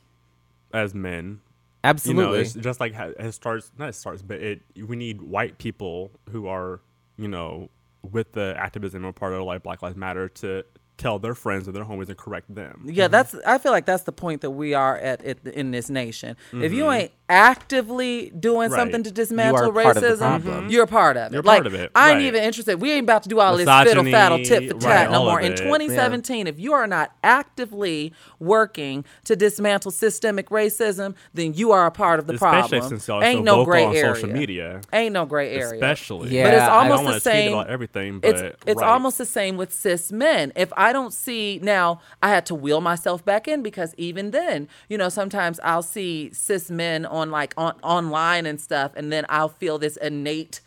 as 0.72 0.95
men. 0.95 1.41
absolutely 1.85 2.24
You 2.24 2.31
know, 2.31 2.35
it's 2.35 2.55
just 2.55 2.81
like 2.81 2.95
it 2.95 3.33
starts. 3.33 3.72
Not 3.79 3.91
it 3.91 3.95
starts, 3.95 4.22
but 4.22 4.39
it. 4.41 4.62
We 4.76 4.97
need 4.97 5.22
white 5.22 5.59
people 5.59 6.11
who 6.31 6.47
are, 6.47 6.81
you 7.16 7.29
know, 7.29 7.70
with 8.03 8.33
the 8.33 8.55
activism 8.59 9.05
or 9.05 9.12
part 9.12 9.33
of 9.33 9.43
like 9.45 9.62
Black 9.62 9.83
Lives 9.83 9.97
Matter 9.97 10.29
to 10.29 10.64
tell 10.99 11.19
their 11.19 11.35
friends 11.35 11.69
or 11.69 11.73
their 11.73 11.85
homies 11.85 12.09
and 12.09 12.19
correct 12.19 12.55
them. 12.55 12.83
Yeah, 12.85 13.05
mm-hmm. 13.05 13.13
that's. 13.13 13.35
I 13.47 13.59
feel 13.59 13.73
like 13.73 13.87
that's 13.87 14.03
the 14.03 14.13
point 14.13 14.43
that 14.43 14.51
we 14.51 14.75
are 14.75 14.99
at, 14.99 15.25
at 15.25 15.47
in 15.47 15.71
this 15.71 15.89
nation. 15.89 16.37
If 16.53 16.73
you 16.73 16.85
mm-hmm. 16.85 16.93
ain't 16.93 17.13
actively 17.31 18.31
doing 18.31 18.71
Right. 18.71 18.79
something 18.79 19.03
to 19.03 19.11
dismantle 19.11 19.69
are 19.69 19.73
part 19.73 19.97
of 19.97 20.03
the 20.03 20.09
racism, 20.09 20.71
you're 20.71 20.85
a 20.85 20.87
part 20.87 21.17
of 21.17 21.31
it. 21.31 21.35
You're 21.35 21.43
like, 21.43 21.59
part 21.59 21.67
of 21.67 21.75
it, 21.75 21.91
I 21.95 22.11
ain't 22.11 22.17
right. 22.19 22.25
even 22.27 22.43
interested. 22.43 22.81
We 22.81 22.93
ain't 22.93 23.05
about 23.05 23.23
to 23.25 23.29
do 23.29 23.41
all 23.41 23.57
this 23.57 23.69
fiddle 23.69 24.05
faddle 24.05 24.45
tit 24.45 24.71
for 24.71 24.77
right, 24.77 24.83
tat 24.83 25.11
no 25.11 25.25
more. 25.25 25.41
In 25.41 25.53
it. 25.53 25.59
2017, 25.59 26.47
if 26.47 26.59
you 26.59 26.73
are 26.73 26.87
not 26.87 27.13
actively 27.23 28.13
working 28.39 29.05
to 29.25 29.37
dismantle 29.37 29.91
systemic 29.91 30.49
racism, 30.49 31.15
then 31.35 31.55
you 31.55 31.71
are 31.73 31.87
a 31.87 31.91
part 31.91 32.19
of 32.19 32.27
the 32.27 32.35
Especially 32.35 32.79
problem. 32.81 32.89
since 32.89 33.09
y'all 33.09 33.21
are 33.21 33.25
ain't 33.25 33.41
so 33.41 33.43
no 33.45 33.53
vocal 33.57 33.65
gray 33.67 33.85
on 33.85 33.97
area. 33.97 34.15
social 34.15 34.31
media. 34.31 34.81
Ain't 34.93 35.13
no 35.13 35.27
gray 35.27 35.51
area. 35.51 35.75
Especially. 35.75 36.31
Yeah, 36.31 36.45
But 36.45 36.55
it's 36.55 36.63
I 36.63 36.67
I 36.67 36.71
almost 36.79 36.89
don't 36.89 37.05
the 37.05 37.11
want 37.11 37.23
to 37.23 37.31
tweet 37.31 37.35
same. 37.35 37.53
about 37.53 37.69
everything, 37.69 38.21
but 38.21 38.31
it's 38.31 38.57
it's 38.67 38.81
right. 38.81 38.89
almost 38.89 39.19
the 39.19 39.27
same 39.27 39.57
with 39.57 39.73
cis 39.73 40.11
men. 40.11 40.53
If 40.57 40.73
I 40.77 40.88
don't 40.93 41.12
see 41.12 41.59
now, 41.62 42.01
I 42.22 42.28
had 42.28 42.47
to 42.47 42.55
wheel 42.55 42.80
myself 42.80 43.24
back 43.24 43.49
in 43.49 43.62
because 43.62 43.95
even 43.97 44.30
then, 44.30 44.68
you 44.89 44.99
know, 44.99 45.09
sometimes 45.09 45.61
I'll 45.62 45.82
see 45.82 46.30
cis 46.32 46.70
men 46.70 47.07
on 47.07 47.30
like 47.30 47.55
on 47.57 47.74
online 47.82 48.47
and 48.47 48.61
stuff, 48.61 48.93
and 48.97 49.12
then 49.12 49.24
I'll 49.28 49.49
feel 49.49 49.78
this 49.78 49.97
innate, 49.97 50.61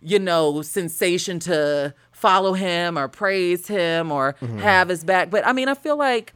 you 0.00 0.18
know, 0.18 0.62
sensation 0.62 1.38
to 1.40 1.94
follow 2.10 2.52
him 2.52 2.96
or 2.98 3.08
praise 3.08 3.66
him 3.66 4.12
or 4.12 4.34
mm-hmm. 4.40 4.58
have 4.58 4.88
his 4.88 5.04
back. 5.04 5.30
But 5.30 5.46
I 5.46 5.52
mean, 5.52 5.68
I 5.68 5.74
feel 5.74 5.96
like 5.96 6.34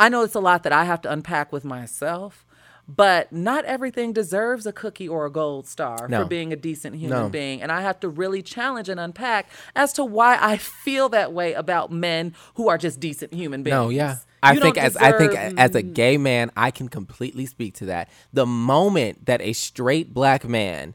I 0.00 0.08
know 0.08 0.22
it's 0.22 0.34
a 0.34 0.40
lot 0.40 0.62
that 0.62 0.72
I 0.72 0.84
have 0.84 1.00
to 1.02 1.12
unpack 1.12 1.52
with 1.52 1.64
myself. 1.64 2.44
But 2.90 3.30
not 3.32 3.66
everything 3.66 4.14
deserves 4.14 4.64
a 4.64 4.72
cookie 4.72 5.06
or 5.06 5.26
a 5.26 5.30
gold 5.30 5.66
star 5.68 6.08
No. 6.08 6.22
for 6.22 6.28
being 6.28 6.54
a 6.54 6.56
decent 6.56 6.96
human 6.96 7.24
No. 7.24 7.28
being. 7.28 7.60
And 7.60 7.70
I 7.70 7.82
have 7.82 8.00
to 8.00 8.08
really 8.08 8.40
challenge 8.42 8.88
and 8.88 8.98
unpack 8.98 9.50
as 9.76 9.92
to 9.94 10.04
why 10.04 10.38
I 10.40 10.56
feel 10.56 11.10
that 11.10 11.32
way 11.34 11.52
about 11.52 11.92
men 11.92 12.34
who 12.54 12.68
are 12.68 12.78
just 12.78 12.98
decent 12.98 13.34
human 13.34 13.62
beings. 13.62 13.74
No, 13.74 13.90
yeah. 13.90 14.16
I 14.42 14.52
You 14.54 14.60
think 14.60 14.78
as 14.78 14.96
I 14.96 15.12
think 15.18 15.34
as 15.34 15.74
a 15.74 15.82
gay 15.82 16.16
man, 16.16 16.50
I 16.56 16.70
can 16.70 16.88
completely 16.88 17.44
speak 17.44 17.74
to 17.74 17.86
that. 17.86 18.08
The 18.32 18.46
moment 18.46 19.26
that 19.26 19.42
a 19.42 19.52
straight 19.52 20.14
black 20.14 20.44
man 20.48 20.94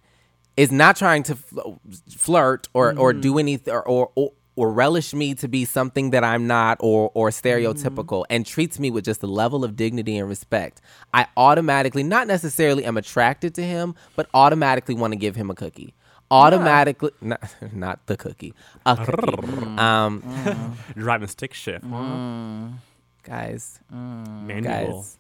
is 0.58 0.72
not 0.72 0.96
trying 0.96 1.24
to 1.24 1.36
fl- 1.36 1.74
flirt 2.10 2.70
or 2.74 2.98
or 2.98 3.12
Mm-hmm. 3.12 3.22
do 3.22 3.38
anything 3.38 3.74
or, 3.74 3.84
or 3.84 4.12
or 4.16 4.32
or 4.56 4.72
relish 4.72 5.14
me 5.14 5.34
to 5.36 5.48
be 5.48 5.66
something 5.66 6.12
that 6.12 6.24
I'm 6.24 6.46
not 6.48 6.78
or 6.80 7.12
or 7.14 7.30
Mm-hmm. 7.30 7.48
stereotypical 7.48 8.26
and 8.30 8.46
treats 8.46 8.80
me 8.80 8.92
with 8.92 9.04
just 9.06 9.24
a 9.24 9.28
level 9.28 9.64
of 9.64 9.76
dignity 9.76 10.18
and 10.18 10.30
respect, 10.30 10.82
I 11.14 11.28
automatically 11.38 12.04
not 12.04 12.28
necessarily 12.28 12.86
am 12.86 12.98
attracted 12.98 13.56
to 13.56 13.64
him, 13.64 13.96
but 14.16 14.28
automatically 14.34 14.96
want 14.96 15.14
to 15.14 15.18
give 15.18 15.36
him 15.36 15.50
a 15.50 15.56
cookie. 15.56 15.94
Automatically, 16.32 17.12
not, 17.22 17.42
not 17.74 18.06
the 18.08 18.18
cookie, 18.18 18.54
a 18.86 18.96
cookie. 18.96 19.78
um, 19.78 20.76
driving 20.98 21.28
stick 21.28 21.54
shift. 21.54 21.86
Mm. 21.86 22.76
guys, 23.24 23.80
Manual. 23.92 24.62
guys, 25.02 25.18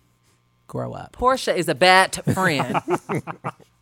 grow 0.68 0.94
up. 0.94 1.12
Portia 1.12 1.56
is 1.56 1.68
a 1.70 1.76
bad 1.76 2.16
friend. 2.34 2.78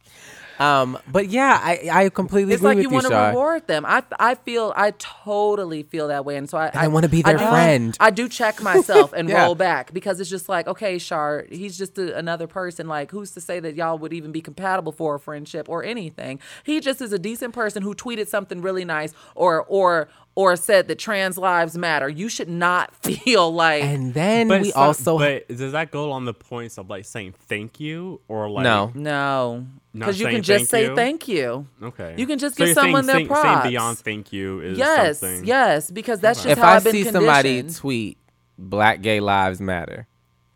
Um, 0.61 0.97
but 1.11 1.29
yeah, 1.29 1.59
I, 1.61 1.89
I 1.91 2.09
completely 2.09 2.53
it's 2.53 2.61
agree 2.61 2.69
like 2.69 2.77
with 2.77 2.91
you 2.91 2.97
It's 2.97 3.03
like 3.05 3.11
you, 3.11 3.15
want 3.15 3.25
to 3.33 3.37
reward 3.37 3.67
them. 3.67 3.85
I 3.85 4.03
I 4.19 4.35
feel 4.35 4.73
I 4.75 4.91
totally 4.91 5.83
feel 5.83 6.09
that 6.09 6.23
way, 6.25 6.37
and 6.37 6.49
so 6.49 6.57
I 6.57 6.69
I 6.73 6.87
wanna 6.87 7.09
be 7.09 7.21
their 7.23 7.37
do- 7.37 7.45
friend. 7.47 7.97
I 7.99 8.11
do 8.11 8.29
check 8.29 8.61
myself 8.61 9.13
and 9.13 9.27
Yeah. 9.31 9.43
roll 9.45 9.55
back 9.55 9.93
because 9.93 10.19
it's 10.19 10.29
just 10.29 10.49
like, 10.49 10.67
okay, 10.67 10.97
Shar, 10.99 11.45
he's 11.49 11.77
just 11.77 11.97
a, 11.97 12.15
another 12.17 12.47
person. 12.47 12.87
Like, 12.87 13.11
who's 13.11 13.31
to 13.31 13.41
say 13.41 13.59
that 13.61 13.75
y'all 13.75 13.97
would 13.97 14.13
even 14.13 14.31
be 14.31 14.41
compatible 14.41 14.91
for 14.91 15.15
a 15.15 15.19
friendship 15.19 15.67
or 15.69 15.83
anything? 15.83 16.39
He 16.63 16.79
just 16.79 17.01
is 17.01 17.11
a 17.13 17.19
decent 17.19 17.53
person 17.53 17.81
who 17.83 17.95
tweeted 17.95 18.27
something 18.27 18.61
really 18.61 18.85
nice 18.85 19.13
or 19.35 19.65
or 19.67 20.09
or 20.33 20.55
said 20.55 20.87
that 20.87 20.97
trans 20.97 21.37
lives 21.37 21.77
matter. 21.77 22.07
You 22.07 22.29
should 22.29 22.47
not 22.49 22.95
feel 23.03 23.53
like 23.53 23.83
And 23.83 24.13
then 24.13 24.47
But 24.47 24.61
we 24.61 24.71
so- 24.71 24.79
also 24.79 25.17
but 25.19 25.47
does 25.49 25.73
that 25.73 25.91
go 25.91 26.11
on 26.11 26.25
the 26.25 26.33
points 26.33 26.77
of 26.77 26.89
like 26.89 27.05
saying 27.05 27.33
thank 27.47 27.79
you 27.79 28.21
or 28.27 28.49
like 28.49 28.63
no. 28.63 28.91
no, 28.95 29.65
because 29.93 30.19
you 30.19 30.27
can 30.27 30.41
just 30.41 30.69
thank 30.71 30.83
say 30.85 30.89
you? 30.89 30.95
thank 30.95 31.27
you. 31.27 31.67
Okay. 31.83 32.15
You 32.17 32.25
can 32.25 32.39
just 32.39 32.55
so 32.55 32.59
give 32.59 32.67
you're 32.69 32.75
saying 32.75 32.85
someone 32.85 33.05
their 33.07 33.15
saying- 33.17 33.27
saying 33.27 33.41
props. 33.41 33.67
beyond 33.67 33.97
thank 33.97 34.31
you 34.31 34.61
is 34.61 34.77
Yes, 34.77 35.19
something. 35.19 35.43
yes, 35.45 35.91
because 35.91 36.19
that's 36.21 36.39
just 36.43 36.51
If 36.53 36.57
how 36.59 36.69
I 36.69 36.75
I've 36.77 36.83
been 36.85 36.93
see 36.93 37.03
somebody 37.03 37.63
tweet 37.63 38.17
"Black 38.57 39.01
Gay 39.01 39.19
Lives 39.19 39.59
Matter," 39.59 40.07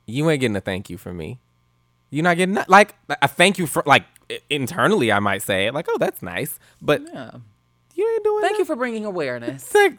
you 0.05 0.29
ain't 0.29 0.39
getting 0.39 0.55
a 0.55 0.61
thank 0.61 0.89
you 0.89 0.97
from 0.97 1.17
me. 1.17 1.39
You're 2.11 2.23
not 2.23 2.37
getting 2.37 2.55
that. 2.55 2.69
Like 2.69 2.95
a 3.21 3.27
thank 3.27 3.57
you 3.57 3.67
for 3.67 3.83
like 3.85 4.05
internally, 4.49 5.11
I 5.11 5.19
might 5.19 5.41
say 5.41 5.67
it 5.67 5.73
like, 5.73 5.87
"Oh, 5.89 5.97
that's 5.97 6.21
nice," 6.21 6.59
but 6.81 7.01
Yeah. 7.13 7.31
You 7.95 8.09
ain't 8.13 8.23
doing. 8.23 8.41
Thank 8.41 8.53
that. 8.55 8.59
you 8.59 8.65
for 8.65 8.75
bringing 8.75 9.05
awareness. 9.05 9.63
Sick. 9.63 9.97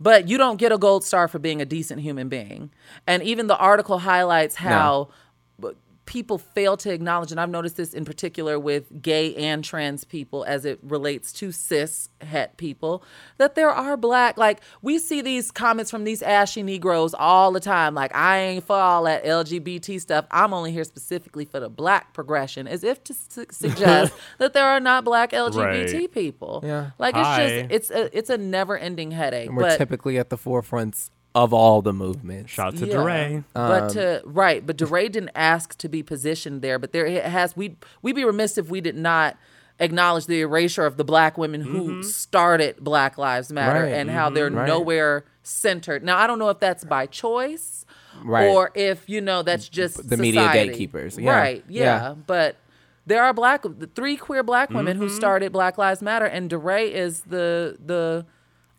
But 0.00 0.28
you 0.28 0.38
don't 0.38 0.58
get 0.58 0.70
a 0.70 0.78
gold 0.78 1.04
star 1.04 1.26
for 1.26 1.38
being 1.38 1.60
a 1.60 1.64
decent 1.64 2.00
human 2.00 2.28
being. 2.28 2.70
And 3.06 3.22
even 3.22 3.48
the 3.48 3.56
article 3.56 3.98
highlights 3.98 4.54
how 4.56 5.04
b- 5.04 5.10
people 6.08 6.38
fail 6.38 6.74
to 6.78 6.90
acknowledge, 6.90 7.30
and 7.30 7.38
I've 7.38 7.50
noticed 7.50 7.76
this 7.76 7.92
in 7.92 8.06
particular 8.06 8.58
with 8.58 9.02
gay 9.02 9.34
and 9.36 9.62
trans 9.62 10.04
people 10.04 10.42
as 10.44 10.64
it 10.64 10.78
relates 10.82 11.34
to 11.34 11.52
cis 11.52 12.08
het 12.22 12.56
people, 12.56 13.04
that 13.36 13.54
there 13.56 13.70
are 13.70 13.94
black, 13.98 14.38
like 14.38 14.60
we 14.80 14.98
see 14.98 15.20
these 15.20 15.50
comments 15.50 15.90
from 15.90 16.04
these 16.04 16.22
ashy 16.22 16.62
Negroes 16.62 17.12
all 17.12 17.52
the 17.52 17.60
time, 17.60 17.94
like, 17.94 18.14
I 18.16 18.38
ain't 18.38 18.64
for 18.64 18.74
all 18.76 19.04
that 19.04 19.22
LGBT 19.22 20.00
stuff. 20.00 20.24
I'm 20.30 20.54
only 20.54 20.72
here 20.72 20.84
specifically 20.84 21.44
for 21.44 21.60
the 21.60 21.68
black 21.68 22.14
progression, 22.14 22.66
as 22.66 22.84
if 22.84 23.04
to 23.04 23.12
su- 23.12 23.44
suggest 23.50 24.14
that 24.38 24.54
there 24.54 24.64
are 24.64 24.80
not 24.80 25.04
black 25.04 25.32
LGBT 25.32 25.92
Right. 25.92 26.12
people. 26.12 26.62
Yeah. 26.64 26.92
Like 26.98 27.16
it's 27.16 27.26
Hi. 27.26 27.48
just 27.48 27.70
it's 27.70 27.90
a 27.90 28.16
it's 28.16 28.30
a 28.30 28.38
never 28.38 28.78
ending 28.78 29.10
headache. 29.10 29.48
And 29.48 29.56
we're 29.58 29.64
but 29.64 29.76
typically 29.76 30.16
at 30.18 30.30
the 30.30 30.38
forefronts 30.38 31.10
of 31.44 31.52
all 31.54 31.82
the 31.82 31.92
movements. 31.92 32.50
Shout 32.50 32.74
out 32.74 32.76
to 32.78 32.86
yeah. 32.86 32.94
DeRay. 32.94 33.44
but 33.54 33.88
to 33.90 34.24
um, 34.24 34.32
right, 34.32 34.66
but 34.66 34.76
DeRay 34.76 35.08
didn't 35.08 35.30
ask 35.34 35.76
to 35.78 35.88
be 35.88 36.02
positioned 36.02 36.62
there. 36.62 36.78
But 36.78 36.92
there 36.92 37.06
it 37.06 37.24
has 37.24 37.56
we 37.56 37.76
we'd 38.02 38.16
be 38.16 38.24
remiss 38.24 38.58
if 38.58 38.68
we 38.68 38.80
did 38.80 38.96
not 38.96 39.36
acknowledge 39.78 40.26
the 40.26 40.40
erasure 40.40 40.84
of 40.84 40.96
the 40.96 41.04
black 41.04 41.38
women 41.38 41.60
who 41.60 41.88
mm-hmm. 41.88 42.02
started 42.02 42.76
Black 42.80 43.16
Lives 43.16 43.52
Matter 43.52 43.82
Right. 43.82 43.92
and 43.92 44.10
how 44.10 44.26
mm-hmm. 44.26 44.34
they're 44.34 44.50
Right. 44.50 44.66
nowhere 44.66 45.24
centered. 45.44 46.02
Now 46.02 46.18
I 46.18 46.26
don't 46.26 46.40
know 46.40 46.48
if 46.50 46.58
that's 46.58 46.84
by 46.84 47.06
choice 47.06 47.84
Right. 48.24 48.48
or 48.48 48.72
if 48.74 49.08
you 49.08 49.20
know 49.20 49.42
that's 49.42 49.68
just 49.68 50.10
The 50.10 50.16
media 50.16 50.50
gatekeepers. 50.52 51.16
Yeah. 51.16 51.30
Right. 51.30 51.64
Yeah. 51.68 51.84
Yeah. 51.84 52.14
But 52.26 52.56
there 53.06 53.22
are 53.22 53.32
black 53.32 53.62
the 53.62 53.88
three 53.94 54.16
queer 54.16 54.42
black 54.42 54.70
women 54.70 54.96
Mm-hmm. 54.96 55.06
who 55.06 55.08
started 55.08 55.52
Black 55.52 55.78
Lives 55.78 56.02
Matter 56.02 56.26
and 56.26 56.50
DeRay 56.50 56.92
is 56.92 57.22
the 57.22 57.76
the 57.84 58.26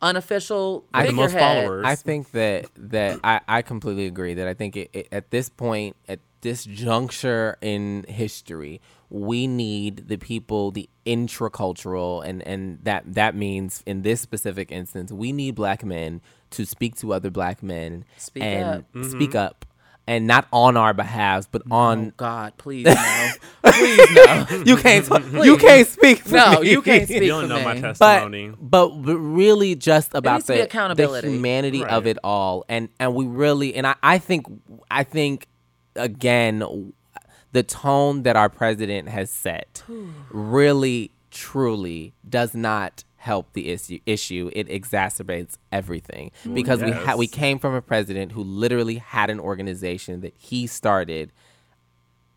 unofficial 0.02 0.86
I- 0.94 1.08
The 1.08 1.12
most 1.14 1.38
followers. 1.38 1.86
I 1.86 1.96
think 1.96 2.32
that 2.32 2.66
that 2.78 3.20
I, 3.24 3.42
I 3.48 3.62
completely 3.62 4.06
agree 4.06 4.34
that 4.36 4.48
I 4.48 4.54
think 4.54 4.78
it, 4.78 4.90
it, 4.94 5.08
at 5.12 5.32
this 5.32 5.50
point 5.50 5.96
at 6.08 6.20
this 6.42 6.64
juncture 6.64 7.58
in 7.62 8.06
history 8.08 8.80
we 9.10 9.46
need 9.48 10.08
the 10.08 10.16
people 10.18 10.72
the 10.72 10.88
intracultural 11.06 12.24
and 12.26 12.42
and 12.48 12.80
that 12.84 13.04
that 13.14 13.36
means 13.36 13.84
in 13.86 14.04
this 14.04 14.22
specific 14.22 14.72
instance 14.72 15.12
we 15.12 15.32
need 15.32 15.56
black 15.56 15.84
men 15.84 16.22
to 16.52 16.66
speak 16.66 16.96
to 16.96 17.14
other 17.14 17.30
black 17.30 17.62
men 17.62 18.06
Speak 18.18 18.44
and 18.44 18.66
up. 18.66 18.94
Mm-hmm. 18.94 19.10
speak 19.10 19.36
up 19.36 19.66
and 20.10 20.26
not 20.26 20.48
on 20.52 20.76
our 20.76 20.92
behalves 20.94 21.48
but 21.52 21.62
Oh 21.70 21.76
on 21.76 22.14
God, 22.18 22.58
please 22.58 22.86
no, 22.86 23.30
please 23.64 24.16
no, 24.16 24.64
you 24.66 24.76
can't 24.76 25.08
you 25.46 25.56
can't 25.56 25.88
speak 25.88 26.20
for 26.20 26.36
no, 26.36 26.60
me. 26.62 26.72
you 26.72 26.82
can't 26.82 27.04
speak 27.08 27.22
you 27.22 27.28
don't 27.28 27.44
for 27.44 27.48
know 27.50 27.64
my 27.64 27.76
me. 27.76 27.82
but, 27.82 27.88
testimony. 28.00 28.52
but 28.60 28.88
but 28.90 29.18
really 29.18 29.76
just 29.76 30.16
about 30.16 30.34
needs 30.38 30.48
to 30.48 30.54
be 30.54 30.58
the, 30.58 30.62
the 30.64 30.68
accountability. 30.68 31.30
humanity 31.30 31.86
of 31.86 32.08
it 32.08 32.18
all 32.24 32.66
and 32.68 32.90
and 33.00 33.14
we 33.14 33.26
really 33.26 33.76
and 33.76 33.86
I, 33.86 33.96
I 34.02 34.18
think 34.18 34.48
i 34.90 35.04
think 35.04 35.48
again 35.96 36.92
the 37.52 37.62
tone 37.64 38.24
that 38.24 38.36
our 38.36 38.50
president 38.50 39.10
has 39.10 39.30
set 39.30 39.84
really 40.32 41.12
truly 41.30 42.14
does 42.28 42.56
not 42.56 43.04
help 43.20 43.52
the 43.54 43.70
issue 43.70 44.00
issue 44.06 44.50
it 44.54 44.68
exacerbates 44.70 45.58
everything 45.74 46.32
because 46.54 46.82
we 46.82 46.92
ha- 46.92 47.16
we 47.18 47.28
came 47.28 47.60
from 47.60 47.76
a 47.76 47.82
president 47.82 48.32
who 48.32 48.42
literally 48.42 48.96
had 48.96 49.30
an 49.30 49.40
organization 49.42 50.22
that 50.22 50.34
he 50.38 50.66
started 50.66 51.32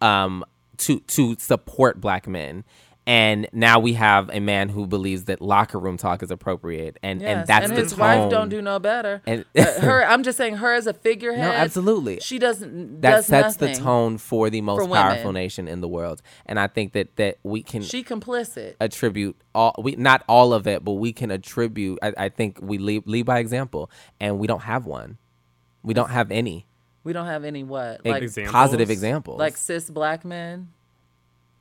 um, 0.00 0.44
to 0.78 0.98
to 1.00 1.36
support 1.38 2.00
black 2.00 2.26
men. 2.26 2.64
And 3.04 3.48
now 3.52 3.80
we 3.80 3.94
have 3.94 4.30
a 4.32 4.38
man 4.38 4.68
who 4.68 4.86
believes 4.86 5.24
that 5.24 5.40
locker 5.42 5.76
room 5.80 5.96
talk 5.96 6.22
is 6.22 6.30
appropriate, 6.30 6.98
and 7.02 7.20
Yes, 7.20 7.28
and 7.38 7.46
that's 7.48 7.66
and 7.68 7.76
the 7.76 7.82
his 7.82 7.92
tone. 7.94 7.98
wife 8.00 8.30
don't 8.30 8.48
do 8.48 8.62
no 8.62 8.78
better. 8.78 9.20
And- 9.26 9.44
Uh, 9.58 9.64
her, 9.80 10.04
I'm 10.06 10.22
just 10.22 10.38
saying, 10.38 10.56
her 10.58 10.72
as 10.72 10.86
a 10.86 10.92
figurehead. 10.94 11.42
No, 11.42 11.50
absolutely. 11.50 12.20
She 12.20 12.38
doesn't. 12.38 13.00
that 13.00 13.10
does 13.16 13.26
sets 13.26 13.56
the 13.56 13.74
tone 13.74 14.18
for 14.18 14.50
the 14.50 14.60
most 14.60 14.78
for 14.78 14.84
women. 14.84 15.02
powerful 15.02 15.32
nation 15.32 15.66
in 15.66 15.80
the 15.80 15.88
world, 15.88 16.22
and 16.46 16.60
I 16.60 16.68
think 16.68 16.92
that 16.92 17.16
that 17.16 17.38
we 17.42 17.64
can 17.64 17.82
She 17.82 18.04
complicit. 18.04 18.74
attribute 18.80 19.34
all 19.52 19.74
we 19.82 19.96
not 19.96 20.22
all 20.28 20.52
of 20.54 20.68
it, 20.68 20.84
but 20.84 20.92
we 20.92 21.12
can 21.12 21.32
attribute. 21.32 21.98
I, 22.02 22.12
I 22.16 22.28
think 22.28 22.58
we 22.62 22.78
lead 22.78 23.08
lead 23.08 23.26
by 23.26 23.40
example, 23.40 23.90
and 24.20 24.38
we 24.38 24.46
don't 24.46 24.62
have 24.62 24.86
one. 24.86 25.18
We 25.82 25.92
don't 25.92 26.10
have 26.10 26.30
any 26.30 26.66
We 27.02 27.12
don't 27.12 27.26
have 27.26 27.42
any 27.42 27.64
what 27.64 28.04
like 28.04 28.12
like 28.14 28.22
Examples? 28.22 28.52
positive 28.52 28.90
examples. 28.90 29.40
like 29.40 29.56
cis 29.56 29.90
black 29.90 30.24
men. 30.24 30.68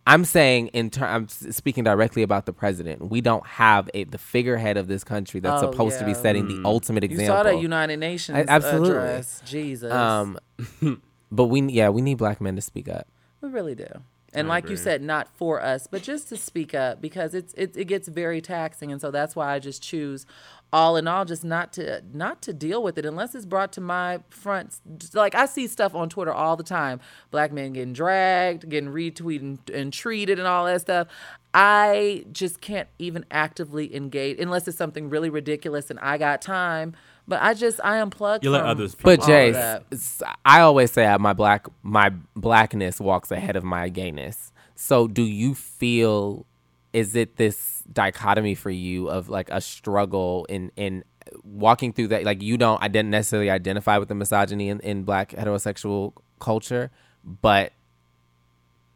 I'm 0.07 0.25
saying 0.25 0.67
in 0.69 0.89
ter- 0.89 1.05
I'm 1.05 1.27
speaking 1.29 1.83
directly 1.83 2.23
about 2.23 2.45
the 2.47 2.53
president. 2.53 3.09
We 3.09 3.21
don't 3.21 3.45
have 3.45 3.89
a 3.93 4.03
the 4.05 4.17
figurehead 4.17 4.77
of 4.77 4.87
this 4.87 5.03
country 5.03 5.39
that's 5.39 5.61
Oh, 5.63 5.71
supposed 5.71 5.99
to 5.99 6.05
be 6.05 6.11
yeah. 6.11 6.17
setting 6.17 6.47
the 6.47 6.67
ultimate 6.67 7.03
example. 7.03 7.25
You 7.25 7.31
example. 7.31 7.51
saw 7.51 7.55
that 7.55 7.61
United 7.61 7.97
Nations 7.97 8.37
I- 8.37 8.45
absolutely. 8.51 8.89
address. 8.89 9.41
Jesus. 9.45 9.91
um, 9.91 10.39
but 11.31 11.45
we 11.45 11.61
yeah 11.63 11.89
we 11.89 12.01
need 12.01 12.17
black 12.17 12.41
men 12.41 12.55
to 12.55 12.61
speak 12.61 12.89
up. 12.89 13.07
We 13.41 13.49
really 13.49 13.75
do. 13.75 13.87
And 14.33 14.47
I 14.47 14.49
like 14.49 14.69
you 14.69 14.77
said, 14.77 15.01
not 15.01 15.27
for 15.35 15.61
us, 15.61 15.87
but 15.87 16.03
just 16.03 16.29
to 16.29 16.37
speak 16.37 16.73
up 16.73 17.01
because 17.01 17.33
it's 17.33 17.53
it, 17.55 17.75
it 17.75 17.85
gets 17.85 18.07
very 18.07 18.39
taxing, 18.39 18.91
and 18.91 19.01
so 19.01 19.11
that's 19.11 19.35
why 19.35 19.53
I 19.53 19.59
just 19.59 19.83
choose, 19.83 20.25
all 20.71 20.95
in 20.95 21.05
all, 21.05 21.25
just 21.25 21.43
not 21.43 21.73
to 21.73 22.01
not 22.13 22.41
to 22.43 22.53
deal 22.53 22.81
with 22.81 22.97
it 22.97 23.05
unless 23.05 23.35
it's 23.35 23.45
brought 23.45 23.73
to 23.73 23.81
my 23.81 24.19
front. 24.29 24.79
Like 25.13 25.35
I 25.35 25.45
see 25.45 25.67
stuff 25.67 25.93
on 25.93 26.07
Twitter 26.09 26.31
all 26.31 26.55
the 26.55 26.63
time, 26.63 27.01
black 27.29 27.51
men 27.51 27.73
getting 27.73 27.93
dragged, 27.93 28.69
getting 28.69 28.89
retweeted 28.89 29.41
and, 29.41 29.69
and 29.69 29.93
treated, 29.93 30.39
and 30.39 30.47
all 30.47 30.65
that 30.65 30.81
stuff. 30.81 31.07
I 31.53 32.25
just 32.31 32.61
can't 32.61 32.87
even 32.99 33.25
actively 33.31 33.93
engage 33.93 34.39
unless 34.39 34.67
it's 34.67 34.77
something 34.77 35.09
really 35.09 35.29
ridiculous 35.29 35.89
and 35.89 35.99
I 35.99 36.17
got 36.17 36.41
time. 36.41 36.95
But 37.31 37.41
I 37.41 37.53
just 37.53 37.79
I 37.81 37.95
unplug. 37.97 38.43
You 38.43 38.49
let 38.51 38.59
from- 38.61 38.69
others 38.69 38.93
from 38.93 39.03
But 39.05 39.19
all 39.19 39.23
of 39.23 39.27
Jay, 39.29 39.51
that. 39.51 39.85
s- 39.93 40.21
I 40.43 40.59
always 40.59 40.91
say 40.91 41.15
my 41.17 41.31
black 41.31 41.65
my 41.81 42.09
blackness 42.35 42.99
walks 42.99 43.31
ahead 43.31 43.55
of 43.55 43.63
my 43.63 43.87
gayness. 43.87 44.51
So 44.75 45.07
do 45.07 45.23
you 45.23 45.55
feel 45.55 46.45
is 46.91 47.15
it 47.15 47.37
this 47.37 47.83
dichotomy 47.91 48.53
for 48.53 48.69
you 48.69 49.09
of 49.09 49.29
like 49.29 49.49
a 49.49 49.61
struggle 49.61 50.45
in 50.49 50.71
in 50.75 51.05
walking 51.45 51.93
through 51.93 52.09
that 52.09 52.25
like 52.25 52.41
you 52.41 52.57
don't 52.57 52.83
I 52.83 52.89
didn't 52.89 53.11
necessarily 53.11 53.49
identify 53.49 53.97
with 53.97 54.09
the 54.09 54.15
misogyny 54.15 54.67
in, 54.67 54.81
in 54.81 55.03
black 55.03 55.29
heterosexual 55.29 56.11
culture, 56.39 56.91
but 57.23 57.71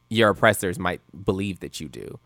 your 0.09 0.29
oppressors 0.31 0.77
might 0.77 0.99
believe 1.23 1.61
that 1.61 1.79
you 1.79 1.87
do. 1.87 2.19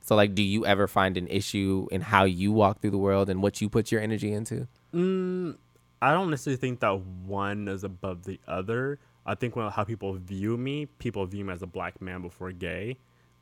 So 0.00 0.16
like 0.16 0.34
do 0.34 0.42
you 0.42 0.66
ever 0.66 0.88
find 0.88 1.16
an 1.16 1.28
issue 1.28 1.86
in 1.92 2.00
how 2.00 2.24
you 2.24 2.50
walk 2.50 2.80
through 2.80 2.90
the 2.90 2.98
world 2.98 3.30
and 3.30 3.40
what 3.40 3.60
you 3.60 3.68
put 3.68 3.92
your 3.92 4.00
energy 4.00 4.32
into? 4.32 4.66
I 4.94 6.12
don't 6.12 6.30
necessarily 6.30 6.58
think 6.58 6.80
that 6.80 7.00
one 7.00 7.68
is 7.68 7.84
above 7.84 8.24
the 8.24 8.38
other. 8.46 8.98
I 9.26 9.34
think 9.34 9.54
how 9.54 9.84
people 9.84 10.14
view 10.14 10.56
me, 10.56 10.86
people 10.86 11.24
view 11.26 11.44
me 11.44 11.52
as 11.52 11.62
a 11.62 11.66
black 11.66 12.00
man 12.00 12.22
before 12.22 12.52
gay. 12.52 12.98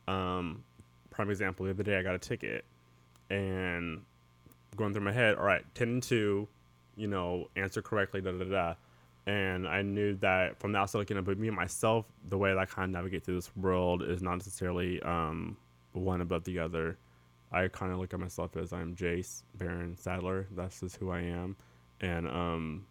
Um, 0.07 0.63
prime 1.09 1.29
example: 1.29 1.65
the 1.65 1.71
other 1.71 1.83
day 1.83 1.97
I 1.97 2.03
got 2.03 2.15
a 2.15 2.19
ticket, 2.19 2.65
and 3.29 4.01
going 4.75 4.93
through 4.93 5.03
my 5.03 5.11
head, 5.11 5.35
all 5.35 5.45
right, 5.45 5.63
ten 5.75 5.89
and 5.89 6.03
two, 6.03 6.47
you 6.95 7.07
know, 7.07 7.49
answer 7.55 7.81
correctly, 7.81 8.21
da 8.21 8.31
da 8.31 8.39
da. 8.39 8.45
da. 8.45 8.73
And 9.25 9.67
I 9.67 9.81
knew 9.81 10.15
that 10.15 10.59
from 10.59 10.73
the 10.73 10.79
outside 10.79 10.99
looking 10.99 11.15
in, 11.15 11.23
but 11.23 11.37
me 11.37 11.47
and 11.47 11.55
myself, 11.55 12.05
the 12.27 12.37
way 12.37 12.49
that 12.49 12.57
I 12.57 12.65
kind 12.65 12.85
of 12.85 12.91
navigate 12.91 13.23
through 13.23 13.35
this 13.35 13.55
world 13.55 14.03
is 14.03 14.21
not 14.21 14.35
necessarily 14.35 15.01
um, 15.03 15.55
one 15.93 16.19
above 16.19 16.43
the 16.43 16.59
other. 16.59 16.97
I 17.53 17.67
kind 17.67 17.91
of 17.93 17.99
look 17.99 18.13
at 18.13 18.19
myself 18.19 18.57
as 18.57 18.73
I'm 18.73 18.95
Jace 18.95 19.43
Baron 19.55 19.95
Sadler. 19.95 20.47
That's 20.51 20.79
just 20.79 20.97
who 20.97 21.11
I 21.11 21.21
am, 21.21 21.55
and 22.01 22.27
um, 22.27 22.85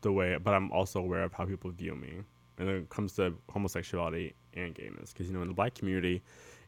the 0.00 0.12
way. 0.12 0.36
But 0.42 0.54
I'm 0.54 0.72
also 0.72 1.00
aware 1.00 1.22
of 1.22 1.32
how 1.32 1.44
people 1.46 1.70
view 1.70 1.94
me, 1.94 2.22
and 2.58 2.66
when 2.66 2.76
it 2.76 2.90
comes 2.90 3.14
to 3.14 3.34
homosexuality 3.50 4.34
and 4.54 4.74
gayness, 4.74 5.12
because 5.12 5.28
you 5.28 5.34
know 5.34 5.42
in 5.42 5.48
the 5.48 5.54
black 5.54 5.74
community, 5.74 6.22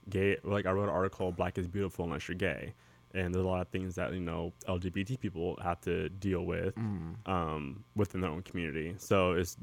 gay. 0.09 0.37
Like 0.45 0.67
I 0.67 0.73
wrote 0.73 0.85
an 0.85 0.91
article, 0.91 1.33
"Black 1.33 1.59
is 1.59 1.67
beautiful 1.67 2.05
unless 2.05 2.29
you're 2.29 2.37
gay," 2.37 2.75
and 3.15 3.35
there's 3.35 3.45
a 3.45 3.49
lot 3.49 3.61
of 3.61 3.69
things 3.69 3.95
that 3.97 4.13
you 4.13 4.21
know 4.21 4.53
LGBT 4.69 5.19
people 5.19 5.59
have 5.63 5.81
to 5.83 6.09
deal 6.11 6.45
with 6.47 6.75
um, 7.27 7.85
within 7.97 8.21
their 8.21 8.31
own 8.31 8.43
community. 8.43 8.95
So 8.99 9.33
it's 9.33 9.57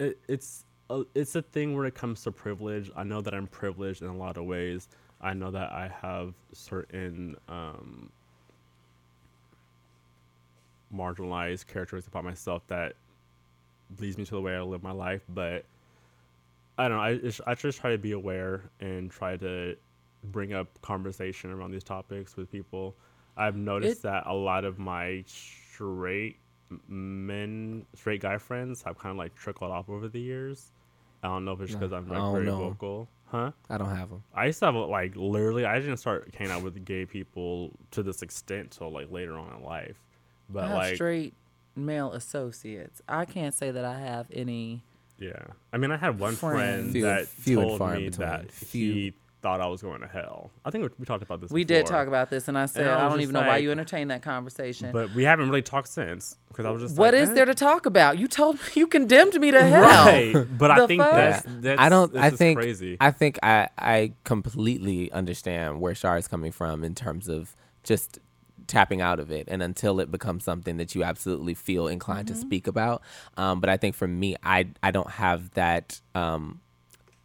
it, 0.00 0.18
it's 0.28 0.64
a, 0.90 1.04
it's 1.14 1.36
a 1.36 1.42
thing 1.42 1.76
when 1.76 1.86
it 1.86 1.94
comes 1.94 2.22
to 2.24 2.32
privilege. 2.32 2.90
I 2.96 3.04
know 3.04 3.20
that 3.20 3.34
I'm 3.34 3.46
privileged 3.46 4.02
in 4.02 4.08
a 4.08 4.16
lot 4.16 4.36
of 4.36 4.44
ways. 4.46 4.88
I 5.20 5.34
know 5.34 5.50
that 5.50 5.70
I 5.72 5.88
have 6.02 6.34
certain 6.52 7.36
um, 7.48 8.10
marginalized 10.94 11.66
characteristics 11.66 12.08
about 12.08 12.24
myself 12.24 12.62
that 12.68 12.94
leads 13.98 14.16
me 14.18 14.24
to 14.24 14.30
the 14.32 14.40
way 14.40 14.54
I 14.56 14.62
live 14.62 14.82
my 14.82 14.92
life. 14.92 15.22
But 15.28 15.64
I 16.78 16.88
don't 16.88 16.96
know. 16.96 17.02
I 17.02 17.16
just, 17.18 17.40
I 17.46 17.54
just 17.54 17.80
try 17.80 17.90
to 17.92 17.98
be 17.98 18.12
aware 18.12 18.62
and 18.80 19.10
try 19.10 19.36
to 19.36 19.76
bring 20.24 20.52
up 20.52 20.68
conversation 20.82 21.50
around 21.50 21.70
these 21.72 21.84
topics 21.84 22.36
with 22.36 22.50
people. 22.50 22.94
I've 23.36 23.56
noticed 23.56 23.98
It- 23.98 24.02
that 24.02 24.26
a 24.26 24.34
lot 24.34 24.64
of 24.64 24.78
my 24.78 25.24
straight 25.26 26.36
men, 26.88 27.84
straight 27.94 28.20
guy 28.20 28.38
friends 28.38 28.82
have 28.82 28.98
kind 28.98 29.10
of 29.10 29.16
like 29.18 29.34
trickled 29.34 29.70
off 29.70 29.88
over 29.88 30.08
the 30.08 30.20
years. 30.20 30.72
I 31.22 31.28
don't 31.28 31.44
know 31.44 31.52
if 31.52 31.60
it's 31.60 31.72
because 31.74 31.92
I'm 31.92 32.08
like 32.08 32.18
Oh, 32.22 32.32
very 32.32 32.46
no. 32.46 32.56
vocal, 32.58 33.08
huh? 33.30 33.52
I 33.68 33.78
don't 33.78 33.94
have 33.94 34.10
them. 34.10 34.22
I 34.34 34.46
used 34.46 34.58
to 34.60 34.66
have 34.66 34.74
like 34.74 35.14
literally. 35.16 35.64
I 35.64 35.78
didn't 35.78 35.96
start 35.98 36.34
hanging 36.36 36.52
out 36.52 36.62
with 36.62 36.84
gay 36.84 37.06
people 37.06 37.72
to 37.92 38.02
this 38.02 38.22
extent 38.22 38.72
till 38.72 38.90
like 38.90 39.10
later 39.10 39.38
on 39.38 39.54
in 39.56 39.62
life. 39.64 39.96
I 40.48 40.52
But 40.52 40.68
have 40.68 40.76
like, 40.76 40.94
straight 40.96 41.34
male 41.76 42.12
associates. 42.12 43.00
I 43.08 43.24
can't 43.24 43.54
say 43.54 43.70
that 43.70 43.84
I 43.84 43.98
have 44.00 44.26
any. 44.32 44.82
yeah. 45.18 45.42
I 45.72 45.76
mean, 45.78 45.90
I 45.92 45.96
had 45.96 46.18
one 46.18 46.34
Friends. 46.34 46.56
friend 46.60 46.92
Few- 46.92 47.02
that 47.04 47.26
few 47.28 47.60
and 47.60 47.68
told 47.78 47.80
me 47.92 48.08
between. 48.08 48.28
that 48.28 48.50
Few. 48.52 48.92
he 48.92 49.14
thought 49.40 49.60
I 49.60 49.66
was 49.66 49.82
going 49.82 50.00
to 50.00 50.06
hell. 50.06 50.50
I 50.64 50.70
think 50.70 50.84
we, 50.84 50.90
we 51.00 51.06
talked 51.06 51.22
about 51.22 51.40
this. 51.40 51.50
We 51.50 51.64
did 51.64 51.86
talk 51.86 52.06
about 52.06 52.30
this, 52.30 52.48
and 52.48 52.58
I 52.58 52.66
said 52.66 52.86
I 52.86 52.96
I, 52.96 53.00
don't 53.02 53.12
just 53.12 53.22
even 53.22 53.32
know 53.34 53.40
why 53.40 53.58
you 53.58 53.70
entertained 53.70 54.10
that 54.10 54.22
conversation. 54.22 54.92
but 54.92 55.14
we 55.14 55.24
haven't 55.24 55.48
really 55.48 55.62
talked 55.62 55.88
since 55.88 56.36
because 56.48 56.66
I 56.66 56.70
was 56.70 56.82
just 56.82 56.96
what 56.96 57.14
like, 57.14 57.22
is 57.22 57.30
eh. 57.30 57.34
there 57.34 57.44
to 57.46 57.54
talk 57.54 57.86
about? 57.86 58.18
You 58.18 58.28
told 58.28 58.56
me 58.56 58.62
you 58.74 58.86
condemned 58.86 59.38
me 59.40 59.50
to 59.50 59.62
hell. 59.62 59.82
Right, 59.82 60.46
but 60.58 60.70
I 60.70 60.86
think 60.86 61.02
fuck? 61.02 61.12
that's, 61.12 61.46
that's 61.46 61.80
I 61.80 61.88
don't. 61.88 62.16
I 62.16 62.30
think. 62.30 62.58
crazy. 62.58 62.96
I 63.00 63.10
think 63.10 63.38
I 63.42 63.68
I 63.78 64.12
completely 64.24 65.10
understand 65.12 65.80
where 65.80 65.94
Shar 65.94 66.16
is 66.18 66.28
coming 66.28 66.52
from 66.52 66.84
in 66.84 66.94
terms 66.94 67.28
of 67.28 67.56
just 67.82 68.18
tapping 68.66 69.00
out 69.00 69.18
of 69.18 69.30
it, 69.30 69.48
and 69.48 69.62
until 69.62 70.00
it 70.00 70.10
becomes 70.10 70.44
something 70.44 70.76
that 70.76 70.94
you 70.94 71.02
absolutely 71.02 71.54
feel 71.54 71.88
inclined 71.88 72.28
to 72.28 72.34
speak 72.34 72.66
about. 72.66 73.02
Um, 73.36 73.60
but 73.60 73.68
I 73.68 73.76
think 73.76 73.94
for 73.94 74.06
me, 74.06 74.36
I 74.42 74.68
I 74.82 74.90
don't 74.90 75.10
have 75.10 75.50
that. 75.52 76.00
Um, 76.14 76.60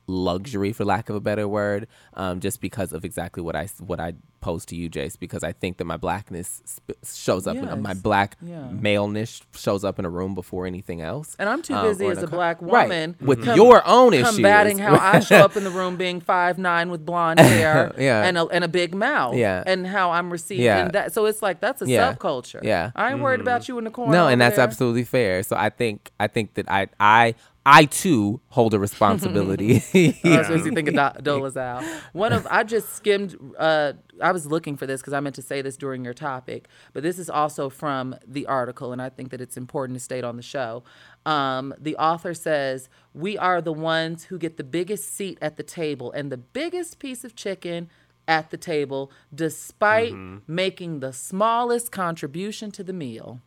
luxury 0.08 0.72
for 0.72 0.86
lack 0.86 1.10
of 1.10 1.16
a 1.16 1.20
better 1.20 1.48
word 1.48 1.88
um, 2.14 2.40
just 2.40 2.62
because 2.62 2.94
of 2.94 3.04
exactly 3.04 3.42
what 3.44 3.56
I 3.56 3.68
what 3.80 4.00
I 4.00 4.14
opposed 4.42 4.70
to 4.70 4.76
you, 4.76 4.92
Jace, 4.92 5.18
because 5.18 5.44
I 5.44 5.54
think 5.54 5.78
that 5.78 5.86
my 5.86 5.98
blackness 5.98 6.62
sp- 6.70 6.94
shows 7.04 7.48
up, 7.48 7.56
in, 7.58 7.82
my 7.82 7.96
black 7.96 8.38
Yeah. 8.44 8.68
maleness 8.70 9.42
shows 9.56 9.84
up 9.84 9.98
in 9.98 10.06
a 10.06 10.10
room 10.10 10.36
before 10.36 10.68
anything 10.68 11.02
else. 11.02 11.36
And 11.40 11.50
I'm 11.50 11.64
too 11.64 11.74
Um, 11.74 11.88
busy 11.88 12.06
in 12.06 12.12
as 12.12 12.20
a 12.22 12.28
co- 12.28 12.36
black 12.36 12.58
Right. 12.62 12.84
woman 12.88 13.16
with 13.20 13.44
com- 13.44 13.56
your 13.56 13.82
own 13.88 14.14
issues. 14.14 14.36
combating 14.36 14.78
how 14.78 14.98
I 14.98 15.20
show 15.22 15.38
up 15.38 15.58
in 15.58 15.64
the 15.64 15.72
room 15.72 15.96
being 15.96 16.22
five 16.34 16.60
nine 16.60 16.92
with 16.92 17.04
blonde 17.04 17.40
hair 17.56 17.92
Yeah. 17.98 18.22
and 18.22 18.38
a, 18.38 18.46
and 18.50 18.64
a 18.64 18.68
big 18.68 18.94
mouth 18.94 19.36
Yeah. 19.36 19.64
and 19.66 19.88
how 19.88 20.12
I'm 20.12 20.32
received 20.32 20.62
Yeah. 20.62 20.90
that 20.90 21.12
so 21.12 21.26
it's 21.26 21.42
like 21.42 21.60
that's 21.60 21.82
a 21.82 21.88
Yeah. 21.90 22.14
subculture 22.14 22.62
Yeah. 22.64 22.92
I 22.96 23.14
ain't 23.14 23.22
worried 23.22 23.42
about 23.42 23.68
you 23.68 23.80
in 23.80 23.84
the 23.86 23.90
corner 23.90 24.12
no, 24.12 24.28
and 24.28 24.40
that's 24.40 24.58
there. 24.58 24.64
absolutely 24.64 25.06
fair. 25.06 25.42
So 25.42 25.56
I 25.56 25.70
think 25.72 26.12
I 26.20 26.28
think 26.28 26.54
that 26.54 26.70
I 26.70 26.88
I 27.00 27.34
I 27.68 27.86
too 27.86 28.42
hold 28.50 28.74
a 28.76 28.80
responsibility. 28.80 29.80
So 30.24 30.54
you 30.54 30.72
think 30.72 30.88
of 30.90 30.94
Do- 30.94 31.22
Dolezal. 31.32 31.84
One 32.14 32.32
of 32.32 32.46
I 32.52 32.64
just 32.64 32.96
skimmed. 32.96 33.36
Uh, 33.58 33.94
I 34.22 34.32
was 34.32 34.46
looking 34.46 34.78
for 34.78 34.86
this 34.86 35.02
because 35.02 35.14
I 35.14 35.20
meant 35.20 35.36
to 35.36 35.42
say 35.42 35.62
this 35.62 35.76
during 35.76 36.06
your 36.06 36.14
topic, 36.14 36.68
but 36.94 37.02
this 37.04 37.18
is 37.18 37.30
also 37.30 37.70
from 37.70 38.16
the 38.28 38.46
article, 38.46 38.92
and 38.94 39.02
I 39.02 39.10
think 39.10 39.32
that 39.32 39.42
it's 39.42 39.58
important 39.58 39.98
to 39.98 40.04
state 40.04 40.24
on 40.24 40.36
the 40.36 40.44
show. 40.44 40.84
Um, 41.26 41.74
the 41.80 41.96
author 41.98 42.34
says 42.36 42.88
we 43.14 43.38
are 43.38 43.62
the 43.62 43.74
ones 43.74 44.26
who 44.26 44.38
get 44.38 44.58
the 44.58 44.64
biggest 44.64 45.12
seat 45.14 45.38
at 45.42 45.58
the 45.58 45.64
table 45.64 46.12
and 46.12 46.32
the 46.32 46.38
biggest 46.38 47.00
piece 47.00 47.24
of 47.24 47.36
chicken 47.36 47.90
at 48.28 48.52
the 48.52 48.58
table, 48.58 49.12
despite 49.34 50.14
making 50.48 51.00
the 51.00 51.14
smallest 51.14 51.92
contribution 51.92 52.72
to 52.72 52.84
the 52.84 52.94
meal. 52.94 53.40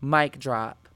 Mic 0.00 0.38
drop. 0.38 0.87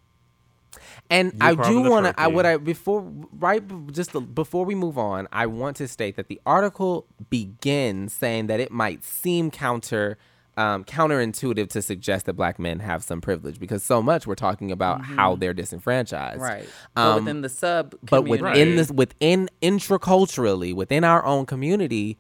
And 1.10 1.32
You 1.34 1.38
I 1.40 1.54
do 1.54 1.80
want 1.80 2.06
to. 2.06 2.14
I 2.20 2.26
would 2.28 2.46
I 2.46 2.56
before 2.56 3.00
right 3.38 3.62
just 3.92 4.12
the- 4.12 4.20
before 4.20 4.64
we 4.64 4.74
move 4.74 4.96
on. 4.98 5.28
I 5.32 5.46
want 5.46 5.76
to 5.76 5.88
state 5.88 6.16
that 6.16 6.28
the 6.28 6.40
article 6.46 7.06
begins 7.30 8.12
saying 8.12 8.46
that 8.46 8.60
it 8.60 8.70
might 8.70 9.04
seem 9.04 9.50
counter. 9.50 10.18
Um, 10.54 10.84
counterintuitive 10.84 11.70
to 11.70 11.80
suggest 11.80 12.26
that 12.26 12.34
black 12.34 12.58
men 12.58 12.80
have 12.80 13.02
some 13.02 13.22
privilege 13.22 13.58
because 13.58 13.82
so 13.82 14.02
much 14.02 14.26
we're 14.26 14.34
talking 14.34 14.70
about 14.70 15.02
how 15.02 15.34
they're 15.34 15.54
disenfranchised, 15.54 16.42
Right. 16.42 16.64
Um, 16.64 16.68
but 16.94 17.14
within 17.22 17.40
the 17.40 17.48
sub 17.48 17.94
but 18.02 18.24
within 18.24 18.44
Right. 18.44 18.76
this 18.76 18.90
within 18.90 19.48
intraculturally 19.62 20.74
within 20.74 21.04
our 21.04 21.24
own 21.24 21.46
community, 21.46 22.18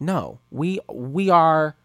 no, 0.00 0.38
we 0.50 0.80
we 0.90 1.28
are 1.28 1.76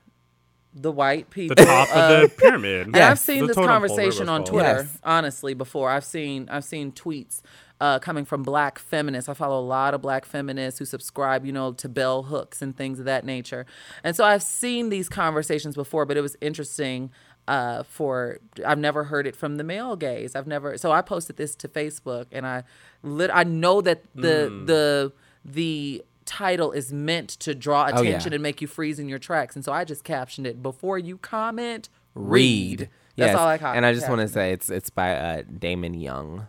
the 0.82 0.92
white 0.92 1.30
people. 1.30 1.56
The 1.56 1.66
top 1.66 1.90
of 1.96 2.22
the 2.22 2.30
pyramid. 2.38 2.88
And 2.88 2.98
I've 2.98 3.20
seen 3.20 3.42
The 3.42 3.48
this 3.48 3.56
conversation 3.56 4.30
on. 4.30 4.44
Twitter, 4.46 4.80
Yes. 4.84 4.98
honestly, 5.04 5.54
before. 5.54 5.90
I've 5.90 6.06
seen 6.06 6.48
I've 6.50 6.64
seen 6.64 6.92
tweets 6.92 7.42
uh, 7.82 8.00
coming 8.00 8.26
from 8.26 8.44
black 8.44 8.80
feminists. 8.80 9.28
I 9.30 9.34
follow 9.34 9.60
a 9.60 9.66
lot 9.66 9.94
of 9.94 10.02
black 10.02 10.26
feminists 10.26 10.80
who 10.80 10.86
subscribe, 10.86 11.46
you 11.46 11.52
know, 11.52 11.74
to 11.74 11.90
bell 11.90 12.24
hooks 12.24 12.62
and 12.62 12.76
things 12.76 13.00
of 13.00 13.06
that 13.06 13.26
nature. 13.26 13.66
And 14.04 14.16
so 14.16 14.24
I've 14.24 14.44
seen 14.44 14.90
these 14.90 15.10
conversations 15.10 15.76
before, 15.76 16.06
but 16.06 16.16
it 16.18 16.22
was 16.22 16.36
interesting 16.42 17.12
uh, 17.48 17.84
for 17.84 18.40
I've 18.66 18.78
never 18.78 19.06
heard 19.06 19.26
it 19.26 19.36
from 19.36 19.58
the 19.58 19.64
male 19.64 19.96
gaze. 19.96 20.36
I've 20.36 20.46
never 20.48 20.78
so 20.78 20.92
I 20.92 21.02
posted 21.02 21.36
this 21.38 21.56
to 21.56 21.68
Facebook 21.68 22.28
and 22.32 22.46
I 22.46 22.64
lit 23.02 23.32
I 23.34 23.44
know 23.44 23.82
that 23.82 24.04
the 24.14 24.50
Mm. 24.52 24.68
the 24.68 25.12
the 25.46 26.04
title 26.30 26.72
is 26.72 26.94
meant 26.94 27.30
to 27.30 27.56
draw 27.56 27.90
Oh, 27.92 28.02
yeah. 28.02 28.10
attention 28.10 28.34
and 28.34 28.44
make 28.44 28.62
you 28.62 28.68
freeze 28.68 29.00
in 29.00 29.10
your 29.10 29.20
tracks. 29.20 29.56
And 29.56 29.66
so 29.66 29.74
I 29.74 29.84
just 29.84 30.04
captioned 30.04 30.46
it 30.48 30.62
before 30.62 30.98
you 31.00 31.18
comment, 31.18 31.90
read. 32.14 32.80
read. 32.82 32.90
That's 33.18 33.30
Yes. 33.32 33.36
all 33.38 33.48
I 33.48 33.58
ca- 33.58 33.74
And 33.74 33.86
I 33.86 33.94
just 33.94 34.08
want 34.08 34.22
to 34.22 34.28
say 34.28 34.54
it's 34.54 34.70
it's 34.70 34.90
by 34.90 35.16
uh, 35.16 35.42
Damon 35.58 35.94
Young. 35.94 36.48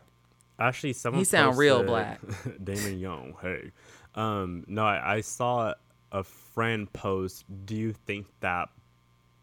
Actually, 0.58 0.92
someone 0.92 1.20
He 1.20 1.24
sound 1.24 1.56
real 1.56 1.82
black. 1.82 2.20
Damon 2.62 2.98
Young. 2.98 3.34
Hey, 3.40 3.72
um, 4.14 4.64
no, 4.68 4.84
I, 4.84 5.14
I 5.16 5.20
saw 5.22 5.74
a 6.12 6.22
friend 6.22 6.92
post. 6.92 7.44
Do 7.64 7.74
you 7.74 7.92
think 7.92 8.26
that 8.40 8.68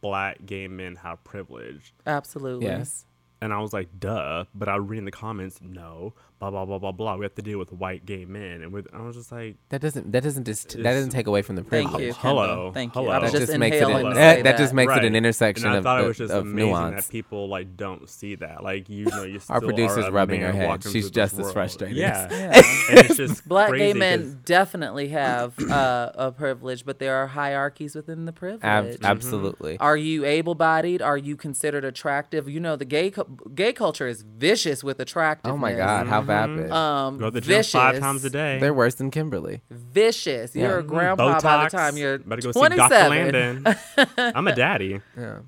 black 0.02 0.46
gay 0.46 0.68
men 0.68 0.96
have 0.98 1.24
privilege? 1.24 1.94
Absolutely. 2.06 2.68
Yes. 2.68 3.06
And 3.42 3.52
I 3.54 3.60
was 3.60 3.74
like, 3.74 3.90
duh. 4.00 4.46
But 4.56 4.70
I 4.70 4.76
read 4.78 5.00
in 5.00 5.06
the 5.06 5.12
comments, 5.12 5.60
no, 5.62 6.14
blah 6.40 6.52
blah 6.52 6.66
blah 6.66 6.78
blah 6.78 6.92
blah. 6.92 7.16
We 7.16 7.26
have 7.26 7.36
to 7.36 7.42
deal 7.42 7.58
with 7.60 7.72
white 7.72 8.06
gay 8.06 8.26
men, 8.26 8.62
and 8.62 8.72
with 8.72 8.88
I 8.94 9.02
was 9.02 9.16
just 9.16 9.32
like, 9.32 9.56
That 9.70 9.82
doesn't 9.82 10.12
that 10.12 10.24
doesn't 10.24 10.46
just 10.46 10.70
that 10.78 10.84
doesn't 10.84 11.10
take 11.12 11.28
away 11.28 11.42
from 11.42 11.56
the 11.56 11.64
Thank 11.64 11.90
privilege. 11.90 12.08
you. 12.08 12.14
Hello. 12.14 12.72
Thank 12.74 12.96
you. 12.96 13.02
Hello. 13.02 13.12
I 13.14 13.20
was 13.20 13.32
That 13.32 13.40
just, 13.40 13.52
just 13.52 13.60
makes 13.60 13.78
it 13.78 13.82
inhaling 13.84 14.06
an, 14.08 14.12
to 14.14 14.20
that, 14.20 14.44
that 14.44 14.58
just 14.58 14.74
makes 14.74 14.94
it 14.96 15.04
an 15.06 15.16
intersection 15.16 15.68
and 15.72 15.88
I 15.88 16.00
of, 16.00 16.06
it 16.06 16.08
was 16.08 16.18
just 16.18 16.34
of 16.34 16.44
amazing 16.44 16.70
nuance. 16.72 17.06
that 17.06 17.12
people 17.12 17.48
like 17.50 17.76
don't 17.76 18.08
see 18.10 18.36
that. 18.36 18.64
Like 18.64 18.90
you 18.90 19.06
know, 19.06 19.24
you 19.24 19.40
Our 19.50 19.62
producer's 19.62 20.06
are 20.06 20.12
rubbing 20.12 20.42
her 20.42 20.54
man 20.54 20.70
head. 20.82 20.84
She's 20.84 21.10
just 21.10 21.38
as 21.40 21.52
frustrated. 21.52 21.98
Yeah, 21.98 22.28
Yeah. 22.32 22.52
and 22.90 23.00
it's 23.00 23.18
just 23.18 23.48
Black 23.50 23.70
crazy 23.70 23.86
gay 23.86 23.92
'cause- 23.94 24.00
men 24.00 24.42
definitely 24.46 25.08
have 25.10 25.58
uh, 25.60 26.12
a 26.16 26.32
privilege, 26.32 26.86
but 26.86 27.00
there 27.00 27.16
are 27.16 27.28
hierarchies 27.28 27.96
within 27.96 28.26
the 28.26 28.32
privilege. 28.34 28.64
Ab- 28.64 28.98
absolutely. 29.04 29.78
Are 29.80 29.98
you 29.98 30.24
able-bodied? 30.26 31.02
Are 31.02 31.18
you 31.18 31.36
considered 31.36 31.84
attractive? 31.84 32.48
You 32.50 32.60
know, 32.60 32.76
the 32.76 32.86
gay 32.86 33.12
co- 33.12 33.24
gay 33.56 33.74
culture 33.74 34.08
is 34.08 34.22
vicious 34.22 34.84
with 34.84 35.00
attractiveness. 35.00 35.54
Oh 35.56 35.58
my 35.58 35.74
God, 35.74 36.08
how 36.08 36.22
vapid! 36.28 36.72
Um, 36.72 37.18
Go 37.18 37.26
to 37.26 37.32
the 37.32 37.42
gym 37.42 37.64
five 37.64 38.00
times 38.00 38.24
a 38.26 38.30
day. 38.30 38.60
They're 38.60 38.74
worse 38.74 38.96
than 38.96 39.12
Kimberly. 39.12 39.62
Vicious. 39.70 40.56
You're 40.56 40.80
a 40.80 40.84
grandpa 40.84 41.40
by 41.40 41.64
the 41.64 41.70
time 41.70 41.98
you're 41.98 42.20
Better 42.20 42.42
go 42.42 42.52
see 42.52 42.60
Dr. 42.60 42.76
27. 42.76 43.10
Landon. 43.34 43.76
I'm 44.18 44.48
a 44.48 44.56
daddy. 44.56 45.02
Yeah. 45.18 45.40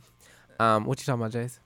Um, 0.60 0.86
what 0.86 1.00
you 1.00 1.06
talking 1.06 1.22
about, 1.22 1.32
Jace? 1.32 1.60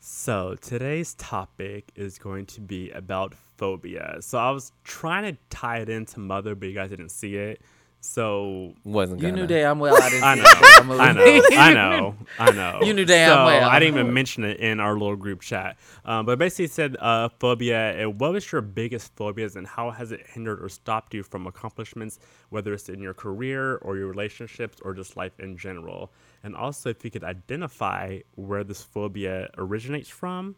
So 0.00 0.56
today's 0.60 1.14
topic 1.14 1.90
is 1.96 2.18
going 2.18 2.46
to 2.46 2.60
be 2.60 2.90
about 2.90 3.34
phobia. 3.56 4.18
So 4.20 4.38
I 4.38 4.50
was 4.50 4.72
trying 4.84 5.32
to 5.34 5.40
tie 5.50 5.78
it 5.78 5.88
into 5.88 6.20
Mother, 6.20 6.54
but 6.54 6.68
you 6.68 6.74
guys 6.74 6.90
didn't 6.90 7.10
see 7.10 7.36
it. 7.36 7.60
So 8.00 8.74
Wasn't 8.84 9.20
You 9.20 9.28
gonna. 9.30 9.42
knew 9.42 9.46
damn 9.48 9.78
well 9.80 10.00
I 10.00 10.08
didn't. 10.10 10.24
I 10.24 10.34
know, 10.36 10.42
that 10.44 10.84
movie. 10.86 11.00
I 11.00 11.12
know, 11.12 11.54
I 11.56 11.74
know, 11.74 12.16
I 12.38 12.50
know. 12.52 12.80
You 12.82 12.94
knew 12.94 13.04
damn 13.04 13.30
so 13.30 13.44
well. 13.46 13.68
I 13.68 13.78
didn't 13.80 13.94
even 13.98 14.14
mention 14.14 14.44
it 14.44 14.60
in 14.60 14.78
our 14.80 14.92
little 14.92 15.16
group 15.16 15.40
chat. 15.40 15.76
Um, 16.04 16.24
but 16.24 16.38
basically 16.38 16.66
it 16.66 16.70
said 16.72 16.96
uh, 17.00 17.28
phobia. 17.40 17.92
And 18.00 18.20
what 18.20 18.32
was 18.32 18.50
your 18.52 18.60
biggest 18.62 19.14
phobias, 19.16 19.56
and 19.56 19.66
how 19.66 19.90
has 19.90 20.12
it 20.12 20.24
hindered 20.26 20.62
or 20.62 20.68
stopped 20.68 21.14
you 21.14 21.22
from 21.24 21.46
accomplishments, 21.48 22.20
whether 22.50 22.72
it's 22.74 22.88
in 22.88 23.00
your 23.00 23.14
career 23.14 23.76
or 23.78 23.96
your 23.96 24.06
relationships 24.06 24.78
or 24.82 24.94
just 24.94 25.16
life 25.16 25.40
in 25.40 25.56
general? 25.56 26.12
And 26.44 26.54
also, 26.54 26.90
if 26.90 27.04
you 27.04 27.10
could 27.10 27.24
identify 27.24 28.20
where 28.36 28.62
this 28.62 28.82
phobia 28.82 29.50
originates 29.58 30.08
from, 30.08 30.54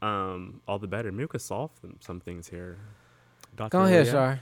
um, 0.00 0.60
all 0.68 0.78
the 0.78 0.86
better. 0.86 1.10
Maybe 1.10 1.24
we 1.24 1.28
could 1.28 1.40
solve 1.42 1.70
them, 1.80 1.96
some 2.00 2.20
things 2.20 2.48
here. 2.48 2.78
Dr. 3.56 3.70
Go 3.70 3.84
ahead, 3.84 4.06
Leah? 4.06 4.40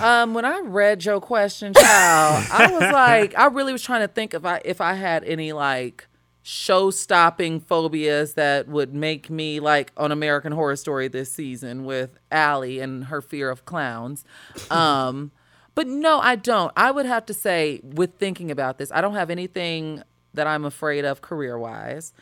Um, 0.00 0.32
when 0.34 0.44
I 0.44 0.60
read 0.60 1.04
your 1.04 1.20
question, 1.20 1.74
child, 1.74 2.46
I 2.50 2.70
was 2.72 2.80
like, 2.92 3.36
I 3.36 3.46
really 3.46 3.72
was 3.72 3.82
trying 3.82 4.00
to 4.00 4.08
think 4.08 4.34
if 4.34 4.44
I 4.44 4.60
if 4.64 4.80
I 4.80 4.94
had 4.94 5.24
any 5.24 5.52
like 5.52 6.06
show 6.42 6.90
stopping 6.90 7.58
phobias 7.58 8.34
that 8.34 8.68
would 8.68 8.94
make 8.94 9.30
me 9.30 9.60
like 9.60 9.92
on 9.96 10.12
American 10.12 10.52
Horror 10.52 10.76
Story 10.76 11.08
this 11.08 11.32
season 11.32 11.84
with 11.84 12.18
Ally 12.30 12.78
and 12.80 13.04
her 13.04 13.22
fear 13.22 13.50
of 13.50 13.64
clowns. 13.64 14.24
Um, 14.70 15.32
but 15.74 15.86
no, 15.86 16.20
I 16.20 16.36
don't. 16.36 16.70
I 16.76 16.90
would 16.90 17.06
have 17.06 17.26
to 17.26 17.34
say, 17.34 17.80
with 17.82 18.14
thinking 18.16 18.50
about 18.50 18.78
this, 18.78 18.92
I 18.92 19.00
don't 19.00 19.14
have 19.14 19.30
anything 19.30 20.02
that 20.34 20.46
I'm 20.46 20.64
afraid 20.64 21.04
of 21.04 21.20
career 21.22 21.58
wise. 21.58 22.12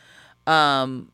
Um, 0.47 1.11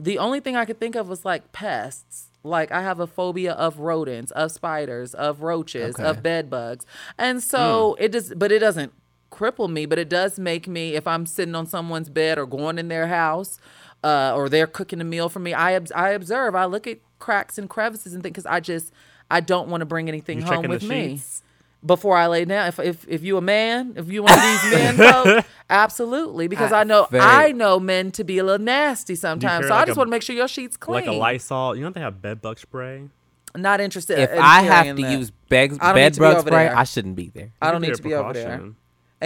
the 0.00 0.18
only 0.18 0.40
thing 0.40 0.56
I 0.56 0.64
could 0.64 0.80
think 0.80 0.96
of 0.96 1.08
was 1.08 1.24
like 1.24 1.52
pests. 1.52 2.25
Like 2.46 2.72
I 2.72 2.82
have 2.82 3.00
a 3.00 3.06
phobia 3.06 3.52
of 3.52 3.78
rodents, 3.78 4.30
of 4.32 4.52
spiders, 4.52 5.14
of 5.14 5.42
roaches, 5.42 5.96
Okay. 5.98 6.08
of 6.08 6.22
bed 6.22 6.48
bugs. 6.48 6.86
And 7.18 7.42
so 7.42 7.96
it 7.98 8.12
just 8.12 8.38
but 8.38 8.52
it 8.52 8.60
doesn't 8.60 8.92
cripple 9.30 9.68
me, 9.70 9.84
but 9.86 9.98
it 9.98 10.08
does 10.08 10.38
make 10.38 10.66
me 10.68 10.94
if 10.94 11.06
I'm 11.06 11.26
sitting 11.26 11.54
on 11.54 11.66
someone's 11.66 12.08
bed 12.08 12.38
or 12.38 12.46
going 12.46 12.78
in 12.78 12.88
their 12.88 13.08
house 13.08 13.58
uh, 14.04 14.32
or 14.34 14.48
they're 14.48 14.66
cooking 14.66 15.00
a 15.00 15.04
meal 15.04 15.28
for 15.28 15.40
me, 15.40 15.52
I 15.52 15.78
I 15.94 16.10
observe, 16.10 16.54
I 16.54 16.64
look 16.66 16.86
at 16.86 16.98
cracks 17.18 17.58
and 17.58 17.68
crevices 17.68 18.14
and 18.14 18.22
think 18.22 18.36
cuz 18.36 18.46
I 18.46 18.60
just 18.60 18.92
I 19.30 19.40
don't 19.40 19.68
want 19.68 19.80
to 19.80 19.86
bring 19.86 20.08
anything 20.08 20.38
You 20.38 20.44
home 20.46 20.68
with 20.68 20.82
me 20.82 21.16
sheets? 21.16 21.42
Before 21.84 22.16
I 22.16 22.26
lay 22.26 22.44
down. 22.44 22.68
If 22.68 22.78
if 22.78 23.06
if 23.08 23.22
you 23.22 23.36
a 23.36 23.40
man, 23.40 23.94
if 23.96 24.10
you 24.10 24.22
one 24.22 24.32
of 24.32 24.42
these 24.42 24.72
men, 24.72 24.96
folk, 24.96 25.44
absolutely, 25.70 26.48
because 26.48 26.72
I, 26.72 26.80
I 26.80 26.84
know 26.84 27.06
very- 27.10 27.22
I 27.22 27.52
know 27.52 27.78
men 27.80 28.10
to 28.12 28.24
be 28.24 28.38
a 28.38 28.44
little 28.44 28.64
nasty 28.64 29.14
sometimes. 29.14 29.66
carry 29.66 29.68
So 29.68 29.74
I 29.74 29.84
just 29.84 29.96
want 29.96 30.08
to 30.08 30.10
make 30.10 30.22
sure 30.22 30.34
your 30.36 30.48
sheets 30.48 30.76
clean. 30.76 31.06
Like 31.06 31.06
a 31.06 31.12
Lysol. 31.12 31.76
You 31.76 31.82
know 31.84 31.90
they 31.90 32.00
have 32.00 32.20
bed 32.22 32.40
bug 32.40 32.58
spray? 32.58 33.08
Not 33.54 33.80
interested. 33.80 34.18
If 34.18 34.30
in 34.30 34.38
I 34.38 34.62
have 34.62 34.96
to 34.96 35.02
that. 35.02 35.18
use 35.18 35.30
bed, 35.30 35.78
I 35.80 35.92
don't 35.92 35.94
need 35.96 36.18
bed 36.18 36.18
bug 36.18 36.46
spray. 36.46 36.68
I 36.68 36.84
shouldn't 36.84 37.16
be 37.16 37.30
there. 37.30 37.52
I 37.60 37.70
don't 37.70 37.80
need 37.80 37.94
to 37.94 38.02
be 38.02 38.14
over 38.14 38.32
there, 38.32 38.44
precaution. 38.48 38.76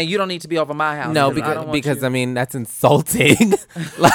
And 0.01 0.09
you 0.11 0.17
don't 0.19 0.29
need 0.29 0.41
to 0.41 0.49
be 0.49 0.59
over 0.59 0.75
my 0.75 0.97
house. 0.97 1.15
No, 1.15 1.31
because 1.31 1.55
don't 1.55 1.73
because 1.73 2.01
you- 2.01 2.07
I 2.07 2.09
mean 2.09 2.35
that's 2.35 2.55
insulting. 2.55 3.37
like, 3.99 4.13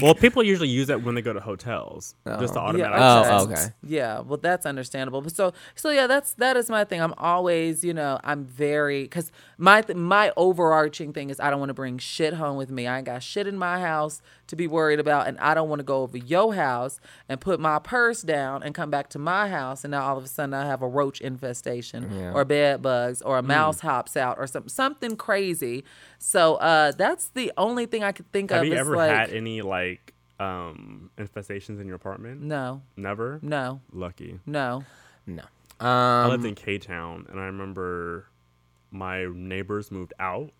well, 0.00 0.14
people 0.14 0.42
usually 0.42 0.68
use 0.68 0.88
it 0.90 1.02
when 1.02 1.14
they 1.14 1.22
go 1.22 1.32
to 1.32 1.40
hotels. 1.40 2.14
Just 2.40 2.54
the 2.54 2.60
Oh. 2.60 2.64
automatic. 2.64 2.96
Oh, 3.00 3.44
okay. 3.50 3.66
Yeah, 3.82 4.20
well, 4.20 4.38
that's 4.38 4.66
understandable. 4.66 5.20
But 5.22 5.34
so, 5.34 5.52
so 5.74 5.90
yeah, 5.90 6.06
that's 6.06 6.34
that 6.34 6.56
is 6.56 6.68
my 6.70 6.84
thing. 6.84 7.00
I'm 7.00 7.14
always, 7.18 7.82
you 7.82 7.94
know, 7.94 8.20
I'm 8.22 8.44
very 8.44 9.02
because 9.02 9.32
my 9.58 9.82
th- 9.82 9.96
my 9.96 10.32
overarching 10.36 11.12
thing 11.12 11.30
is 11.30 11.40
I 11.40 11.50
don't 11.50 11.58
want 11.60 11.70
to 11.70 11.74
bring 11.74 11.98
shit 11.98 12.34
home 12.34 12.56
with 12.56 12.70
me. 12.70 12.86
I 12.86 12.98
ain't 12.98 13.06
got 13.06 13.22
shit 13.22 13.46
in 13.46 13.56
my 13.58 13.80
house 13.80 14.22
to 14.52 14.56
be 14.56 14.66
worried 14.68 15.00
about, 15.00 15.26
and 15.26 15.36
I 15.40 15.52
don't 15.54 15.68
want 15.68 15.80
to 15.80 15.84
go 15.84 16.02
over 16.02 16.16
your 16.16 16.54
house 16.54 17.00
and 17.28 17.40
put 17.40 17.58
my 17.58 17.78
purse 17.78 18.22
down 18.22 18.62
and 18.62 18.74
come 18.74 18.88
back 18.90 19.08
to 19.10 19.18
my 19.18 19.48
house, 19.48 19.82
and 19.84 19.90
now 19.90 20.02
all 20.06 20.16
of 20.16 20.24
a 20.24 20.28
sudden 20.28 20.54
I 20.54 20.64
have 20.66 20.80
a 20.82 20.86
roach 20.88 21.20
infestation 21.20 22.08
Yeah. 22.12 22.32
or 22.32 22.44
bed 22.44 22.80
bugs 22.82 23.20
Mm. 23.20 23.26
or 23.28 23.38
a 23.38 23.42
mouse 23.42 23.80
hops 23.80 24.16
out 24.16 24.38
or 24.38 24.46
some 24.46 24.68
something 24.68 25.16
crazy. 25.16 25.84
So 26.18 26.54
uh, 26.56 26.92
that's 26.92 27.28
the 27.28 27.50
only 27.56 27.86
thing 27.86 28.04
I 28.04 28.12
could 28.12 28.30
think 28.32 28.50
Have 28.50 28.60
of. 28.60 28.64
Have 28.68 28.72
you 28.72 28.78
ever 28.78 28.96
like, 28.96 29.10
had 29.10 29.30
any 29.30 29.60
like 29.62 30.14
um 30.38 31.10
infestations 31.18 31.80
in 31.80 31.86
your 31.86 31.96
apartment? 31.96 32.40
no, 32.42 32.82
Never. 32.96 33.38
no, 33.42 33.80
Lucky. 33.92 34.38
no. 34.46 34.84
No. 35.26 35.42
I 35.80 36.24
Um, 36.24 36.30
lived 36.30 36.44
in 36.44 36.54
K 36.54 36.78
Town, 36.78 37.26
and 37.30 37.40
I 37.40 37.46
remember 37.46 38.26
my 38.90 39.24
neighbors 39.32 39.90
moved 39.90 40.12
out, 40.20 40.50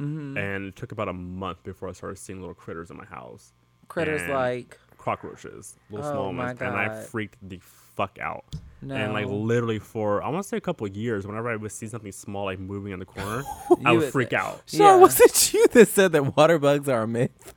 Mm-hmm. 0.00 0.36
and 0.38 0.66
it 0.68 0.76
took 0.76 0.92
about 0.92 1.08
a 1.08 1.12
month 1.12 1.62
before 1.62 1.88
I 1.88 1.92
started 1.92 2.16
seeing 2.16 2.40
little 2.40 2.54
critters 2.54 2.90
in 2.90 2.96
my 2.96 3.04
house. 3.04 3.52
Critters 3.88 4.22
And 4.22 4.32
like 4.32 4.78
cockroaches, 4.98 5.76
little 5.90 6.06
Oh 6.06 6.12
small 6.12 6.32
my 6.32 6.46
ones, 6.46 6.60
and 6.62 6.74
I 6.74 7.02
freaked 7.02 7.36
the 7.46 7.60
fuck 7.62 8.18
out. 8.20 8.44
And 8.80 9.12
like 9.12 9.26
literally 9.26 9.78
for 9.78 10.22
I 10.22 10.28
want 10.30 10.42
to 10.42 10.48
say 10.48 10.56
a 10.56 10.60
couple 10.60 10.86
of 10.86 10.96
years, 10.96 11.26
whenever 11.26 11.50
I 11.50 11.56
would 11.56 11.70
see 11.72 11.86
something 11.86 12.12
small 12.12 12.46
like 12.46 12.58
moving 12.58 12.92
in 12.92 12.98
the 12.98 13.04
corner, 13.04 13.42
I 13.84 13.92
would 13.92 14.00
would 14.04 14.12
freak 14.12 14.32
out. 14.32 14.62
Sean, 14.66 14.80
Yeah. 14.80 14.96
was 14.96 15.20
it 15.20 15.52
you 15.52 15.66
that 15.72 15.88
said 15.88 16.12
that 16.12 16.34
water 16.36 16.58
bugs 16.58 16.88
are 16.88 17.02
a 17.02 17.06
myth? 17.08 17.54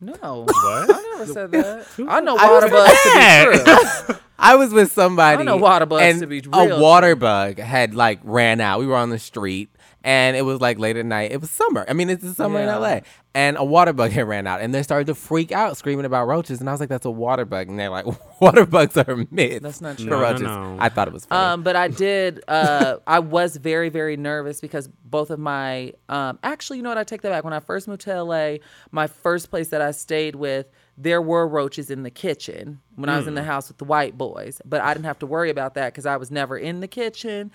no. 0.00 0.44
What? 0.46 0.90
I 0.94 1.16
never 1.18 1.32
said 1.32 1.50
that. 1.52 1.86
I 2.08 2.20
know 2.20 2.34
water 2.36 2.68
was- 2.68 2.88
bugs 2.88 3.02
to 3.02 4.04
be 4.06 4.06
true. 4.12 4.16
I 4.38 4.56
was 4.56 4.72
with 4.72 4.90
somebody. 4.92 5.40
I 5.40 5.44
know 5.44 5.56
water 5.56 5.86
bugs 5.86 6.02
and 6.02 6.20
to 6.20 6.26
be 6.26 6.40
real. 6.40 6.78
A 6.78 6.80
water 6.80 7.14
bug 7.14 7.58
had 7.58 7.94
like 7.94 8.18
ran 8.24 8.60
out. 8.60 8.80
We 8.80 8.86
were 8.86 8.96
on 8.96 9.10
the 9.10 9.18
street 9.20 9.70
and 10.04 10.36
it 10.36 10.42
was 10.42 10.60
like 10.60 10.78
late 10.78 10.96
at 10.96 11.06
night. 11.06 11.32
It 11.32 11.40
was 11.40 11.50
summer. 11.50 11.84
I 11.88 11.92
mean, 11.92 12.10
it's 12.10 12.22
the 12.22 12.34
summer 12.34 12.58
Yeah. 12.60 12.76
in 12.76 12.80
LA. 12.82 13.00
And 13.34 13.56
a 13.56 13.64
water 13.64 13.92
bug 13.94 14.10
had 14.18 14.28
ran 14.28 14.46
out 14.46 14.60
and 14.60 14.74
they 14.74 14.82
started 14.82 15.06
to 15.06 15.14
freak 15.14 15.52
out 15.52 15.76
screaming 15.76 16.04
about 16.04 16.26
roaches. 16.26 16.60
And 16.60 16.68
I 16.68 16.72
was 16.72 16.80
like, 16.80 16.88
that's 16.90 17.06
a 17.06 17.10
water 17.10 17.44
bug. 17.46 17.68
And 17.68 17.78
they're 17.78 17.88
like, 17.88 18.04
water 18.40 18.66
bugs 18.66 18.96
are 18.96 19.10
a 19.10 19.26
myth. 19.30 19.62
That's 19.62 19.80
not 19.80 19.96
true. 19.96 20.06
No, 20.06 20.16
no, 20.16 20.22
roaches. 20.22 20.42
no. 20.42 20.76
I 20.78 20.88
thought 20.88 21.08
it 21.08 21.14
was 21.14 21.24
funny. 21.24 21.40
Um, 21.52 21.62
but 21.62 21.74
I 21.76 21.88
did. 21.88 22.42
Uh, 22.46 22.96
I 23.06 23.20
was 23.20 23.56
very, 23.56 23.88
very 23.88 24.16
nervous 24.16 24.60
because 24.60 24.88
both 24.88 25.30
of 25.30 25.38
my. 25.38 25.92
Um, 26.08 26.38
actually, 26.42 26.76
you 26.78 26.82
know 26.82 26.90
what? 26.90 26.98
I 26.98 27.04
take 27.04 27.22
that 27.22 27.30
back. 27.30 27.44
When 27.44 27.54
I 27.54 27.60
first 27.60 27.88
moved 27.88 28.02
to 28.02 28.22
LA, 28.22 28.56
my 28.90 29.06
first 29.06 29.50
place 29.50 29.68
that 29.68 29.80
I 29.80 29.92
stayed 29.92 30.34
with, 30.36 30.66
there 30.98 31.22
were 31.22 31.48
roaches 31.48 31.90
in 31.90 32.02
the 32.02 32.10
kitchen 32.10 32.80
when 32.96 33.08
I 33.08 33.16
was 33.16 33.26
in 33.26 33.34
the 33.34 33.42
house 33.42 33.68
with 33.68 33.78
the 33.78 33.84
white 33.84 34.18
boys. 34.18 34.60
But 34.66 34.82
I 34.82 34.92
didn't 34.92 35.06
have 35.06 35.20
to 35.20 35.26
worry 35.26 35.48
about 35.48 35.72
that 35.74 35.92
because 35.94 36.04
I 36.04 36.16
was 36.18 36.30
never 36.30 36.58
in 36.58 36.80
the 36.80 36.88
kitchen, 36.88 37.50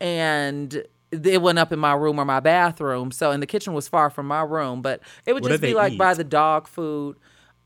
and 0.00 0.84
it 1.10 1.40
went 1.40 1.58
up 1.58 1.72
in 1.72 1.78
my 1.78 1.94
room 1.94 2.18
or 2.18 2.24
my 2.24 2.40
bathroom. 2.40 3.10
So, 3.10 3.30
and 3.30 3.42
the 3.42 3.46
kitchen 3.46 3.72
was 3.72 3.88
far 3.88 4.10
from 4.10 4.26
my 4.26 4.42
room, 4.42 4.82
but 4.82 5.00
it 5.26 5.32
would 5.32 5.42
What 5.42 5.50
just 5.50 5.62
be 5.62 5.74
like 5.74 5.96
by 5.96 6.14
the 6.14 6.24
dog 6.24 6.68
food. 6.68 7.16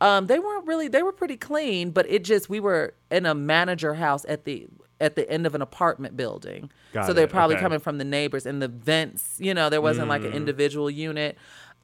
Um, 0.00 0.26
they 0.26 0.38
weren't 0.38 0.66
really. 0.66 0.88
They 0.88 1.02
were 1.02 1.12
pretty 1.12 1.36
clean, 1.36 1.90
but 1.90 2.08
it 2.10 2.24
just 2.24 2.48
we 2.48 2.60
were 2.60 2.94
in 3.10 3.24
a 3.26 3.34
manager 3.34 3.94
house 3.94 4.24
at 4.28 4.44
the 4.44 4.66
at 5.00 5.16
the 5.16 5.28
end 5.28 5.46
of 5.46 5.54
an 5.54 5.62
apartment 5.62 6.16
building. 6.16 6.70
Got 6.92 7.06
so 7.06 7.12
they're 7.12 7.26
probably 7.26 7.56
okay. 7.56 7.62
coming 7.62 7.80
from 7.80 7.98
the 7.98 8.04
neighbors 8.04 8.46
and 8.46 8.62
the 8.62 8.68
vents. 8.68 9.36
You 9.38 9.54
know, 9.54 9.68
there 9.68 9.80
wasn't 9.80 10.08
like 10.08 10.22
Mm. 10.22 10.26
an 10.28 10.32
individual 10.34 10.90
unit. 10.90 11.36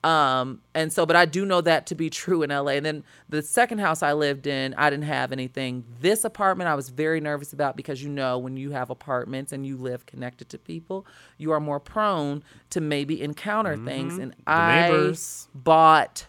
Um, 0.04 0.62
and 0.74 0.92
so, 0.92 1.04
but 1.04 1.16
I 1.16 1.24
do 1.24 1.44
know 1.44 1.60
that 1.60 1.86
to 1.88 1.96
be 1.96 2.08
true 2.08 2.42
in 2.42 2.50
LA. 2.50 2.72
And 2.72 2.86
then 2.86 3.04
the 3.28 3.42
second 3.42 3.78
house 3.78 4.00
I 4.02 4.12
lived 4.12 4.46
in, 4.46 4.72
I 4.74 4.90
didn't 4.90 5.06
have 5.06 5.32
anything. 5.32 5.84
This 6.00 6.24
apartment, 6.24 6.68
I 6.68 6.76
was 6.76 6.88
very 6.88 7.20
nervous 7.20 7.52
about 7.52 7.76
because 7.76 8.00
you 8.02 8.08
know, 8.08 8.38
when 8.38 8.56
you 8.56 8.70
have 8.70 8.90
apartments 8.90 9.52
and 9.52 9.66
you 9.66 9.76
live 9.76 10.06
connected 10.06 10.48
to 10.50 10.58
people, 10.58 11.04
you 11.36 11.50
are 11.50 11.58
more 11.60 11.80
prone 11.80 12.44
to 12.70 12.80
maybe 12.80 13.20
encounter 13.20 13.76
things. 13.76 14.18
And 14.18 14.34
I 14.46 14.60
Mm-hmm. 14.88 14.92
neighbors. 14.92 15.48
bought 15.52 16.26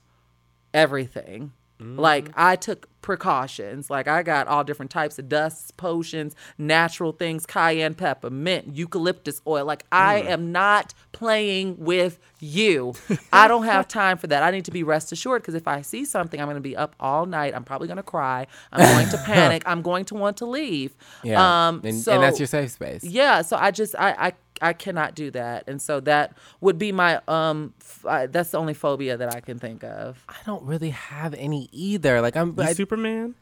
everything. 0.74 1.52
Mm-hmm. 1.80 2.00
Like 2.00 2.30
I 2.36 2.56
took 2.56 2.89
precautions. 3.02 3.90
Like 3.90 4.08
I 4.08 4.24
got 4.24 4.48
all 4.48 4.64
different 4.64 4.92
types 4.92 5.20
of 5.20 5.28
dusts, 5.30 5.72
potions, 5.72 6.36
natural 6.58 7.12
things, 7.12 7.46
cayenne 7.46 7.96
pepper, 7.96 8.30
mint, 8.30 8.76
eucalyptus 8.76 9.42
oil. 9.48 9.66
Like 9.66 9.86
I 9.92 10.22
Mm. 10.22 10.30
am 10.30 10.52
not 10.52 10.94
playing 11.12 11.78
with 11.80 12.20
you. 12.40 12.94
I 13.34 13.48
don't 13.48 13.64
have 13.66 13.88
time 14.02 14.18
for 14.18 14.28
that. 14.28 14.44
I 14.44 14.52
need 14.52 14.66
to 14.66 14.72
be 14.72 14.84
rest 14.84 15.12
assured 15.12 15.42
because 15.42 15.56
if 15.56 15.68
I 15.68 15.82
see 15.82 16.06
something, 16.06 16.40
I'm 16.40 16.46
going 16.48 16.56
to 16.56 16.62
be 16.62 16.76
up 16.78 16.96
all 17.00 17.26
night. 17.26 17.54
I'm 17.56 17.64
probably 17.64 17.88
going 17.88 17.98
to 17.98 18.04
cry. 18.04 18.48
I'm 18.72 18.80
going 18.96 19.10
to 19.10 19.18
panic. 19.26 19.64
I'm 19.66 19.82
going 19.82 20.06
to 20.06 20.16
want 20.16 20.38
to 20.38 20.46
leave. 20.46 20.96
yeah. 21.24 21.68
Um, 21.68 21.82
and, 21.84 21.96
so 21.96 22.14
and 22.14 22.24
that's 22.24 22.40
your 22.40 22.48
safe 22.48 22.72
space. 22.72 23.04
yeah 23.04 23.42
so 23.42 23.58
i 23.58 23.72
just 23.72 23.96
i 23.98 24.12
i 24.28 24.34
I 24.62 24.74
cannot 24.74 25.16
do 25.16 25.32
that, 25.32 25.64
and 25.68 25.82
so 25.82 26.00
that 26.02 26.38
would 26.62 26.78
be 26.78 26.92
my 26.92 27.22
um. 27.28 27.74
F- 27.82 28.06
I, 28.06 28.26
that's 28.28 28.52
the 28.52 28.58
only 28.58 28.74
phobia 28.74 29.18
that 29.18 29.34
I 29.36 29.40
can 29.40 29.60
think 29.60 29.84
of. 29.84 30.24
I 30.30 30.36
don't 30.46 30.64
really 30.64 30.92
have 30.92 31.34
any 31.34 31.70
either. 31.72 32.22
Like 32.22 32.36
I'm 32.38 32.54
You 32.58 32.64
I, 32.64 32.74
Superman? 32.74 33.36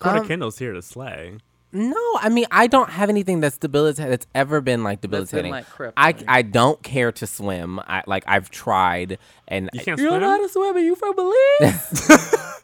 Carter 0.00 0.20
Um, 0.22 0.28
Kendall's 0.28 0.58
here 0.58 0.72
to 0.72 0.82
slay. 0.82 1.38
No, 1.72 1.96
I 2.20 2.28
mean 2.28 2.46
I 2.52 2.68
don't 2.68 2.90
have 2.90 3.08
anything 3.08 3.40
that's 3.40 3.58
debilitating 3.58 4.08
that's 4.10 4.26
ever 4.34 4.60
been 4.60 4.84
like 4.84 5.00
That's 5.00 5.10
been, 5.32 5.44
debilitating. 5.46 5.50
like, 5.52 5.92
I. 5.96 6.14
I 6.28 6.42
don't 6.42 6.80
care 6.84 7.10
to 7.12 7.26
swim. 7.26 7.80
I 7.80 8.02
like 8.06 8.22
I've 8.28 8.48
tried 8.50 9.18
and 9.48 9.68
You 9.72 9.80
can't 9.80 9.98
you 9.98 10.06
don't 10.08 10.20
know 10.20 10.28
swim? 10.28 10.40
how 10.40 10.46
to 10.46 10.48
swim 10.52 10.76
and 10.76 10.84
you 10.86 10.94
from 10.94 11.16
Belize? 11.16 12.54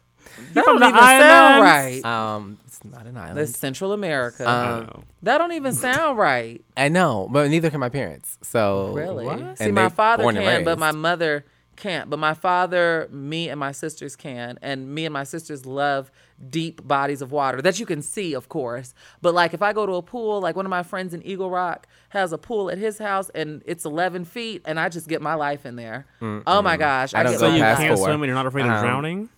That 0.53 0.63
from 0.65 0.79
don't 0.79 0.79
the 0.79 0.87
even 0.87 0.99
sound 0.99 1.63
islands. 1.65 2.03
right. 2.03 2.05
um, 2.05 2.57
it's 2.65 2.83
not 2.83 3.05
an 3.05 3.17
island. 3.17 3.37
That's 3.37 3.57
Central 3.57 3.93
America. 3.93 4.43
I 4.45 4.69
Um, 4.71 4.83
know. 4.85 5.03
that 5.23 5.37
don't 5.37 5.51
even 5.53 5.73
sound 5.73 6.17
right. 6.17 6.63
I 6.77 6.89
know, 6.89 7.27
but 7.31 7.49
neither 7.49 7.69
can 7.69 7.79
my 7.79 7.89
parents. 7.89 8.37
So 8.41 8.93
Really? 8.93 9.25
What? 9.25 9.57
See, 9.57 9.71
my 9.71 9.89
they 9.89 9.95
father 9.95 10.23
born 10.23 10.37
and 10.37 10.45
can, 10.45 10.63
but 10.63 10.79
my 10.79 10.91
mother 10.91 11.45
can't. 11.77 12.09
But 12.09 12.19
my 12.19 12.33
father, 12.33 13.07
me, 13.11 13.49
and 13.49 13.59
my 13.59 13.71
sisters 13.71 14.15
can, 14.15 14.59
and 14.61 14.93
me 14.93 15.05
and 15.05 15.13
my 15.13 15.23
sisters 15.23 15.65
love 15.65 16.11
deep 16.49 16.85
bodies 16.87 17.21
of 17.21 17.31
water 17.31 17.61
that 17.61 17.79
you 17.79 17.85
can 17.85 18.01
see, 18.01 18.33
of 18.33 18.49
course. 18.49 18.93
But 19.21 19.33
like 19.35 19.53
if 19.53 19.61
I 19.61 19.73
go 19.73 19.85
to 19.85 19.93
a 19.93 20.01
pool, 20.01 20.41
like 20.41 20.55
one 20.55 20.65
of 20.65 20.69
my 20.71 20.83
friends 20.83 21.13
in 21.13 21.21
Eagle 21.23 21.49
Rock 21.51 21.87
has 22.09 22.33
a 22.33 22.37
pool 22.37 22.69
at 22.71 22.77
his 22.77 22.97
house, 22.97 23.29
and 23.35 23.61
it's 23.65 23.85
11 23.85 24.25
feet, 24.25 24.61
and 24.65 24.79
I 24.79 24.89
just 24.89 25.07
get 25.07 25.21
my 25.21 25.33
life 25.35 25.65
in 25.65 25.75
there. 25.75 26.07
Oh 26.21 26.61
my 26.61 26.77
gosh, 26.77 27.13
I 27.13 27.19
I, 27.19 27.23
don't 27.23 27.31
get 27.33 27.39
go 27.39 27.45
So 27.45 27.51
my 27.51 27.57
you 27.57 27.61
past 27.63 27.79
can't 27.81 27.97
four. 27.97 28.07
swim 28.07 28.21
and 28.21 28.25
you're 28.27 28.35
not 28.35 28.45
afraid 28.47 28.65
Um, 28.65 28.71
of 28.71 28.81
drowning? 28.81 29.29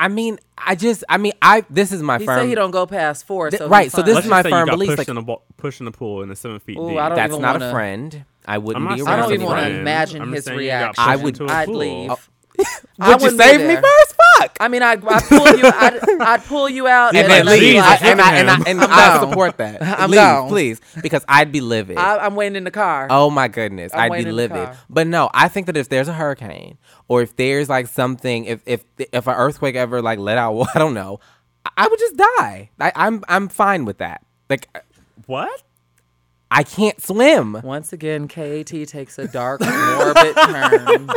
I 0.00 0.08
mean, 0.08 0.38
I 0.56 0.74
just 0.76 1.04
I 1.08 1.18
mean 1.18 1.32
I 1.42 1.62
this 1.68 1.92
is 1.92 2.02
my 2.02 2.18
He 2.18 2.24
firm 2.24 2.38
said 2.40 2.48
he 2.48 2.54
don't 2.54 2.70
go 2.70 2.86
past 2.86 3.26
four, 3.26 3.50
Th- 3.50 3.58
so 3.58 3.68
right, 3.68 3.92
so 3.92 4.00
this 4.02 4.14
fine. 4.14 4.24
is 4.24 4.30
my 4.30 4.42
say 4.42 4.50
firm 4.50 4.60
you 4.60 4.66
got 4.66 4.72
belief, 4.72 4.88
pushed 4.88 4.98
like- 4.98 5.08
in 5.08 5.16
a 5.18 5.22
bo- 5.22 5.42
pushed 5.58 5.80
in 5.82 5.86
a 5.86 5.92
pool 5.92 6.22
and 6.22 6.32
it's 6.32 6.40
seven 6.40 6.58
feet 6.58 6.78
Ooh, 6.78 6.88
deep. 6.88 6.96
That's 6.96 7.36
not 7.38 7.56
a 7.56 7.58
wanna- 7.60 7.70
friend. 7.72 8.24
I 8.46 8.56
wouldn't 8.56 8.88
I'm 8.88 8.96
be 8.96 9.02
around 9.02 9.12
I 9.12 9.16
don't 9.22 9.32
even 9.34 9.46
want 9.46 9.60
to 9.60 9.68
imagine 9.80 10.22
I'm 10.22 10.32
his 10.32 10.44
saying 10.46 10.58
you 10.60 10.68
got 10.68 10.76
reaction. 10.96 11.04
I 11.06 11.16
would- 11.16 11.38
into 11.40 11.52
a 11.52 11.54
I'd 11.56 11.66
pool. 11.68 11.76
leave. 11.76 12.29
I 13.00 13.10
Would 13.12 13.22
you 13.22 13.30
save 13.36 13.60
me 13.60 13.74
first? 13.76 14.14
Fuck. 14.38 14.56
I 14.60 14.68
mean, 14.68 14.82
I 14.82 14.92
I 14.92 15.20
pull 15.20 15.56
you, 15.56 15.64
I'd, 15.64 16.20
I'd 16.20 16.44
pull 16.44 16.68
you 16.68 16.86
out, 16.86 17.08
And 17.14 17.18
and, 17.24 17.30
then 17.30 17.48
I'd 17.48 17.50
leave, 17.50 17.60
Jesus, 17.60 17.86
like, 17.86 18.02
I- 18.02 18.08
and 18.10 18.20
I 18.20 18.36
and 18.36 18.50
I, 18.50 18.62
and 18.66 18.80
I'm 18.80 18.90
I 18.90 19.20
support 19.20 19.56
that. 19.58 19.82
I'm 20.00 20.10
leave, 20.10 20.18
down. 20.18 20.48
please, 20.48 20.80
because 21.02 21.24
I'd 21.28 21.50
be 21.52 21.60
livid. 21.60 21.96
I, 21.96 22.18
I'm 22.18 22.34
waiting 22.36 22.56
in 22.56 22.64
the 22.64 22.70
car. 22.70 23.06
Oh 23.10 23.30
my 23.30 23.48
goodness, 23.48 23.92
I'm 23.94 24.00
I'd 24.00 24.06
be 24.08 24.10
waiting 24.10 24.32
livid. 24.34 24.68
But 24.88 25.06
no, 25.06 25.30
I 25.32 25.48
think 25.48 25.66
that 25.66 25.76
if 25.76 25.88
there's 25.88 26.08
a 26.08 26.12
hurricane 26.12 26.78
or 27.08 27.22
if 27.22 27.36
there's 27.36 27.68
like 27.68 27.86
something, 27.86 28.44
if 28.44 28.60
if 28.66 28.84
if 28.98 29.26
an 29.26 29.34
earthquake 29.34 29.76
ever 29.76 30.02
like 30.02 30.18
let 30.18 30.38
out, 30.38 30.66
I 30.74 30.78
don't 30.78 30.94
know, 30.94 31.20
I, 31.64 31.70
I 31.78 31.88
would 31.88 31.98
just 31.98 32.16
die. 32.16 32.70
I, 32.80 32.92
I'm 32.94 33.24
I'm 33.28 33.48
fine 33.48 33.84
with 33.84 33.98
that. 33.98 34.24
Like 34.48 34.68
uh, 34.74 34.80
What? 35.26 35.62
I 36.52 36.64
can't 36.64 37.00
swim. 37.00 37.60
Once 37.62 37.92
again, 37.92 38.26
KAT 38.26 38.66
takes 38.88 39.18
a 39.20 39.28
dark, 39.28 39.60
morbid 39.60 40.34
turn. 40.34 41.08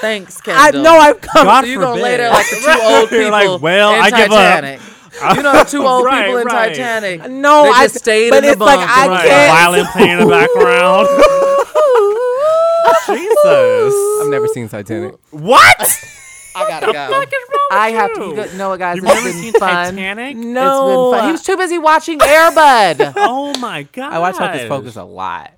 Thanks, 0.00 0.40
I 0.46 0.70
Kendall. 0.70 0.82
know 0.82 0.94
I've 0.98 1.20
come. 1.20 1.46
God 1.46 1.60
So 1.62 1.66
you 1.70 1.78
gonna 1.80 1.94
lay 2.00 2.12
forbid. 2.16 2.20
there 2.20 2.30
like 2.30 2.50
the 2.50 2.56
two 2.56 2.80
old 2.82 3.08
people 3.10 3.30
like, 3.30 3.60
well, 3.62 3.94
in 3.94 4.00
I 4.00 4.10
give 4.10 4.30
up. 4.32 5.36
You 5.36 5.42
know 5.42 5.52
the 5.52 5.64
two 5.64 5.86
old 5.86 6.04
Right, 6.06 6.26
people 6.26 6.38
in 6.40 6.46
right. 6.46 6.68
Titanic. 6.68 7.30
No, 7.30 7.62
they 7.64 7.70
I- 7.70 7.86
stayed 7.86 8.30
but 8.30 8.38
in 8.38 8.44
the 8.44 8.50
it's 8.52 8.60
like, 8.60 8.78
bunker. 8.78 8.92
I 8.94 9.08
Right. 9.08 9.26
can't- 9.26 9.52
Violin 9.58 9.86
playing 9.92 10.10
in 10.10 10.18
the 10.18 10.26
background. 10.26 11.08
Jesus. 13.06 13.94
I've 14.22 14.28
never 14.30 14.46
seen 14.48 14.68
Titanic. 14.68 15.14
What? 15.30 15.98
I 16.54 16.68
gotta 16.68 16.92
go. 16.92 17.24
I 17.70 17.90
have 17.90 18.14
to. 18.14 18.20
you? 18.20 18.28
You 18.30 18.36
go, 18.36 18.56
know 18.56 18.76
guys? 18.76 18.96
You've 18.96 19.04
It's 19.06 19.14
never 19.14 19.26
been 19.32 19.42
seen 19.42 19.52
fun. 19.54 19.94
Titanic? 19.94 20.36
No, 20.36 21.10
It's 21.10 21.12
been 21.14 21.20
fun. 21.20 21.26
He 21.26 21.32
was 21.32 21.42
too 21.42 21.56
busy 21.56 21.78
watching 21.78 22.20
Air 22.22 22.50
Bud. 22.52 23.12
Oh 23.16 23.54
my 23.58 23.82
god. 23.92 24.12
I 24.12 24.18
watch 24.18 24.36
Hocus 24.36 24.68
Pocus 24.68 24.96
a 24.96 25.04
lot. 25.04 25.52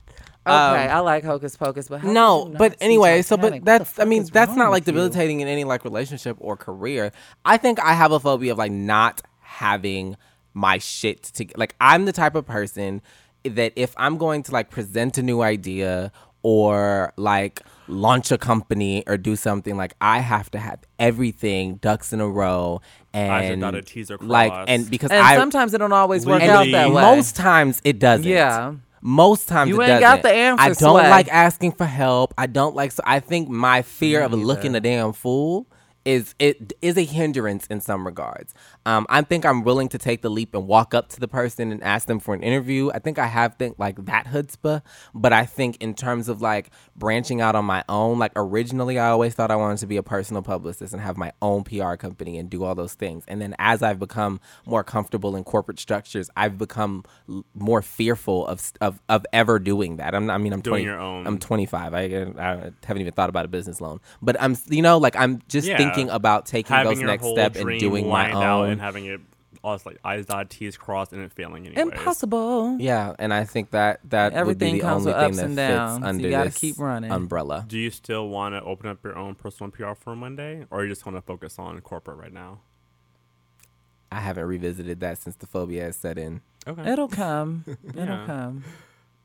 Okay, 0.49 0.87
Um, 0.89 0.97
I 0.97 1.01
like 1.01 1.25
Hocus 1.25 1.57
Pocus, 1.57 1.89
but 1.89 2.01
how 2.01 2.11
no, 2.11 2.49
you 2.49 2.55
but 2.59 2.77
anyway, 2.81 3.23
so 3.23 3.37
but 3.37 3.65
that's 3.65 3.99
I 3.99 4.05
mean 4.05 4.25
that's 4.25 4.55
not 4.57 4.71
like 4.71 4.83
with 4.87 4.89
you? 4.89 4.93
debilitating 4.95 5.41
in 5.41 5.49
any 5.49 5.65
like 5.65 5.85
relationship 5.85 6.37
or 6.41 6.57
career. 6.57 7.13
I 7.45 7.57
think 7.57 7.79
I 7.81 7.93
have 7.93 8.13
a 8.13 8.21
phobia 8.21 8.53
of 8.53 8.59
like 8.59 8.73
not 8.73 9.23
having 9.41 10.17
my 10.55 10.79
shit 10.79 11.23
to 11.23 11.47
like 11.57 11.75
I'm 11.81 12.05
the 12.05 12.13
type 12.13 12.35
of 12.35 12.47
person 12.47 13.03
that 13.45 13.73
if 13.77 13.95
I'm 13.97 14.17
going 14.17 14.43
to 14.45 14.53
like 14.53 14.71
present 14.71 15.19
a 15.19 15.23
new 15.23 15.43
idea 15.43 16.13
or 16.43 17.13
like 17.17 17.61
launch 17.89 18.31
a 18.31 18.39
company 18.39 19.03
or 19.07 19.17
do 19.17 19.35
something 19.37 19.77
like 19.77 19.95
I 20.01 20.21
have 20.21 20.51
to 20.53 20.59
have 20.59 20.81
everything 20.99 21.77
ducks 21.77 22.13
in 22.13 22.21
a 22.21 22.29
row 22.29 22.81
and 23.13 23.61
not 23.61 23.75
a 23.75 23.83
teaser 23.83 24.19
like 24.21 24.53
and 24.69 24.89
because 24.91 25.11
And 25.11 25.21
I 25.25 25.37
sometimes 25.37 25.75
it 25.75 25.79
don't 25.79 25.93
always 25.93 26.27
work 26.27 26.43
out 26.43 26.67
that 26.71 26.89
way. 26.89 27.03
most 27.03 27.35
times 27.37 27.81
it 27.85 27.99
doesn't. 27.99 28.27
Yeah. 28.27 28.75
Most 29.01 29.49
times 29.49 29.69
You 29.71 29.81
it 29.81 29.85
ain't 29.85 30.01
doesn't. 30.01 30.23
got 30.23 30.23
the 30.23 30.33
answer, 30.35 30.63
I 30.63 30.73
don't 30.73 30.95
like 31.11 31.29
asking 31.29 31.73
for 31.73 31.85
help. 31.85 32.35
I 32.37 32.47
don't 32.47 32.75
like. 32.75 32.93
So 32.93 33.03
I 33.07 33.21
think 33.21 33.49
my 33.49 33.83
fear 33.83 34.23
of 34.23 34.33
looking 34.33 34.75
a 34.75 34.81
damn 34.81 35.13
fool 35.13 35.67
is 36.09 36.35
it 36.39 36.73
is 36.81 36.97
a 36.97 37.05
hindrance 37.05 37.67
in 37.67 37.83
some 37.83 38.07
regards. 38.07 38.55
Um, 38.87 39.05
I 39.11 39.21
think 39.21 39.45
I'm 39.45 39.63
willing 39.63 39.91
to 39.91 39.99
take 39.99 40.23
the 40.23 40.31
leap 40.31 40.55
and 40.55 40.67
walk 40.67 40.95
up 40.95 41.11
to 41.11 41.21
the 41.21 41.29
person 41.29 41.71
and 41.71 41.83
ask 41.85 42.07
them 42.07 42.19
for 42.19 42.33
an 42.35 42.43
interview. 42.43 42.91
I 42.95 42.99
think 42.99 43.19
I 43.19 43.27
have 43.27 43.57
think 43.57 43.79
like 43.79 44.03
that 44.07 44.25
chutzpah, 44.29 44.81
but 45.15 45.35
I 45.35 45.45
think 45.45 45.77
in 45.83 45.93
terms 45.93 46.31
of 46.31 46.41
like 46.41 46.71
branching 46.97 47.43
out 47.43 47.55
on 47.55 47.67
my 47.67 47.85
own, 47.91 48.19
like 48.19 48.33
originally 48.37 48.99
I 48.99 49.09
always 49.11 49.35
thought 49.35 49.51
I 49.51 49.57
wanted 49.57 49.79
to 49.81 49.87
be 49.87 49.99
a 49.99 50.03
personal 50.03 50.41
publicist 50.41 50.95
and 50.95 51.03
have 51.03 51.19
my 51.19 51.33
own 51.43 51.63
PR 51.65 51.97
company 51.97 52.39
and 52.39 52.49
do 52.49 52.65
all 52.65 52.75
those 52.75 52.95
things. 52.95 53.25
And 53.29 53.43
then 53.43 53.55
as 53.59 53.83
I've 53.83 53.99
become 53.99 54.41
more 54.65 54.83
comfortable 54.83 55.37
in 55.37 55.45
corporate 55.45 55.79
structures, 55.79 56.31
I've 56.35 56.57
become 56.57 57.05
l- 57.29 57.45
more 57.55 57.83
fearful 57.83 58.47
of 58.47 58.73
of 58.81 58.99
of 59.11 59.27
ever 59.35 59.59
doing 59.59 59.97
that. 59.97 60.15
I'm 60.15 60.31
I 60.31 60.39
mean 60.39 60.55
I'm 60.55 60.63
Doing 60.63 60.85
20, 60.85 60.85
your 60.85 60.99
own. 61.01 61.27
I'm 61.27 61.39
25. 61.39 61.93
I, 61.93 61.99
I 61.99 62.73
haven't 62.87 63.01
even 63.03 63.13
thought 63.13 63.29
about 63.29 63.45
a 63.45 63.49
business 63.49 63.79
loan, 63.83 64.01
but 64.23 64.41
I'm 64.41 64.57
you 64.71 64.81
know 64.81 64.97
like 64.97 65.15
I'm 65.17 65.43
just 65.49 65.69
Yeah. 65.69 65.77
thinking 65.77 65.98
about 66.09 66.47
taking 66.47 66.75
having 66.75 66.99
those 66.99 67.07
next 67.07 67.27
step 67.27 67.57
and 67.57 67.79
doing 67.81 68.07
my 68.07 68.25
lined 68.31 68.37
out 68.37 68.61
own. 68.65 68.71
and 68.71 68.81
having 68.81 69.07
it 69.07 69.21
all 69.65 69.75
it's 69.75 69.85
like 69.85 69.99
I's 70.05 70.25
dotted, 70.27 70.51
T's 70.51 70.77
crossed, 70.77 71.13
and 71.13 71.21
it 71.23 71.33
failing 71.33 71.67
anyway. 71.67 71.83
Impossible. 71.83 72.77
yeah, 72.79 73.15
and 73.19 73.35
I 73.35 73.43
think 73.45 73.71
that 73.73 73.99
that 74.11 74.33
Everything 74.33 74.75
would 74.75 74.75
be 74.77 74.81
the 74.81 74.87
comes 74.87 75.07
only 75.07 75.13
with 75.13 75.17
thing 75.21 75.25
ups 75.31 75.37
that 75.37 75.45
and 75.47 75.57
fits 75.57 75.69
downs. 76.05 76.21
You 76.23 76.31
gotta 76.31 76.51
this 76.51 76.59
keep 76.59 76.79
running. 76.79 77.11
umbrella. 77.11 77.65
Do 77.67 77.77
you 77.77 77.91
still 77.91 78.29
want 78.29 78.55
to 78.55 78.63
open 78.63 78.89
up 78.89 79.03
your 79.03 79.17
own 79.19 79.35
personal 79.35 79.73
PR 79.73 79.95
firm 79.95 80.21
one 80.21 80.37
day, 80.37 80.65
or 80.71 80.85
you 80.85 80.89
just 80.89 81.05
want 81.05 81.17
to 81.17 81.23
focus 81.23 81.59
on 81.59 81.81
corporate 81.81 82.19
right 82.19 82.33
now? 82.33 82.61
I 84.13 84.21
haven't 84.21 84.45
revisited 84.45 85.01
that 85.01 85.19
since 85.19 85.37
the 85.37 85.47
phobia 85.47 85.83
has 85.85 85.97
set 85.97 86.19
in. 86.19 86.41
Okay. 86.67 86.91
It'll 86.93 87.09
come. 87.09 87.65
It'll 87.89 88.05
Yeah. 88.05 88.27
come. 88.27 88.65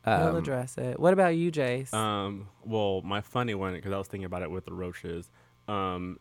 we'll 0.05 0.15
Um, 0.29 0.35
address 0.35 0.77
it. 0.77 0.99
What 0.99 1.13
about 1.13 1.35
you, 1.35 1.51
Jace? 1.51 1.93
Um. 1.93 2.47
Well, 2.65 3.01
my 3.03 3.21
funny 3.21 3.53
one 3.53 3.73
because 3.73 3.93
I 3.93 3.97
was 3.97 4.07
thinking 4.07 4.25
about 4.25 4.41
it 4.41 4.51
with 4.51 4.65
the 4.65 4.73
roaches. 4.73 5.29
Um. 5.67 6.19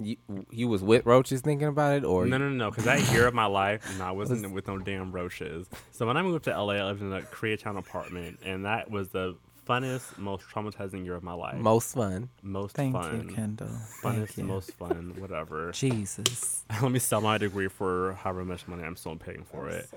You, 0.00 0.16
you 0.50 0.68
was 0.68 0.82
with 0.82 1.04
roaches 1.06 1.40
thinking 1.40 1.68
about 1.68 1.96
it, 1.98 2.04
or 2.04 2.26
No, 2.26 2.38
no, 2.38 2.48
no, 2.48 2.70
because 2.70 2.84
that 2.84 3.00
year 3.12 3.26
of 3.26 3.34
my 3.34 3.46
life, 3.46 3.82
no, 3.98 4.04
I 4.04 4.10
wasn't 4.12 4.52
with 4.52 4.66
no 4.68 4.78
damn 4.78 5.10
roaches. 5.12 5.68
So 5.90 6.06
when 6.06 6.16
I 6.16 6.22
moved 6.22 6.44
to 6.44 6.50
LA, 6.50 6.74
I 6.74 6.84
lived 6.84 7.02
in 7.02 7.12
a 7.12 7.20
Koreatown 7.22 7.76
apartment, 7.78 8.38
and 8.44 8.64
that 8.64 8.90
was 8.90 9.08
the 9.10 9.36
funnest, 9.68 10.16
most 10.16 10.44
traumatizing 10.48 11.04
year 11.04 11.14
of 11.14 11.22
my 11.22 11.34
life. 11.34 11.56
most 11.56 11.94
fun. 11.94 12.30
most 12.42 12.74
Thank 12.74 12.94
fun. 12.94 13.28
you, 13.28 13.34
Kendall. 13.34 13.68
Funnest, 14.02 14.14
Thank 14.28 14.36
you. 14.38 14.44
most 14.44 14.72
fun, 14.72 15.14
whatever. 15.18 15.72
Jesus. 15.74 16.64
Let 16.82 16.90
me 16.90 16.98
sell 16.98 17.20
my 17.20 17.36
degree 17.36 17.68
for 17.68 18.14
however 18.22 18.44
much 18.46 18.66
money 18.66 18.82
I'm 18.84 18.96
still 18.96 19.16
paying 19.16 19.44
for 19.44 19.68
it. 19.68 19.90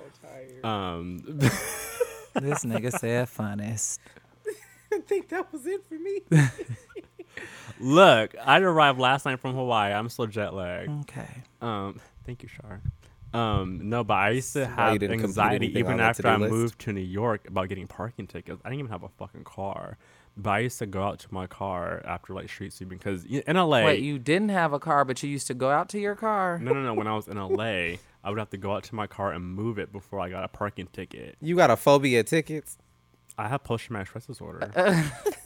Um, 0.64 1.22
this 1.26 2.66
nigga 2.66 2.92
said 2.92 3.28
funnest. 3.30 4.00
I 4.94 5.00
think 5.00 5.30
that 5.30 5.52
was 5.54 5.66
it 5.66 5.86
for 5.88 5.94
me. 5.96 6.20
Look, 7.82 8.36
I 8.44 8.60
arrived 8.60 9.00
last 9.00 9.26
night 9.26 9.40
from 9.40 9.56
Hawaii. 9.56 9.94
I'm 9.94 10.10
still 10.10 10.28
jet 10.28 10.54
lagged. 10.54 10.92
Okay. 11.02 11.44
Um, 11.62 12.00
thank 12.26 12.44
you, 12.44 12.50
Shar. 12.50 12.82
Um, 13.34 13.90
no, 13.90 14.04
but 14.04 14.16
I 14.16 14.30
used 14.32 14.54
to 14.54 14.66
why 14.66 14.92
have 14.94 15.04
anxiety 15.04 15.78
even 15.80 16.00
after 16.00 16.28
I 16.28 16.36
list? 16.36 16.52
moved 16.52 16.80
to 16.82 16.94
New 16.94 17.02
York 17.02 17.48
about 17.48 17.70
getting 17.70 17.88
parking 17.88 18.28
tickets. 18.28 18.62
I 18.66 18.70
didn't 18.70 18.80
even 18.80 18.92
have 18.92 19.04
a 19.04 19.10
fucking 19.10 19.46
car. 19.46 19.98
But 20.38 20.50
I 20.50 20.60
used 20.60 20.80
to 20.80 20.86
go 20.86 21.04
out 21.04 21.20
to 21.20 21.34
my 21.34 21.46
car 21.46 22.02
after 22.06 22.34
like 22.34 22.50
street 22.50 22.72
sweeping 22.72 22.98
because 22.98 23.26
in 23.26 23.56
LA, 23.58 23.84
Wait, 23.84 24.02
you 24.02 24.18
didn't 24.18 24.50
have 24.50 24.72
a 24.72 24.80
car, 24.80 25.04
but 25.04 25.22
you 25.22 25.30
used 25.30 25.48
to 25.48 25.54
go 25.54 25.70
out 25.70 25.90
to 25.90 26.00
your 26.00 26.16
car? 26.16 26.58
no, 26.62 26.74
no, 26.74 26.82
no. 26.82 26.94
When 26.94 27.06
I 27.08 27.16
was 27.16 27.28
in 27.28 27.38
LA, 27.38 27.98
I 28.24 28.30
would 28.30 28.40
have 28.40 28.50
to 28.52 28.58
go 28.58 28.74
out 28.74 28.84
to 28.84 28.96
my 28.96 29.08
car 29.08 29.34
and 29.34 29.44
move 29.46 29.78
it 29.78 29.92
before 29.92 30.22
I 30.22 30.30
got 30.30 30.46
a 30.46 30.48
parking 30.48 30.88
ticket. 30.88 31.36
You 31.42 31.56
got 31.58 31.70
a 31.70 31.76
phobia 31.76 32.22
of 32.22 32.28
tickets? 32.28 32.78
I 33.38 33.48
have 33.48 33.64
post 33.64 33.86
traumatic 33.86 34.10
stress 34.10 34.26
disorder. 34.26 34.72
Uh, 34.82 35.04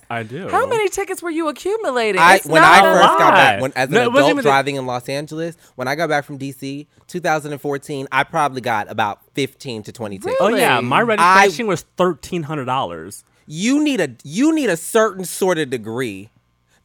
I 0.07 0.22
do. 0.22 0.48
How 0.52 0.68
many 0.68 0.88
tickets 0.90 1.24
were 1.24 1.32
you 1.32 1.48
accumulating? 1.48 2.22
I 2.22 2.36
It's 2.36 2.45
when 2.45 2.62
not 2.62 2.84
I 2.84 2.88
a 2.88 2.94
first 2.94 3.03
lot. 3.07 3.18
got 3.20 3.34
back 3.34 3.62
when 3.62 3.72
as 3.76 3.88
an 3.90 3.95
No, 3.95 4.02
it 4.03 4.07
adult 4.10 4.24
even 4.26 4.36
the- 4.38 4.41
driving 4.44 4.76
in 4.76 4.86
Los 4.86 5.10
Angeles, 5.10 5.57
when 5.76 5.88
I 5.88 5.95
got 5.95 6.10
back 6.10 6.26
from 6.26 6.38
DC, 6.38 6.86
2014, 7.07 8.07
I 8.12 8.24
probably 8.24 8.62
got 8.62 8.90
about 8.91 9.22
15 9.34 9.82
to 9.84 9.91
20 9.91 10.20
tickets. 10.20 10.38
Oh 10.40 10.49
yeah, 10.49 10.76
Really? 10.76 10.86
my 10.88 10.99
I- 10.99 11.02
registration 11.02 11.66
was 11.68 11.82
thirteen 11.98 12.44
hundred 12.44 12.66
dollars. 12.66 13.24
You 13.48 13.84
need 13.84 13.99
a 14.02 14.10
you 14.24 14.53
need 14.53 14.70
a 14.70 14.78
certain 14.78 15.26
sort 15.26 15.57
of 15.57 15.70
degree 15.72 16.30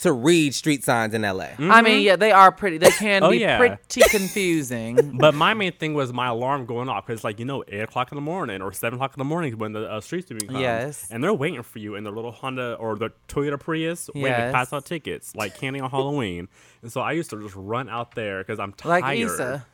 to 0.00 0.12
read 0.12 0.54
street 0.54 0.82
signs 0.84 1.14
in 1.14 1.22
LA. 1.22 1.48
I 1.58 1.82
mean, 1.82 2.02
yeah, 2.02 2.16
they 2.16 2.32
are 2.32 2.50
pretty. 2.50 2.78
They 2.78 2.90
can 2.98 3.22
Oh, 3.22 3.30
be 3.30 3.38
yeah. 3.38 3.58
pretty 3.58 3.76
confusing. 4.10 4.96
But 5.20 5.34
my 5.34 5.52
main 5.54 5.72
thing 5.72 5.92
was 5.94 6.12
my 6.12 6.28
alarm 6.28 6.64
going 6.66 6.88
off 6.88 7.06
because, 7.06 7.22
like, 7.24 7.38
you 7.38 7.44
know, 7.44 7.62
eight 7.68 7.80
o'clock 7.82 8.10
in 8.10 8.16
the 8.16 8.22
morning 8.22 8.62
or 8.62 8.72
seven 8.72 8.96
o'clock 8.96 9.14
in 9.14 9.18
the 9.18 9.24
morning 9.24 9.58
when 9.58 9.72
the 9.72 9.90
uh, 9.90 10.00
street 10.00 10.26
sweeping 10.26 10.48
comes. 10.48 10.60
Yes. 10.60 11.08
And 11.10 11.22
they're 11.22 11.34
waiting 11.34 11.62
for 11.62 11.78
you 11.78 11.94
in 11.96 12.04
their 12.04 12.12
little 12.12 12.32
Honda 12.32 12.74
or 12.74 12.96
the 12.96 13.10
Toyota 13.28 13.58
Prius, 13.60 14.08
waiting 14.14 14.22
to 14.32 14.38
Yes. 14.38 14.52
pass 14.52 14.72
out 14.72 14.84
tickets, 14.86 15.34
like 15.36 15.56
candy 15.58 15.80
on 15.80 15.90
Halloween. 15.90 16.48
And 16.82 16.90
so 16.90 17.00
I 17.02 17.12
used 17.12 17.30
to 17.30 17.40
just 17.42 17.54
run 17.56 17.88
out 17.88 18.14
there 18.14 18.38
because 18.42 18.58
I'm 18.58 18.72
tired. 18.72 18.90
like 18.90 19.04
tired. 19.04 19.18
Issa, 19.26 19.66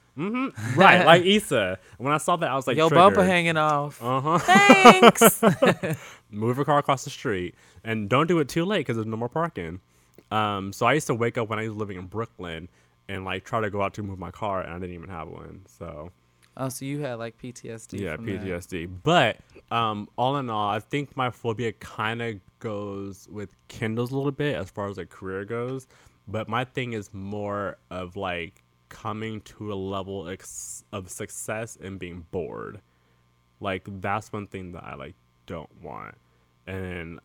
right? 0.77 1.05
Like 1.07 1.23
Issa. 1.37 1.79
When 1.99 2.13
I 2.13 2.19
saw 2.19 2.37
that, 2.37 2.51
I 2.51 2.57
was 2.57 2.67
like, 2.67 2.77
your 2.77 2.91
bumper 2.91 3.23
hanging 3.25 3.57
off. 3.57 4.03
Uh 4.03 4.21
huh. 4.21 4.39
Thanks. 4.39 5.43
move 6.31 6.57
your 6.57 6.65
car 6.65 6.79
across 6.79 7.05
the 7.05 7.11
street 7.11 7.55
and 7.85 8.09
don't 8.09 8.27
do 8.27 8.39
it 8.41 8.49
too 8.49 8.65
late 8.65 8.81
because 8.81 8.97
there's 8.97 9.07
no 9.07 9.17
more 9.17 9.29
parking. 9.29 9.81
Um, 10.31 10.73
so 10.73 10.87
I 10.87 10.95
used 10.95 11.07
to 11.09 11.15
wake 11.15 11.39
up 11.39 11.49
when 11.49 11.59
I 11.59 11.69
was 11.69 11.77
living 11.77 11.99
in 11.99 12.07
Brooklyn 12.07 12.69
and 13.09 13.25
like 13.25 13.45
try 13.45 13.61
to 13.61 13.71
go 13.71 13.83
out 13.83 13.95
to 13.95 14.03
move 14.03 14.19
my 14.19 14.31
car 14.31 14.61
and 14.61 14.73
I 14.73 14.79
didn't 14.79 14.95
even 14.95 15.09
have 15.09 15.29
one. 15.29 15.63
So 15.67 16.11
oh, 16.57 16.69
so 16.69 16.85
you 16.85 17.01
had 17.01 17.15
like 17.15 17.39
PTSD. 17.39 18.01
yeah, 18.01 18.17
from 18.17 18.27
that. 18.27 18.41
PTSD. 18.41 18.91
But 19.03 19.39
um, 19.71 20.09
all 20.17 20.37
in 20.37 20.51
all, 20.51 20.69
I 20.69 20.81
think 20.81 21.17
my 21.17 21.31
phobia 21.31 21.73
kind 21.75 22.23
of 22.23 22.41
goes 22.59 23.29
with 23.31 23.51
Kendall's 23.69 24.11
a 24.11 24.17
little 24.17 24.33
bit 24.33 24.57
as 24.57 24.71
far 24.71 24.89
as 24.89 24.97
like 24.97 25.11
career 25.11 25.45
goes. 25.45 25.87
But 26.29 26.49
my 26.49 26.65
thing 26.65 26.93
is 26.93 27.13
more 27.13 27.79
of 27.91 28.17
like 28.17 28.65
coming 28.89 29.41
to 29.43 29.73
a 29.73 29.75
level 29.75 30.29
ex- 30.29 30.85
of 30.93 31.11
success 31.11 31.77
and 31.81 31.99
being 31.99 32.27
bored. 32.31 32.81
Like 33.61 33.87
that's 34.01 34.33
one 34.33 34.47
thing 34.47 34.73
that 34.73 34.85
I 34.85 34.95
like 34.95 35.15
don't 35.47 35.71
want, 35.83 36.17
and 36.67 37.21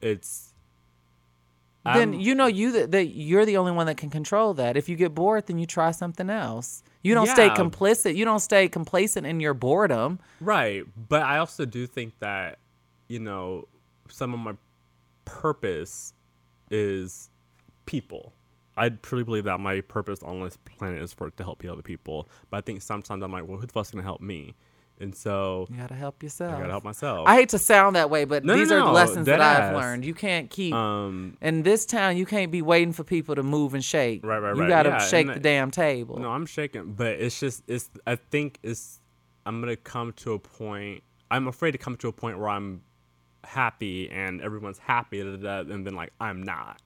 it's. 0.00 0.53
Then 1.84 2.12
I'm- 2.12 2.20
you 2.20 2.34
know 2.34 2.46
you 2.46 2.72
that, 2.72 2.92
that 2.92 3.06
you're 3.08 3.44
the 3.44 3.56
only 3.58 3.72
one 3.72 3.86
that 3.86 3.96
can 3.98 4.08
control 4.10 4.54
that. 4.54 4.76
If 4.76 4.88
you 4.88 4.96
get 4.96 5.14
bored, 5.14 5.46
then 5.46 5.58
you 5.58 5.66
try 5.66 5.90
something 5.90 6.30
else. 6.30 6.82
You 7.02 7.14
don't 7.14 7.28
stay 7.28 7.46
Yeah. 7.46 7.54
complicit. 7.56 8.16
You 8.16 8.24
don't 8.24 8.40
stay 8.40 8.68
complacent 8.68 9.26
in 9.26 9.38
your 9.40 9.52
boredom. 9.52 10.18
Right. 10.40 10.84
But 11.08 11.22
I 11.22 11.36
also 11.38 11.66
do 11.66 11.86
think 11.86 12.18
that, 12.20 12.58
you 13.08 13.18
know, 13.18 13.68
some 14.08 14.32
of 14.32 14.40
my 14.40 14.54
purpose 15.26 16.14
is 16.70 17.28
people. 17.86 18.32
I 18.76 18.88
truly 18.88 19.24
believe 19.24 19.44
that 19.44 19.60
my 19.60 19.80
purpose 19.82 20.22
on 20.22 20.42
this 20.42 20.56
planet 20.78 21.02
is 21.02 21.12
for 21.12 21.30
to 21.30 21.44
help 21.44 21.64
other 21.64 21.82
people. 21.82 22.28
But 22.50 22.56
I 22.58 22.60
think 22.62 22.82
sometimes 22.82 23.22
I'm 23.22 23.30
like, 23.30 23.46
well, 23.46 23.58
who 23.58 23.66
the 23.66 23.72
fuck's 23.72 23.90
gonna 23.90 24.02
help 24.02 24.20
me? 24.20 24.54
And 25.00 25.14
so 25.14 25.66
You 25.70 25.76
gotta 25.76 25.94
help 25.94 26.22
yourself. 26.22 26.54
I 26.54 26.60
gotta 26.60 26.70
help 26.70 26.84
myself. 26.84 27.26
I 27.28 27.34
hate 27.34 27.48
to 27.48 27.58
sound 27.58 27.96
that 27.96 28.10
way, 28.10 28.24
but 28.24 28.44
No, 28.44 28.52
no, 28.54 28.58
these 28.58 28.70
are 28.70 28.78
the 28.78 28.84
no, 28.84 28.92
lessons 28.92 29.26
that 29.26 29.40
I've 29.40 29.74
learned. 29.74 30.04
You 30.04 30.14
can't 30.14 30.48
keep 30.48 30.72
um, 30.72 31.36
in 31.42 31.62
this 31.64 31.84
town. 31.84 32.16
You 32.16 32.26
can't 32.26 32.52
be 32.52 32.62
waiting 32.62 32.92
for 32.92 33.02
people 33.02 33.34
to 33.34 33.42
move 33.42 33.74
and 33.74 33.84
shake. 33.84 34.24
Right, 34.24 34.38
right, 34.38 34.52
right. 34.52 34.62
You 34.62 34.68
gotta 34.68 34.90
Yeah, 34.90 34.98
shake 35.08 35.26
the 35.32 35.40
damn 35.40 35.70
table. 35.72 36.18
no, 36.18 36.30
I'm 36.30 36.46
shaking, 36.46 36.92
but 36.92 37.08
it's 37.20 37.38
just 37.40 37.62
it's. 37.66 37.90
I 38.06 38.16
think 38.16 38.58
it's. 38.62 39.00
I'm 39.44 39.60
gonna 39.60 39.76
come 39.76 40.12
to 40.12 40.32
a 40.34 40.38
point. 40.38 41.02
I'm 41.30 41.48
afraid 41.48 41.72
to 41.72 41.78
come 41.78 41.96
to 41.96 42.08
a 42.08 42.12
point 42.12 42.38
where 42.38 42.48
I'm 42.48 42.82
happy 43.42 44.08
and 44.10 44.40
everyone's 44.40 44.78
happy, 44.78 45.20
and 45.20 45.42
then 45.84 45.94
like 45.94 46.12
I'm 46.20 46.40
not, 46.42 46.80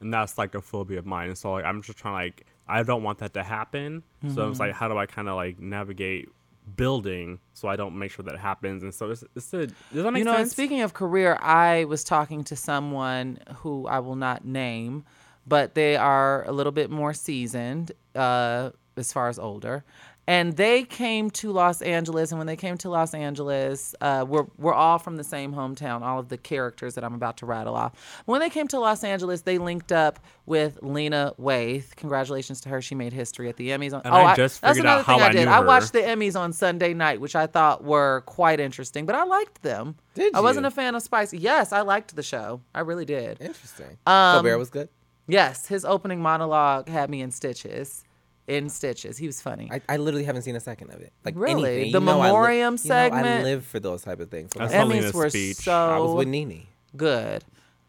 and 0.00 0.12
that's 0.12 0.38
like 0.38 0.54
a 0.54 0.62
phobia 0.62 0.98
of 0.98 1.06
mine. 1.06 1.28
And 1.28 1.38
so 1.38 1.52
like 1.52 1.64
I'm 1.66 1.82
just 1.82 1.98
trying 1.98 2.14
like 2.14 2.46
I 2.66 2.82
don't 2.82 3.02
want 3.02 3.18
that 3.18 3.34
to 3.34 3.42
happen. 3.42 4.02
So 4.34 4.48
it's 4.48 4.58
like 4.58 4.72
how 4.72 4.88
do 4.88 4.96
I 4.96 5.04
kind 5.06 5.28
of 5.28 5.36
like 5.36 5.60
navigate 5.60 6.30
building 6.76 7.38
so 7.52 7.68
I 7.68 7.76
don't 7.76 7.98
make 7.98 8.10
sure 8.10 8.24
that 8.24 8.38
happens. 8.38 8.82
And 8.82 8.94
so 8.94 9.10
it's 9.10 9.24
it's 9.36 9.52
a, 9.54 9.66
does 9.66 9.76
that 9.92 10.10
make 10.12 10.20
you 10.20 10.24
know, 10.24 10.36
and 10.36 10.50
speaking 10.50 10.80
of 10.80 10.94
career, 10.94 11.38
I 11.40 11.84
was 11.84 12.04
talking 12.04 12.44
to 12.44 12.56
someone 12.56 13.38
who 13.56 13.86
I 13.86 14.00
will 14.00 14.16
not 14.16 14.44
name, 14.44 15.04
but 15.46 15.74
they 15.74 15.96
are 15.96 16.44
a 16.44 16.52
little 16.52 16.72
bit 16.72 16.90
more 16.90 17.14
seasoned 17.14 17.92
uh, 18.14 18.70
as 18.96 19.12
far 19.12 19.28
as 19.28 19.38
older. 19.38 19.84
And 20.26 20.56
they 20.56 20.84
came 20.84 21.28
to 21.32 21.52
Los 21.52 21.82
Angeles, 21.82 22.30
and 22.32 22.38
when 22.38 22.46
they 22.46 22.56
came 22.56 22.78
to 22.78 22.88
Los 22.88 23.12
Angeles, 23.12 23.94
uh, 24.00 24.24
we're 24.26 24.46
we're 24.56 24.72
all 24.72 24.98
from 24.98 25.16
the 25.16 25.24
same 25.24 25.52
hometown. 25.52 26.00
All 26.00 26.18
of 26.18 26.30
the 26.30 26.38
characters 26.38 26.94
that 26.94 27.04
I'm 27.04 27.14
about 27.14 27.36
to 27.38 27.46
rattle 27.46 27.74
off. 27.74 28.22
When 28.24 28.40
they 28.40 28.48
came 28.48 28.66
to 28.68 28.78
Los 28.80 29.04
Angeles, 29.04 29.42
they 29.42 29.58
linked 29.58 29.92
up 29.92 30.18
with 30.46 30.78
Lena 30.82 31.34
Waithe. 31.38 31.94
Congratulations 31.96 32.62
to 32.62 32.70
her; 32.70 32.80
she 32.80 32.94
made 32.94 33.12
history 33.12 33.50
at 33.50 33.56
the 33.56 33.68
Emmys. 33.68 33.92
On, 33.92 34.00
And 34.02 34.14
oh, 34.14 34.18
I 34.18 34.34
just 34.34 34.62
that's 34.62 34.78
figured 34.78 34.86
another 34.86 35.00
out 35.00 35.04
how 35.06 35.14
thing 35.16 35.22
I 35.22 35.26
I 35.28 35.32
did. 35.32 35.44
knew 35.44 35.50
I 35.52 35.60
watched 35.60 35.92
the 35.92 36.00
Emmys 36.00 36.40
on 36.40 36.54
Sunday 36.54 36.94
night, 36.94 37.20
which 37.20 37.36
I 37.36 37.46
thought 37.46 37.84
were 37.84 38.22
quite 38.24 38.60
interesting, 38.60 39.04
but 39.04 39.14
I 39.14 39.24
liked 39.24 39.60
them. 39.62 39.96
Did 40.14 40.34
I 40.34 40.40
wasn't 40.40 40.64
a 40.64 40.70
fan 40.70 40.94
of 40.94 41.02
Spice. 41.02 41.34
Yes, 41.34 41.70
I 41.72 41.82
liked 41.82 42.16
the 42.16 42.22
show. 42.22 42.62
I 42.74 42.80
really 42.80 43.04
did. 43.04 43.42
Interesting. 43.42 43.98
Um, 44.06 44.36
Colbert 44.36 44.56
was 44.56 44.70
good. 44.70 44.88
Yes, 45.26 45.66
his 45.68 45.84
opening 45.84 46.20
monologue 46.22 46.88
had 46.88 47.10
me 47.10 47.20
in 47.20 47.30
stitches. 47.30 48.04
In 48.46 48.68
stitches. 48.68 49.16
He 49.16 49.26
was 49.26 49.40
funny. 49.40 49.70
I, 49.72 49.80
I 49.88 49.96
literally 49.96 50.24
haven't 50.24 50.42
seen 50.42 50.54
a 50.54 50.60
second 50.60 50.90
of 50.92 51.00
it. 51.00 51.12
Like 51.24 51.34
Really? 51.36 51.64
anything. 51.84 51.92
The 51.92 52.00
You 52.00 52.04
know 52.04 52.12
I 52.20 52.26
li- 52.26 52.32
memoriam 52.32 52.76
you 52.82 52.90
know 52.90 52.96
I 52.96 53.42
live 53.42 53.64
for 53.64 53.80
those 53.80 54.02
type 54.02 54.20
of 54.20 54.30
things. 54.30 54.50
So 54.54 54.60
I 54.60 54.64
like, 54.64 54.72
saw 54.72 54.84
Emmys 54.84 55.14
were 55.14 55.30
speech. 55.30 55.56
so 55.56 55.72
I 55.72 55.98
was 55.98 56.14
with 56.14 56.28
Nene. 56.28 56.66
good. 56.96 57.42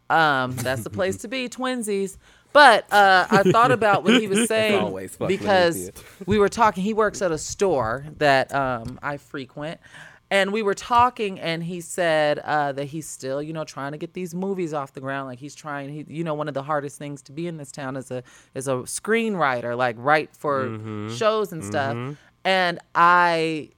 Um, 0.08 0.52
that's 0.56 0.82
the 0.84 0.90
place 0.90 1.16
to 1.18 1.28
be, 1.28 1.48
twinsies. 1.48 2.16
But 2.52 2.90
uh, 2.90 3.26
I 3.30 3.42
thought 3.42 3.70
about 3.72 4.02
what 4.04 4.18
he 4.20 4.28
was 4.28 4.48
saying 4.48 4.80
always 4.80 5.14
fucking 5.16 5.26
with 5.36 5.40
because 5.40 5.90
we 6.26 6.38
were 6.38 6.48
talking. 6.48 6.82
He 6.84 6.94
works 6.94 7.20
at 7.20 7.32
a 7.32 7.36
store 7.38 8.06
that 8.18 8.54
um, 8.54 8.98
I 9.02 9.18
frequent, 9.18 9.78
and 10.30 10.52
we 10.52 10.62
were 10.62 10.74
talking, 10.74 11.38
and 11.38 11.62
he 11.62 11.80
said 11.80 12.40
uh, 12.40 12.72
that 12.72 12.86
he's 12.86 13.08
still, 13.08 13.40
you 13.40 13.52
know, 13.52 13.64
trying 13.64 13.92
to 13.92 13.98
get 13.98 14.14
these 14.14 14.34
movies 14.34 14.74
off 14.74 14.92
the 14.92 15.00
ground. 15.00 15.28
Like 15.28 15.38
he's 15.38 15.54
trying. 15.54 15.88
He, 15.88 16.04
you 16.08 16.24
know, 16.24 16.34
one 16.34 16.48
of 16.48 16.54
the 16.54 16.62
hardest 16.64 16.98
things 16.98 17.22
to 17.22 17.32
be 17.32 17.46
in 17.46 17.56
this 17.58 17.70
town 17.70 17.96
is 17.96 18.10
a 18.10 18.22
is 18.54 18.66
a 18.66 18.72
screenwriter, 18.72 19.76
like 19.76 19.96
write 19.98 20.34
for 20.34 20.66
shows 21.10 21.52
and 21.52 21.64
stuff. 21.64 21.96
And 22.44 22.80
I 22.94 23.70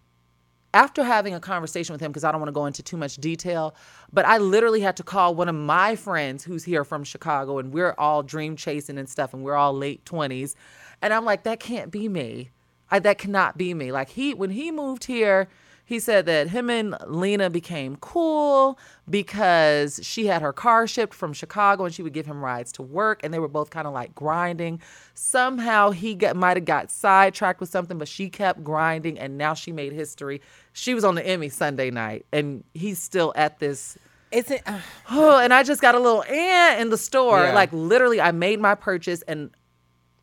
after 0.75 1.03
having 1.03 1.35
a 1.35 1.41
conversation 1.41 1.93
with 1.95 2.01
him, 2.01 2.13
because 2.13 2.25
I 2.25 2.31
don't 2.31 2.41
want 2.41 2.49
to 2.49 2.53
go 2.55 2.67
into 2.67 2.83
too 2.83 2.97
much 2.97 3.17
detail, 3.17 3.75
but 4.13 4.27
I 4.27 4.39
literally 4.39 4.81
had 4.81 4.97
to 4.99 5.03
call 5.03 5.35
one 5.35 5.49
of 5.49 5.55
my 5.55 5.97
friends 5.97 6.45
who's 6.45 6.65
here 6.65 6.85
from 6.85 7.05
Chicago, 7.05 7.59
and 7.59 7.73
we're 7.73 7.95
all 7.97 8.23
dream 8.23 8.55
chasing 8.55 8.99
and 8.99 9.09
stuff, 9.09 9.33
and 9.33 9.43
we're 9.43 9.55
all 9.55 9.73
late 9.73 10.05
20s. 10.05 10.55
And 11.01 11.15
I'm 11.15 11.25
like, 11.25 11.45
that 11.45 11.59
can't 11.61 11.91
be 11.91 12.09
me. 12.09 12.51
I, 12.91 12.99
that 12.99 13.19
cannot 13.19 13.57
be 13.57 13.73
me. 13.75 13.93
Like, 13.93 14.11
he, 14.11 14.35
when 14.35 14.51
he 14.51 14.71
moved 14.71 15.05
here, 15.05 15.49
he 15.89 16.01
said 16.01 16.27
that 16.27 16.51
him 16.51 16.69
and 16.69 16.95
Lena 17.07 17.49
became 17.49 17.97
cool 17.97 18.79
because 19.09 19.99
she 20.03 20.27
had 20.27 20.43
her 20.43 20.53
car 20.53 20.87
shipped 20.87 21.15
from 21.15 21.33
Chicago 21.33 21.87
and 21.87 21.95
she 21.95 22.03
would 22.03 22.13
give 22.13 22.27
him 22.27 22.45
rides 22.45 22.73
to 22.73 22.83
work 22.83 23.21
and 23.25 23.33
they 23.33 23.39
were 23.39 23.49
both 23.49 23.71
kind 23.71 23.87
of 23.87 23.95
like 23.95 24.15
grinding. 24.15 24.83
Somehow 25.15 25.91
he 25.93 26.15
got 26.15 26.37
might 26.37 26.59
have 26.59 26.67
got 26.67 26.91
sidetracked 26.91 27.59
with 27.59 27.71
something, 27.71 27.97
but 27.97 28.07
she 28.07 28.29
kept 28.29 28.63
grinding 28.63 29.19
and 29.19 29.39
now 29.39 29.55
she 29.55 29.73
made 29.73 29.95
history. 29.95 30.43
She 30.75 30.93
was 30.93 31.05
on 31.05 31.15
the 31.15 31.27
Emmy 31.27 31.49
Sunday 31.49 31.91
night 31.91 32.27
and 32.35 32.65
he's 32.75 33.03
still 33.03 33.33
at 33.35 33.59
this 33.59 33.97
Is 34.31 34.51
it? 34.51 34.61
Uh, 34.67 34.81
oh, 35.11 35.39
and 35.39 35.55
I 35.55 35.63
just 35.63 35.81
got 35.81 35.95
a 35.95 35.99
little 35.99 36.23
eh 36.29 36.83
in 36.83 36.91
the 36.91 36.99
store. 36.99 37.45
Yeah. 37.45 37.55
Like 37.55 37.73
literally, 37.73 38.21
I 38.21 38.33
made 38.33 38.61
my 38.61 38.75
purchase, 38.75 39.23
and 39.23 39.49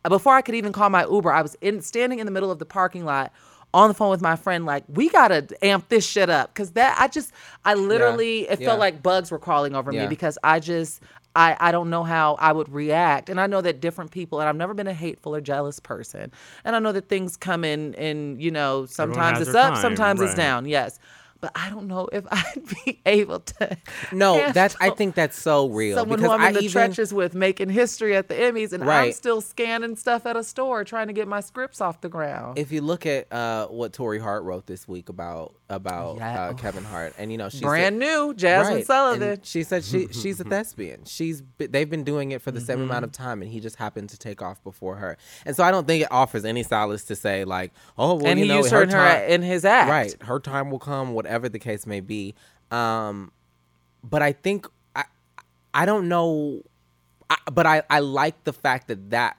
before 0.08 0.34
I 0.34 0.42
could 0.42 0.54
even 0.54 0.72
call 0.72 0.90
my 0.90 1.04
Uber, 1.06 1.32
I 1.32 1.42
was 1.42 1.56
in 1.60 1.80
standing 1.80 2.20
in 2.20 2.26
the 2.26 2.30
middle 2.30 2.52
of 2.52 2.60
the 2.60 2.66
parking 2.66 3.04
lot 3.04 3.32
on 3.76 3.88
the 3.88 3.94
phone 3.94 4.10
with 4.10 4.22
my 4.22 4.36
friend. 4.36 4.66
Like, 4.66 4.84
we 4.88 5.08
gotta 5.10 5.46
amp 5.62 5.88
this 5.88 6.04
shit 6.06 6.30
up 6.30 6.52
because 6.52 6.72
that 6.72 6.96
I 6.98 7.08
just 7.08 7.30
I 7.64 7.74
literally 7.74 8.48
it 8.48 8.60
yeah. 8.60 8.68
felt 8.68 8.80
like 8.80 9.02
bugs 9.02 9.30
were 9.30 9.38
crawling 9.38 9.74
over 9.76 9.92
Yeah. 9.92 10.02
me 10.02 10.08
because 10.08 10.38
I 10.42 10.58
just. 10.60 11.02
I, 11.38 11.54
I 11.60 11.70
don't 11.70 11.90
know 11.90 12.02
how 12.02 12.36
I 12.40 12.50
would 12.50 12.70
react. 12.70 13.28
And 13.28 13.38
I 13.38 13.46
know 13.46 13.60
that 13.60 13.78
different 13.82 14.10
people, 14.10 14.40
and 14.40 14.48
I've 14.48 14.56
never 14.56 14.72
been 14.72 14.86
a 14.86 14.94
hateful 14.94 15.34
or 15.36 15.42
jealous 15.42 15.78
person. 15.78 16.32
And 16.64 16.74
I 16.74 16.78
know 16.78 16.92
that 16.92 17.10
things 17.10 17.36
come 17.36 17.62
in, 17.62 17.94
and, 17.96 18.40
you 18.40 18.50
know, 18.50 18.86
sometimes 18.86 19.40
it's 19.46 19.54
up, 19.54 19.74
time, 19.74 19.82
sometimes 19.82 20.22
it's 20.22 20.34
down, 20.34 20.64
yes. 20.64 20.98
But 21.40 21.52
I 21.54 21.70
don't 21.70 21.86
know 21.86 22.08
if 22.12 22.24
I'd 22.30 22.62
be 22.84 23.00
able 23.06 23.40
to. 23.40 23.76
no, 24.12 24.52
that's. 24.52 24.76
I 24.80 24.90
think 24.90 25.14
that's 25.14 25.40
so 25.40 25.68
real. 25.68 25.96
someone 25.96 26.18
because 26.18 26.30
who 26.30 26.34
I'm 26.34 26.40
in 26.40 26.46
I 26.46 26.52
the 26.52 26.64
even, 26.64 26.72
trenches 26.72 27.12
with 27.12 27.34
making 27.34 27.70
history 27.70 28.16
at 28.16 28.28
the 28.28 28.34
Emmys, 28.34 28.72
and 28.72 28.88
I'm 28.88 29.12
still 29.12 29.40
scanning 29.40 29.96
stuff 29.96 30.26
at 30.26 30.36
a 30.36 30.44
store 30.44 30.84
trying 30.84 31.08
to 31.08 31.12
get 31.12 31.28
my 31.28 31.40
scripts 31.40 31.80
off 31.80 32.00
the 32.00 32.08
ground. 32.08 32.58
If 32.58 32.72
you 32.72 32.80
look 32.80 33.06
at 33.06 33.32
uh, 33.32 33.66
what 33.68 33.92
Torrei 33.92 34.20
Hart 34.20 34.44
wrote 34.44 34.66
this 34.66 34.88
week 34.88 35.08
about 35.08 35.54
about 35.68 36.16
Yeah. 36.18 36.40
uh, 36.42 36.52
Kevin 36.54 36.84
Hart, 36.84 37.14
and 37.18 37.32
you 37.32 37.38
know 37.38 37.48
she's 37.48 37.60
Brand 37.60 37.98
new, 37.98 38.32
Jazmine 38.34 38.62
Right. 38.76 38.86
Sullivan. 38.86 39.28
And 39.30 39.44
she 39.46 39.62
said 39.64 39.84
she 39.84 40.06
she's 40.12 40.38
a 40.40 40.44
thespian. 40.44 41.04
She's 41.04 41.42
they've 41.58 41.88
been 41.90 42.04
doing 42.04 42.30
it 42.32 42.40
for 42.42 42.50
the 42.52 42.60
same 42.60 42.80
amount 42.80 43.04
of 43.04 43.10
Mm-hmm. 43.12 43.22
time, 43.22 43.42
and 43.42 43.50
he 43.50 43.58
just 43.60 43.76
happened 43.76 44.08
to 44.10 44.18
take 44.18 44.40
off 44.42 44.62
before 44.62 44.96
her. 44.96 45.16
And 45.44 45.56
so 45.56 45.64
I 45.64 45.70
don't 45.70 45.86
think 45.86 46.02
it 46.02 46.08
offers 46.12 46.44
any 46.44 46.62
solace 46.62 47.04
to 47.04 47.16
say 47.16 47.44
like, 47.44 47.72
oh, 47.98 48.14
well, 48.14 48.26
and 48.26 48.38
you 48.38 48.44
he 48.46 48.48
know, 48.50 48.58
used 48.58 48.70
her 48.70 48.82
in, 48.82 48.90
her 48.90 48.96
time, 48.96 49.28
in 49.30 49.42
his 49.42 49.64
act. 49.64 49.90
right, 49.90 50.22
her 50.22 50.38
time 50.38 50.70
will 50.70 50.78
come, 50.78 51.14
whatever 51.14 51.48
the 51.48 51.58
case 51.58 51.86
may 51.86 52.00
be. 52.00 52.34
Um, 52.70 53.32
but 54.04 54.22
I 54.22 54.32
think 54.32 54.66
I 54.94 55.04
I 55.74 55.84
don't 55.84 56.08
know, 56.08 56.62
I, 57.28 57.36
but 57.52 57.66
I 57.66 57.82
I 57.90 57.98
like 58.00 58.44
the 58.44 58.52
fact 58.52 58.88
that 58.88 59.10
that. 59.10 59.36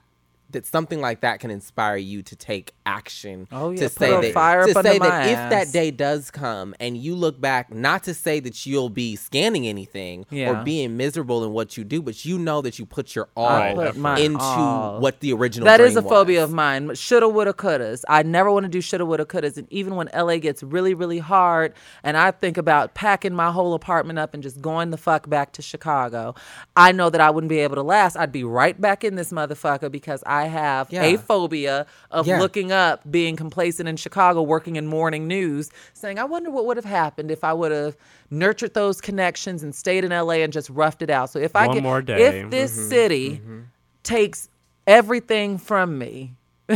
That 0.52 0.66
something 0.66 1.02
like 1.02 1.20
that 1.22 1.42
can 1.42 1.52
inspire 1.52 1.98
you 1.98 2.24
to 2.24 2.34
take 2.34 2.74
action. 2.88 3.48
Oh, 3.52 3.72
yeah, 3.72 3.80
to 3.80 3.84
put 3.90 3.92
say 4.00 4.22
that 4.22 4.34
fire 4.34 4.66
to 4.66 4.74
say 4.74 4.98
that 4.98 5.28
if 5.28 5.50
that 5.52 5.72
day 5.74 5.92
does 5.92 6.32
come 6.32 6.74
and 6.80 6.98
you 6.98 7.16
look 7.16 7.40
back, 7.40 7.72
not 7.74 8.04
to 8.04 8.14
say 8.14 8.40
that 8.40 8.66
you'll 8.66 8.90
be 8.90 9.16
scanning 9.18 9.68
anything 9.68 10.26
Yeah. 10.30 10.62
or 10.62 10.64
being 10.64 10.96
miserable 10.96 11.44
in 11.44 11.52
what 11.52 11.76
you 11.78 11.84
do, 11.84 12.02
but 12.02 12.24
you 12.26 12.40
know 12.40 12.62
that 12.62 12.80
you 12.80 12.86
put 12.86 13.14
your 13.16 13.28
all 13.36 13.76
put 13.76 13.96
into 14.20 14.40
all. 14.40 15.00
what 15.02 15.20
the 15.20 15.34
original. 15.34 15.66
That 15.66 15.82
is 15.82 15.98
a 15.98 16.02
dream 16.02 16.10
phobia 16.10 16.44
of 16.44 16.52
mine. 16.54 16.96
Shoulda, 16.96 17.28
woulda, 17.28 17.54
couldas. 17.54 18.04
I 18.08 18.24
never 18.24 18.50
want 18.52 18.64
to 18.64 18.70
do 18.70 18.80
shoulda, 18.82 19.06
woulda, 19.06 19.26
couldas. 19.26 19.58
And 19.58 19.68
even 19.72 19.96
when 19.96 20.08
LA 20.14 20.38
gets 20.38 20.64
really, 20.64 20.94
really 20.94 21.20
hard, 21.20 21.74
and 22.04 22.16
I 22.18 22.32
think 22.32 22.58
about 22.58 22.94
packing 22.94 23.34
my 23.34 23.52
whole 23.52 23.74
apartment 23.74 24.18
up 24.18 24.34
and 24.34 24.42
just 24.42 24.62
going 24.62 24.92
the 24.92 24.98
fuck 24.98 25.30
back 25.30 25.52
to 25.54 25.62
Chicago, 25.62 26.36
I 26.76 26.92
know 26.94 27.10
that 27.10 27.20
I 27.20 27.30
wouldn't 27.32 27.50
be 27.50 27.60
able 27.60 27.76
to 27.76 27.84
last. 27.84 28.16
I'd 28.16 28.32
be 28.32 28.44
right 28.46 28.80
back 28.80 29.04
in 29.04 29.16
this 29.16 29.32
motherfucker 29.32 29.92
because 29.92 30.24
I 30.26 30.46
have 30.46 30.88
Yeah. 30.92 31.04
a 31.04 31.18
phobia 31.18 31.86
of 32.12 32.28
looking 32.28 32.72
up, 32.72 32.77
being 33.10 33.36
complacent 33.36 33.88
in 33.88 33.98
Chicago, 33.98 34.42
working 34.42 34.76
in 34.76 34.88
morning 34.88 35.28
news, 35.28 35.70
saying, 35.94 36.20
I 36.20 36.24
wonder 36.24 36.50
what 36.50 36.66
would 36.66 36.78
have 36.78 36.86
happened 36.86 37.32
if 37.32 37.44
I 37.44 37.54
would 37.54 37.72
have 37.72 37.96
nurtured 38.30 38.74
those 38.74 39.02
connections 39.02 39.64
and 39.64 39.74
stayed 39.74 40.04
in 40.04 40.12
LA 40.12 40.36
and 40.44 40.52
just 40.52 40.70
roughed 40.70 41.02
it 41.02 41.10
out. 41.10 41.30
So 41.30 41.40
if 41.40 41.56
I 41.56 41.68
One 41.68 41.76
get, 41.78 41.84
more 41.84 42.02
day. 42.02 42.28
if 42.28 42.50
this 42.50 42.72
mm-hmm. 42.72 42.90
city 42.90 43.30
mm-hmm. 43.32 43.60
takes 44.04 44.50
everything 44.86 45.58
from 45.58 45.98
me. 45.98 46.34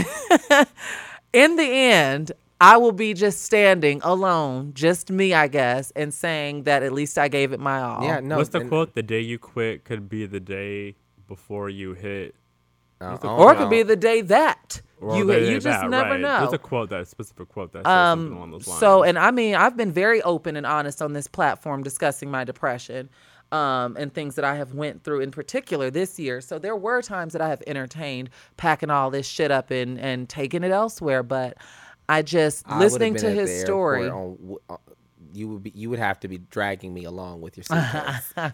In 1.34 1.56
the 1.56 1.64
end, 1.64 2.34
I 2.60 2.78
will 2.78 2.92
be 2.92 3.14
just 3.14 3.42
standing 3.42 4.02
alone, 4.04 4.74
just 4.76 5.10
me, 5.10 5.34
I 5.34 5.48
guess, 5.48 5.92
and 5.96 6.14
saying 6.14 6.64
that 6.64 6.84
at 6.84 6.94
least 6.94 7.18
I 7.18 7.28
gave 7.28 7.54
it 7.54 7.60
my 7.60 7.82
all. 7.82 8.04
Yeah, 8.04 8.20
no. 8.20 8.38
What's 8.38 8.50
the 8.50 8.60
and- 8.60 8.70
quote? 8.70 8.94
The 8.94 9.02
day 9.04 9.22
you 9.22 9.40
quit 9.40 9.84
could 9.84 10.08
be 10.08 10.26
the 10.26 10.40
day 10.40 10.96
before 11.28 11.70
you 11.70 11.94
hit. 11.94 12.36
Uh, 13.02 13.18
Or 13.28 13.54
it 13.54 13.58
could 13.58 13.70
be 13.70 13.84
the 13.84 13.96
day 13.96 14.22
that 14.22 14.82
Or 15.00 15.18
you 15.18 15.28
day 15.28 15.50
you 15.52 15.60
just 15.60 15.66
that, 15.82 15.90
never 15.90 16.12
right. 16.12 16.20
know. 16.22 16.40
There's 16.42 16.54
a 16.54 16.58
quote 16.58 16.90
that 16.90 17.08
specific 17.08 17.50
quote 17.50 17.72
that 17.74 17.80
says 17.80 17.86
something 17.86 18.32
along 18.34 18.44
Um, 18.44 18.52
those 18.52 18.68
lines. 18.68 18.80
so, 18.80 19.04
and 19.04 19.18
I 19.20 19.32
mean, 19.32 19.56
I've 19.56 19.76
been 19.78 19.92
very 19.92 20.22
open 20.24 20.56
and 20.56 20.66
honest 20.66 21.02
on 21.02 21.14
this 21.14 21.28
platform 21.28 21.84
discussing 21.84 22.30
my 22.32 22.44
depression 22.44 23.10
um, 23.52 23.98
and 24.00 24.14
things 24.14 24.36
that 24.36 24.46
I 24.46 24.56
have 24.56 24.74
went 24.74 25.04
through 25.04 25.22
in 25.22 25.32
particular 25.32 25.90
this 25.92 26.18
year. 26.20 26.40
So 26.42 26.58
there 26.60 26.76
were 26.76 27.02
times 27.02 27.34
that 27.34 27.42
I 27.42 27.50
have 27.50 27.62
entertained 27.68 28.30
packing 28.58 28.90
all 28.90 29.10
this 29.12 29.28
shit 29.28 29.52
up 29.52 29.72
and, 29.72 30.00
and 30.00 30.30
taking 30.30 30.64
it 30.64 30.72
elsewhere. 30.72 31.22
But 31.24 31.58
I 32.08 32.22
just, 32.22 32.66
I 32.68 32.80
listening 32.80 33.16
to 33.16 33.30
his 33.30 33.62
story. 33.62 34.10
on 34.10 34.58
uh, 34.70 34.78
you 35.34 35.48
would 35.48 35.64
be 35.64 35.72
you 35.74 35.90
would 35.90 36.00
have 36.00 36.20
to 36.20 36.28
be 36.28 36.38
dragging 36.38 36.94
me 36.94 37.06
along 37.06 37.42
with 37.42 37.56
your 37.58 37.64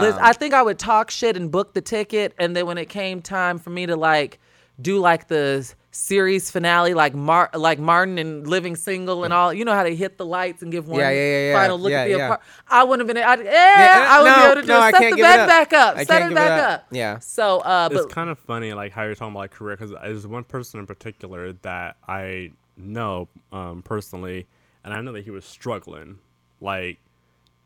suitcase. 0.00 0.14
Liz, 0.16 0.22
I 0.22 0.32
think 0.32 0.54
I 0.54 0.62
would 0.62 0.78
talk 0.78 1.10
shit 1.10 1.36
and 1.36 1.50
book 1.50 1.74
the 1.74 1.80
ticket, 1.80 2.34
and 2.38 2.54
then 2.56 2.66
when 2.66 2.78
it 2.78 2.88
came 2.88 3.22
time 3.22 3.58
for 3.58 3.70
me 3.70 3.86
to 3.86 3.96
like 3.96 4.38
do 4.80 4.98
like 4.98 5.28
the 5.28 5.72
series 5.92 6.50
finale, 6.50 6.92
like 6.94 7.14
Mar- 7.14 7.50
like 7.54 7.78
Martin 7.78 8.18
and 8.18 8.44
Living 8.46 8.74
Single 8.74 9.22
and 9.22 9.32
all, 9.32 9.54
you 9.54 9.64
know 9.64 9.72
how 9.74 9.84
they 9.84 9.94
hit 9.94 10.18
the 10.18 10.26
lights 10.26 10.60
and 10.62 10.72
give 10.72 10.88
one 10.88 10.98
Yeah, 10.98 11.10
yeah, 11.10 11.20
yeah, 11.22 11.48
yeah. 11.50 11.60
final 11.60 11.78
look 11.78 11.92
at 11.92 12.04
the 12.06 12.10
yeah. 12.18 12.24
apart. 12.26 12.40
I 12.66 12.82
wouldn't 12.82 13.08
have 13.08 13.14
been. 13.16 13.24
I'd, 13.24 13.44
yeah, 13.44 13.52
Yeah, 13.52 14.06
I 14.08 14.22
would 14.22 14.28
no, 14.28 14.34
be 14.34 14.42
able 14.42 14.54
to 14.56 14.60
do 14.62 14.66
no, 14.66 14.78
it. 14.78 14.80
I 14.80 14.90
Set 14.90 15.00
can't 15.00 15.12
the 15.12 15.16
give 15.16 15.26
it 15.26 15.28
bed 15.28 15.38
up. 15.40 15.48
back 15.48 15.72
up. 15.72 15.96
I 15.96 16.04
Set 16.04 16.16
it 16.16 16.24
give 16.24 16.32
it 16.32 16.34
back 16.34 16.62
up. 16.62 16.80
up. 16.80 16.86
Yeah. 16.90 17.18
So, 17.20 17.58
uh, 17.60 17.88
it's 17.92 18.02
but 18.02 18.10
kind 18.10 18.28
of 18.30 18.38
funny, 18.40 18.72
like 18.72 18.90
how 18.90 19.04
you're 19.04 19.14
talking 19.14 19.32
about 19.32 19.38
like 19.40 19.50
career, 19.52 19.76
because 19.76 19.92
there's 19.92 20.26
one 20.26 20.42
person 20.42 20.80
in 20.80 20.86
particular 20.86 21.52
that 21.62 21.96
I 22.08 22.50
know 22.76 23.28
um, 23.52 23.82
personally, 23.82 24.48
and 24.82 24.92
I 24.92 25.00
know 25.00 25.12
that 25.12 25.22
he 25.24 25.30
was 25.30 25.44
struggling. 25.44 26.18
Like, 26.60 26.98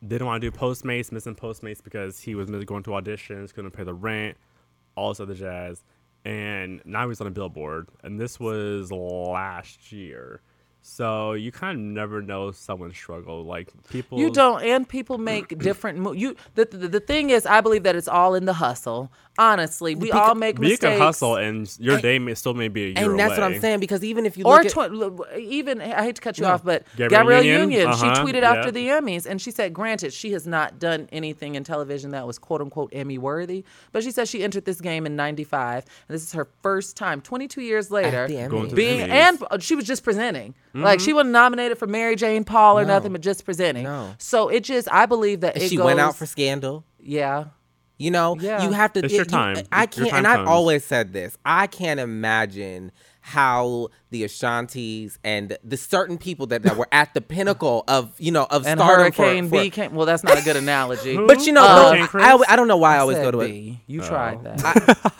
didn't 0.06 0.26
want 0.26 0.40
to 0.40 0.50
do 0.50 0.56
Postmates, 0.56 1.10
missing 1.10 1.34
Postmates 1.34 1.82
because 1.82 2.20
he 2.20 2.34
was 2.34 2.48
going 2.50 2.82
to 2.84 2.90
auditions, 2.90 3.52
couldn't 3.52 3.72
pay 3.72 3.84
the 3.84 3.94
rent, 3.94 4.36
all 4.94 5.08
this 5.10 5.20
other 5.20 5.34
jazz, 5.34 5.82
and 6.24 6.80
now 6.84 7.08
he's 7.08 7.20
on 7.20 7.26
a 7.26 7.30
billboard, 7.30 7.88
and 8.02 8.20
this 8.20 8.38
was 8.38 8.92
last 8.92 9.92
year. 9.92 10.40
So 10.88 11.34
you 11.34 11.52
kind 11.52 11.76
of 11.78 11.84
never 11.84 12.22
know 12.22 12.50
someone's 12.50 12.96
struggle. 12.96 13.44
Like 13.44 13.68
people, 13.90 14.18
You 14.18 14.30
don't, 14.32 14.62
and 14.62 14.88
people 14.88 15.18
make 15.18 15.56
different. 15.68 15.98
Mo- 15.98 16.12
you 16.12 16.34
the, 16.54 16.64
the 16.64 16.88
the 16.88 17.00
thing 17.00 17.30
is, 17.30 17.46
I 17.46 17.60
believe 17.60 17.82
that 17.82 17.94
it's 17.94 18.08
all 18.08 18.34
in 18.34 18.46
the 18.46 18.54
hustle. 18.54 19.12
Honestly, 19.40 19.94
we 19.94 20.10
all 20.10 20.34
make 20.34 20.56
But 20.56 20.66
you 20.66 20.76
can 20.78 20.98
hustle, 20.98 21.36
and 21.36 21.72
your 21.78 22.00
day 22.00 22.18
may 22.18 22.34
still 22.34 22.54
may 22.54 22.66
be 22.66 22.82
a 22.82 22.86
year 22.88 23.10
and 23.10 23.16
that's 23.20 23.38
what 23.38 23.44
I'm 23.44 23.60
saying 23.60 23.78
because 23.78 24.02
even 24.02 24.26
if 24.26 24.36
you 24.36 24.44
or 24.44 24.56
look 24.56 24.66
at 24.66 24.72
tw- 24.72 24.90
look, 24.92 25.28
even 25.38 25.80
I 25.80 26.02
hate 26.02 26.16
to 26.16 26.20
cut 26.22 26.38
you 26.38 26.46
off, 26.46 26.64
but 26.64 26.84
Gabrielle 26.96 27.20
Gabrielle, 27.20 27.44
Union? 27.44 27.70
Union, 27.70 27.86
Uh-huh, 27.88 28.14
she 28.16 28.20
tweeted 28.20 28.42
yeah. 28.42 28.54
after 28.54 28.72
the 28.72 28.88
Emmys, 28.88 29.26
and 29.26 29.40
she 29.40 29.52
said, 29.52 29.72
granted, 29.72 30.12
she 30.12 30.32
has 30.32 30.44
not 30.44 30.80
done 30.80 31.08
anything 31.12 31.54
in 31.54 31.62
television 31.62 32.10
that 32.10 32.26
was 32.26 32.36
quote 32.36 32.60
unquote 32.60 32.90
Emmy 32.92 33.16
worthy, 33.16 33.62
but 33.92 34.02
she 34.02 34.10
said 34.10 34.26
she 34.26 34.42
entered 34.42 34.64
this 34.64 34.80
game 34.80 35.06
in 35.06 35.14
'95, 35.14 35.84
and 36.08 36.14
this 36.16 36.24
is 36.24 36.32
her 36.32 36.48
first 36.62 36.96
time, 36.96 37.20
22 37.20 37.60
years 37.60 37.92
later, 37.92 38.26
the 38.26 38.34
Emmys. 38.34 38.50
Going 38.50 38.62
to 38.64 38.68
the 38.70 38.74
being 38.74 39.08
and 39.08 39.40
uh, 39.52 39.58
she 39.60 39.76
was 39.76 39.84
just 39.84 40.02
presenting, 40.02 40.56
like 40.82 41.00
she 41.00 41.08
mm-hmm. 41.08 41.16
wasn't 41.16 41.32
nominated 41.32 41.78
for 41.78 41.86
Mary 41.86 42.16
Jane 42.16 42.44
Paul 42.44 42.78
or 42.78 42.84
No. 42.84 42.94
nothing, 42.94 43.12
but 43.12 43.20
just 43.20 43.44
presenting. 43.44 43.84
No. 43.84 44.14
So 44.18 44.48
it 44.48 44.64
just, 44.64 44.88
I 44.90 45.06
believe 45.06 45.40
that 45.40 45.56
it 45.56 45.68
she 45.68 45.76
goes, 45.76 45.86
went 45.86 46.00
out 46.00 46.16
for 46.16 46.26
Scandal. 46.26 46.84
yeah. 47.00 47.46
You 48.00 48.12
know, 48.12 48.36
Yeah. 48.38 48.62
you 48.62 48.70
have 48.70 48.92
to. 48.92 49.00
It's 49.04 49.12
your 49.12 49.22
you- 49.22 49.28
time. 49.28 49.56
I 49.72 49.86
can't, 49.86 50.10
time 50.10 50.18
and 50.18 50.26
I've 50.28 50.36
comes. 50.36 50.48
always 50.48 50.84
said 50.84 51.12
this. 51.12 51.36
I 51.44 51.66
can't 51.66 51.98
imagine 51.98 52.92
how 53.28 53.88
the 54.10 54.24
Ashantis 54.24 55.18
and 55.22 55.58
the 55.62 55.76
certain 55.76 56.16
people 56.16 56.46
that, 56.46 56.62
that 56.62 56.76
were 56.78 56.88
at 56.92 57.12
the 57.12 57.20
pinnacle 57.20 57.84
of 57.86 58.12
you 58.18 58.32
know 58.32 58.46
of 58.50 58.66
And 58.66 58.78
stardom 58.80 59.12
Hurricane 59.12 59.48
for- 59.50 59.60
B 59.62 59.68
came. 59.70 59.94
Well, 59.94 60.06
that's 60.06 60.24
not 60.24 60.38
a 60.38 60.42
good 60.42 60.56
analogy. 60.56 61.16
But 61.26 61.46
you 61.46 61.52
know, 61.52 61.62
Uh, 61.62 61.92
no, 62.14 62.20
I, 62.20 62.32
I, 62.34 62.44
I 62.48 62.56
don't 62.56 62.68
know 62.68 62.78
why 62.78 62.96
I 62.96 62.98
always 63.00 63.18
go 63.18 63.30
to 63.30 63.40
it. 63.40 63.48
B. 63.48 63.80
You 63.86 64.00
tried 64.00 64.42
that. 64.44 64.64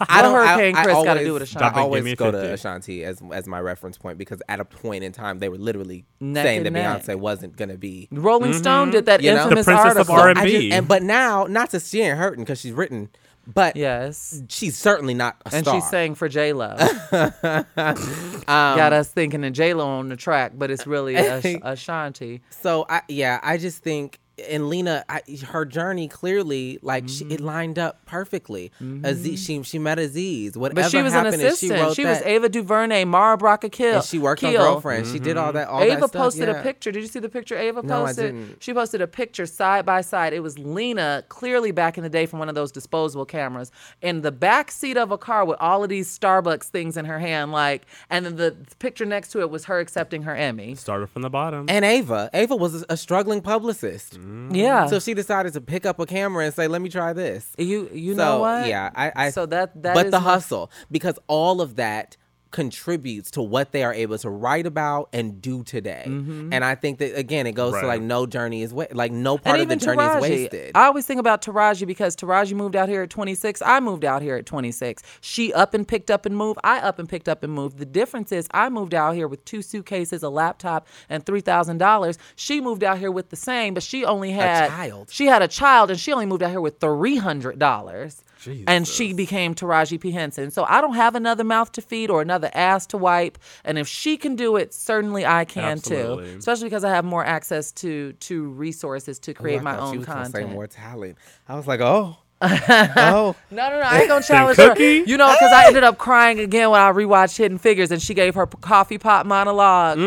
I 0.08 0.22
don't. 0.22 0.34
Hurricane 0.34 0.74
I, 0.74 0.80
I 0.80 0.84
Chris 0.84 0.94
gotta 0.96 1.10
always, 1.10 1.26
do 1.26 1.32
with 1.34 1.42
Ashanti? 1.42 1.68
Give 1.68 1.76
always 1.76 2.04
me 2.04 2.12
a 2.12 2.16
go 2.16 2.30
to 2.30 2.38
50. 2.38 2.52
Ashanti 2.54 3.04
as 3.04 3.20
as 3.32 3.46
my 3.46 3.60
reference 3.60 3.98
point 3.98 4.16
because 4.16 4.40
at 4.48 4.58
a 4.60 4.64
point 4.64 5.04
in 5.04 5.12
time 5.12 5.38
they 5.38 5.48
were 5.50 5.58
literally 5.58 6.06
Neck 6.20 6.44
saying 6.44 6.62
that 6.62 6.70
neck. 6.70 7.02
Beyonce 7.02 7.16
wasn't 7.16 7.56
gonna 7.56 7.76
be. 7.76 8.08
Rolling 8.10 8.54
Stone 8.54 8.90
did 8.92 9.04
that 9.06 9.20
You 9.22 9.32
know? 9.32 9.36
The 9.36 9.42
infamous 9.58 9.66
princess 9.66 9.96
of 9.96 10.10
article. 10.10 10.14
R&B. 10.14 10.40
I 10.40 10.60
just- 10.60 10.72
and 10.72 10.88
but 10.88 11.02
now, 11.02 11.44
not 11.44 11.70
to 11.70 11.80
she 11.80 12.00
ain't 12.00 12.16
hurting 12.18 12.44
because 12.44 12.58
she's 12.60 12.72
written, 12.72 13.10
but 13.52 13.76
Yes. 13.76 14.42
she's 14.48 14.76
certainly 14.76 15.14
not 15.14 15.36
a 15.46 15.54
And 15.54 15.64
star. 15.66 15.74
she 15.80 15.86
sang 15.86 16.14
for 16.14 16.28
J 16.28 16.52
Lo. 16.52 16.76
Um, 17.12 18.76
Got 18.76 18.92
us 18.92 19.08
thinking 19.08 19.44
of 19.44 19.52
J 19.52 19.74
Lo 19.74 19.86
on 19.86 20.08
the 20.08 20.16
track, 20.16 20.52
but 20.54 20.70
it's 20.70 20.86
really 20.86 21.16
Ash- 21.16 21.56
Ashanti. 21.62 22.40
So 22.50 22.86
I 22.88 23.02
yeah, 23.08 23.40
I 23.42 23.56
just 23.58 23.82
think 23.82 24.18
and 24.48 24.68
Lena, 24.68 25.04
I, 25.08 25.22
her 25.46 25.64
journey 25.64 26.08
clearly 26.08 26.78
like 26.82 27.08
she, 27.08 27.24
it 27.24 27.28
mm-hmm. 27.28 27.44
lined 27.44 27.78
up 27.78 28.04
perfectly. 28.06 28.70
Mm-hmm. 28.80 29.04
Aziz, 29.04 29.44
she 29.44 29.62
she 29.62 29.78
met 29.78 29.98
Aziz. 29.98 30.56
Whatever 30.56 30.82
But 30.82 30.90
she 30.90 31.02
was 31.02 31.12
an 31.12 31.24
happened, 31.24 31.34
and 31.34 31.44
assistant. 31.44 31.72
She, 31.72 31.82
wrote 31.82 31.96
She, 31.96 32.04
was 32.04 32.18
that, 32.18 32.28
Ava 32.28 32.48
DuVernay, 32.48 33.04
Mara 33.04 33.36
Brock 33.36 33.64
Akil. 33.64 33.96
and 33.96 34.04
she 34.04 34.18
worked 34.18 34.44
on 34.44 34.52
Keel. 34.52 34.62
Girlfriend. 34.62 35.06
She 35.06 35.18
did 35.18 35.36
all 35.36 35.48
mm-hmm. 35.48 35.56
that. 35.56 35.68
All 35.68 35.82
Ava 35.82 36.00
that 36.00 36.08
stuff, 36.08 36.12
posted 36.12 36.48
yeah. 36.48 36.60
a 36.60 36.62
picture. 36.62 36.92
Did 36.92 37.02
you 37.02 37.08
see 37.08 37.20
the 37.20 37.28
picture 37.28 37.56
Ava 37.56 37.82
posted? 37.82 37.88
No, 37.88 38.02
I 38.02 38.06
posted? 38.06 38.24
didn't. 38.34 38.62
She 38.62 38.74
posted 38.74 39.00
a 39.00 39.06
picture 39.06 39.46
side 39.46 39.84
by 39.84 40.00
side. 40.00 40.32
It 40.32 40.40
was 40.40 40.58
Lena, 40.58 41.24
clearly 41.28 41.70
back 41.70 41.98
in 41.98 42.04
the 42.04 42.10
day 42.10 42.26
from 42.26 42.38
one 42.38 42.48
of 42.48 42.54
those 42.54 42.72
disposable 42.72 43.24
cameras, 43.24 43.70
in 44.02 44.22
the 44.22 44.32
back 44.32 44.70
seat 44.70 44.96
of 44.96 45.10
a 45.10 45.18
car 45.18 45.44
with 45.44 45.58
all 45.60 45.82
of 45.82 45.88
these 45.88 46.16
Starbucks 46.16 46.64
things 46.64 46.96
in 46.96 47.04
her 47.04 47.18
hand, 47.18 47.52
like, 47.52 47.86
and 48.10 48.24
then 48.24 48.36
the 48.36 48.56
picture 48.78 49.04
next 49.04 49.30
to 49.30 49.40
it 49.40 49.50
was 49.50 49.64
her 49.64 49.80
accepting 49.80 50.22
her 50.22 50.34
Emmy. 50.34 50.74
Started 50.74 51.08
from 51.08 51.22
the 51.22 51.30
bottom. 51.30 51.66
And 51.68 51.84
Ava, 51.84 52.30
Ava 52.34 52.56
was 52.56 52.84
a 52.88 52.96
struggling 52.96 53.40
publicist. 53.40 54.18
Yeah. 54.52 54.86
So 54.86 54.98
she 55.00 55.14
decided 55.14 55.52
to 55.54 55.60
pick 55.60 55.86
up 55.86 55.98
a 56.00 56.06
camera 56.06 56.44
and 56.44 56.54
say, 56.54 56.68
"Let 56.68 56.82
me 56.82 56.88
try 56.88 57.12
this." 57.12 57.50
you 57.58 57.88
you 57.92 58.14
so, 58.14 58.18
know 58.18 58.40
what? 58.40 58.66
Yeah, 58.66 58.90
I. 58.94 59.12
I 59.14 59.30
so 59.30 59.46
that 59.46 59.82
that 59.82 59.94
but 59.94 60.10
the 60.10 60.20
my- 60.20 60.30
hustle, 60.30 60.70
because 60.90 61.18
all 61.26 61.60
of 61.60 61.76
that 61.76 62.16
contributes 62.50 63.30
to 63.32 63.42
what 63.42 63.72
they 63.72 63.84
are 63.84 63.92
able 63.92 64.16
to 64.18 64.30
write 64.30 64.66
about 64.66 65.08
and 65.12 65.40
do 65.42 65.62
today. 65.62 66.04
Mm-hmm. 66.06 66.52
And 66.52 66.64
I 66.64 66.74
think 66.74 66.98
that 66.98 67.16
again, 67.16 67.46
it 67.46 67.52
goes 67.52 67.74
to 67.74 67.86
like 67.86 68.00
no 68.00 68.26
journey 68.26 68.62
is 68.62 68.72
wa- 68.72 68.86
like 68.92 69.12
no 69.12 69.36
part 69.38 69.60
of 69.60 69.68
the 69.68 69.76
journey 69.76 69.98
Taraji. 69.98 70.16
is 70.16 70.22
wasted. 70.22 70.72
I 70.74 70.86
always 70.86 71.06
think 71.06 71.20
about 71.20 71.42
Taraji 71.42 71.86
because 71.86 72.16
Taraji 72.16 72.54
moved 72.54 72.76
out 72.76 72.88
here 72.88 73.02
at 73.02 73.10
26. 73.10 73.60
I 73.62 73.80
moved 73.80 74.04
out 74.04 74.22
here 74.22 74.36
at 74.36 74.46
26. 74.46 75.02
She 75.20 75.52
up 75.52 75.74
and 75.74 75.86
picked 75.86 76.10
up 76.10 76.24
and 76.24 76.36
moved. 76.36 76.58
I 76.64 76.80
up 76.80 76.98
and 76.98 77.08
picked 77.08 77.28
up 77.28 77.42
and 77.42 77.52
moved. 77.52 77.78
The 77.78 77.86
difference 77.86 78.32
is 78.32 78.48
I 78.52 78.68
moved 78.68 78.94
out 78.94 79.14
here 79.14 79.28
with 79.28 79.44
two 79.44 79.62
suitcases, 79.62 80.22
a 80.22 80.30
laptop, 80.30 80.86
and 81.08 81.24
three 81.24 81.40
thousand 81.40 81.78
dollars. 81.78 82.18
She 82.36 82.60
moved 82.60 82.82
out 82.82 82.98
here 82.98 83.10
with 83.10 83.28
the 83.30 83.36
same, 83.36 83.74
but 83.74 83.82
she 83.82 84.04
only 84.04 84.30
had 84.30 84.64
a 84.64 84.68
child. 84.68 85.10
She 85.10 85.26
had 85.26 85.42
a 85.42 85.48
child, 85.48 85.90
and 85.90 86.00
she 86.00 86.12
only 86.12 86.26
moved 86.26 86.42
out 86.42 86.50
here 86.50 86.60
with 86.60 86.80
three 86.80 87.16
hundred 87.16 87.58
dollars. 87.58 88.24
And 88.66 88.86
she 88.86 89.12
became 89.12 89.54
Taraji 89.54 90.00
P 90.00 90.10
Henson. 90.10 90.50
So 90.50 90.64
I 90.68 90.80
don't 90.80 90.94
have 90.94 91.14
another 91.14 91.44
mouth 91.44 91.72
to 91.72 91.82
feed 91.82 92.10
or 92.10 92.22
another 92.22 92.50
ass 92.54 92.86
to 92.88 92.98
wipe. 92.98 93.38
And 93.64 93.78
if 93.78 93.88
she 93.88 94.16
can 94.16 94.36
do 94.36 94.56
it, 94.56 94.72
certainly 94.72 95.26
I 95.26 95.44
can 95.44 95.80
too. 95.80 96.18
Especially 96.38 96.66
because 96.66 96.84
I 96.84 96.90
have 96.90 97.04
more 97.04 97.24
access 97.24 97.72
to 97.72 98.12
to 98.12 98.48
resources 98.48 99.18
to 99.20 99.32
oh, 99.32 99.34
create 99.34 99.60
I 99.60 99.62
my 99.62 99.76
thought 99.76 99.90
she 99.90 99.92
own 99.92 99.98
was 99.98 100.06
content. 100.06 100.34
Say 100.34 100.44
more 100.44 100.66
talent. 100.66 101.18
I 101.48 101.56
was 101.56 101.66
like, 101.66 101.80
oh, 101.80 102.16
oh. 102.40 103.34
No, 103.50 103.70
no, 103.70 103.80
no. 103.80 103.86
I 103.86 104.00
ain't 104.00 104.08
gonna 104.08 104.22
challenge 104.22 104.58
her. 104.58 104.78
You 104.78 105.16
know, 105.16 105.32
because 105.32 105.52
I 105.52 105.66
ended 105.66 105.82
up 105.84 105.96
crying 105.98 106.38
again 106.38 106.70
when 106.70 106.80
I 106.80 106.92
rewatched 106.92 107.36
Hidden 107.38 107.58
Figures, 107.58 107.90
and 107.90 108.00
she 108.00 108.12
gave 108.14 108.34
her 108.34 108.46
p- 108.46 108.58
coffee 108.60 108.98
pot 108.98 109.26
monologue. 109.26 109.96
She 109.98 110.04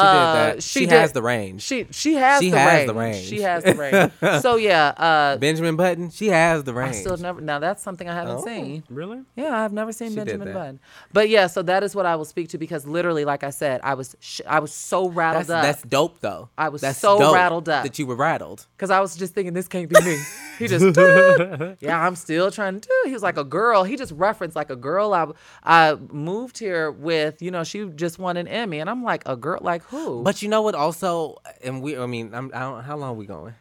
Uh, 0.00 0.02
did 0.12 0.56
that. 0.56 0.62
she 0.62 0.80
She, 0.80 0.86
did- 0.86 0.92
has 1.00 1.12
the 1.12 1.22
range. 1.22 1.62
She 1.62 1.86
she 1.90 2.14
has 2.14 2.40
She 2.42 2.50
the 2.50 2.58
has 2.58 2.72
range. 2.74 2.86
the 2.88 2.94
range. 2.94 3.24
She 3.24 3.40
has 3.40 3.64
the 3.64 3.74
range. 3.74 4.12
so 4.42 4.56
yeah, 4.56 4.88
uh, 4.88 5.36
Benjamin 5.38 5.76
Button, 5.76 6.10
she 6.10 6.28
has 6.28 6.64
the 6.64 6.74
range. 6.74 6.96
I 6.96 6.98
still 7.00 7.16
never. 7.16 7.40
Now 7.40 7.58
that's 7.58 7.82
something 7.82 8.08
I 8.08 8.14
haven't 8.14 8.36
Oh. 8.38 8.44
seen. 8.44 8.84
really? 8.90 9.20
Yeah, 9.36 9.64
I've 9.64 9.72
never 9.72 9.92
seen 9.92 10.10
She 10.10 10.16
Benjamin. 10.16 10.52
Button. 10.52 10.80
But 11.12 11.28
yeah, 11.28 11.46
so 11.46 11.62
that 11.62 11.82
is 11.82 11.94
what 11.94 12.06
I 12.06 12.16
will 12.16 12.24
speak 12.24 12.48
to 12.50 12.58
because 12.58 12.86
literally, 12.86 13.24
like 13.24 13.42
I 13.44 13.50
said, 13.50 13.80
I 13.82 13.94
was 13.94 14.14
sh- 14.20 14.40
I 14.46 14.58
was 14.60 14.72
so 14.72 15.08
rattled 15.08 15.46
that's, 15.46 15.50
up. 15.50 15.62
that's 15.62 15.82
dope 15.82 16.20
though. 16.20 16.50
I 16.58 16.68
was 16.68 16.82
that's 16.82 16.98
so 16.98 17.32
rattled 17.32 17.68
up. 17.68 17.84
that 17.84 17.98
you 17.98 18.06
were 18.06 18.16
rattled. 18.16 18.66
Cause 18.78 18.90
I 18.90 19.00
was 19.00 19.16
just 19.16 19.32
thinking 19.34 19.54
this 19.54 19.68
can't 19.68 19.88
be 19.88 19.98
me. 20.04 20.18
He 20.58 20.66
just, 20.68 20.84
yeah, 21.80 22.06
I'm 22.06 22.16
still 22.16 22.50
trying 22.50 22.80
to 22.80 22.88
do. 22.88 23.02
He 23.06 23.12
was 23.12 23.22
like 23.22 23.36
a 23.36 23.44
girl. 23.44 23.84
He 23.84 23.96
just 23.96 24.12
referenced 24.12 24.56
like 24.56 24.70
a 24.70 24.76
girl 24.76 25.12
I 25.14 25.26
I 25.62 25.94
moved 25.94 26.58
here 26.58 26.90
with. 26.90 27.40
You 27.42 27.50
know, 27.50 27.64
she 27.64 27.86
just 27.94 28.18
won 28.18 28.36
an 28.36 28.48
Emmy, 28.48 28.78
and 28.80 28.88
I'm 28.90 29.02
like 29.02 29.22
a 29.26 29.36
girl, 29.36 29.58
like 29.62 29.82
who? 29.84 30.22
But 30.22 30.42
you 30.42 30.48
know 30.48 30.62
what? 30.62 30.74
Also, 30.74 31.38
and 31.62 31.82
we. 31.82 31.98
I 31.98 32.06
mean, 32.06 32.34
I'm, 32.34 32.50
I 32.54 32.60
don't. 32.60 32.82
How 32.84 32.96
long 32.96 33.10
are 33.10 33.14
we 33.14 33.26
going? 33.26 33.54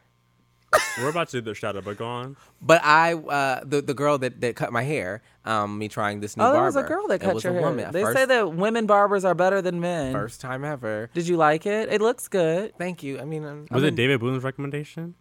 We're 0.99 1.09
about 1.09 1.29
to 1.29 1.37
do 1.39 1.41
the 1.51 1.53
shadow, 1.53 1.81
but 1.81 1.97
go 1.97 2.05
on. 2.07 2.35
But 2.59 2.81
I, 2.83 3.13
uh, 3.13 3.61
the 3.63 3.81
the 3.83 3.93
girl 3.93 4.17
that, 4.17 4.41
that 4.41 4.55
cut 4.55 4.73
my 4.73 4.81
hair, 4.81 5.21
um, 5.45 5.77
me 5.77 5.87
trying 5.87 6.19
this 6.19 6.35
new 6.35 6.41
barber. 6.41 6.55
oh, 6.57 6.57
there 6.57 6.65
was 6.65 6.75
a 6.75 6.81
girl 6.83 7.07
that 7.09 7.15
it 7.21 7.21
cut 7.21 7.35
was 7.35 7.43
your 7.43 7.53
a 7.53 7.59
hair. 7.59 7.69
woman. 7.69 7.91
They 7.91 8.01
first, 8.01 8.17
say 8.17 8.25
that 8.25 8.53
women 8.53 8.87
barbers 8.87 9.23
are 9.23 9.35
better 9.35 9.61
than 9.61 9.79
men. 9.79 10.13
first 10.13 10.41
time 10.41 10.63
ever. 10.65 11.11
Did 11.13 11.27
you 11.27 11.37
like 11.37 11.67
it? 11.67 11.93
It 11.93 12.01
looks 12.01 12.27
good. 12.27 12.73
Thank 12.79 13.03
you. 13.03 13.19
I 13.19 13.25
mean, 13.25 13.43
I'm, 13.45 13.61
Was 13.69 13.83
I'm 13.83 13.85
it 13.85 13.87
in- 13.89 13.95
David 13.95 14.19
Boone's 14.19 14.43
recommendation? 14.43 15.13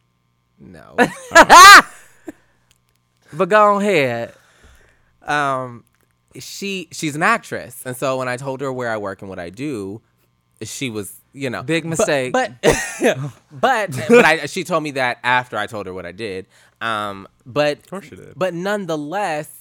No. 0.58 0.96
But 3.32 3.48
go 3.48 3.78
ahead. 3.78 4.34
um, 5.26 5.84
she 6.38 6.88
she's 6.92 7.14
an 7.14 7.22
actress, 7.22 7.82
and 7.84 7.96
so 7.96 8.18
when 8.18 8.28
I 8.28 8.36
told 8.36 8.60
her 8.60 8.72
where 8.72 8.90
I 8.90 8.96
work 8.96 9.20
and 9.22 9.28
what 9.28 9.38
I 9.38 9.50
do, 9.50 10.00
she 10.62 10.90
was 10.90 11.20
you 11.32 11.50
know 11.50 11.62
Big 11.62 11.84
mistake. 11.84 12.32
But 12.32 12.52
but 13.50 13.90
but, 14.08 14.24
I, 14.24 14.46
she 14.46 14.64
told 14.64 14.82
me 14.82 14.92
that 14.92 15.18
after 15.22 15.56
I 15.56 15.66
told 15.66 15.86
her 15.86 15.94
what 15.94 16.06
I 16.06 16.12
did. 16.12 16.46
Um, 16.80 17.28
but 17.44 17.78
of 17.78 17.90
course 17.90 18.04
she 18.06 18.16
did. 18.16 18.34
But 18.36 18.54
nonetheless. 18.54 19.58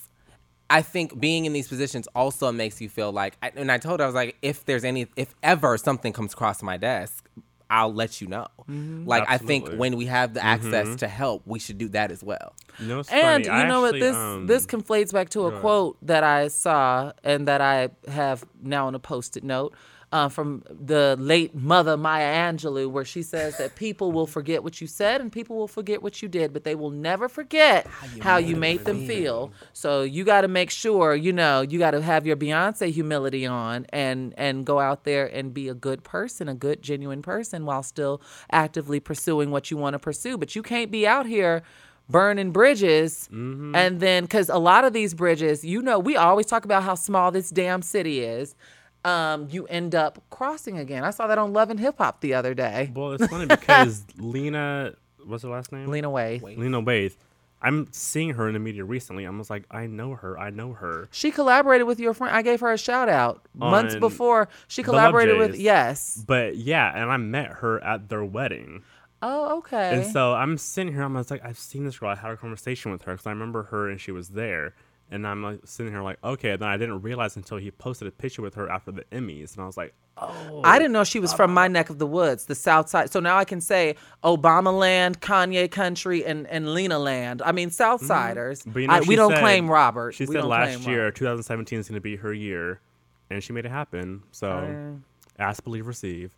I 0.73 0.81
think 0.81 1.19
being 1.19 1.43
in 1.43 1.52
these 1.52 1.68
positions 1.68 2.07
also 2.15 2.49
makes 2.53 2.80
you 2.80 2.88
feel 2.88 3.11
like, 3.11 3.34
and 3.41 3.69
I 3.69 3.77
told 3.77 3.99
her 3.99 4.06
I 4.06 4.07
was 4.07 4.15
like, 4.15 4.38
if 4.41 4.64
there's 4.64 4.85
any, 4.85 5.06
if 5.18 5.35
ever 5.43 5.77
something 5.77 6.14
comes 6.14 6.31
across 6.31 6.64
my 6.64 6.77
desk, 6.77 7.27
I'll 7.72 7.93
let 7.93 8.19
you 8.19 8.27
know. 8.27 8.48
Mm-hmm. 8.69 9.07
Like 9.07 9.23
I 9.27 9.38
think 9.38 9.69
when 9.72 9.95
we 9.95 10.06
have 10.06 10.34
the 10.34 10.43
access 10.43 10.98
to 10.98 11.07
help, 11.07 11.41
we 11.45 11.57
should 11.57 11.77
do 11.77 11.88
that 11.89 12.11
as 12.11 12.22
well. 12.22 12.53
You 12.80 12.88
know, 12.88 12.98
And 13.10 13.45
funny. 13.45 13.45
you 13.45 13.52
I 13.52 13.68
know 13.68 13.81
what 13.81 13.93
this 13.93 14.15
um, 14.15 14.45
this 14.45 14.65
conflates 14.65 15.14
back 15.14 15.30
to 15.30 15.48
a 15.48 15.60
quote 15.61 15.98
that 16.02 16.23
I 16.23 16.49
saw 16.49 17.14
and 17.23 17.48
that 17.48 17.61
I 17.61 17.89
have 18.10 18.45
now 18.61 18.88
on 18.88 18.95
a 18.95 18.99
post-it 18.99 19.43
note 19.43 19.73
uh, 20.11 20.27
from 20.27 20.63
the 20.69 21.15
late 21.19 21.55
mother 21.55 21.95
Maya 21.95 22.51
Angelou, 22.51 22.89
where 22.89 23.05
she 23.05 23.23
says 23.23 23.57
that 23.57 23.75
people 23.75 24.11
will 24.11 24.27
forget 24.27 24.63
what 24.63 24.81
you 24.81 24.88
said 24.88 25.21
and 25.21 25.31
people 25.31 25.55
will 25.55 25.67
forget 25.67 26.03
what 26.03 26.21
you 26.21 26.27
did, 26.27 26.51
but 26.51 26.63
they 26.63 26.75
will 26.75 26.89
never 26.89 27.29
forget 27.29 27.88
how 28.19 28.38
you, 28.38 28.55
made 28.55 28.83
them 28.85 29.07
feel. 29.07 29.51
So 29.73 30.03
you 30.03 30.23
got 30.23 30.41
to 30.41 30.47
make 30.47 30.69
sure 30.69 31.15
you 31.15 31.31
know 31.31 31.61
you 31.61 31.79
got 31.79 31.91
to 31.91 32.01
have 32.01 32.27
your 32.27 32.35
Beyonce 32.35 32.91
humility 32.91 33.45
on 33.45 33.85
and 33.89 34.33
and 34.38 34.65
go 34.65 34.79
out 34.79 35.05
there 35.05 35.25
and 35.25 35.53
be 35.53 35.69
a 35.69 35.73
good 35.73 36.03
person, 36.03 36.49
a 36.49 36.55
good 36.55 36.81
genuine 36.81 37.21
person, 37.21 37.65
while 37.65 37.81
still 37.83 38.21
actively 38.51 38.99
pursuing 38.99 39.49
what 39.51 39.71
you 39.71 39.77
want 39.77 39.93
to 39.93 39.99
pursue. 39.99 40.38
But 40.38 40.55
you 40.55 40.61
can't 40.61 40.91
be 40.91 41.07
out 41.07 41.25
here 41.25 41.63
burning 42.09 42.51
bridges 42.51 43.29
and 43.31 44.01
then 44.01 44.23
because 44.23 44.49
a 44.49 44.57
lot 44.57 44.83
of 44.83 44.91
these 44.91 45.13
bridges 45.13 45.63
you 45.63 45.81
know 45.81 45.97
we 45.97 46.17
always 46.17 46.45
talk 46.45 46.65
about 46.65 46.83
how 46.83 46.93
small 46.93 47.31
this 47.31 47.49
damn 47.49 47.81
city 47.81 48.19
is 48.19 48.53
um, 49.03 49.47
you 49.49 49.65
end 49.67 49.95
up 49.95 50.21
crossing 50.29 50.77
again 50.77 51.03
i 51.03 51.09
saw 51.09 51.27
that 51.27 51.37
on 51.37 51.53
love 51.53 51.69
and 51.69 51.79
hip 51.79 51.95
hop 51.97 52.21
the 52.21 52.33
other 52.33 52.53
day 52.53 52.91
Well, 52.93 53.13
it's 53.13 53.25
funny 53.27 53.45
because 53.57 54.03
Lena, 54.17 54.93
what's 55.25 55.43
her 55.43 55.49
last 55.49 55.71
name? 55.71 55.87
lena 55.87 56.09
way 56.09 56.39
Lena 56.43 56.81
Waithe. 56.81 57.15
I'm 57.63 57.87
seeing 57.91 58.31
her 58.31 58.47
in 58.47 58.53
the 58.55 58.59
media 58.59 58.83
recently. 58.83 59.23
I'm 59.23 59.37
just 59.37 59.51
like, 59.51 59.65
I 59.69 59.85
know 59.85 60.15
her. 60.15 60.35
I 60.39 60.49
know 60.49 60.73
her. 60.73 61.07
she 61.11 61.29
collaborated 61.29 61.85
with 61.85 61.99
your 61.99 62.15
friend 62.15 62.35
i 62.35 62.41
gave 62.41 62.59
her 62.61 62.71
a 62.71 62.77
shout 62.77 63.07
out 63.07 63.45
months 63.53 63.93
On 63.95 63.99
before 63.99 64.49
she 64.67 64.81
collaborated 64.81 65.37
with 65.37 65.55
yes 65.55 66.23
But 66.25 66.55
yeah, 66.57 66.91
and 66.95 67.11
I 67.11 67.17
met 67.17 67.47
her 67.61 67.83
at 67.83 68.09
their 68.09 68.25
wedding. 68.25 68.81
oh 69.21 69.57
okay 69.59 70.01
And 70.01 70.11
so 70.11 70.33
I'm 70.33 70.57
sitting 70.57 70.91
here. 70.93 71.03
I'm 71.03 71.15
just 71.15 71.29
like, 71.29 71.45
I've 71.45 71.59
seen 71.59 71.85
this 71.85 71.99
girl. 71.99 72.09
I 72.09 72.15
had 72.15 72.31
a 72.31 72.37
conversation 72.37 72.91
with 72.91 73.03
her 73.03 73.13
because 73.13 73.27
I 73.27 73.31
remember 73.31 73.63
her 73.63 73.89
and 73.89 74.01
she 74.01 74.11
was 74.11 74.29
there. 74.29 74.73
And 75.11 75.27
I'm 75.27 75.43
like 75.43 75.59
sitting 75.65 75.91
here 75.91 76.01
like, 76.01 76.17
okay. 76.23 76.51
And 76.51 76.61
then 76.61 76.69
I 76.69 76.77
didn't 76.77 77.01
realize 77.01 77.35
until 77.35 77.57
he 77.57 77.69
posted 77.69 78.07
a 78.07 78.11
picture 78.11 78.41
with 78.41 78.55
her 78.55 78.69
after 78.69 78.91
the 78.91 79.03
Emmys, 79.11 79.53
and 79.53 79.61
I 79.61 79.65
was 79.65 79.75
like, 79.75 79.93
oh, 80.17 80.61
I 80.63 80.79
didn't 80.79 80.93
know 80.93 81.03
she 81.03 81.19
was 81.19 81.33
from 81.33 81.51
uh-huh. 81.51 81.55
my 81.55 81.67
neck 81.67 81.89
of 81.89 81.99
the 81.99 82.07
woods, 82.07 82.45
the 82.45 82.55
South 82.55 82.88
Side. 82.88 83.11
So 83.11 83.19
now 83.19 83.38
I 83.38 83.43
can 83.43 83.59
say 83.59 83.95
Obama 84.23 84.77
land, 84.77 85.19
Kanye 85.19 85.69
country, 85.69 86.25
and, 86.25 86.47
and 86.47 86.73
Lena 86.73 86.97
land. 86.97 87.41
I 87.41 87.51
mean, 87.51 87.71
South 87.71 87.99
mm-hmm. 87.99 88.07
Siders. 88.07 88.63
But 88.65 88.79
you 88.79 88.88
know, 88.88 88.93
I, 88.93 89.01
we 89.01 89.17
don't 89.17 89.35
claim 89.35 89.69
Robert. 89.69 90.13
She 90.13 90.25
We 90.25 90.35
said 90.35 90.45
last 90.45 90.88
year, 90.88 91.05
Robert. 91.05 91.15
2017 91.15 91.79
is 91.79 91.89
going 91.89 91.95
to 91.95 92.01
be 92.01 92.15
her 92.15 92.33
year, 92.33 92.79
and 93.29 93.43
she 93.43 93.51
made 93.51 93.65
it 93.65 93.71
happen. 93.71 94.23
So, 94.31 94.49
oh, 94.49 94.99
ask, 95.38 95.61
believe, 95.63 95.88
receive. 95.88 96.31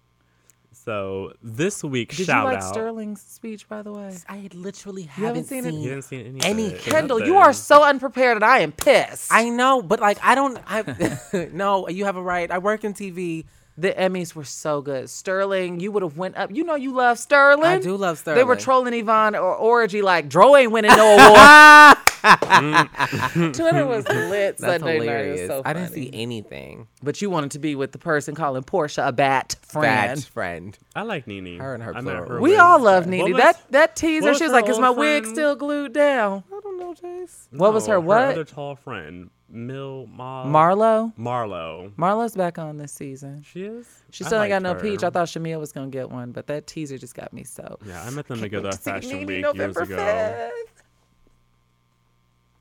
So 0.84 1.32
this 1.42 1.82
week, 1.82 2.14
Did 2.14 2.26
shout 2.26 2.44
you 2.46 2.52
like 2.52 2.62
out. 2.62 2.74
Sterling's 2.74 3.22
speech, 3.22 3.70
by 3.70 3.82
the 3.84 3.94
way? 3.94 4.18
I 4.28 4.50
literally 4.54 5.04
haven't 5.04 5.28
haven't 5.28 5.44
seen 5.46 5.66
it? 5.66 5.74
You 5.74 5.90
didn't 5.90 6.04
see 6.04 6.26
any. 6.26 6.42
Any- 6.44 6.66
of 6.68 6.74
it. 6.74 6.82
Kendall, 6.82 7.24
you 7.24 7.38
are 7.38 7.54
so 7.54 7.84
unprepared, 7.84 8.36
and 8.36 8.44
I 8.44 8.60
am 8.60 8.74
pissed. 8.74 9.32
I 9.32 9.48
know, 9.48 9.82
but 9.82 10.02
like 10.02 10.18
I 10.22 10.36
don't. 10.36 10.60
I 10.68 11.18
no. 11.54 11.88
You 11.88 12.04
have 12.04 12.18
a 12.18 12.22
right. 12.22 12.52
I 12.52 12.58
work 12.58 12.84
in 12.84 12.94
TV. 12.94 13.46
The 13.78 13.92
Emmys 13.92 14.36
were 14.36 14.44
so 14.44 14.82
good. 14.82 15.10
Sterling, 15.10 15.80
you 15.80 15.92
would 15.92 16.04
have 16.04 16.16
went 16.18 16.38
up. 16.38 16.52
You 16.54 16.64
know 16.64 16.76
you 16.76 16.94
love 16.94 17.18
Sterling. 17.18 17.66
I 17.66 17.80
do 17.80 17.96
love 17.96 18.20
Sterling. 18.20 18.38
They 18.38 18.44
were 18.44 18.56
trolling 18.56 18.94
Yvonne 18.94 19.36
or 19.36 19.58
Orji 19.58 20.04
like 20.04 20.30
Dro 20.30 20.56
ain't 20.56 20.72
winning 20.72 20.92
no 20.92 21.18
award. 21.20 21.98
Twitter 23.54 23.86
was 23.86 24.08
lit 24.08 24.58
That's 24.58 24.82
Sunday 24.82 24.86
night. 24.86 24.94
It 24.96 24.98
was 25.00 25.04
hilarious. 25.08 25.48
so 25.48 25.62
I 25.66 25.74
didn't 25.74 25.92
see 25.94 26.10
anything. 26.14 26.88
But 27.02 27.22
you 27.22 27.30
wanted 27.30 27.52
to 27.52 27.60
be 27.60 27.76
with 27.76 27.92
the 27.92 27.98
person 27.98 28.36
calling 28.36 28.64
Porsha 28.64 29.08
a 29.08 29.12
bat 29.12 29.56
friend. 29.62 29.84
Bad 30.20 30.24
friend. 30.24 30.78
I 30.96 31.02
like 31.02 31.28
Nene. 31.28 31.60
Her 31.60 31.74
and 31.74 31.84
her 31.84 31.96
I 31.98 32.02
her 32.02 32.40
We 32.40 32.56
all 32.58 32.80
love 32.80 33.06
What 33.06 33.10
Nene. 33.12 33.34
was- 33.34 33.42
That 33.42 33.72
that 33.72 33.96
teaser, 33.96 34.28
what 34.30 34.38
she 34.38 34.44
was 34.44 34.52
was 34.54 34.62
like, 34.62 34.70
"Is 34.70 34.80
my 34.80 34.88
old 34.90 34.98
wig 34.98 35.26
still 35.26 35.56
glued 35.56 35.94
down?" 35.94 36.44
I 36.52 36.60
don't 36.64 36.80
know, 36.80 36.94
Jace. 36.94 37.48
What 37.52 37.74
was 37.74 37.88
No, 37.88 37.94
her 37.96 38.00
what? 38.00 38.22
other 38.30 38.46
tall 38.46 38.76
friend, 38.76 39.30
Mil 39.54 40.08
Ma- 40.08 40.46
Marlo. 40.46 41.14
Marlo. 41.16 41.94
Marlo's 41.96 42.36
back 42.36 42.58
on 42.58 42.78
this 42.78 42.92
season. 42.92 43.44
She 43.44 43.64
is. 43.64 43.88
She 44.10 44.24
I 44.26 44.28
still 44.28 44.42
ain't 44.42 44.50
got 44.50 44.64
liked 44.64 44.84
no 44.84 44.90
peach. 44.90 45.04
I 45.04 45.12
thought 45.12 45.28
Shamil 45.28 45.60
was 45.60 45.72
gonna 45.72 45.88
get 45.88 46.10
one, 46.10 46.32
but 46.32 46.48
that 46.48 46.66
teaser 46.66 46.98
just 46.98 47.14
got 47.14 47.32
me 47.32 47.44
so. 47.44 47.78
Yeah, 47.86 48.04
I 48.04 48.10
met 48.10 48.28
them 48.28 48.42
together 48.42 48.66
wait 48.66 48.74
at 48.74 48.80
Fashion 48.80 49.10
Nene 49.26 49.28
Week 49.28 49.56
years 49.56 49.78
ago. 49.78 49.96
5th. 49.96 50.50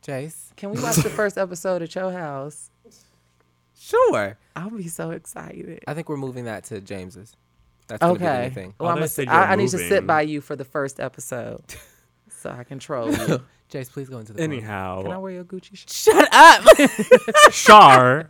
Jace. 0.06 0.54
Can 0.56 0.70
we 0.70 0.80
watch 0.82 0.96
the 0.96 1.10
first 1.10 1.38
episode 1.38 1.80
at 1.82 1.94
your 1.94 2.12
house? 2.12 2.70
Sure. 3.78 4.36
I'll 4.54 4.70
be 4.70 4.88
so 4.88 5.10
excited. 5.10 5.82
I 5.86 5.94
think 5.94 6.08
we're 6.08 6.16
moving 6.16 6.44
that 6.44 6.64
to 6.64 6.80
James's. 6.80 7.36
That's 7.88 8.00
gonna 8.00 8.18
be 8.18 8.24
Okay. 8.24 8.52
Oh, 8.80 8.84
well, 8.84 8.98
Oh, 8.98 9.00
I'm 9.00 9.08
they 9.08 9.26
I, 9.26 9.56
need 9.56 9.68
to 9.70 9.78
sit 9.78 10.06
by 10.06 10.22
you 10.22 10.40
for 10.40 10.56
the 10.56 10.64
first 10.64 11.00
episode, 11.00 11.62
so 12.30 12.50
I 12.50 12.64
control 12.64 13.12
you. 13.12 13.42
Jace, 13.72 13.90
please 13.90 14.08
go 14.08 14.18
into 14.18 14.32
the. 14.32 14.38
corner. 14.38 14.54
Can 14.60 14.64
I 14.70 15.02
Anyhow, 15.06 15.20
wear 15.20 15.32
your 15.32 15.44
Gucci 15.44 15.76
shirt? 15.76 15.90
Shut 15.90 16.28
up. 16.32 16.64
Shar. 17.52 18.28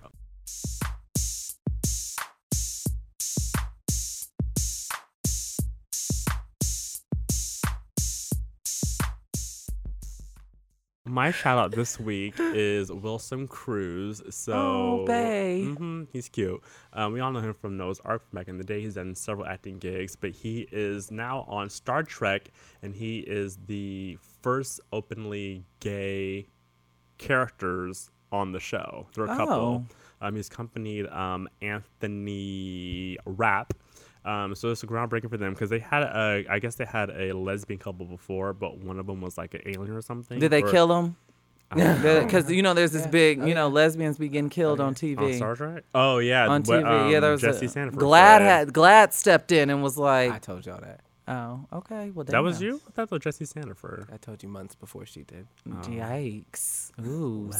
My 11.04 11.32
shout 11.32 11.58
out 11.58 11.72
this 11.72 11.98
week 11.98 12.34
is 12.38 12.90
Wilson 12.92 13.48
Cruz. 13.48 14.22
So, 14.30 14.52
Oh, 14.54 15.04
bae. 15.04 15.62
hmm 15.76 16.04
he's 16.12 16.28
cute. 16.28 16.62
Um, 16.92 17.12
we 17.12 17.18
all 17.18 17.32
know 17.32 17.40
him 17.40 17.54
from 17.54 17.76
Noah's 17.76 18.00
Arc 18.04 18.22
from 18.28 18.36
back 18.38 18.46
in 18.46 18.56
the 18.56 18.62
day. 18.64 18.80
He's 18.80 18.94
done 18.94 19.16
several 19.16 19.44
acting 19.46 19.78
gigs, 19.78 20.14
but 20.14 20.30
he 20.30 20.68
is 20.70 21.10
now 21.10 21.44
on 21.48 21.68
Star 21.70 22.04
Trek, 22.04 22.50
and 22.82 22.94
he 22.94 23.18
is 23.18 23.58
the 23.66 24.16
first 24.42 24.80
openly 24.92 25.64
gay 25.80 26.46
characters 27.18 28.10
on 28.30 28.52
the 28.52 28.60
show. 28.60 29.06
There 29.14 29.24
are 29.24 29.32
a 29.32 29.36
couple. 29.36 29.86
Um, 30.20 30.36
he's 30.36 30.48
accompanied 30.48 31.06
um, 31.08 31.48
Anthony 31.60 33.18
Rapp. 33.24 33.74
Um, 34.24 34.54
so 34.54 34.70
it's 34.70 34.84
groundbreaking 34.84 35.30
for 35.30 35.36
them 35.36 35.52
because 35.52 35.68
they 35.68 35.80
had 35.80 36.04
a, 36.04 36.44
I 36.48 36.60
guess 36.60 36.76
they 36.76 36.84
had 36.84 37.10
a 37.10 37.32
lesbian 37.32 37.78
couple 37.78 38.06
before, 38.06 38.52
but 38.52 38.78
one 38.78 39.00
of 39.00 39.06
them 39.06 39.20
was 39.20 39.36
like 39.36 39.54
an 39.54 39.62
alien 39.66 39.96
or 39.96 40.02
something. 40.02 40.38
Did 40.38 40.50
they 40.50 40.62
or- 40.62 40.70
kill 40.70 40.96
him? 40.96 41.16
I 41.72 41.76
don't 41.76 42.02
know. 42.02 42.20
Because 42.22 42.50
you 42.50 42.62
know, 42.62 42.74
there's 42.74 42.92
this 42.92 43.06
big, 43.06 43.42
you 43.46 43.54
know, 43.54 43.68
lesbians 43.68 44.18
be 44.18 44.28
getting 44.28 44.50
killed 44.50 44.78
on 44.78 44.88
on 44.88 44.94
TV. 44.94 45.36
Star 45.36 45.56
Trek? 45.56 45.84
Oh 45.94 46.18
yeah, 46.18 46.46
on 46.46 46.62
what, 46.64 46.84
TV, 46.84 47.10
yeah, 47.10 47.16
um, 47.16 47.22
there 47.22 47.32
was 47.32 47.40
Jesse 47.40 47.64
a, 47.64 47.68
Sanford. 47.70 47.98
GLAAD 47.98 48.40
had 48.42 48.68
GLAAD 48.74 49.12
stepped 49.14 49.52
in 49.52 49.70
and 49.70 49.82
was 49.82 49.96
like, 49.96 50.30
I 50.30 50.38
told 50.38 50.66
y'all 50.66 50.80
that. 50.82 51.00
"Oh, 51.32 51.66
okay, 51.78 52.10
well 52.10 52.24
That 52.24 52.42
was 52.42 52.58
damn. 52.58 52.68
you? 52.68 52.74
I 52.86 52.90
thought 52.92 53.08
that 53.08 53.12
was 53.12 53.22
Jesse 53.22 53.44
Sanford. 53.44 54.08
I 54.12 54.16
told 54.16 54.42
you 54.42 54.48
months 54.48 54.74
before 54.74 55.06
she 55.06 55.22
did. 55.22 55.46
Yikes! 55.68 56.90
Ooh, 57.04 57.50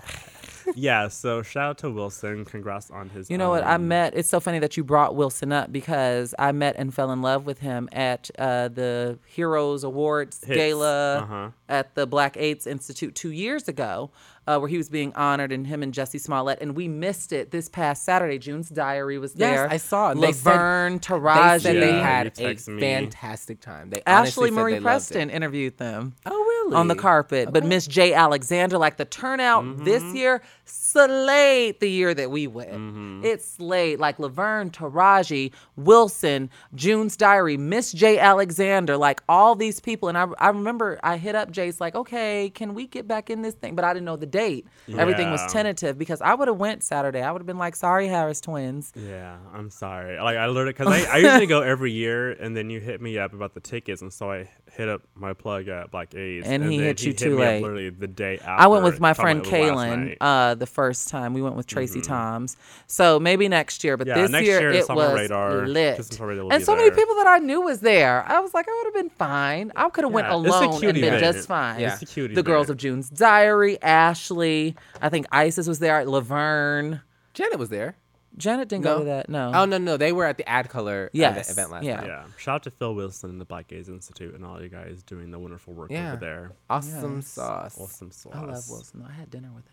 yeah. 0.74 1.08
So 1.08 1.42
shout 1.42 1.70
out 1.70 1.78
to 1.78 1.90
Wilson. 1.90 2.44
Congrats 2.44 2.90
on 2.90 3.08
his. 3.10 3.30
You 3.30 3.38
know 3.38 3.50
what? 3.50 3.64
I 3.64 3.76
met. 3.78 4.14
It's 4.16 4.28
so 4.28 4.40
funny 4.40 4.58
that 4.58 4.76
you 4.76 4.84
brought 4.84 5.14
Wilson 5.14 5.52
up 5.52 5.72
because 5.72 6.34
I 6.38 6.52
met 6.52 6.76
and 6.76 6.92
fell 6.92 7.10
in 7.12 7.22
love 7.22 7.46
with 7.46 7.60
him 7.60 7.88
at 7.92 8.30
uh, 8.38 8.68
the 8.68 9.18
Heroes 9.26 9.84
Awards 9.84 10.42
Hits. 10.44 10.56
gala 10.56 11.18
Uh-huh. 11.18 11.50
at 11.68 11.94
the 11.94 12.06
Black 12.06 12.36
AIDS 12.36 12.66
Institute 12.66 13.14
two 13.14 13.30
years 13.30 13.68
ago, 13.68 14.10
uh, 14.46 14.58
where 14.58 14.68
he 14.68 14.76
was 14.76 14.88
being 14.88 15.12
honored, 15.14 15.52
and 15.52 15.66
him 15.66 15.82
and 15.82 15.92
Jussie 15.92 16.20
Smollett, 16.20 16.58
and 16.60 16.76
we 16.76 16.88
missed 16.88 17.32
it 17.32 17.50
this 17.50 17.68
past 17.68 18.04
Saturday. 18.04 18.38
June's 18.38 18.68
Diary 18.68 19.18
was 19.18 19.34
there. 19.34 19.50
Yes, 19.50 19.58
there. 19.60 19.70
I 19.70 19.76
saw 19.76 20.10
it. 20.12 20.20
They 20.20 20.32
said- 20.32 20.50
Laverne, 20.52 20.92
They 20.94 20.98
Taraji, 21.00 21.60
said 21.60 21.76
they 21.82 21.92
had 21.98 22.26
a 22.38 22.70
me. 22.70 22.80
fantastic 22.80 23.60
time. 23.60 23.90
They 23.90 24.02
honestly 24.06 24.48
Ashley 24.48 24.48
said 24.50 24.54
Marie 24.54 24.72
they 24.74 24.80
loved 24.80 24.84
Preston 24.84 25.30
it. 25.30 25.34
interviewed 25.34 25.78
them 25.78 26.14
Oh 26.26 26.44
really? 26.66 26.76
on 26.76 26.88
the 26.88 26.94
carpet. 26.94 27.52
But 27.52 27.64
Miss 27.64 27.86
J. 27.86 28.12
Alexander, 28.14 28.78
like 28.78 28.96
the 28.96 29.04
turnout 29.04 29.84
this 29.84 30.02
Mm-hmm. 30.02 30.16
year, 30.16 30.42
slayed 30.64 31.80
the 31.80 31.88
year 31.88 32.14
that 32.14 32.30
we 32.30 32.46
went. 32.46 32.70
Mm-hmm. 32.72 33.24
It 33.24 33.42
slayed 33.42 33.98
like 33.98 34.18
Laverne, 34.18 34.70
Taraji, 34.70 35.52
Wilson, 35.76 36.50
June's 36.74 37.16
Diary, 37.16 37.56
Miss 37.56 37.92
J. 37.92 38.18
Alexander, 38.18 38.96
like 38.96 39.22
all 39.28 39.54
these 39.54 39.80
people. 39.80 40.08
And 40.08 40.16
I, 40.16 40.26
I 40.38 40.48
remember 40.48 40.98
I 41.02 41.16
hit 41.16 41.34
up 41.34 41.52
Jace 41.52 41.80
like, 41.80 41.94
okay, 41.94 42.50
can 42.54 42.74
we 42.74 42.86
get 42.86 43.06
back 43.06 43.30
in 43.30 43.42
this 43.42 43.54
thing? 43.54 43.74
But 43.74 43.84
I 43.84 43.92
didn't 43.92 44.06
know 44.06 44.16
the 44.16 44.26
date. 44.26 44.66
Everything 44.96 45.30
was 45.30 45.52
tentative 45.52 45.98
because 45.98 46.20
I 46.20 46.34
would 46.34 46.48
have 46.48 46.56
went 46.58 46.82
Saturday. 46.82 47.20
I 47.22 47.30
would 47.32 47.40
have 47.40 47.46
been 47.46 47.58
like, 47.58 47.76
sorry, 47.76 48.08
Harris 48.08 48.40
twins. 48.40 48.92
Yeah, 48.96 49.36
I'm 49.54 49.70
sorry. 49.70 50.18
Like 50.18 50.36
I 50.36 50.46
learned 50.46 50.70
it 50.70 50.76
because 50.78 50.92
I, 50.92 51.14
I 51.14 51.16
usually 51.18 51.46
go 51.46 51.62
every 51.62 51.92
year, 51.92 52.32
and 52.32 52.56
then 52.56 52.70
you 52.70 52.80
hit 52.80 53.00
me 53.00 53.18
up 53.18 53.32
about 53.32 53.54
the 53.54 53.60
tickets, 53.60 54.02
and 54.02 54.12
so 54.12 54.30
I 54.30 54.48
hit 54.72 54.88
up 54.88 55.02
my 55.14 55.32
plug 55.32 55.68
at 55.68 55.90
Black 55.90 56.14
AIDS, 56.14 56.46
And 56.46 56.64
he 56.70 56.76
then 56.78 56.86
hit 56.88 57.02
you 57.02 57.08
hit 57.10 57.18
too 57.18 57.30
me 57.30 57.34
up 57.36 57.38
late. 57.40 57.62
literally 57.62 57.90
the 57.90 58.06
day 58.06 58.38
after. 58.38 58.50
I 58.50 58.66
went 58.66 58.84
with 58.84 59.00
my 59.00 59.14
friend 59.14 59.40
about 59.40 59.52
it 59.54 59.72
last 59.74 59.88
Kaylin 59.88 60.16
uh, 60.20 60.54
the 60.54 60.66
first 60.66 61.08
time. 61.08 61.32
We 61.32 61.40
went 61.40 61.56
with 61.56 61.66
Tracie 61.66 62.02
Thoms. 62.02 62.56
So 62.86 63.18
maybe 63.18 63.48
next 63.48 63.82
year, 63.84 63.96
but 63.96 64.06
Yeah, 64.06 64.22
this 64.22 64.30
next 64.30 64.46
year, 64.46 64.60
year 64.60 64.70
it 64.72 64.76
it's 64.76 64.90
on 64.90 64.96
my 64.96 65.08
was 65.12 65.20
radar. 65.20 65.66
lit. 65.66 65.96
Just 65.96 66.20
on 66.20 66.26
my 66.26 66.30
radar 66.32 66.44
will 66.44 66.52
And 66.52 66.60
be 66.60 66.64
so 66.64 66.76
many 66.76 66.90
people 66.90 67.14
that 67.16 67.26
I 67.26 67.38
knew 67.38 67.62
was 67.62 67.80
there. 67.80 68.24
I 68.28 68.40
was 68.40 68.52
like, 68.52 68.66
I 68.68 68.72
would 68.72 68.84
have 68.94 69.02
been 69.02 69.10
fine. 69.16 69.72
I 69.76 69.88
could 69.88 70.04
have 70.04 70.12
went 70.12 70.26
Yeah, 70.26 70.36
it's 70.40 70.46
a 70.46 70.50
alone 70.50 70.74
and 70.84 70.94
been 70.94 71.04
event. 71.04 71.34
just 71.34 71.48
fine. 71.48 71.80
Yeah. 71.80 71.94
It's 71.94 72.02
a 72.02 72.06
cute 72.06 72.34
The 72.34 72.42
girls 72.42 72.68
of 72.68 72.76
June's 72.76 73.08
Diary, 73.08 73.80
Ashley. 73.82 74.76
I 75.00 75.08
think 75.08 75.26
Isis 75.32 75.66
was 75.66 75.78
there. 75.78 76.04
Laverne. 76.04 77.00
Janet 77.34 77.58
was 77.58 77.68
there. 77.70 77.96
Janet 78.38 78.68
didn't 78.68 78.84
No. 78.84 78.94
go 78.94 78.98
to 79.00 79.04
that. 79.06 79.28
No. 79.28 79.50
Oh 79.54 79.64
no, 79.64 79.78
no, 79.78 79.96
they 79.96 80.12
were 80.12 80.24
at 80.26 80.36
the 80.36 80.44
ADCOLOR 80.44 81.06
uh, 81.06 81.10
Yes, 81.12 81.50
event 81.50 81.70
last 81.70 81.84
yeah. 81.84 81.96
night. 81.96 82.06
Yeah, 82.08 82.24
shout 82.36 82.54
out 82.56 82.62
to 82.64 82.70
Phil 82.70 82.94
Wilson 82.94 83.30
and 83.30 83.40
the 83.40 83.44
Black 83.46 83.72
AIDS 83.72 83.88
Institute 83.88 84.34
and 84.34 84.44
all 84.44 84.60
you 84.62 84.68
guys 84.68 85.02
doing 85.02 85.30
the 85.30 85.38
wonderful 85.38 85.72
work 85.72 85.90
Yeah. 85.90 86.08
over 86.12 86.20
there. 86.20 86.52
Awesome 86.68 87.16
Yes. 87.16 87.28
sauce. 87.28 87.80
Awesome 87.80 88.10
sauce. 88.10 88.32
I 88.34 88.40
love 88.40 88.68
Wilson. 88.68 89.06
I 89.08 89.12
had 89.12 89.30
dinner 89.30 89.48
with 89.54 89.64
him. 89.66 89.72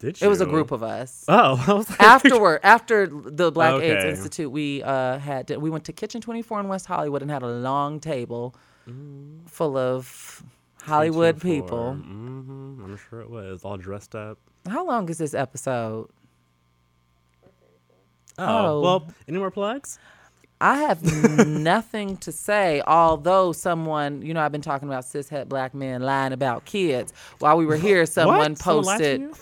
Did 0.00 0.20
you? 0.20 0.26
It 0.26 0.30
was 0.30 0.40
a 0.40 0.46
group 0.46 0.70
of 0.70 0.82
us. 0.82 1.24
Oh, 1.28 1.62
I 1.68 1.72
was 1.74 1.88
like, 1.90 2.00
afterward 2.16 2.60
after 2.62 3.06
the 3.06 3.52
black 3.52 3.80
aids 3.82 4.02
institute 4.04 4.50
we 4.50 4.82
uh 4.82 5.18
had 5.18 5.48
to, 5.48 5.58
we 5.58 5.68
went 5.70 5.84
to 5.84 5.92
kitchen 5.92 6.20
24 6.20 6.60
in 6.60 6.68
west 6.68 6.86
hollywood 6.86 7.20
and 7.22 7.30
had 7.30 7.42
a 7.42 7.46
long 7.46 8.00
table 8.00 8.54
full 9.46 9.76
of 9.76 10.42
hollywood 10.82 11.40
people 11.40 11.96
Mm-hmm, 11.98 12.82
I'm 12.84 12.96
sure 13.10 13.20
it 13.20 13.30
was 13.30 13.62
all 13.64 13.76
dressed 13.76 14.14
up. 14.14 14.38
how 14.68 14.86
long 14.86 15.08
is 15.10 15.18
this 15.18 15.34
episode 15.34 16.08
Oh, 18.40 18.78
Oh. 18.78 18.80
well, 18.80 19.06
any 19.28 19.38
more 19.38 19.50
plugs? 19.50 19.98
i 20.62 20.76
have 20.76 21.02
nothing 21.46 22.18
to 22.18 22.30
say 22.30 22.82
although 22.86 23.50
someone 23.50 24.20
you 24.20 24.34
know 24.34 24.42
i've 24.42 24.52
been 24.52 24.60
talking 24.60 24.86
about 24.86 25.04
cishet 25.04 25.48
black 25.48 25.72
men 25.72 26.02
lying 26.02 26.34
about 26.34 26.66
kids 26.66 27.14
while 27.38 27.56
we 27.56 27.64
were 27.64 27.76
here 27.88 28.04
someone? 28.04 28.54
Someone 28.56 28.84
posted 28.84 29.20
you? 29.22 29.34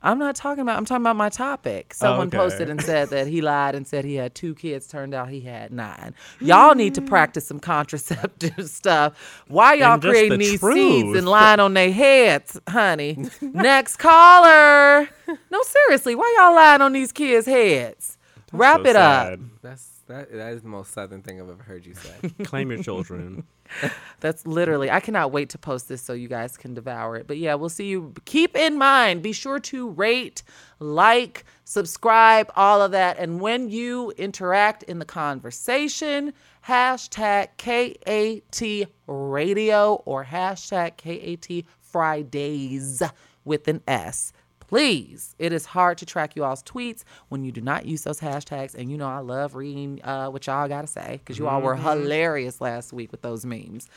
I'm 0.00 0.18
not 0.18 0.36
talking 0.36 0.62
about. 0.62 0.76
I'm 0.76 0.84
talking 0.84 1.02
about 1.02 1.16
my 1.16 1.28
topic. 1.28 1.88
Oh, 1.94 1.94
someone 1.94 2.28
okay. 2.28 2.36
posted 2.36 2.70
and 2.70 2.80
said 2.80 3.08
that 3.10 3.26
he 3.26 3.40
lied 3.40 3.74
and 3.74 3.84
said 3.84 4.04
he 4.04 4.14
had 4.14 4.32
two 4.32 4.54
kids. 4.54 4.86
Turned 4.86 5.12
out 5.12 5.28
he 5.28 5.40
had 5.40 5.72
nine. 5.72 6.14
Y'all 6.40 6.76
need 6.76 6.94
to 6.94 7.00
mm. 7.00 7.08
practice 7.08 7.48
some 7.48 7.58
contraceptive 7.58 8.70
stuff. 8.70 9.42
Why 9.48 9.74
y'all 9.74 9.98
creating 9.98 10.38
the 10.38 10.50
these 10.50 10.60
truth. 10.60 10.74
seeds 10.74 11.18
and 11.18 11.28
lying 11.28 11.58
on 11.58 11.74
their 11.74 11.90
heads, 11.90 12.60
honey? 12.68 13.26
Next 13.40 13.96
caller. 13.96 15.08
No, 15.50 15.62
seriously, 15.62 16.14
why 16.14 16.32
y'all 16.38 16.54
lying 16.54 16.80
on 16.80 16.92
these 16.92 17.10
kids' 17.10 17.46
heads? 17.46 18.17
Wrap 18.52 18.80
So 18.80 18.86
it 18.86 18.96
up. 18.96 19.40
That's 19.62 19.88
that. 20.06 20.32
That 20.32 20.52
is 20.54 20.62
the 20.62 20.68
most 20.68 20.92
southern 20.92 21.22
thing 21.22 21.40
I've 21.40 21.50
ever 21.50 21.62
heard 21.62 21.86
you 21.86 21.94
say. 21.94 22.30
Claim 22.44 22.70
your 22.70 22.82
children. 22.82 23.44
That's 24.20 24.46
literally, 24.46 24.90
I 24.90 25.00
cannot 25.00 25.30
wait 25.30 25.50
to 25.50 25.58
post 25.58 25.88
this 25.88 26.02
so 26.02 26.12
you 26.14 26.28
guys 26.28 26.56
can 26.56 26.74
devour 26.74 27.16
it. 27.16 27.26
But 27.26 27.36
yeah, 27.38 27.54
we'll 27.54 27.68
see 27.68 27.86
you. 27.86 28.14
Keep 28.24 28.56
in 28.56 28.78
mind, 28.78 29.22
be 29.22 29.32
sure 29.32 29.58
to 29.60 29.90
rate, 29.90 30.42
like, 30.78 31.44
subscribe, 31.64 32.50
all 32.56 32.80
of 32.80 32.92
that. 32.92 33.18
And 33.18 33.40
when 33.40 33.68
you 33.68 34.12
interact 34.12 34.82
in 34.84 34.98
the 34.98 35.04
conversation, 35.04 36.32
hashtag 36.66 37.48
KAT 37.58 38.88
radio 39.06 39.94
or 40.06 40.24
hashtag 40.24 40.96
KAT 40.96 41.64
Fridays 41.80 43.02
with 43.44 43.68
an 43.68 43.82
S. 43.86 44.32
please. 44.68 45.34
It 45.38 45.52
is 45.52 45.66
hard 45.66 45.98
to 45.98 46.06
track 46.06 46.36
you 46.36 46.44
all's 46.44 46.62
tweets 46.62 47.02
when 47.28 47.42
you 47.44 47.50
do 47.52 47.60
not 47.60 47.86
use 47.86 48.02
those 48.02 48.20
hashtags. 48.20 48.74
And 48.74 48.90
you 48.90 48.96
know, 48.96 49.08
I 49.08 49.18
love 49.18 49.54
reading 49.54 50.00
uh, 50.04 50.28
what 50.28 50.46
y'all 50.46 50.68
got 50.68 50.82
to 50.82 50.86
say 50.86 51.18
because 51.24 51.38
you 51.38 51.48
all 51.48 51.60
were 51.60 51.74
hilarious 51.76 52.60
last 52.60 52.92
week 52.92 53.10
with 53.10 53.22
those 53.22 53.44
memes. 53.44 53.88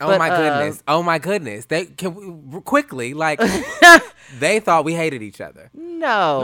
Oh 0.00 0.08
But, 0.08 0.18
my 0.18 0.28
uh, 0.28 0.36
goodness! 0.36 0.82
Oh 0.88 1.04
my 1.04 1.18
goodness! 1.20 1.66
They 1.66 1.84
can 1.86 2.50
we, 2.50 2.60
quickly 2.62 3.14
like 3.14 3.40
they 4.40 4.58
thought 4.58 4.84
we 4.84 4.92
hated 4.92 5.22
each 5.22 5.40
other. 5.40 5.70
No. 5.72 6.42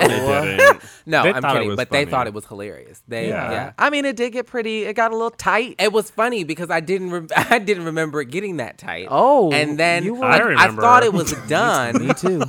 No, 1.04 1.22
They 1.24 1.32
I'm 1.32 1.42
kidding, 1.42 1.68
was 1.68 1.76
but 1.76 1.90
they 1.90 2.04
thought 2.04 2.28
it 2.28 2.32
was 2.32 2.46
hilarious. 2.46 3.02
They 3.08 3.28
Yeah. 3.28 3.50
yeah. 3.50 3.72
I 3.76 3.90
mean, 3.90 4.04
it 4.04 4.14
did 4.14 4.30
get 4.30 4.46
pretty, 4.46 4.84
it 4.84 4.94
got 4.94 5.10
a 5.10 5.14
little 5.14 5.32
tight. 5.32 5.74
It 5.80 5.92
was 5.92 6.10
funny 6.10 6.44
because 6.44 6.70
I 6.70 6.78
didn't 6.78 7.10
re- 7.10 7.26
I 7.36 7.58
didn't 7.58 7.86
remember 7.86 8.20
it 8.20 8.30
getting 8.30 8.58
that 8.58 8.78
tight. 8.78 9.08
Oh, 9.10 9.50
and 9.52 9.76
then 9.78 10.04
you 10.04 10.14
were- 10.14 10.20
like, 10.20 10.42
I 10.42 10.66
I, 10.66 10.68
thought 10.70 11.02
it 11.02 11.12
was 11.12 11.32
done, 11.48 12.06
Me 12.06 12.14
too. 12.14 12.42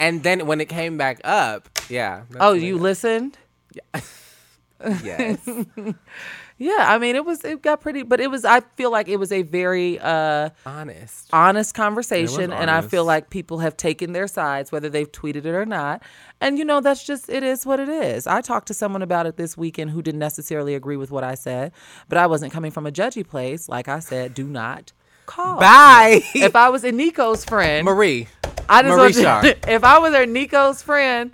And 0.00 0.22
then 0.22 0.46
when 0.46 0.60
it 0.60 0.68
came 0.68 0.96
back 0.96 1.20
up, 1.24 1.68
yeah. 1.88 2.22
oh, 2.40 2.52
you 2.52 2.76
it- 2.76 2.82
listened? 2.82 3.38
Yes. 5.02 5.38
Yeah, 6.58 6.86
I 6.88 6.96
mean, 6.98 7.16
it 7.16 7.24
was, 7.26 7.44
it 7.44 7.60
got 7.60 7.82
pretty, 7.82 8.02
but 8.02 8.18
it 8.18 8.30
was, 8.30 8.46
I 8.46 8.60
feel 8.76 8.90
like 8.90 9.08
it 9.08 9.18
was 9.18 9.30
a 9.30 9.42
very, 9.42 9.98
uh, 9.98 10.48
Honest. 10.64 11.28
honest 11.30 11.74
conversation 11.74 12.50
and 12.50 12.70
i 12.70 12.80
feel 12.80 13.04
like 13.04 13.28
people 13.28 13.58
have 13.58 13.76
taken 13.76 14.12
their 14.12 14.26
sides 14.26 14.72
whether 14.72 14.88
they've 14.88 15.10
tweeted 15.12 15.44
it 15.44 15.54
or 15.54 15.66
not 15.66 16.02
and 16.40 16.56
you 16.58 16.64
know 16.64 16.80
that's 16.80 17.04
just 17.04 17.28
it 17.28 17.42
is 17.42 17.66
what 17.66 17.78
it 17.78 17.88
is 17.90 18.26
i 18.26 18.40
talked 18.40 18.68
to 18.68 18.74
someone 18.74 19.02
about 19.02 19.26
it 19.26 19.36
this 19.36 19.54
weekend 19.56 19.90
who 19.90 20.00
didn't 20.00 20.18
necessarily 20.20 20.74
agree 20.74 20.96
with 20.96 21.10
what 21.10 21.22
i 21.24 21.34
said 21.34 21.72
but 22.08 22.16
i 22.16 22.26
wasn't 22.26 22.50
coming 22.52 22.70
from 22.70 22.86
a 22.86 22.92
judgy 22.92 23.26
place 23.26 23.68
like 23.68 23.86
i 23.88 23.98
said 23.98 24.32
do 24.32 24.44
not 24.44 24.92
call 25.26 25.58
Bye, 25.58 26.22
if 26.34 26.54
i 26.56 26.68
was 26.68 26.84
a 26.84 26.92
nico's 26.92 27.44
friend 27.44 27.84
Marie. 27.84 28.28
i 28.68 28.82
just 28.82 28.90
Marie 28.90 28.98
want 29.02 29.14
you- 29.16 29.22
Sharp. 29.22 29.44
if 29.68 29.84
i 29.84 29.98
was 29.98 30.14
her 30.14 30.26
nico's 30.26 30.82
friend 30.82 31.32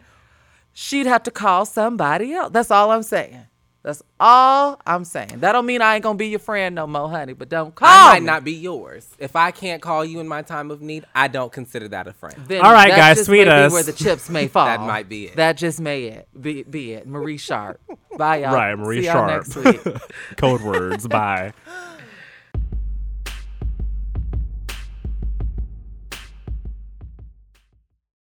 she'd 0.73 1.07
have 1.07 1.23
to 1.25 1.31
call 1.31 1.65
somebody 1.67 2.33
else 2.33 2.51
that's 2.53 2.71
all 2.71 2.91
i'm 2.91 3.03
saying 3.03 3.47
that's 3.85 4.01
all 4.21 4.81
I'm 4.87 5.05
saying. 5.05 5.41
That 5.41 5.51
don't 5.51 5.67
mean 5.67 5.83
I 5.83 5.97
ain't 5.97 6.05
gonna 6.05 6.17
be 6.17 6.29
your 6.29 6.39
friend 6.39 6.77
no 6.77 6.87
more, 6.87 7.11
honey. 7.11 7.33
But 7.33 7.49
don't 7.49 7.75
call 7.75 7.89
I 7.89 8.13
might 8.13 8.21
me. 8.21 8.27
not 8.27 8.45
be 8.45 8.53
yours. 8.53 9.09
If 9.19 9.35
I 9.35 9.51
can't 9.51 9.83
call 9.83 10.05
you 10.05 10.21
in 10.21 10.29
my 10.29 10.43
time 10.43 10.71
of 10.71 10.81
need, 10.81 11.05
I 11.17 11.27
don't 11.27 11.51
consider 11.51 11.89
that 11.89 12.07
a 12.07 12.13
friend. 12.13 12.37
Then 12.47 12.65
All 12.65 12.73
right, 12.73 12.91
guys, 12.91 13.17
just 13.17 13.29
tweet 13.29 13.49
may 13.49 13.65
us. 13.65 13.73
where 13.73 13.83
the 13.83 13.93
chips 13.93 14.31
may 14.31 14.47
fall. 14.55 14.67
That 14.67 14.83
might 14.83 15.09
be 15.09 15.25
it. 15.27 15.35
That 15.35 15.57
just 15.57 15.81
may 15.81 16.05
it 16.05 16.29
be, 16.41 16.63
be 16.63 16.93
it. 16.93 17.09
Marie 17.09 17.39
Sharp. 17.39 17.81
Bye, 18.17 18.43
y'all. 18.43 18.55
Right, 18.55 18.77
Marie 18.77 19.01
See 19.01 19.07
y'all 19.07 19.27
Sharp. 19.29 19.49
next 19.49 19.57
week. 19.57 19.97
Code 20.37 20.61
words. 20.63 21.09
Bye. 21.09 21.53